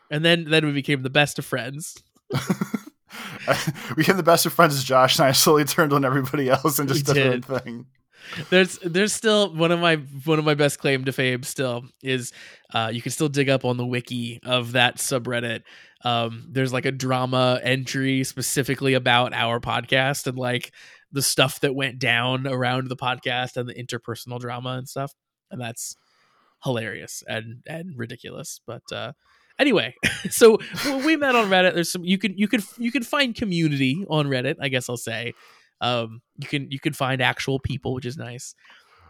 And 0.10 0.24
then 0.24 0.46
then 0.46 0.66
we 0.66 0.72
became 0.72 1.04
the 1.04 1.10
best 1.10 1.38
of 1.38 1.44
friends. 1.44 2.02
we 2.32 3.96
became 3.98 4.16
the 4.16 4.24
best 4.24 4.46
of 4.46 4.54
friends 4.54 4.74
as 4.76 4.86
Josh, 4.86 5.20
and 5.20 5.28
I 5.28 5.34
slowly 5.34 5.66
turned 5.66 5.92
on 5.92 6.06
everybody 6.06 6.50
else 6.50 6.80
and 6.80 6.88
We 6.90 6.96
just 6.96 7.14
did 7.14 7.18
my 7.18 7.56
own 7.56 7.60
thing. 7.60 7.86
there's 8.50 8.80
there's 8.80 9.12
still 9.12 9.54
one 9.54 9.74
of 9.74 9.82
my 9.82 9.96
one 10.24 10.40
of 10.40 10.46
my 10.46 10.54
best 10.54 10.80
claim 10.80 11.04
to 11.04 11.12
fame 11.12 11.44
still 11.44 11.84
is 12.02 12.32
uh 12.74 12.90
you 12.94 13.02
can 13.02 13.12
still 13.12 13.28
dig 13.28 13.50
up 13.50 13.66
on 13.66 13.76
the 13.76 13.86
wiki 13.86 14.40
of 14.46 14.72
that 14.72 14.96
subreddit 14.96 15.64
um 16.06 16.48
there's 16.52 16.72
like 16.72 16.86
a 16.86 16.92
drama 16.92 17.60
entry 17.62 18.24
specifically 18.24 18.94
about 18.94 19.34
our 19.34 19.60
podcast 19.60 20.26
and 20.26 20.38
like 20.38 20.72
the 21.12 21.22
stuff 21.22 21.60
that 21.62 21.76
went 21.76 22.00
down 22.00 22.46
around 22.48 22.90
the 22.90 22.96
podcast 22.96 23.58
and 23.58 23.68
the 23.70 23.74
interpersonal 23.74 24.40
drama 24.40 24.72
and 24.72 24.88
stuff 24.90 25.14
and 25.52 25.62
that's 25.62 25.96
hilarious 26.64 27.24
and 27.28 27.62
and 27.68 27.98
ridiculous 27.98 28.60
but 28.66 28.82
uh 28.92 29.14
anyway 29.60 29.94
so 30.30 30.58
we 31.06 31.16
met 31.16 31.36
on 31.36 31.50
reddit 31.50 31.74
there's 31.74 31.92
some 31.92 32.04
you 32.04 32.18
can 32.18 32.38
you 32.38 32.48
can 32.48 32.62
you 32.78 32.92
can 32.92 33.04
find 33.04 33.36
community 33.36 34.06
on 34.10 34.28
reddit 34.28 34.56
i 34.60 34.68
guess 34.68 34.90
i'll 34.90 34.98
say 34.98 35.34
um 35.82 36.22
you 36.38 36.48
can 36.48 36.70
you 36.72 36.80
can 36.80 36.94
find 36.94 37.22
actual 37.22 37.60
people 37.60 37.94
which 37.94 38.06
is 38.06 38.18
nice 38.18 38.56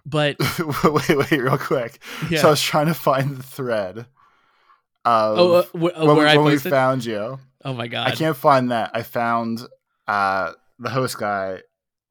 but 0.08 0.38
wait, 0.86 1.18
wait, 1.18 1.32
real 1.32 1.58
quick. 1.58 2.02
yeah 2.30 2.40
So 2.40 2.48
I 2.48 2.52
was 2.52 2.62
trying 2.62 2.86
to 2.88 2.94
find 2.94 3.36
the 3.36 3.44
thread. 3.44 4.06
Of 5.04 5.40
oh 5.40 5.52
uh, 5.54 5.64
wh- 5.64 5.74
uh, 5.74 6.06
when, 6.06 6.08
where 6.08 6.16
we, 6.16 6.26
i 6.26 6.38
when 6.38 6.46
we 6.46 6.58
found 6.58 7.04
you. 7.04 7.40
Oh 7.66 7.74
my 7.74 7.88
god. 7.88 8.08
I 8.08 8.12
can't 8.16 8.38
find 8.38 8.72
that. 8.72 8.92
I 8.94 9.04
found 9.04 9.60
uh, 10.08 10.54
the 10.80 10.90
host 10.90 11.18
guy 11.20 11.62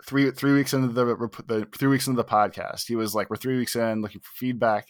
three 0.06 0.30
three 0.30 0.52
weeks 0.52 0.72
into 0.72 0.88
the, 0.88 1.04
the 1.46 1.66
three 1.76 1.88
weeks 1.88 2.06
into 2.06 2.22
the 2.22 2.28
podcast. 2.28 2.86
He 2.86 2.96
was 2.96 3.14
like, 3.14 3.28
"We're 3.30 3.36
three 3.36 3.56
weeks 3.58 3.76
in, 3.76 4.02
looking 4.02 4.20
for 4.20 4.30
feedback." 4.34 4.88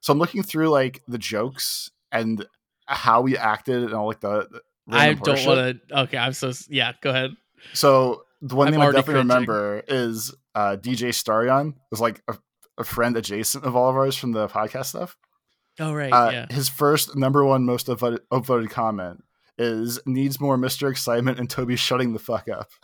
So 0.00 0.12
I'm 0.12 0.18
looking 0.18 0.42
through 0.42 0.68
like 0.68 1.02
the 1.08 1.18
jokes 1.18 1.90
and 2.10 2.44
how 2.86 3.20
we 3.22 3.36
acted 3.36 3.82
and 3.84 3.94
all 3.94 4.06
like 4.06 4.20
the. 4.20 4.48
the 4.50 4.60
I 4.90 5.12
don't 5.14 5.46
want 5.46 5.88
to. 5.88 6.00
Okay, 6.00 6.18
I'm 6.18 6.32
so 6.32 6.52
yeah. 6.68 6.92
Go 7.00 7.10
ahead. 7.10 7.30
So 7.74 8.24
the 8.42 8.56
one 8.56 8.68
I'm 8.68 8.72
thing 8.72 8.82
I 8.82 8.86
definitely 8.86 9.14
cringing. 9.14 9.28
remember 9.28 9.82
is 9.86 10.34
uh, 10.54 10.76
DJ 10.80 11.10
Starion 11.10 11.74
was 11.90 12.00
like 12.00 12.22
a, 12.26 12.36
a 12.78 12.84
friend 12.84 13.16
adjacent 13.16 13.64
of 13.64 13.76
all 13.76 13.88
of 13.90 13.96
ours 13.96 14.16
from 14.16 14.32
the 14.32 14.48
podcast 14.48 14.86
stuff. 14.86 15.16
Oh 15.78 15.92
right, 15.94 16.12
Uh, 16.12 16.30
yeah. 16.32 16.46
His 16.50 16.68
first 16.68 17.16
number 17.16 17.44
one 17.44 17.64
most 17.64 17.86
upvoted, 17.86 18.18
upvoted 18.32 18.70
comment 18.70 19.22
is 19.58 20.00
needs 20.06 20.40
more 20.40 20.56
Mr. 20.56 20.90
Excitement 20.90 21.38
and 21.38 21.48
Toby 21.48 21.76
shutting 21.76 22.12
the 22.12 22.18
fuck 22.18 22.48
up. 22.48 22.70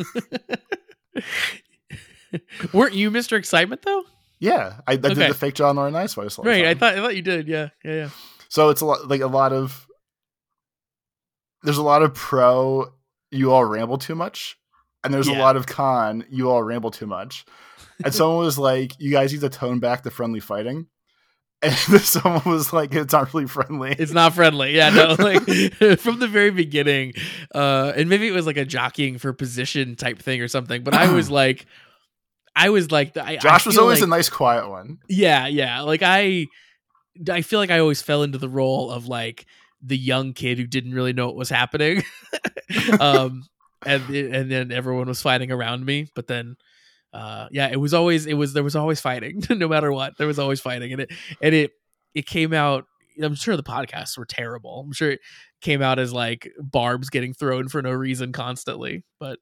Weren't 2.72 2.94
you 2.94 3.10
Mr. 3.10 3.36
Excitement 3.36 3.82
though? 3.82 4.04
yeah, 4.38 4.80
I, 4.86 4.92
I 4.92 4.96
did 4.96 5.16
the 5.16 5.34
fake 5.34 5.54
John 5.54 5.76
Laurinaitis 5.76 6.14
voice. 6.14 6.38
Right. 6.38 6.66
I 6.66 6.74
thought 6.74 6.94
I 6.94 6.96
thought 6.96 7.16
you 7.16 7.22
did. 7.22 7.46
Yeah. 7.48 7.68
Yeah. 7.84 7.94
Yeah. 7.94 8.08
so. 8.48 8.70
It's 8.70 8.80
a 8.80 8.86
lot 8.86 9.06
like 9.08 9.20
a 9.20 9.26
lot 9.26 9.52
of 9.52 9.86
there's 11.62 11.78
a 11.78 11.82
lot 11.82 12.02
of 12.02 12.14
pro. 12.14 12.92
You 13.30 13.52
all 13.52 13.64
ramble 13.64 13.98
too 13.98 14.14
much, 14.14 14.58
and 15.04 15.14
there's 15.14 15.28
a 15.28 15.34
lot 15.34 15.56
of 15.56 15.66
con. 15.66 16.24
You 16.30 16.50
all 16.50 16.62
ramble 16.62 16.90
too 16.90 17.06
much. 17.06 17.44
And 18.04 18.14
someone 18.14 18.38
was 18.38 18.58
like, 18.58 18.92
"You 18.98 19.10
guys 19.10 19.32
need 19.32 19.42
to 19.42 19.48
tone 19.48 19.78
back 19.78 20.02
the 20.02 20.10
friendly 20.10 20.40
fighting." 20.40 20.86
And 21.62 22.00
someone 22.00 22.42
was 22.46 22.72
like, 22.72 22.94
"It's 22.94 23.12
not 23.12 23.34
really 23.34 23.46
friendly." 23.46 23.94
It's 23.98 24.12
not 24.12 24.34
friendly. 24.34 24.74
Yeah, 24.74 24.88
no, 24.88 25.16
like 25.18 25.42
from 25.98 26.18
the 26.18 26.26
very 26.26 26.50
beginning. 26.50 27.12
Uh 27.54 27.92
and 27.94 28.08
maybe 28.08 28.26
it 28.26 28.32
was 28.32 28.46
like 28.46 28.56
a 28.56 28.64
jockeying 28.64 29.18
for 29.18 29.34
position 29.34 29.94
type 29.94 30.20
thing 30.20 30.40
or 30.40 30.48
something, 30.48 30.82
but 30.82 30.94
I 30.94 31.12
was 31.12 31.30
like 31.42 31.66
I 32.56 32.70
was 32.70 32.90
like 32.90 33.14
I, 33.14 33.34
I 33.34 33.36
Josh 33.36 33.66
was 33.66 33.76
always 33.76 34.00
like, 34.00 34.06
a 34.06 34.10
nice, 34.10 34.30
quiet 34.30 34.70
one. 34.70 35.00
Yeah, 35.06 35.48
yeah. 35.48 35.82
Like 35.82 36.00
I 36.02 36.46
I 37.30 37.42
feel 37.42 37.58
like 37.58 37.70
I 37.70 37.80
always 37.80 38.00
fell 38.00 38.22
into 38.22 38.38
the 38.38 38.48
role 38.48 38.90
of 38.90 39.06
like 39.06 39.44
the 39.82 39.98
young 39.98 40.32
kid 40.32 40.58
who 40.58 40.66
didn't 40.66 40.94
really 40.94 41.12
know 41.12 41.26
what 41.26 41.36
was 41.36 41.50
happening. 41.50 42.02
um 43.00 43.44
and 43.84 44.08
and 44.08 44.50
then 44.50 44.72
everyone 44.72 45.08
was 45.08 45.20
fighting 45.20 45.52
around 45.52 45.84
me, 45.84 46.08
but 46.14 46.26
then 46.26 46.56
uh 47.12 47.48
yeah, 47.50 47.68
it 47.70 47.80
was 47.80 47.94
always 47.94 48.26
it 48.26 48.34
was 48.34 48.52
there 48.52 48.64
was 48.64 48.76
always 48.76 49.00
fighting 49.00 49.42
no 49.50 49.68
matter 49.68 49.92
what. 49.92 50.16
There 50.18 50.26
was 50.26 50.38
always 50.38 50.60
fighting 50.60 50.92
and 50.92 51.02
it 51.02 51.10
and 51.42 51.54
it 51.54 51.72
it 52.14 52.26
came 52.26 52.52
out 52.52 52.86
I'm 53.22 53.34
sure 53.34 53.56
the 53.56 53.62
podcasts 53.62 54.16
were 54.16 54.24
terrible. 54.24 54.80
I'm 54.86 54.92
sure 54.92 55.10
it 55.10 55.20
came 55.60 55.82
out 55.82 55.98
as 55.98 56.12
like 56.12 56.50
barbs 56.58 57.10
getting 57.10 57.34
thrown 57.34 57.68
for 57.68 57.82
no 57.82 57.90
reason 57.90 58.32
constantly, 58.32 59.04
but 59.18 59.38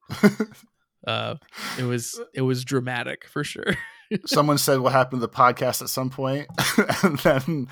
uh 1.06 1.36
it 1.78 1.84
was 1.84 2.20
it 2.34 2.42
was 2.42 2.64
dramatic 2.64 3.26
for 3.26 3.44
sure. 3.44 3.76
someone 4.26 4.58
said 4.58 4.80
what 4.80 4.92
happened 4.92 5.20
to 5.20 5.26
the 5.26 5.32
podcast 5.32 5.82
at 5.82 5.88
some 5.88 6.10
point, 6.10 6.48
and 7.02 7.18
then 7.20 7.68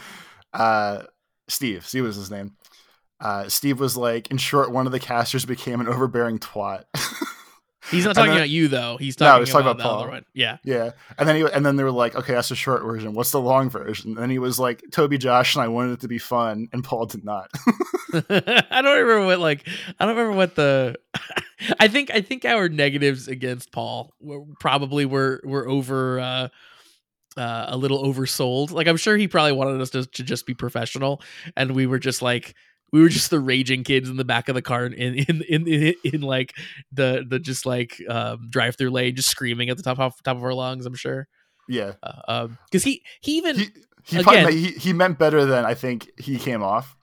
uh, 0.52 1.02
Steve, 1.48 1.86
Steve 1.86 2.04
was 2.04 2.16
his 2.16 2.30
name. 2.30 2.56
Uh, 3.20 3.48
Steve 3.48 3.80
was 3.80 3.96
like, 3.96 4.30
in 4.30 4.36
short, 4.36 4.70
one 4.70 4.86
of 4.86 4.92
the 4.92 5.00
casters 5.00 5.44
became 5.44 5.80
an 5.80 5.88
overbearing 5.88 6.38
twat. 6.38 6.84
He's 7.90 8.04
not 8.04 8.14
talking 8.14 8.30
then- 8.30 8.38
about 8.38 8.50
you 8.50 8.68
though. 8.68 8.96
He's 8.98 9.18
No, 9.20 9.26
talking, 9.26 9.44
he's 9.46 9.52
talking 9.52 9.66
about, 9.66 9.76
about 9.76 9.82
the 9.82 9.88
Paul. 9.88 10.00
other 10.02 10.10
one. 10.10 10.24
Yeah. 10.34 10.58
yeah, 10.64 10.90
and 11.18 11.28
then 11.28 11.36
he 11.36 11.42
and 11.52 11.64
then 11.64 11.76
they 11.76 11.84
were 11.84 11.90
like, 11.90 12.14
okay, 12.16 12.34
that's 12.34 12.48
the 12.48 12.56
short 12.56 12.82
version. 12.82 13.14
What's 13.14 13.30
the 13.30 13.40
long 13.40 13.70
version? 13.70 14.10
And 14.12 14.18
then 14.18 14.30
he 14.30 14.38
was 14.38 14.58
like, 14.58 14.82
Toby, 14.92 15.18
Josh, 15.18 15.54
and 15.54 15.62
I 15.62 15.68
wanted 15.68 15.92
it 15.92 16.00
to 16.00 16.08
be 16.08 16.18
fun, 16.18 16.68
and 16.72 16.82
Paul 16.82 17.06
did 17.06 17.24
not. 17.24 17.50
I 18.14 18.80
don't 18.82 18.98
remember 18.98 19.26
what 19.26 19.38
like 19.40 19.68
I 19.98 20.06
don't 20.06 20.16
remember 20.16 20.36
what 20.36 20.54
the 20.54 20.96
I 21.80 21.88
think 21.88 22.10
I 22.12 22.20
think 22.20 22.44
our 22.44 22.68
negatives 22.68 23.28
against 23.28 23.72
Paul 23.72 24.12
were, 24.20 24.42
probably 24.60 25.04
were 25.04 25.40
were 25.44 25.68
over 25.68 26.20
uh 26.20 26.48
uh, 27.36 27.66
a 27.68 27.76
little 27.76 28.02
oversold. 28.02 28.70
Like 28.70 28.86
I'm 28.86 28.96
sure 28.96 29.16
he 29.16 29.28
probably 29.28 29.52
wanted 29.52 29.80
us 29.82 29.90
to, 29.90 30.06
to 30.06 30.22
just 30.22 30.46
be 30.46 30.54
professional, 30.54 31.20
and 31.56 31.72
we 31.72 31.86
were 31.86 31.98
just 31.98 32.22
like 32.22 32.54
we 32.92 33.00
were 33.00 33.08
just 33.08 33.30
the 33.30 33.40
raging 33.40 33.84
kids 33.84 34.08
in 34.08 34.16
the 34.16 34.24
back 34.24 34.48
of 34.48 34.54
the 34.54 34.62
car 34.62 34.86
in 34.86 34.92
in 34.92 35.42
in, 35.48 35.66
in, 35.66 35.94
in 36.04 36.20
like 36.20 36.54
the 36.92 37.24
the 37.28 37.38
just 37.38 37.66
like 37.66 38.00
um, 38.08 38.48
drive 38.48 38.76
through 38.76 38.90
lane, 38.90 39.16
just 39.16 39.28
screaming 39.28 39.70
at 39.70 39.76
the 39.76 39.82
top 39.82 39.98
of 39.98 40.14
top 40.22 40.36
of 40.36 40.44
our 40.44 40.54
lungs. 40.54 40.86
I'm 40.86 40.94
sure, 40.94 41.28
yeah, 41.68 41.92
uh, 42.02 42.22
um, 42.28 42.58
because 42.70 42.84
he 42.84 43.02
he 43.20 43.38
even 43.38 43.58
he 43.58 43.68
he, 44.04 44.18
Again- 44.18 44.44
meant, 44.44 44.54
he 44.54 44.66
he 44.72 44.92
meant 44.92 45.18
better 45.18 45.44
than 45.44 45.64
I 45.64 45.74
think 45.74 46.10
he 46.18 46.38
came 46.38 46.62
off. 46.62 46.96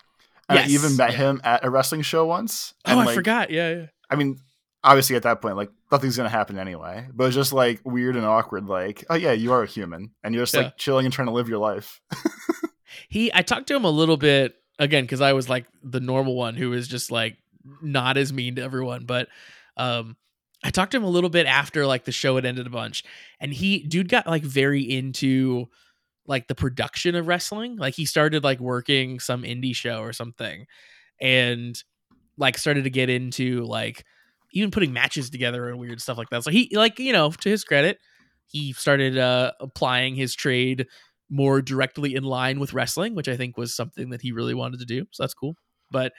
And 0.49 0.59
I 0.59 0.67
even 0.67 0.97
met 0.97 1.11
yeah. 1.11 1.17
him 1.17 1.41
at 1.45 1.63
a 1.63 1.69
wrestling 1.69 2.01
show 2.01 2.25
once. 2.25 2.73
oh 2.85 2.99
and, 2.99 3.09
I 3.09 3.15
forgot 3.15 3.49
yeah 3.49 3.69
yeah 3.71 3.85
I 4.09 4.15
mean, 4.15 4.39
obviously 4.83 5.15
at 5.15 5.23
that 5.23 5.41
point, 5.41 5.55
like 5.55 5.71
nothing's 5.91 6.17
gonna 6.17 6.29
happen 6.29 6.59
anyway. 6.59 7.07
But 7.13 7.27
it's 7.27 7.35
just 7.35 7.53
like 7.53 7.81
weird 7.85 8.17
and 8.17 8.25
awkward. 8.25 8.67
Like, 8.67 9.05
oh 9.09 9.15
yeah, 9.15 9.31
you 9.31 9.53
are 9.53 9.63
a 9.63 9.67
human, 9.67 10.11
and 10.23 10.35
you're 10.35 10.43
just 10.43 10.53
Yeah. 10.53 10.63
like 10.63 10.77
chilling 10.77 11.05
and 11.05 11.13
trying 11.13 11.27
to 11.27 11.33
live 11.33 11.49
your 11.49 11.59
life. 11.59 12.01
he 13.09 13.31
i 13.33 13.41
talked 13.41 13.67
to 13.67 13.75
him 13.75 13.85
a 13.85 13.89
little 13.89 14.17
bit 14.17 14.53
again 14.79 15.03
because 15.03 15.21
i 15.21 15.33
was 15.33 15.49
like 15.49 15.65
the 15.83 15.99
normal 15.99 16.35
one 16.35 16.55
who 16.55 16.69
was 16.69 16.87
just 16.87 17.11
like 17.11 17.37
not 17.81 18.17
as 18.17 18.33
mean 18.33 18.55
to 18.55 18.61
everyone 18.61 19.05
but 19.05 19.27
um 19.77 20.15
i 20.63 20.69
talked 20.69 20.91
to 20.91 20.97
him 20.97 21.03
a 21.03 21.09
little 21.09 21.29
bit 21.29 21.45
after 21.45 21.85
like 21.85 22.03
the 22.03 22.11
show 22.11 22.35
had 22.35 22.45
ended 22.45 22.67
a 22.67 22.71
bunch 22.71 23.03
and 23.39 23.53
he 23.53 23.79
dude 23.83 24.09
got 24.09 24.27
like 24.27 24.43
very 24.43 24.81
into 24.81 25.67
like 26.25 26.47
the 26.47 26.55
production 26.55 27.15
of 27.15 27.27
wrestling. 27.27 27.77
Like 27.77 27.95
he 27.95 28.05
started 28.05 28.43
like 28.43 28.59
working 28.59 29.19
some 29.19 29.43
indie 29.43 29.75
show 29.75 29.99
or 29.99 30.13
something 30.13 30.65
and 31.19 31.81
like 32.37 32.57
started 32.57 32.85
to 32.85 32.89
get 32.89 33.09
into 33.09 33.65
like 33.65 34.05
even 34.53 34.71
putting 34.71 34.93
matches 34.93 35.29
together 35.29 35.69
and 35.69 35.79
weird 35.79 36.01
stuff 36.01 36.17
like 36.17 36.29
that. 36.29 36.43
So 36.43 36.51
he 36.51 36.69
like 36.75 36.99
you 36.99 37.13
know 37.13 37.31
to 37.31 37.49
his 37.49 37.63
credit 37.63 37.99
he 38.45 38.73
started 38.73 39.17
uh 39.17 39.51
applying 39.59 40.15
his 40.15 40.35
trade 40.35 40.87
more 41.33 41.61
directly 41.63 42.13
in 42.13 42.23
line 42.23 42.59
with 42.59 42.73
wrestling, 42.73 43.15
which 43.15 43.27
I 43.27 43.35
think 43.35 43.57
was 43.57 43.75
something 43.75 44.11
that 44.11 44.21
he 44.21 44.31
really 44.31 44.53
wanted 44.53 44.79
to 44.79 44.85
do. 44.85 45.05
So 45.11 45.23
that's 45.23 45.33
cool. 45.33 45.55
But 45.89 46.13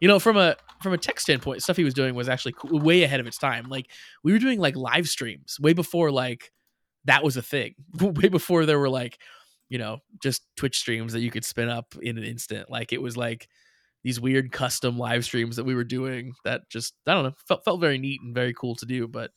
you 0.00 0.06
know, 0.06 0.18
from 0.18 0.36
a 0.36 0.56
from 0.82 0.92
a 0.92 0.98
tech 0.98 1.18
standpoint, 1.18 1.62
stuff 1.62 1.76
he 1.76 1.84
was 1.84 1.94
doing 1.94 2.14
was 2.14 2.28
actually 2.28 2.52
cool, 2.52 2.78
way 2.78 3.02
ahead 3.02 3.18
of 3.18 3.26
its 3.26 3.38
time. 3.38 3.68
Like 3.68 3.90
we 4.22 4.32
were 4.32 4.38
doing 4.38 4.60
like 4.60 4.76
live 4.76 5.08
streams 5.08 5.58
way 5.58 5.72
before 5.72 6.10
like 6.10 6.52
that 7.06 7.24
was 7.24 7.36
a 7.36 7.42
thing. 7.42 7.74
way 8.00 8.28
before 8.28 8.66
there 8.66 8.78
were 8.78 8.90
like 8.90 9.18
you 9.70 9.78
know 9.78 9.98
just 10.22 10.42
Twitch 10.56 10.78
streams 10.78 11.14
that 11.14 11.20
you 11.20 11.30
could 11.30 11.44
spin 11.44 11.70
up 11.70 11.94
in 12.02 12.18
an 12.18 12.24
instant. 12.24 12.70
Like 12.70 12.92
it 12.92 13.00
was 13.00 13.16
like 13.16 13.48
these 14.04 14.20
weird 14.20 14.52
custom 14.52 14.98
live 14.98 15.24
streams 15.24 15.56
that 15.56 15.64
we 15.64 15.74
were 15.74 15.84
doing 15.84 16.34
that 16.44 16.68
just 16.68 16.94
I 17.06 17.14
don't 17.14 17.24
know 17.24 17.34
felt 17.46 17.64
felt 17.64 17.80
very 17.80 17.98
neat 17.98 18.20
and 18.22 18.34
very 18.34 18.52
cool 18.52 18.76
to 18.76 18.86
do. 18.86 19.08
But 19.08 19.30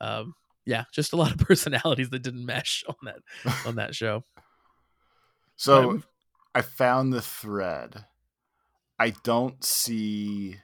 um, 0.00 0.34
yeah, 0.64 0.84
just 0.92 1.12
a 1.12 1.16
lot 1.16 1.32
of 1.32 1.38
personalities 1.46 2.10
that 2.10 2.22
didn't 2.22 2.46
mesh 2.46 2.84
on 2.88 2.94
that 3.02 3.18
on 3.66 3.74
that 3.76 3.96
show. 3.96 4.24
So. 5.60 6.02
I 6.54 6.62
found 6.62 7.12
the 7.12 7.22
thread. 7.22 8.06
I 8.98 9.10
don't 9.22 9.62
see. 9.64 10.56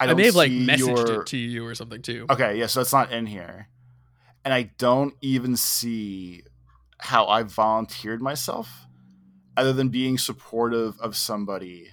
I, 0.00 0.06
I, 0.06 0.14
may 0.14 0.26
have 0.26 0.34
like 0.34 0.50
messaged 0.50 0.78
your- 1.08 1.20
it 1.20 1.26
to 1.26 1.36
you 1.36 1.66
or 1.66 1.74
something 1.74 2.00
too. 2.00 2.26
Okay, 2.30 2.58
yeah, 2.58 2.66
so 2.66 2.80
it's 2.80 2.92
not 2.92 3.12
in 3.12 3.26
here. 3.26 3.68
And 4.44 4.54
I 4.54 4.70
don't 4.78 5.14
even 5.20 5.56
see 5.56 6.42
how 6.98 7.26
I 7.26 7.42
volunteered 7.42 8.22
myself 8.22 8.86
other 9.56 9.74
than 9.74 9.90
being 9.90 10.16
supportive 10.16 10.98
of 11.00 11.14
somebody 11.14 11.88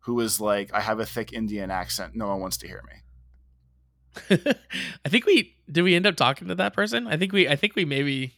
who 0.00 0.18
is 0.18 0.40
like, 0.40 0.74
I 0.74 0.80
have 0.80 0.98
a 0.98 1.06
thick 1.06 1.32
Indian 1.32 1.70
accent. 1.70 2.16
No 2.16 2.26
one 2.28 2.40
wants 2.40 2.56
to 2.58 2.66
hear 2.66 2.82
me. 2.88 4.46
I 5.04 5.08
think 5.08 5.24
we 5.26 5.54
did. 5.70 5.82
We 5.82 5.94
end 5.94 6.06
up 6.06 6.16
talking 6.16 6.48
to 6.48 6.54
that 6.56 6.72
person. 6.72 7.06
I 7.06 7.16
think 7.16 7.32
we. 7.32 7.46
I 7.48 7.54
think 7.54 7.76
we 7.76 7.84
maybe. 7.84 8.34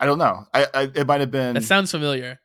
I 0.00 0.06
don't 0.06 0.18
know. 0.18 0.46
I, 0.52 0.66
I 0.74 0.82
it 0.94 1.06
might 1.06 1.20
have 1.20 1.30
been. 1.30 1.54
That 1.54 1.64
sounds 1.64 1.90
familiar. 1.90 2.40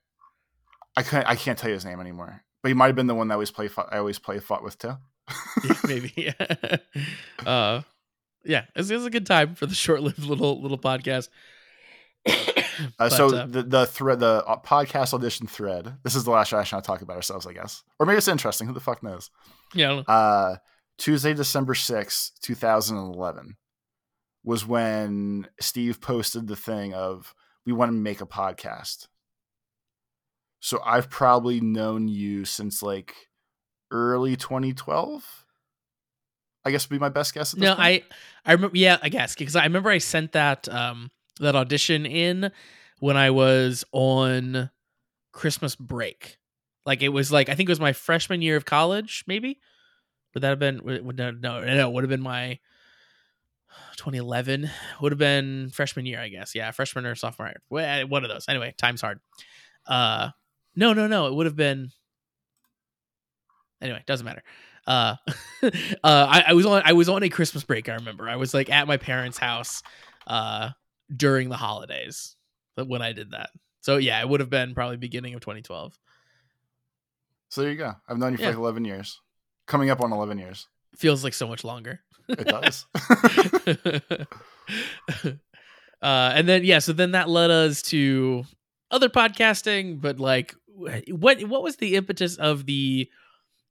I 0.96 1.04
can't. 1.04 1.28
I 1.28 1.36
can't 1.36 1.58
tell 1.58 1.70
you 1.70 1.76
his 1.76 1.86
name 1.86 2.00
anymore. 2.00 2.44
But 2.62 2.70
he 2.70 2.74
might 2.74 2.88
have 2.88 2.96
been 2.96 3.08
the 3.08 3.16
one 3.16 3.28
that 3.30 3.34
I 3.34 3.36
always 3.36 3.52
play. 3.52 3.68
Fought, 3.68 3.90
I 3.92 3.98
always 3.98 4.20
play 4.20 4.40
fought 4.40 4.64
with 4.64 4.78
too. 4.78 4.98
Yeah, 5.64 5.76
maybe. 5.88 6.34
uh, 7.46 7.82
yeah, 8.44 8.66
it 8.76 8.78
was, 8.78 8.92
it 8.92 8.96
was 8.96 9.06
a 9.06 9.10
good 9.12 9.26
time 9.26 9.56
for 9.56 9.66
the 9.66 9.76
short-lived 9.76 10.20
little 10.24 10.62
little 10.62 10.78
podcast. 10.80 11.30
Uh, 12.80 12.92
But, 12.98 13.10
so 13.10 13.28
uh, 13.36 13.46
the 13.46 13.62
the 13.64 13.86
thread, 13.86 14.22
the 14.22 14.42
uh, 14.48 14.58
podcast 14.62 15.14
audition 15.14 15.48
thread. 15.48 15.98
This 16.04 16.16
is 16.16 16.24
the 16.24 16.32
last 16.32 16.54
I 16.54 16.64
should 16.64 16.82
talk 16.82 17.02
about 17.02 17.18
ourselves, 17.18 17.46
I 17.46 17.52
guess, 17.52 17.84
or 18.00 18.06
maybe 18.06 18.18
it's 18.18 18.30
interesting. 18.30 18.68
Who 18.68 18.74
the 18.74 18.80
fuck 18.80 19.04
knows? 19.04 19.30
yeah, 19.74 19.88
I 19.88 19.90
don't 19.96 20.08
know. 20.08 20.14
uh, 20.14 20.56
Tuesday, 20.98 21.34
December 21.34 21.76
sixth, 21.76 22.32
2011 22.42 23.58
was 24.46 24.66
when 24.66 25.50
Steve 25.60 26.00
posted 26.00 26.48
the 26.48 26.56
thing 26.56 26.94
of 26.94 27.36
we 27.70 27.78
want 27.78 27.90
to 27.90 27.98
make 27.98 28.20
a 28.20 28.26
podcast. 28.26 29.08
So 30.60 30.82
I've 30.84 31.08
probably 31.08 31.62
known 31.62 32.08
you 32.08 32.44
since 32.44 32.82
like 32.82 33.14
early 33.92 34.36
2012. 34.36 35.46
I 36.66 36.72
guess 36.72 36.90
would 36.90 36.96
be 36.96 37.00
my 37.00 37.10
best 37.10 37.36
guess. 37.36 37.54
At 37.54 37.60
this 37.60 37.70
no, 37.70 37.76
point. 37.76 37.86
I 37.86 38.04
I 38.44 38.54
remember. 38.54 38.76
Yeah, 38.76 38.98
I 39.04 39.10
guess 39.10 39.36
because 39.36 39.56
I 39.56 39.64
remember 39.64 39.92
I 39.92 40.00
sent 40.00 40.32
that 40.32 40.68
um 40.68 41.12
that 41.40 41.56
audition 41.56 42.08
in 42.08 42.52
when 43.00 43.16
I 43.16 43.30
was 43.30 43.86
on 43.92 44.72
Christmas 45.32 45.76
break. 45.76 46.38
Like 46.88 47.04
it 47.04 47.10
was 47.10 47.32
like 47.32 47.50
I 47.50 47.56
think 47.56 47.70
it 47.70 47.72
was 47.72 47.80
my 47.80 47.94
freshman 47.94 48.42
year 48.42 48.58
of 48.58 48.66
college, 48.66 49.24
maybe. 49.28 49.60
Would 50.34 50.42
that 50.42 50.50
have 50.50 50.60
been 50.60 50.82
would, 50.84 51.18
no 51.18 51.32
no 51.32 51.62
no 51.62 51.90
would 51.92 52.04
have 52.04 52.10
been 52.10 52.22
my 52.22 52.60
2011 53.98 54.70
would 55.02 55.12
have 55.12 55.20
been 55.20 55.70
freshman 55.70 56.06
year, 56.06 56.20
I 56.20 56.30
guess. 56.30 56.56
Yeah, 56.56 56.72
freshman 56.72 57.06
or 57.06 57.16
sophomore 57.16 57.52
year. 57.72 58.08
One 58.08 58.24
of 58.24 58.30
those. 58.30 58.46
Anyway, 58.48 58.74
time's 58.78 59.02
hard. 59.02 59.20
Uh, 59.88 60.30
no, 60.76 60.94
no, 60.94 61.08
no. 61.08 61.28
It 61.28 61.34
would 61.34 61.46
have 61.46 61.56
been. 61.56 61.92
Anyway, 63.82 64.04
doesn't 64.06 64.26
matter. 64.26 64.44
Uh, 64.86 65.16
uh, 65.64 65.70
I, 66.04 66.46
I 66.48 66.54
was 66.54 66.66
on 66.66 66.82
I 66.86 66.94
was 66.94 67.10
on 67.10 67.24
a 67.24 67.30
Christmas 67.30 67.64
break. 67.64 67.90
I 67.90 67.96
remember 67.96 68.28
I 68.28 68.36
was 68.36 68.54
like 68.54 68.70
at 68.70 68.88
my 68.88 68.98
parents' 68.98 69.38
house, 69.38 69.84
uh, 70.28 70.70
during 71.16 71.50
the 71.50 71.58
holidays 71.58 72.36
when 72.76 73.02
I 73.02 73.14
did 73.14 73.32
that. 73.32 73.50
So 73.82 73.98
yeah, 73.98 74.20
it 74.22 74.30
would 74.30 74.40
have 74.40 74.50
been 74.50 74.74
probably 74.74 74.98
beginning 74.98 75.34
of 75.34 75.42
2012. 75.42 75.98
So 77.50 77.62
there 77.62 77.72
you 77.72 77.78
go. 77.78 77.94
I've 78.08 78.18
known 78.18 78.34
you 78.34 78.38
for 78.38 78.44
yeah. 78.44 78.50
like 78.50 78.58
11 78.58 78.86
years, 78.86 79.20
coming 79.66 79.90
up 79.90 80.02
on 80.02 80.12
11 80.14 80.38
years. 80.38 80.68
Feels 80.96 81.24
like 81.24 81.34
so 81.34 81.48
much 81.48 81.64
longer. 81.64 82.02
It 82.30 82.48
does. 82.48 82.86
uh, 86.02 86.32
and 86.36 86.48
then 86.48 86.64
yeah, 86.64 86.80
so 86.80 86.94
then 86.94 87.12
that 87.12 87.30
led 87.30 87.50
us 87.50 87.82
to 87.84 88.46
other 88.92 89.10
podcasting, 89.10 90.00
but 90.00 90.20
like, 90.20 90.56
what 91.10 91.42
what 91.44 91.64
was 91.64 91.78
the 91.78 91.96
impetus 91.96 92.38
of 92.38 92.66
the? 92.66 93.10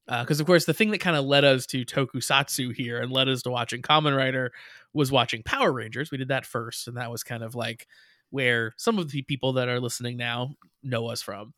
Because 0.06 0.40
uh, 0.40 0.42
of 0.42 0.46
course, 0.46 0.64
the 0.64 0.74
thing 0.74 0.90
that 0.92 1.00
kind 1.00 1.16
of 1.16 1.24
led 1.24 1.44
us 1.44 1.66
to 1.66 1.84
Tokusatsu 1.84 2.74
here 2.74 2.98
and 2.98 3.12
led 3.12 3.28
us 3.28 3.42
to 3.42 3.50
watching 3.50 3.82
Kamen 3.82 4.16
Rider 4.16 4.52
was 4.94 5.12
watching 5.12 5.42
Power 5.42 5.70
Rangers. 5.70 6.10
We 6.10 6.18
did 6.18 6.28
that 6.28 6.46
first, 6.46 6.88
and 6.88 6.96
that 6.96 7.10
was 7.10 7.22
kind 7.22 7.42
of 7.42 7.54
like 7.54 7.86
where 8.30 8.74
some 8.76 8.98
of 8.98 9.10
the 9.10 9.22
people 9.22 9.54
that 9.54 9.68
are 9.68 9.80
listening 9.80 10.16
now 10.16 10.54
know 10.82 11.08
us 11.08 11.22
from. 11.22 11.52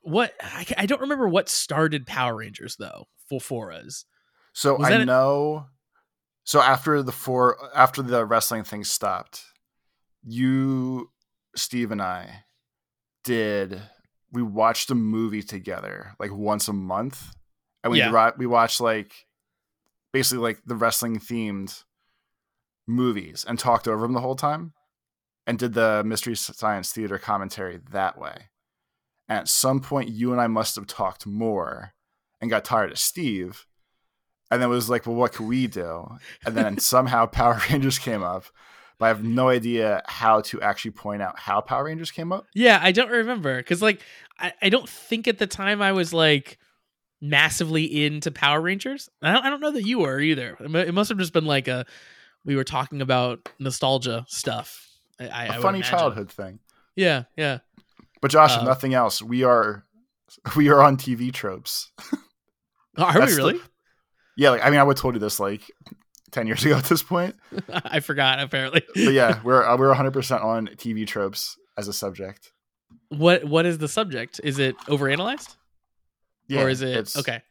What 0.00 0.32
I, 0.40 0.66
I 0.78 0.86
don't 0.86 1.02
remember 1.02 1.28
what 1.28 1.48
started 1.48 2.06
Power 2.06 2.36
Rangers 2.36 2.76
though 2.76 3.08
for 3.28 3.40
for 3.40 3.72
us. 3.72 4.04
So 4.52 4.82
I 4.82 5.04
know. 5.04 5.66
So 6.46 6.62
after 6.62 7.02
the 7.02 7.12
four 7.12 7.58
after 7.74 8.02
the 8.02 8.24
wrestling 8.24 8.64
thing 8.64 8.84
stopped, 8.84 9.44
you, 10.22 11.10
Steve, 11.54 11.90
and 11.90 12.00
I 12.00 12.44
did 13.24 13.82
we 14.32 14.42
watched 14.42 14.90
a 14.90 14.94
movie 14.94 15.42
together 15.42 16.14
like 16.18 16.32
once 16.32 16.68
a 16.68 16.72
month, 16.72 17.34
and 17.82 17.90
we 17.90 17.98
yeah. 17.98 18.30
we 18.38 18.46
watched 18.46 18.80
like 18.80 19.12
basically 20.12 20.42
like 20.42 20.60
the 20.64 20.76
wrestling 20.76 21.18
themed 21.18 21.84
movies 22.86 23.44
and 23.46 23.58
talked 23.58 23.88
over 23.88 24.02
them 24.02 24.12
the 24.12 24.20
whole 24.20 24.36
time 24.36 24.72
and 25.46 25.58
did 25.58 25.74
the 25.74 26.02
mystery 26.04 26.36
science 26.36 26.92
theater 26.92 27.18
commentary 27.18 27.80
that 27.90 28.18
way 28.18 28.48
and 29.28 29.40
at 29.40 29.48
some 29.48 29.80
point 29.80 30.08
you 30.08 30.32
and 30.32 30.40
i 30.40 30.46
must 30.46 30.76
have 30.76 30.86
talked 30.86 31.26
more 31.26 31.92
and 32.40 32.48
got 32.48 32.64
tired 32.64 32.92
of 32.92 32.98
steve 32.98 33.65
and 34.50 34.62
then 34.62 34.68
it 34.68 34.72
was 34.72 34.88
like, 34.88 35.06
well, 35.06 35.16
what 35.16 35.32
can 35.32 35.46
we 35.46 35.66
do? 35.66 36.08
And 36.44 36.56
then 36.56 36.78
somehow 36.80 37.26
Power 37.26 37.60
Rangers 37.70 37.98
came 37.98 38.22
up, 38.22 38.44
but 38.98 39.06
I 39.06 39.08
have 39.08 39.24
no 39.24 39.48
idea 39.48 40.02
how 40.06 40.40
to 40.42 40.60
actually 40.62 40.92
point 40.92 41.22
out 41.22 41.38
how 41.38 41.60
Power 41.60 41.84
Rangers 41.84 42.10
came 42.10 42.32
up. 42.32 42.46
Yeah, 42.54 42.78
I 42.82 42.92
don't 42.92 43.10
remember 43.10 43.56
because 43.58 43.82
like 43.82 44.00
I, 44.38 44.52
I 44.62 44.68
don't 44.68 44.88
think 44.88 45.28
at 45.28 45.38
the 45.38 45.46
time 45.46 45.82
I 45.82 45.92
was 45.92 46.12
like 46.12 46.58
massively 47.20 48.04
into 48.04 48.30
Power 48.30 48.60
Rangers. 48.60 49.08
I 49.22 49.32
don't, 49.32 49.44
I 49.44 49.50
don't 49.50 49.60
know 49.60 49.72
that 49.72 49.86
you 49.86 50.00
were 50.00 50.20
either. 50.20 50.56
It 50.60 50.94
must 50.94 51.08
have 51.08 51.18
just 51.18 51.32
been 51.32 51.46
like 51.46 51.68
a 51.68 51.86
we 52.44 52.56
were 52.56 52.64
talking 52.64 53.02
about 53.02 53.48
nostalgia 53.58 54.24
stuff. 54.28 54.86
I, 55.18 55.46
a 55.46 55.60
funny 55.60 55.82
childhood 55.82 56.30
thing. 56.30 56.60
Yeah, 56.94 57.24
yeah. 57.36 57.58
But 58.20 58.30
Josh, 58.30 58.56
uh, 58.56 58.60
if 58.60 58.66
nothing 58.66 58.94
else, 58.94 59.20
we 59.22 59.44
are 59.44 59.84
we 60.56 60.68
are 60.68 60.82
on 60.82 60.96
TV 60.96 61.32
tropes. 61.32 61.90
Are 62.96 63.20
we 63.20 63.34
really? 63.34 63.52
The, 63.54 63.60
yeah, 64.36 64.50
like 64.50 64.64
I 64.64 64.70
mean, 64.70 64.78
I 64.78 64.82
would 64.82 64.96
have 64.96 65.02
told 65.02 65.14
you 65.14 65.20
this 65.20 65.40
like 65.40 65.62
ten 66.30 66.46
years 66.46 66.64
ago 66.66 66.76
at 66.76 66.84
this 66.84 67.02
point. 67.02 67.36
I 67.68 68.00
forgot 68.00 68.40
apparently. 68.40 68.82
but 68.94 69.12
yeah, 69.12 69.40
we're 69.42 69.64
uh, 69.64 69.76
we're 69.76 69.88
100 69.88 70.12
percent 70.12 70.42
on 70.42 70.68
TV 70.68 71.06
tropes 71.06 71.56
as 71.76 71.88
a 71.88 71.92
subject. 71.92 72.52
What 73.08 73.44
what 73.44 73.66
is 73.66 73.78
the 73.78 73.88
subject? 73.88 74.40
Is 74.42 74.58
it 74.58 74.76
overanalyzed? 74.80 75.56
Yeah, 76.48 76.62
or 76.62 76.68
is 76.68 76.82
it 76.82 77.16
okay? 77.16 77.42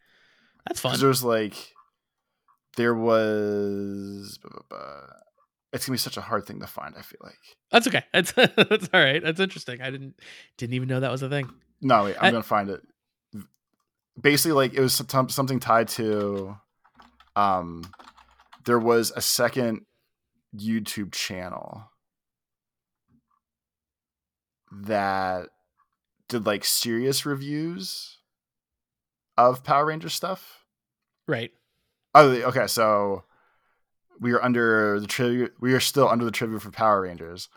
That's 0.66 0.80
fun. 0.80 0.98
There's 0.98 1.22
like 1.22 1.54
there 2.76 2.94
was. 2.94 4.38
It's 5.72 5.86
gonna 5.86 5.94
be 5.94 5.98
such 5.98 6.16
a 6.16 6.22
hard 6.22 6.46
thing 6.46 6.60
to 6.60 6.66
find. 6.66 6.94
I 6.96 7.02
feel 7.02 7.18
like 7.22 7.34
that's 7.70 7.86
okay. 7.86 8.04
That's 8.12 8.32
that's 8.32 8.88
all 8.94 9.00
right. 9.00 9.22
That's 9.22 9.40
interesting. 9.40 9.82
I 9.82 9.90
didn't 9.90 10.14
didn't 10.56 10.74
even 10.74 10.88
know 10.88 11.00
that 11.00 11.10
was 11.10 11.22
a 11.22 11.28
thing. 11.28 11.50
No, 11.82 12.04
wait, 12.04 12.16
I'm 12.18 12.26
I, 12.26 12.30
gonna 12.30 12.42
find 12.42 12.70
it. 12.70 12.80
Basically, 14.18 14.52
like 14.52 14.74
it 14.74 14.80
was 14.80 14.94
something 14.94 15.60
tied 15.60 15.88
to 15.88 16.56
um, 17.36 17.84
there 18.64 18.78
was 18.78 19.12
a 19.14 19.20
second 19.20 19.82
YouTube 20.56 21.12
channel 21.12 21.90
that 24.72 25.48
did 26.28 26.46
like 26.46 26.64
serious 26.64 27.24
reviews 27.24 28.18
of 29.36 29.62
Power 29.62 29.86
Ranger 29.86 30.08
stuff. 30.08 30.64
Right. 31.28 31.52
Oh, 32.14 32.30
okay. 32.30 32.66
So 32.66 33.24
we 34.18 34.32
are 34.32 34.42
under 34.42 34.98
the 34.98 35.06
trivia. 35.06 35.48
We 35.60 35.74
are 35.74 35.80
still 35.80 36.08
under 36.08 36.24
the 36.24 36.30
trivia 36.30 36.58
for 36.58 36.70
Power 36.70 37.02
Rangers. 37.02 37.48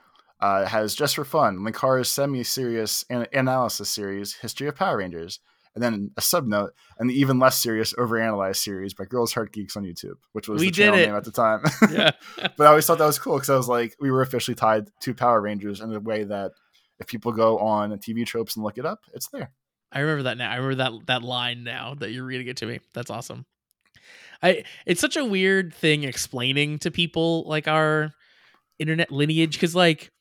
Uh, 0.42 0.64
it 0.66 0.70
has 0.70 0.96
just 0.96 1.16
for 1.16 1.26
fun 1.26 1.60
Linkara's 1.60 2.10
semi-serious 2.10 3.04
an- 3.10 3.28
analysis 3.34 3.90
series, 3.90 4.36
History 4.36 4.68
of 4.68 4.76
Power 4.76 4.98
Rangers, 4.98 5.40
and 5.82 5.96
then 5.96 6.12
a 6.18 6.22
sub 6.22 6.46
note, 6.46 6.74
and 6.98 7.10
the 7.10 7.14
even 7.14 7.40
less 7.40 7.58
serious 7.58 7.94
overanalyzed 7.94 8.58
series 8.58 8.94
by 8.94 9.06
Girls 9.06 9.34
Heart 9.34 9.54
Geeks 9.54 9.78
on 9.78 9.84
YouTube, 9.84 10.18
which 10.34 10.50
was 10.50 10.60
we 10.60 10.68
the 10.68 10.72
channel 10.72 10.98
name 10.98 11.16
at 11.16 11.24
the 11.24 11.32
time. 11.32 11.64
Yeah. 11.90 12.12
but 12.58 12.66
I 12.66 12.68
always 12.68 12.86
thought 12.86 12.98
that 12.98 13.06
was 13.06 13.18
cool 13.18 13.36
because 13.36 13.50
I 13.50 13.56
was 13.56 13.70
like, 13.70 13.96
we 14.00 14.12
were 14.12 14.22
officially 14.22 14.56
tied 14.56 14.90
to 15.02 15.14
Power 15.14 15.42
Rangers 15.42 15.80
in 15.80 15.94
a 15.94 16.00
way 16.00 16.24
that 16.26 16.52
if 17.00 17.08
people 17.08 17.32
go 17.32 17.58
on 17.60 17.92
TV 17.94 18.26
tropes 18.26 18.56
and 18.56 18.66
look 18.66 18.78
it 18.78 18.86
up, 18.86 19.00
it's 19.14 19.30
there. 19.30 19.52
I 19.92 20.02
remember 20.02 20.24
that 20.24 20.38
now. 20.38 20.52
I 20.52 20.56
remember 20.56 20.76
that 20.76 21.08
that 21.08 21.24
line 21.24 21.64
now 21.64 21.96
that 21.96 22.12
you're 22.12 22.26
reading 22.26 22.48
it 22.48 22.58
to 22.58 22.66
me. 22.66 22.80
That's 22.94 23.10
awesome. 23.10 23.46
I 24.44 24.66
it's 24.86 25.02
such 25.02 25.16
a 25.16 25.26
weird 25.26 25.74
thing 25.74 26.04
explaining 26.04 26.80
to 26.80 26.92
people 26.92 27.44
like 27.48 27.68
our 27.68 28.12
internet 28.78 29.12
lineage 29.12 29.54
because 29.54 29.76
like 29.76 30.12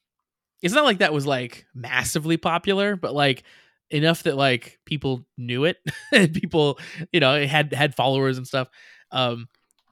it's 0.62 0.74
not 0.74 0.84
like 0.84 0.98
that 0.98 1.12
was 1.12 1.26
like 1.26 1.66
massively 1.74 2.36
popular, 2.36 2.96
but 2.96 3.12
like 3.12 3.42
enough 3.91 4.22
that 4.24 4.36
like 4.36 4.78
people 4.84 5.26
knew 5.36 5.64
it 5.64 5.78
and 6.12 6.34
people 6.34 6.78
you 7.12 7.20
know 7.20 7.34
it 7.34 7.49
had 7.49 7.72
had 7.72 7.95
followers 7.95 8.36
and 8.36 8.47
stuff 8.47 8.68
um 9.12 9.49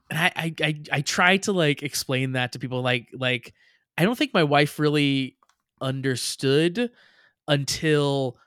and 0.09 0.19
I, 0.19 0.31
I 0.35 0.53
i 0.61 0.81
i 0.91 1.01
try 1.01 1.37
to 1.37 1.51
like 1.51 1.83
explain 1.83 2.33
that 2.33 2.51
to 2.51 2.59
people 2.59 2.81
like 2.81 3.07
like 3.13 3.53
i 3.97 4.03
don't 4.03 4.17
think 4.17 4.33
my 4.33 4.43
wife 4.43 4.79
really 4.79 5.35
understood 5.81 6.91
until 7.47 8.37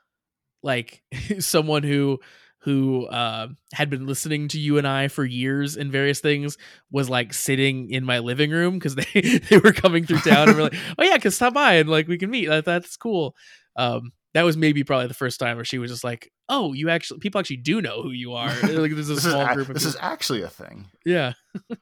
like 0.63 1.03
someone 1.39 1.83
who 1.83 2.19
who 2.63 3.07
uh, 3.07 3.47
had 3.73 3.89
been 3.89 4.05
listening 4.05 4.47
to 4.47 4.59
you 4.59 4.77
and 4.77 4.87
I 4.87 5.07
for 5.07 5.25
years 5.25 5.75
in 5.77 5.89
various 5.89 6.19
things 6.19 6.59
was 6.91 7.09
like 7.09 7.33
sitting 7.33 7.89
in 7.89 8.05
my 8.05 8.19
living 8.19 8.51
room 8.51 8.75
because 8.75 8.93
they 9.13 9.39
they 9.49 9.57
were 9.57 9.73
coming 9.73 10.05
through 10.05 10.19
town 10.19 10.49
and 10.49 10.57
we're 10.57 10.63
like, 10.63 10.75
oh 10.97 11.03
yeah, 11.03 11.17
can 11.17 11.31
stop 11.31 11.55
by 11.55 11.75
and 11.75 11.89
like 11.89 12.07
we 12.07 12.19
can 12.19 12.29
meet. 12.29 12.47
That, 12.47 12.65
that's 12.65 12.97
cool. 12.97 13.35
Um, 13.75 14.11
that 14.33 14.43
was 14.43 14.55
maybe 14.55 14.83
probably 14.83 15.07
the 15.07 15.13
first 15.13 15.39
time 15.39 15.57
where 15.57 15.65
she 15.65 15.77
was 15.77 15.91
just 15.91 16.03
like, 16.03 16.31
"Oh, 16.47 16.73
you 16.73 16.89
actually 16.89 17.19
people 17.19 17.39
actually 17.39 17.57
do 17.57 17.81
know 17.81 18.01
who 18.01 18.11
you 18.11 18.33
are." 18.33 18.49
like 18.63 18.93
there's 18.93 19.09
a 19.09 19.15
this 19.15 19.23
small 19.23 19.41
is, 19.41 19.53
group. 19.53 19.69
Of 19.69 19.73
this 19.75 19.83
people. 19.83 19.97
is 19.97 19.97
actually 20.01 20.41
a 20.43 20.49
thing. 20.49 20.89
Yeah, 21.05 21.33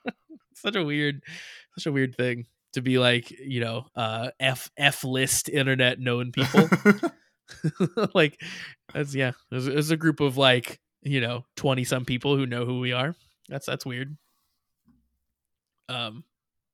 such 0.53 0.75
a 0.75 0.83
weird, 0.83 1.21
such 1.77 1.85
a 1.85 1.91
weird 1.91 2.15
thing 2.15 2.47
to 2.73 2.81
be 2.81 2.97
like, 2.97 3.31
you 3.31 3.61
know, 3.61 3.85
uh, 3.95 4.31
F 4.39 4.71
F 4.77 5.03
list 5.03 5.49
internet 5.49 5.99
known 5.99 6.31
people. 6.31 6.69
like 8.13 8.39
that's 8.93 9.13
yeah, 9.13 9.31
there's, 9.51 9.65
there's 9.65 9.91
a 9.91 9.97
group 9.97 10.19
of 10.19 10.37
like 10.37 10.79
you 11.01 11.21
know 11.21 11.45
twenty 11.55 11.83
some 11.83 12.05
people 12.05 12.35
who 12.35 12.45
know 12.45 12.65
who 12.65 12.79
we 12.79 12.93
are. 12.93 13.15
That's 13.47 13.65
that's 13.65 13.85
weird. 13.85 14.17
Um, 15.87 16.23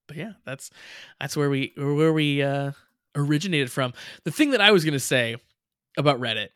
but 0.08 0.18
yeah, 0.18 0.34
that's 0.46 0.70
that's 1.20 1.36
where 1.36 1.50
we 1.50 1.74
where 1.76 2.14
we 2.14 2.42
uh 2.42 2.72
originated 3.16 3.72
from. 3.72 3.94
The 4.24 4.32
thing 4.32 4.52
that 4.52 4.62
I 4.62 4.72
was 4.72 4.86
gonna 4.86 5.00
say 5.00 5.38
about 5.98 6.20
Reddit. 6.20 6.50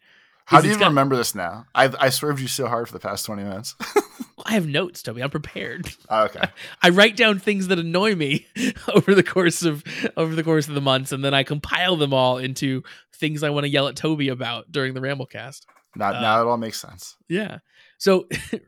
How 0.45 0.61
do 0.61 0.68
you 0.68 0.80
got, 0.80 0.88
remember 0.88 1.16
this 1.16 1.36
now? 1.36 1.68
I 1.76 1.94
I 1.99 2.10
swerved 2.10 2.40
you 2.41 2.48
so 2.48 2.68
hard 2.68 2.88
for 2.88 2.94
the 2.94 2.99
past 2.99 3.26
twenty 3.26 3.44
minutes. 3.44 3.76
I 4.45 4.53
have 4.53 4.66
notes, 4.66 5.03
Toby. 5.03 5.22
I'm 5.22 5.30
prepared. 5.30 5.91
Oh, 6.10 6.24
okay. 6.26 6.40
I, 6.41 6.49
I, 6.88 6.90
write 6.90 7.16
down 7.16 7.38
things 7.38 7.68
that 7.68 7.78
annoy 7.78 8.16
me 8.16 8.48
over 8.94 9.14
the 9.14 9.22
course 9.22 9.61
of 9.64 9.84
over 10.18 10.34
the 10.34 10.44
course 10.44 10.68
of 10.68 10.74
the 10.74 10.82
months, 10.82 11.11
and 11.11 11.24
then 11.24 11.36
I 11.36 11.44
compile 11.44 11.98
them 11.98 12.14
all 12.14 12.40
into 12.40 12.82
things 13.14 13.44
I 13.44 13.52
want 13.52 13.66
to 13.66 13.70
yell 13.70 13.88
at 13.88 13.95
Toby 13.95 14.30
about 14.30 14.72
during 14.72 14.95
the 14.95 15.02
Ramblecast. 15.02 15.66
Now, 15.95 16.10
uh, 16.10 16.22
now 16.22 16.41
it 16.41 16.48
all 16.48 16.57
makes 16.57 16.82
sense. 16.82 17.16
Yeah. 17.28 17.60
So 17.99 18.28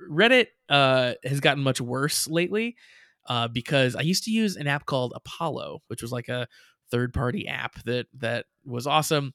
Reddit 0.10 0.48
uh, 0.70 1.14
has 1.24 1.40
gotten 1.40 1.64
much 1.64 1.82
worse 1.82 2.28
lately 2.28 2.76
uh, 3.28 3.48
because 3.48 3.96
I 3.96 4.02
used 4.02 4.26
to 4.26 4.32
use 4.32 4.56
an 4.56 4.68
app 4.68 4.86
called 4.86 5.14
Apollo, 5.16 5.82
which 5.88 6.02
was 6.02 6.12
like 6.12 6.30
a 6.30 6.48
third 6.92 7.14
party 7.14 7.48
app 7.48 7.82
that 7.86 8.08
that 8.20 8.46
was 8.66 8.86
awesome 8.86 9.34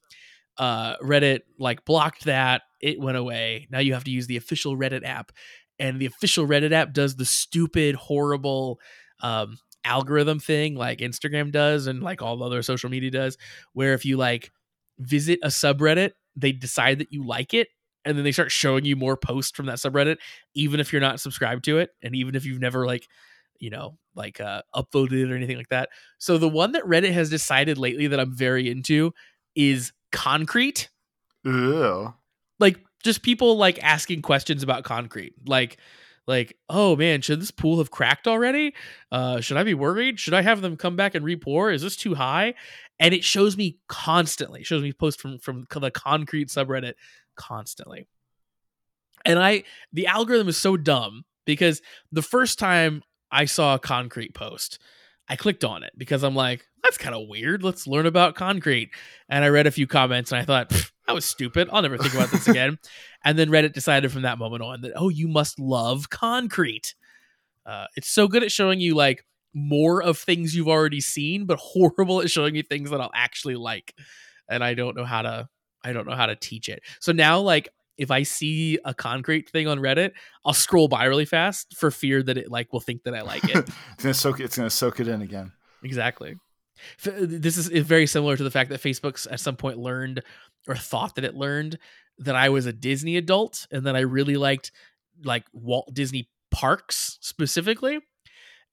uh, 0.57 0.97
Reddit 0.97 1.41
like 1.59 1.85
blocked 1.85 2.25
that. 2.25 2.63
It 2.79 2.99
went 2.99 3.17
away. 3.17 3.67
Now 3.71 3.79
you 3.79 3.93
have 3.93 4.03
to 4.05 4.11
use 4.11 4.27
the 4.27 4.37
official 4.37 4.77
Reddit 4.77 5.05
app, 5.05 5.31
and 5.79 5.99
the 5.99 6.05
official 6.05 6.47
Reddit 6.47 6.71
app 6.71 6.93
does 6.93 7.15
the 7.15 7.25
stupid, 7.25 7.95
horrible 7.95 8.79
um, 9.21 9.57
algorithm 9.83 10.39
thing 10.39 10.75
like 10.75 10.99
Instagram 10.99 11.51
does 11.51 11.87
and 11.87 12.03
like 12.03 12.21
all 12.21 12.43
other 12.43 12.61
social 12.61 12.89
media 12.89 13.11
does, 13.11 13.37
where 13.73 13.93
if 13.93 14.05
you 14.05 14.17
like 14.17 14.51
visit 14.99 15.39
a 15.43 15.47
subreddit, 15.47 16.11
they 16.35 16.51
decide 16.51 16.99
that 16.99 17.11
you 17.11 17.25
like 17.25 17.53
it. 17.53 17.69
And 18.05 18.17
then 18.17 18.23
they 18.23 18.31
start 18.31 18.51
showing 18.51 18.85
you 18.85 18.95
more 18.95 19.17
posts 19.17 19.55
from 19.55 19.65
that 19.65 19.79
subreddit, 19.79 20.17
even 20.53 20.79
if 20.79 20.93
you're 20.93 21.01
not 21.01 21.19
subscribed 21.19 21.65
to 21.65 21.79
it, 21.79 21.89
and 22.01 22.15
even 22.15 22.35
if 22.35 22.45
you've 22.45 22.61
never 22.61 22.85
like, 22.85 23.05
you 23.59 23.69
know, 23.69 23.97
like 24.15 24.39
uh, 24.39 24.61
uploaded 24.73 25.23
it 25.23 25.31
or 25.31 25.35
anything 25.35 25.57
like 25.57 25.69
that. 25.69 25.89
So 26.17 26.37
the 26.37 26.47
one 26.47 26.71
that 26.71 26.83
Reddit 26.83 27.11
has 27.11 27.29
decided 27.29 27.77
lately 27.77 28.07
that 28.07 28.19
I'm 28.19 28.35
very 28.35 28.69
into 28.69 29.13
is 29.55 29.91
concrete. 30.11 30.89
Ew. 31.43 32.13
Like 32.59 32.79
just 33.03 33.21
people 33.21 33.57
like 33.57 33.81
asking 33.83 34.21
questions 34.21 34.63
about 34.63 34.83
concrete. 34.83 35.33
Like 35.45 35.77
like, 36.27 36.57
oh 36.69 36.97
man, 36.97 37.21
should 37.21 37.41
this 37.41 37.51
pool 37.51 37.77
have 37.77 37.89
cracked 37.89 38.27
already? 38.27 38.73
Uh, 39.11 39.39
should 39.39 39.55
I 39.55 39.63
be 39.63 39.73
worried? 39.73 40.19
Should 40.19 40.33
I 40.33 40.41
have 40.41 40.61
them 40.61 40.75
come 40.75 40.97
back 40.97 41.15
and 41.15 41.25
repour? 41.25 41.73
Is 41.73 41.81
this 41.81 41.95
too 41.95 42.15
high? 42.15 42.53
And 42.99 43.13
it 43.13 43.23
shows 43.23 43.55
me 43.55 43.79
constantly, 43.87 44.63
shows 44.63 44.83
me 44.83 44.91
posts 44.91 45.21
from 45.21 45.39
from 45.39 45.65
the 45.73 45.91
concrete 45.91 46.49
subreddit 46.49 46.93
constantly. 47.35 48.07
And 49.23 49.39
I 49.39 49.63
the 49.93 50.07
algorithm 50.07 50.49
is 50.49 50.57
so 50.57 50.75
dumb 50.75 51.23
because 51.45 51.81
the 52.11 52.21
first 52.21 52.59
time 52.59 53.03
I 53.31 53.45
saw 53.45 53.75
a 53.75 53.79
concrete 53.79 54.33
post, 54.33 54.79
I 55.29 55.35
clicked 55.35 55.63
on 55.63 55.83
it 55.83 55.91
because 55.97 56.23
I'm 56.23 56.35
like, 56.35 56.65
that's 56.83 56.97
kind 56.97 57.15
of 57.15 57.27
weird. 57.27 57.63
Let's 57.63 57.87
learn 57.87 58.05
about 58.05 58.35
concrete. 58.35 58.91
And 59.29 59.43
I 59.43 59.49
read 59.49 59.67
a 59.67 59.71
few 59.71 59.87
comments 59.87 60.31
and 60.31 60.39
I 60.41 60.45
thought, 60.45 60.69
that 61.07 61.13
was 61.13 61.25
stupid. 61.25 61.69
I'll 61.71 61.81
never 61.81 61.97
think 61.97 62.13
about 62.13 62.31
this 62.31 62.47
again. 62.47 62.77
and 63.23 63.37
then 63.37 63.49
Reddit 63.49 63.73
decided 63.73 64.11
from 64.11 64.23
that 64.23 64.37
moment 64.37 64.61
on 64.61 64.81
that, 64.81 64.93
oh, 64.95 65.09
you 65.09 65.27
must 65.27 65.59
love 65.59 66.09
concrete. 66.09 66.95
Uh, 67.65 67.87
it's 67.95 68.09
so 68.09 68.27
good 68.27 68.43
at 68.43 68.51
showing 68.51 68.79
you 68.79 68.95
like 68.95 69.25
more 69.53 70.01
of 70.01 70.17
things 70.17 70.55
you've 70.55 70.67
already 70.67 71.01
seen, 71.01 71.45
but 71.45 71.59
horrible 71.61 72.21
at 72.21 72.29
showing 72.29 72.55
you 72.55 72.63
things 72.63 72.91
that 72.91 73.01
I'll 73.01 73.11
actually 73.13 73.55
like. 73.55 73.93
And 74.49 74.63
I 74.63 74.73
don't 74.73 74.95
know 74.95 75.05
how 75.05 75.23
to, 75.23 75.49
I 75.83 75.93
don't 75.93 76.07
know 76.07 76.15
how 76.15 76.25
to 76.25 76.35
teach 76.35 76.69
it. 76.69 76.81
So 76.99 77.11
now, 77.11 77.39
like, 77.39 77.69
if 77.97 78.11
I 78.11 78.23
see 78.23 78.79
a 78.85 78.93
concrete 78.93 79.49
thing 79.49 79.67
on 79.67 79.79
Reddit, 79.79 80.11
I'll 80.45 80.53
scroll 80.53 80.87
by 80.87 81.05
really 81.05 81.25
fast 81.25 81.75
for 81.75 81.91
fear 81.91 82.21
that 82.23 82.37
it 82.37 82.51
like 82.51 82.71
will 82.71 82.79
think 82.79 83.03
that 83.03 83.15
I 83.15 83.21
like 83.21 83.43
it. 83.43 83.55
it's 83.93 84.03
gonna 84.03 84.13
soak. 84.13 84.39
It's 84.39 84.57
gonna 84.57 84.69
soak 84.69 84.99
it 84.99 85.07
in 85.07 85.21
again. 85.21 85.51
Exactly. 85.83 86.35
Uh, 87.05 87.11
this 87.21 87.57
is 87.57 87.67
very 87.85 88.07
similar 88.07 88.37
to 88.37 88.43
the 88.43 88.51
fact 88.51 88.69
that 88.69 88.81
Facebook's 88.81 89.25
at 89.27 89.39
some 89.39 89.55
point 89.55 89.79
learned 89.79 90.21
or 90.67 90.75
thought 90.75 91.15
that 91.15 91.23
it 91.25 91.35
learned 91.35 91.79
that 92.19 92.35
I 92.35 92.49
was 92.49 92.65
a 92.65 92.73
Disney 92.73 93.17
adult 93.17 93.67
and 93.71 93.85
that 93.85 93.95
I 93.95 94.01
really 94.01 94.35
liked 94.35 94.71
like 95.23 95.45
Walt 95.53 95.89
Disney 95.93 96.29
parks 96.51 97.17
specifically. 97.21 97.99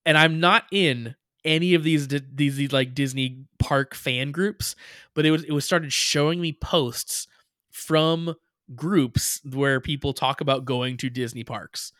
And 0.07 0.19
I'm 0.19 0.41
not 0.41 0.65
in 0.71 1.15
any 1.45 1.75
of 1.75 1.83
these 1.83 2.09
these, 2.09 2.57
these 2.57 2.73
like 2.73 2.95
Disney 2.95 3.45
park 3.59 3.95
fan 3.95 4.33
groups, 4.33 4.77
but 5.15 5.27
it 5.27 5.31
was 5.31 5.45
it 5.45 5.53
was 5.53 5.65
started 5.65 5.93
showing 5.93 6.41
me 6.41 6.53
posts 6.53 7.27
from 7.71 8.35
groups 8.75 9.41
where 9.45 9.81
people 9.81 10.13
talk 10.13 10.41
about 10.41 10.65
going 10.65 10.97
to 10.99 11.11
Disney 11.11 11.45
parks. 11.45 11.93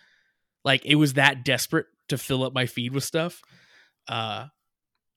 Like 0.65 0.85
it 0.85 0.97
was 0.97 1.15
that 1.15 1.45
desperate 1.45 1.87
to 2.09 2.19
fill 2.19 2.45
up 2.45 2.55
my 2.55 2.67
feed 2.67 2.93
with 2.93 3.05
stuff. 3.05 3.43
Uh 4.09 4.47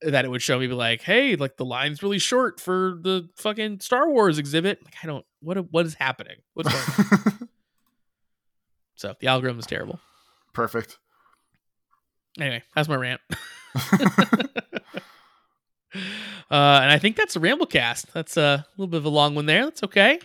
that 0.02 0.26
it 0.26 0.28
would 0.30 0.42
show 0.42 0.60
me 0.60 0.68
like, 0.68 1.02
hey, 1.02 1.36
like 1.36 1.58
the 1.58 1.66
line's 1.66 2.04
really 2.04 2.20
short 2.20 2.60
for 2.60 3.00
the 3.02 3.28
fucking 3.36 3.80
Star 3.80 4.10
Wars 4.10 4.38
exhibit. 4.38 4.84
Like, 4.84 4.96
I 5.04 5.08
don't 5.08 5.26
what 5.42 5.58
what 5.72 5.86
is 5.86 5.96
happening? 5.96 6.38
What's 6.54 6.72
going 6.72 7.20
on? 7.24 7.50
so 8.96 9.16
the 9.20 9.28
algorithm 9.28 9.60
is 9.60 9.66
terrible. 9.66 10.00
Perfect. 10.54 11.00
Anyway, 12.40 12.64
that's 12.76 12.88
my 12.88 12.96
rant. 12.96 13.22
uh, 15.96 16.80
and 16.82 16.92
I 16.92 17.00
think 17.00 17.16
that's 17.16 17.36
a 17.36 17.40
Ramblecast. 17.40 18.12
That's 18.14 18.38
a 18.38 18.66
little 18.78 18.90
bit 18.90 18.98
of 18.98 19.06
a 19.06 19.10
long 19.10 19.36
one 19.36 19.46
there. 19.46 19.66
That's 19.66 19.84
okay. 19.84 20.20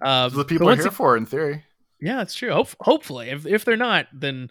Um, 0.00 0.32
the 0.32 0.44
people 0.44 0.68
are 0.68 0.76
here 0.76 0.86
it, 0.86 0.92
for, 0.92 1.16
in 1.16 1.26
theory. 1.26 1.64
Yeah, 2.00 2.16
that's 2.18 2.34
true. 2.34 2.52
Ho- 2.52 2.68
hopefully, 2.80 3.30
if 3.30 3.46
if 3.46 3.64
they're 3.64 3.76
not, 3.76 4.06
then 4.12 4.50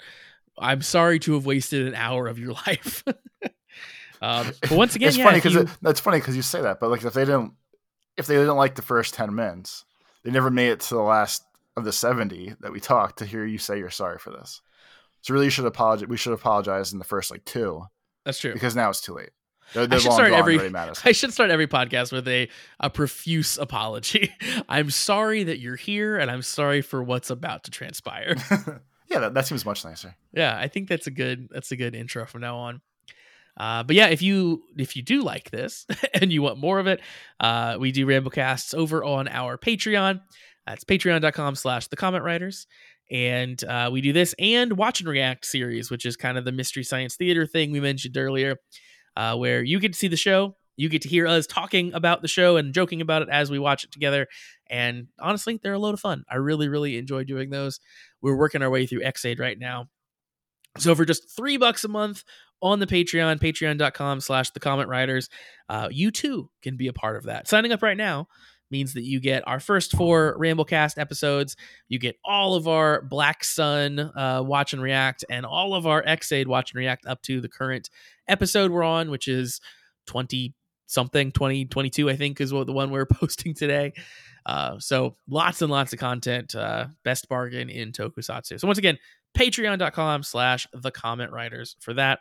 I'm 0.58 0.82
sorry 0.82 1.20
to 1.20 1.34
have 1.34 1.46
wasted 1.46 1.88
an 1.88 1.96
hour 1.96 2.28
of 2.28 2.40
your 2.40 2.54
life. 2.68 3.04
Um, 4.22 4.52
but 4.62 4.72
once 4.72 4.96
again, 4.96 5.10
it's 5.10 5.18
yeah, 5.18 5.26
funny 5.26 5.38
because 5.38 5.54
you... 5.54 5.62
it, 5.62 5.70
that's 5.82 6.00
funny 6.00 6.20
because 6.20 6.36
you 6.36 6.42
say 6.42 6.62
that, 6.62 6.80
but 6.80 6.90
like 6.90 7.04
if 7.04 7.14
they 7.14 7.26
didn't, 7.26 7.54
if 8.18 8.28
they 8.28 8.36
didn't 8.36 8.58
like 8.58 8.76
the 8.76 8.82
first 8.82 9.14
ten 9.14 9.34
minutes, 9.34 9.86
they 10.24 10.32
never 10.32 10.50
made 10.50 10.70
it 10.70 10.80
to 10.82 10.96
the 10.96 11.02
last 11.02 11.44
of 11.76 11.86
the 11.86 11.92
seventy 11.92 12.56
that 12.62 12.72
we 12.72 12.80
talked 12.80 13.20
to 13.20 13.26
hear 13.26 13.46
you 13.46 13.58
say 13.58 13.78
you're 13.78 13.90
sorry 13.90 14.18
for 14.18 14.32
this. 14.32 14.62
So 15.22 15.34
really, 15.34 15.46
you 15.46 15.52
should 15.52 15.66
apologize. 15.66 16.08
We 16.08 16.18
should 16.18 16.34
apologize 16.34 16.94
in 16.94 17.00
the 17.00 17.06
first 17.06 17.32
like 17.32 17.46
two. 17.46 17.84
That's 18.26 18.40
true 18.40 18.54
because 18.54 18.76
now 18.76 18.90
it's 18.90 19.02
too 19.02 19.14
late. 19.14 19.30
They're, 19.74 19.88
they're 19.88 19.98
I 19.98 20.02
should 20.02 20.14
start 20.14 20.32
every. 20.32 20.60
I 21.06 21.12
should 21.12 21.34
start 21.34 21.50
every 21.50 21.68
podcast 21.68 22.12
with 22.12 22.28
a 22.28 22.50
a 22.80 22.90
profuse 22.90 23.58
apology. 23.58 24.34
I'm 24.70 24.90
sorry 24.90 25.44
that 25.44 25.60
you're 25.60 25.76
here, 25.76 26.18
and 26.18 26.32
I'm 26.32 26.42
sorry 26.42 26.82
for 26.82 27.04
what's 27.04 27.30
about 27.30 27.64
to 27.66 27.72
transpire. 27.72 28.36
yeah, 29.08 29.20
that, 29.20 29.34
that 29.34 29.48
seems 29.48 29.66
much 29.66 29.84
nicer. 29.84 30.16
Yeah, 30.34 30.58
I 30.58 30.68
think 30.68 30.88
that's 30.88 31.08
a 31.08 31.12
good 31.12 31.50
that's 31.52 31.72
a 31.72 31.76
good 31.76 31.96
intro 31.96 32.26
from 32.26 32.42
now 32.42 32.58
on. 32.58 32.82
Uh, 33.58 33.84
but 33.84 33.96
yeah, 33.96 34.08
if 34.08 34.22
you 34.22 34.64
if 34.78 34.96
you 34.96 35.02
do 35.02 35.22
like 35.22 35.50
this 35.52 35.86
and 36.14 36.32
you 36.32 36.42
want 36.42 36.60
more 36.60 36.80
of 36.80 36.88
it, 36.88 37.02
uh, 37.40 37.78
we 37.80 37.92
do 37.92 38.06
Ramblecasts 38.06 38.74
over 38.74 39.04
on 39.04 39.28
our 39.28 39.58
Patreon. 39.58 40.22
That's 40.66 40.84
patreon.com 40.84 41.56
slash 41.56 41.88
the 41.88 41.96
comment 41.96 42.24
riders. 42.24 42.68
And 43.10 43.64
uh, 43.64 43.90
we 43.92 44.02
do 44.02 44.12
this 44.12 44.36
and 44.38 44.74
watch 44.74 45.00
and 45.00 45.08
react 45.08 45.46
series, 45.46 45.90
which 45.90 46.06
is 46.06 46.18
kind 46.18 46.38
of 46.38 46.44
the 46.44 46.52
mystery 46.52 46.84
science 46.84 47.16
theater 47.16 47.46
thing 47.46 47.72
we 47.72 47.80
mentioned 47.80 48.18
earlier, 48.18 48.58
uh, 49.18 49.36
where 49.36 49.64
you 49.64 49.80
get 49.80 49.94
to 49.94 49.98
see 49.98 50.08
the 50.08 50.16
show, 50.16 50.56
you 50.76 50.90
get 50.90 51.02
to 51.02 51.10
hear 51.10 51.26
us 51.26 51.48
talking 51.48 51.92
about 51.94 52.22
the 52.22 52.28
show 52.28 52.56
and 52.56 52.72
joking 52.72 53.02
about 53.02 53.24
it 53.24 53.30
as 53.30 53.50
we 53.50 53.58
watch 53.58 53.84
it 53.84 53.92
together. 53.92 54.28
And 54.70 55.08
honestly, 55.20 55.60
they're 55.62 55.74
a 55.74 55.80
load 55.80 55.96
of 55.96 56.00
fun. 56.00 56.24
I 56.30 56.36
really, 56.36 56.70
really 56.70 56.98
enjoy 56.98 57.24
doing 57.24 57.50
those. 57.50 57.80
We're 58.22 58.38
working 58.38 58.62
our 58.62 58.70
way 58.70 58.86
through 58.86 59.04
Ex-Aid 59.04 59.40
right 59.40 59.58
now. 59.58 59.88
So 60.78 60.94
for 60.94 61.04
just 61.04 61.36
three 61.36 61.58
bucks 61.58 61.84
a 61.84 61.88
month 61.88 62.24
on 62.62 62.80
the 62.80 62.86
Patreon, 62.86 63.40
patreon.com 63.40 64.22
slash 64.22 64.52
the 64.52 64.60
comment 64.60 64.88
riders, 64.88 65.30
uh, 65.68 65.90
you 65.90 66.12
too 66.12 66.52
can 66.62 66.78
be 66.78 66.88
a 66.88 66.94
part 66.94 67.18
of 67.18 67.24
that. 67.24 67.48
Signing 67.48 67.72
up 67.72 67.82
right 67.82 67.98
now 67.98 68.28
means 68.70 68.94
that 68.94 69.04
you 69.04 69.20
get 69.20 69.48
our 69.48 69.60
first 69.60 69.96
four 69.96 70.38
Ramblecast 70.40 71.00
episodes. 71.00 71.56
You 71.88 71.98
get 71.98 72.18
all 72.24 72.54
of 72.54 72.68
our 72.68 73.02
Black 73.02 73.44
Sun 73.44 74.00
uh, 74.00 74.44
watch 74.46 74.74
and 74.74 74.82
react 74.82 75.26
and 75.28 75.44
all 75.46 75.74
of 75.74 75.88
our 75.88 76.04
Ex-Aid 76.06 76.48
watch 76.48 76.72
and 76.72 76.80
react 76.80 77.08
up 77.08 77.24
to 77.24 77.42
the 77.42 77.50
current 77.50 77.90
episode 78.28 78.72
we're 78.72 78.84
on, 78.84 79.10
which 79.10 79.28
is 79.28 79.62
20 80.08 80.54
something, 80.88 81.32
2022, 81.32 82.10
I 82.10 82.16
think 82.16 82.42
is 82.42 82.54
what 82.54 82.66
the 82.66 82.74
one 82.74 82.92
we're 82.92 83.06
posting 83.12 83.54
today. 83.54 83.94
Uh, 84.46 84.80
so 84.80 85.16
lots 85.28 85.62
and 85.62 85.70
lots 85.70 85.94
of 85.94 86.00
content. 86.00 86.56
Uh, 86.56 86.88
best 87.04 87.30
bargain 87.30 87.70
in 87.70 87.92
tokusatsu. 87.92 88.60
So 88.60 88.68
once 88.68 88.80
again, 88.80 88.98
patreon.com 89.38 90.24
slash 90.24 90.68
the 90.74 90.92
comment 90.92 91.32
riders 91.32 91.76
for 91.80 91.94
that. 91.94 92.20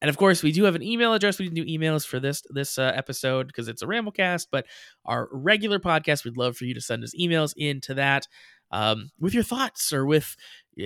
And 0.00 0.08
of 0.08 0.16
course, 0.16 0.44
we 0.44 0.52
do 0.52 0.64
have 0.64 0.76
an 0.76 0.82
email 0.82 1.12
address. 1.12 1.38
We 1.40 1.48
didn't 1.48 1.66
do 1.66 1.78
emails 1.78 2.06
for 2.06 2.20
this 2.20 2.44
this 2.50 2.78
uh, 2.78 2.92
episode 2.94 3.48
because 3.48 3.66
it's 3.66 3.82
a 3.82 3.86
Ramblecast, 3.86 4.46
but 4.52 4.66
our 5.04 5.28
regular 5.32 5.80
podcast, 5.80 6.24
we'd 6.24 6.36
love 6.36 6.56
for 6.56 6.66
you 6.66 6.74
to 6.74 6.80
send 6.80 7.02
us 7.02 7.14
emails 7.18 7.52
into 7.56 7.94
that 7.94 8.28
um, 8.70 9.10
with 9.18 9.34
your 9.34 9.42
thoughts 9.42 9.92
or 9.92 10.04
with 10.04 10.36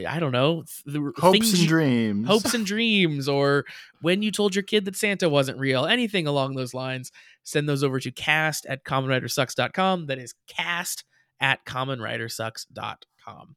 I 0.08 0.20
don't 0.20 0.32
know 0.32 0.64
the 0.86 1.12
hopes 1.18 1.58
and 1.58 1.68
dreams, 1.68 2.26
hopes 2.26 2.54
and 2.54 2.64
dreams, 2.74 3.28
or 3.28 3.64
when 4.00 4.22
you 4.22 4.30
told 4.30 4.54
your 4.54 4.62
kid 4.62 4.86
that 4.86 4.96
Santa 4.96 5.28
wasn't 5.28 5.58
real, 5.58 5.84
anything 5.84 6.26
along 6.26 6.54
those 6.54 6.72
lines. 6.72 7.12
Send 7.44 7.68
those 7.68 7.82
over 7.82 7.98
to 8.00 8.10
cast 8.10 8.66
at 8.66 8.84
commonwritersucks.com. 8.84 10.06
That 10.06 10.18
is 10.18 10.34
cast 10.46 11.04
at 11.40 11.64
commonwritersucks.com. 11.66 13.56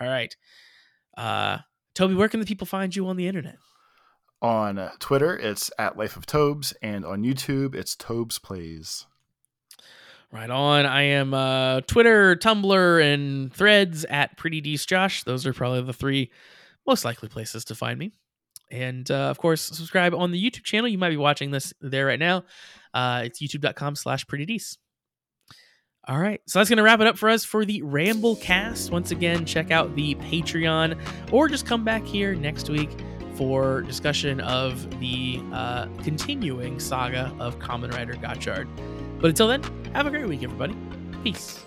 All 0.00 0.06
right. 0.06 0.36
Uh, 1.16 1.58
Toby, 1.94 2.14
where 2.14 2.28
can 2.28 2.40
the 2.40 2.46
people 2.46 2.66
find 2.66 2.94
you 2.94 3.08
on 3.08 3.16
the 3.16 3.26
internet? 3.26 3.56
On 4.42 4.78
uh, 4.78 4.92
Twitter, 4.98 5.36
it's 5.36 5.70
at 5.78 5.96
Life 5.96 6.16
of 6.16 6.26
Tobes, 6.26 6.74
and 6.82 7.06
on 7.06 7.22
YouTube, 7.22 7.74
it's 7.74 7.96
Tobes 7.96 8.38
Plays. 8.38 9.06
Right 10.32 10.50
on. 10.50 10.86
I 10.86 11.02
am 11.02 11.32
uh, 11.32 11.82
Twitter, 11.82 12.36
Tumblr, 12.36 13.14
and 13.14 13.52
Threads 13.52 14.04
at 14.04 14.36
Pretty 14.36 14.60
Decent 14.60 14.88
Josh. 14.88 15.22
Those 15.22 15.46
are 15.46 15.52
probably 15.52 15.82
the 15.82 15.92
three 15.92 16.30
most 16.86 17.04
likely 17.04 17.28
places 17.28 17.64
to 17.66 17.74
find 17.74 17.98
me. 17.98 18.12
And 18.70 19.08
uh, 19.10 19.30
of 19.30 19.38
course, 19.38 19.62
subscribe 19.62 20.14
on 20.14 20.32
the 20.32 20.42
YouTube 20.42 20.64
channel. 20.64 20.88
You 20.88 20.98
might 20.98 21.10
be 21.10 21.16
watching 21.16 21.52
this 21.52 21.72
there 21.80 22.06
right 22.06 22.18
now. 22.18 22.44
Uh, 22.92 23.22
it's 23.24 23.40
youtube.com 23.40 23.94
slash 23.94 24.26
pretty 24.26 24.44
decent. 24.44 24.78
All 26.08 26.18
right. 26.18 26.40
So 26.46 26.58
that's 26.58 26.68
going 26.68 26.76
to 26.78 26.82
wrap 26.84 27.00
it 27.00 27.06
up 27.06 27.18
for 27.18 27.28
us 27.28 27.44
for 27.44 27.64
the 27.64 27.82
Ramble 27.82 28.36
cast. 28.36 28.90
Once 28.92 29.10
again, 29.10 29.44
check 29.44 29.70
out 29.70 29.94
the 29.96 30.14
Patreon 30.16 30.98
or 31.32 31.48
just 31.48 31.66
come 31.66 31.84
back 31.84 32.04
here 32.04 32.34
next 32.34 32.68
week 32.68 32.90
for 33.34 33.82
discussion 33.82 34.40
of 34.40 34.88
the 35.00 35.40
uh, 35.52 35.86
continuing 36.02 36.80
saga 36.80 37.34
of 37.38 37.58
Kamen 37.58 37.92
Rider 37.92 38.14
Gotchard. 38.14 38.66
But 39.20 39.30
until 39.30 39.48
then, 39.48 39.62
have 39.94 40.06
a 40.06 40.10
great 40.10 40.28
week, 40.28 40.42
everybody. 40.42 40.76
Peace. 41.22 41.64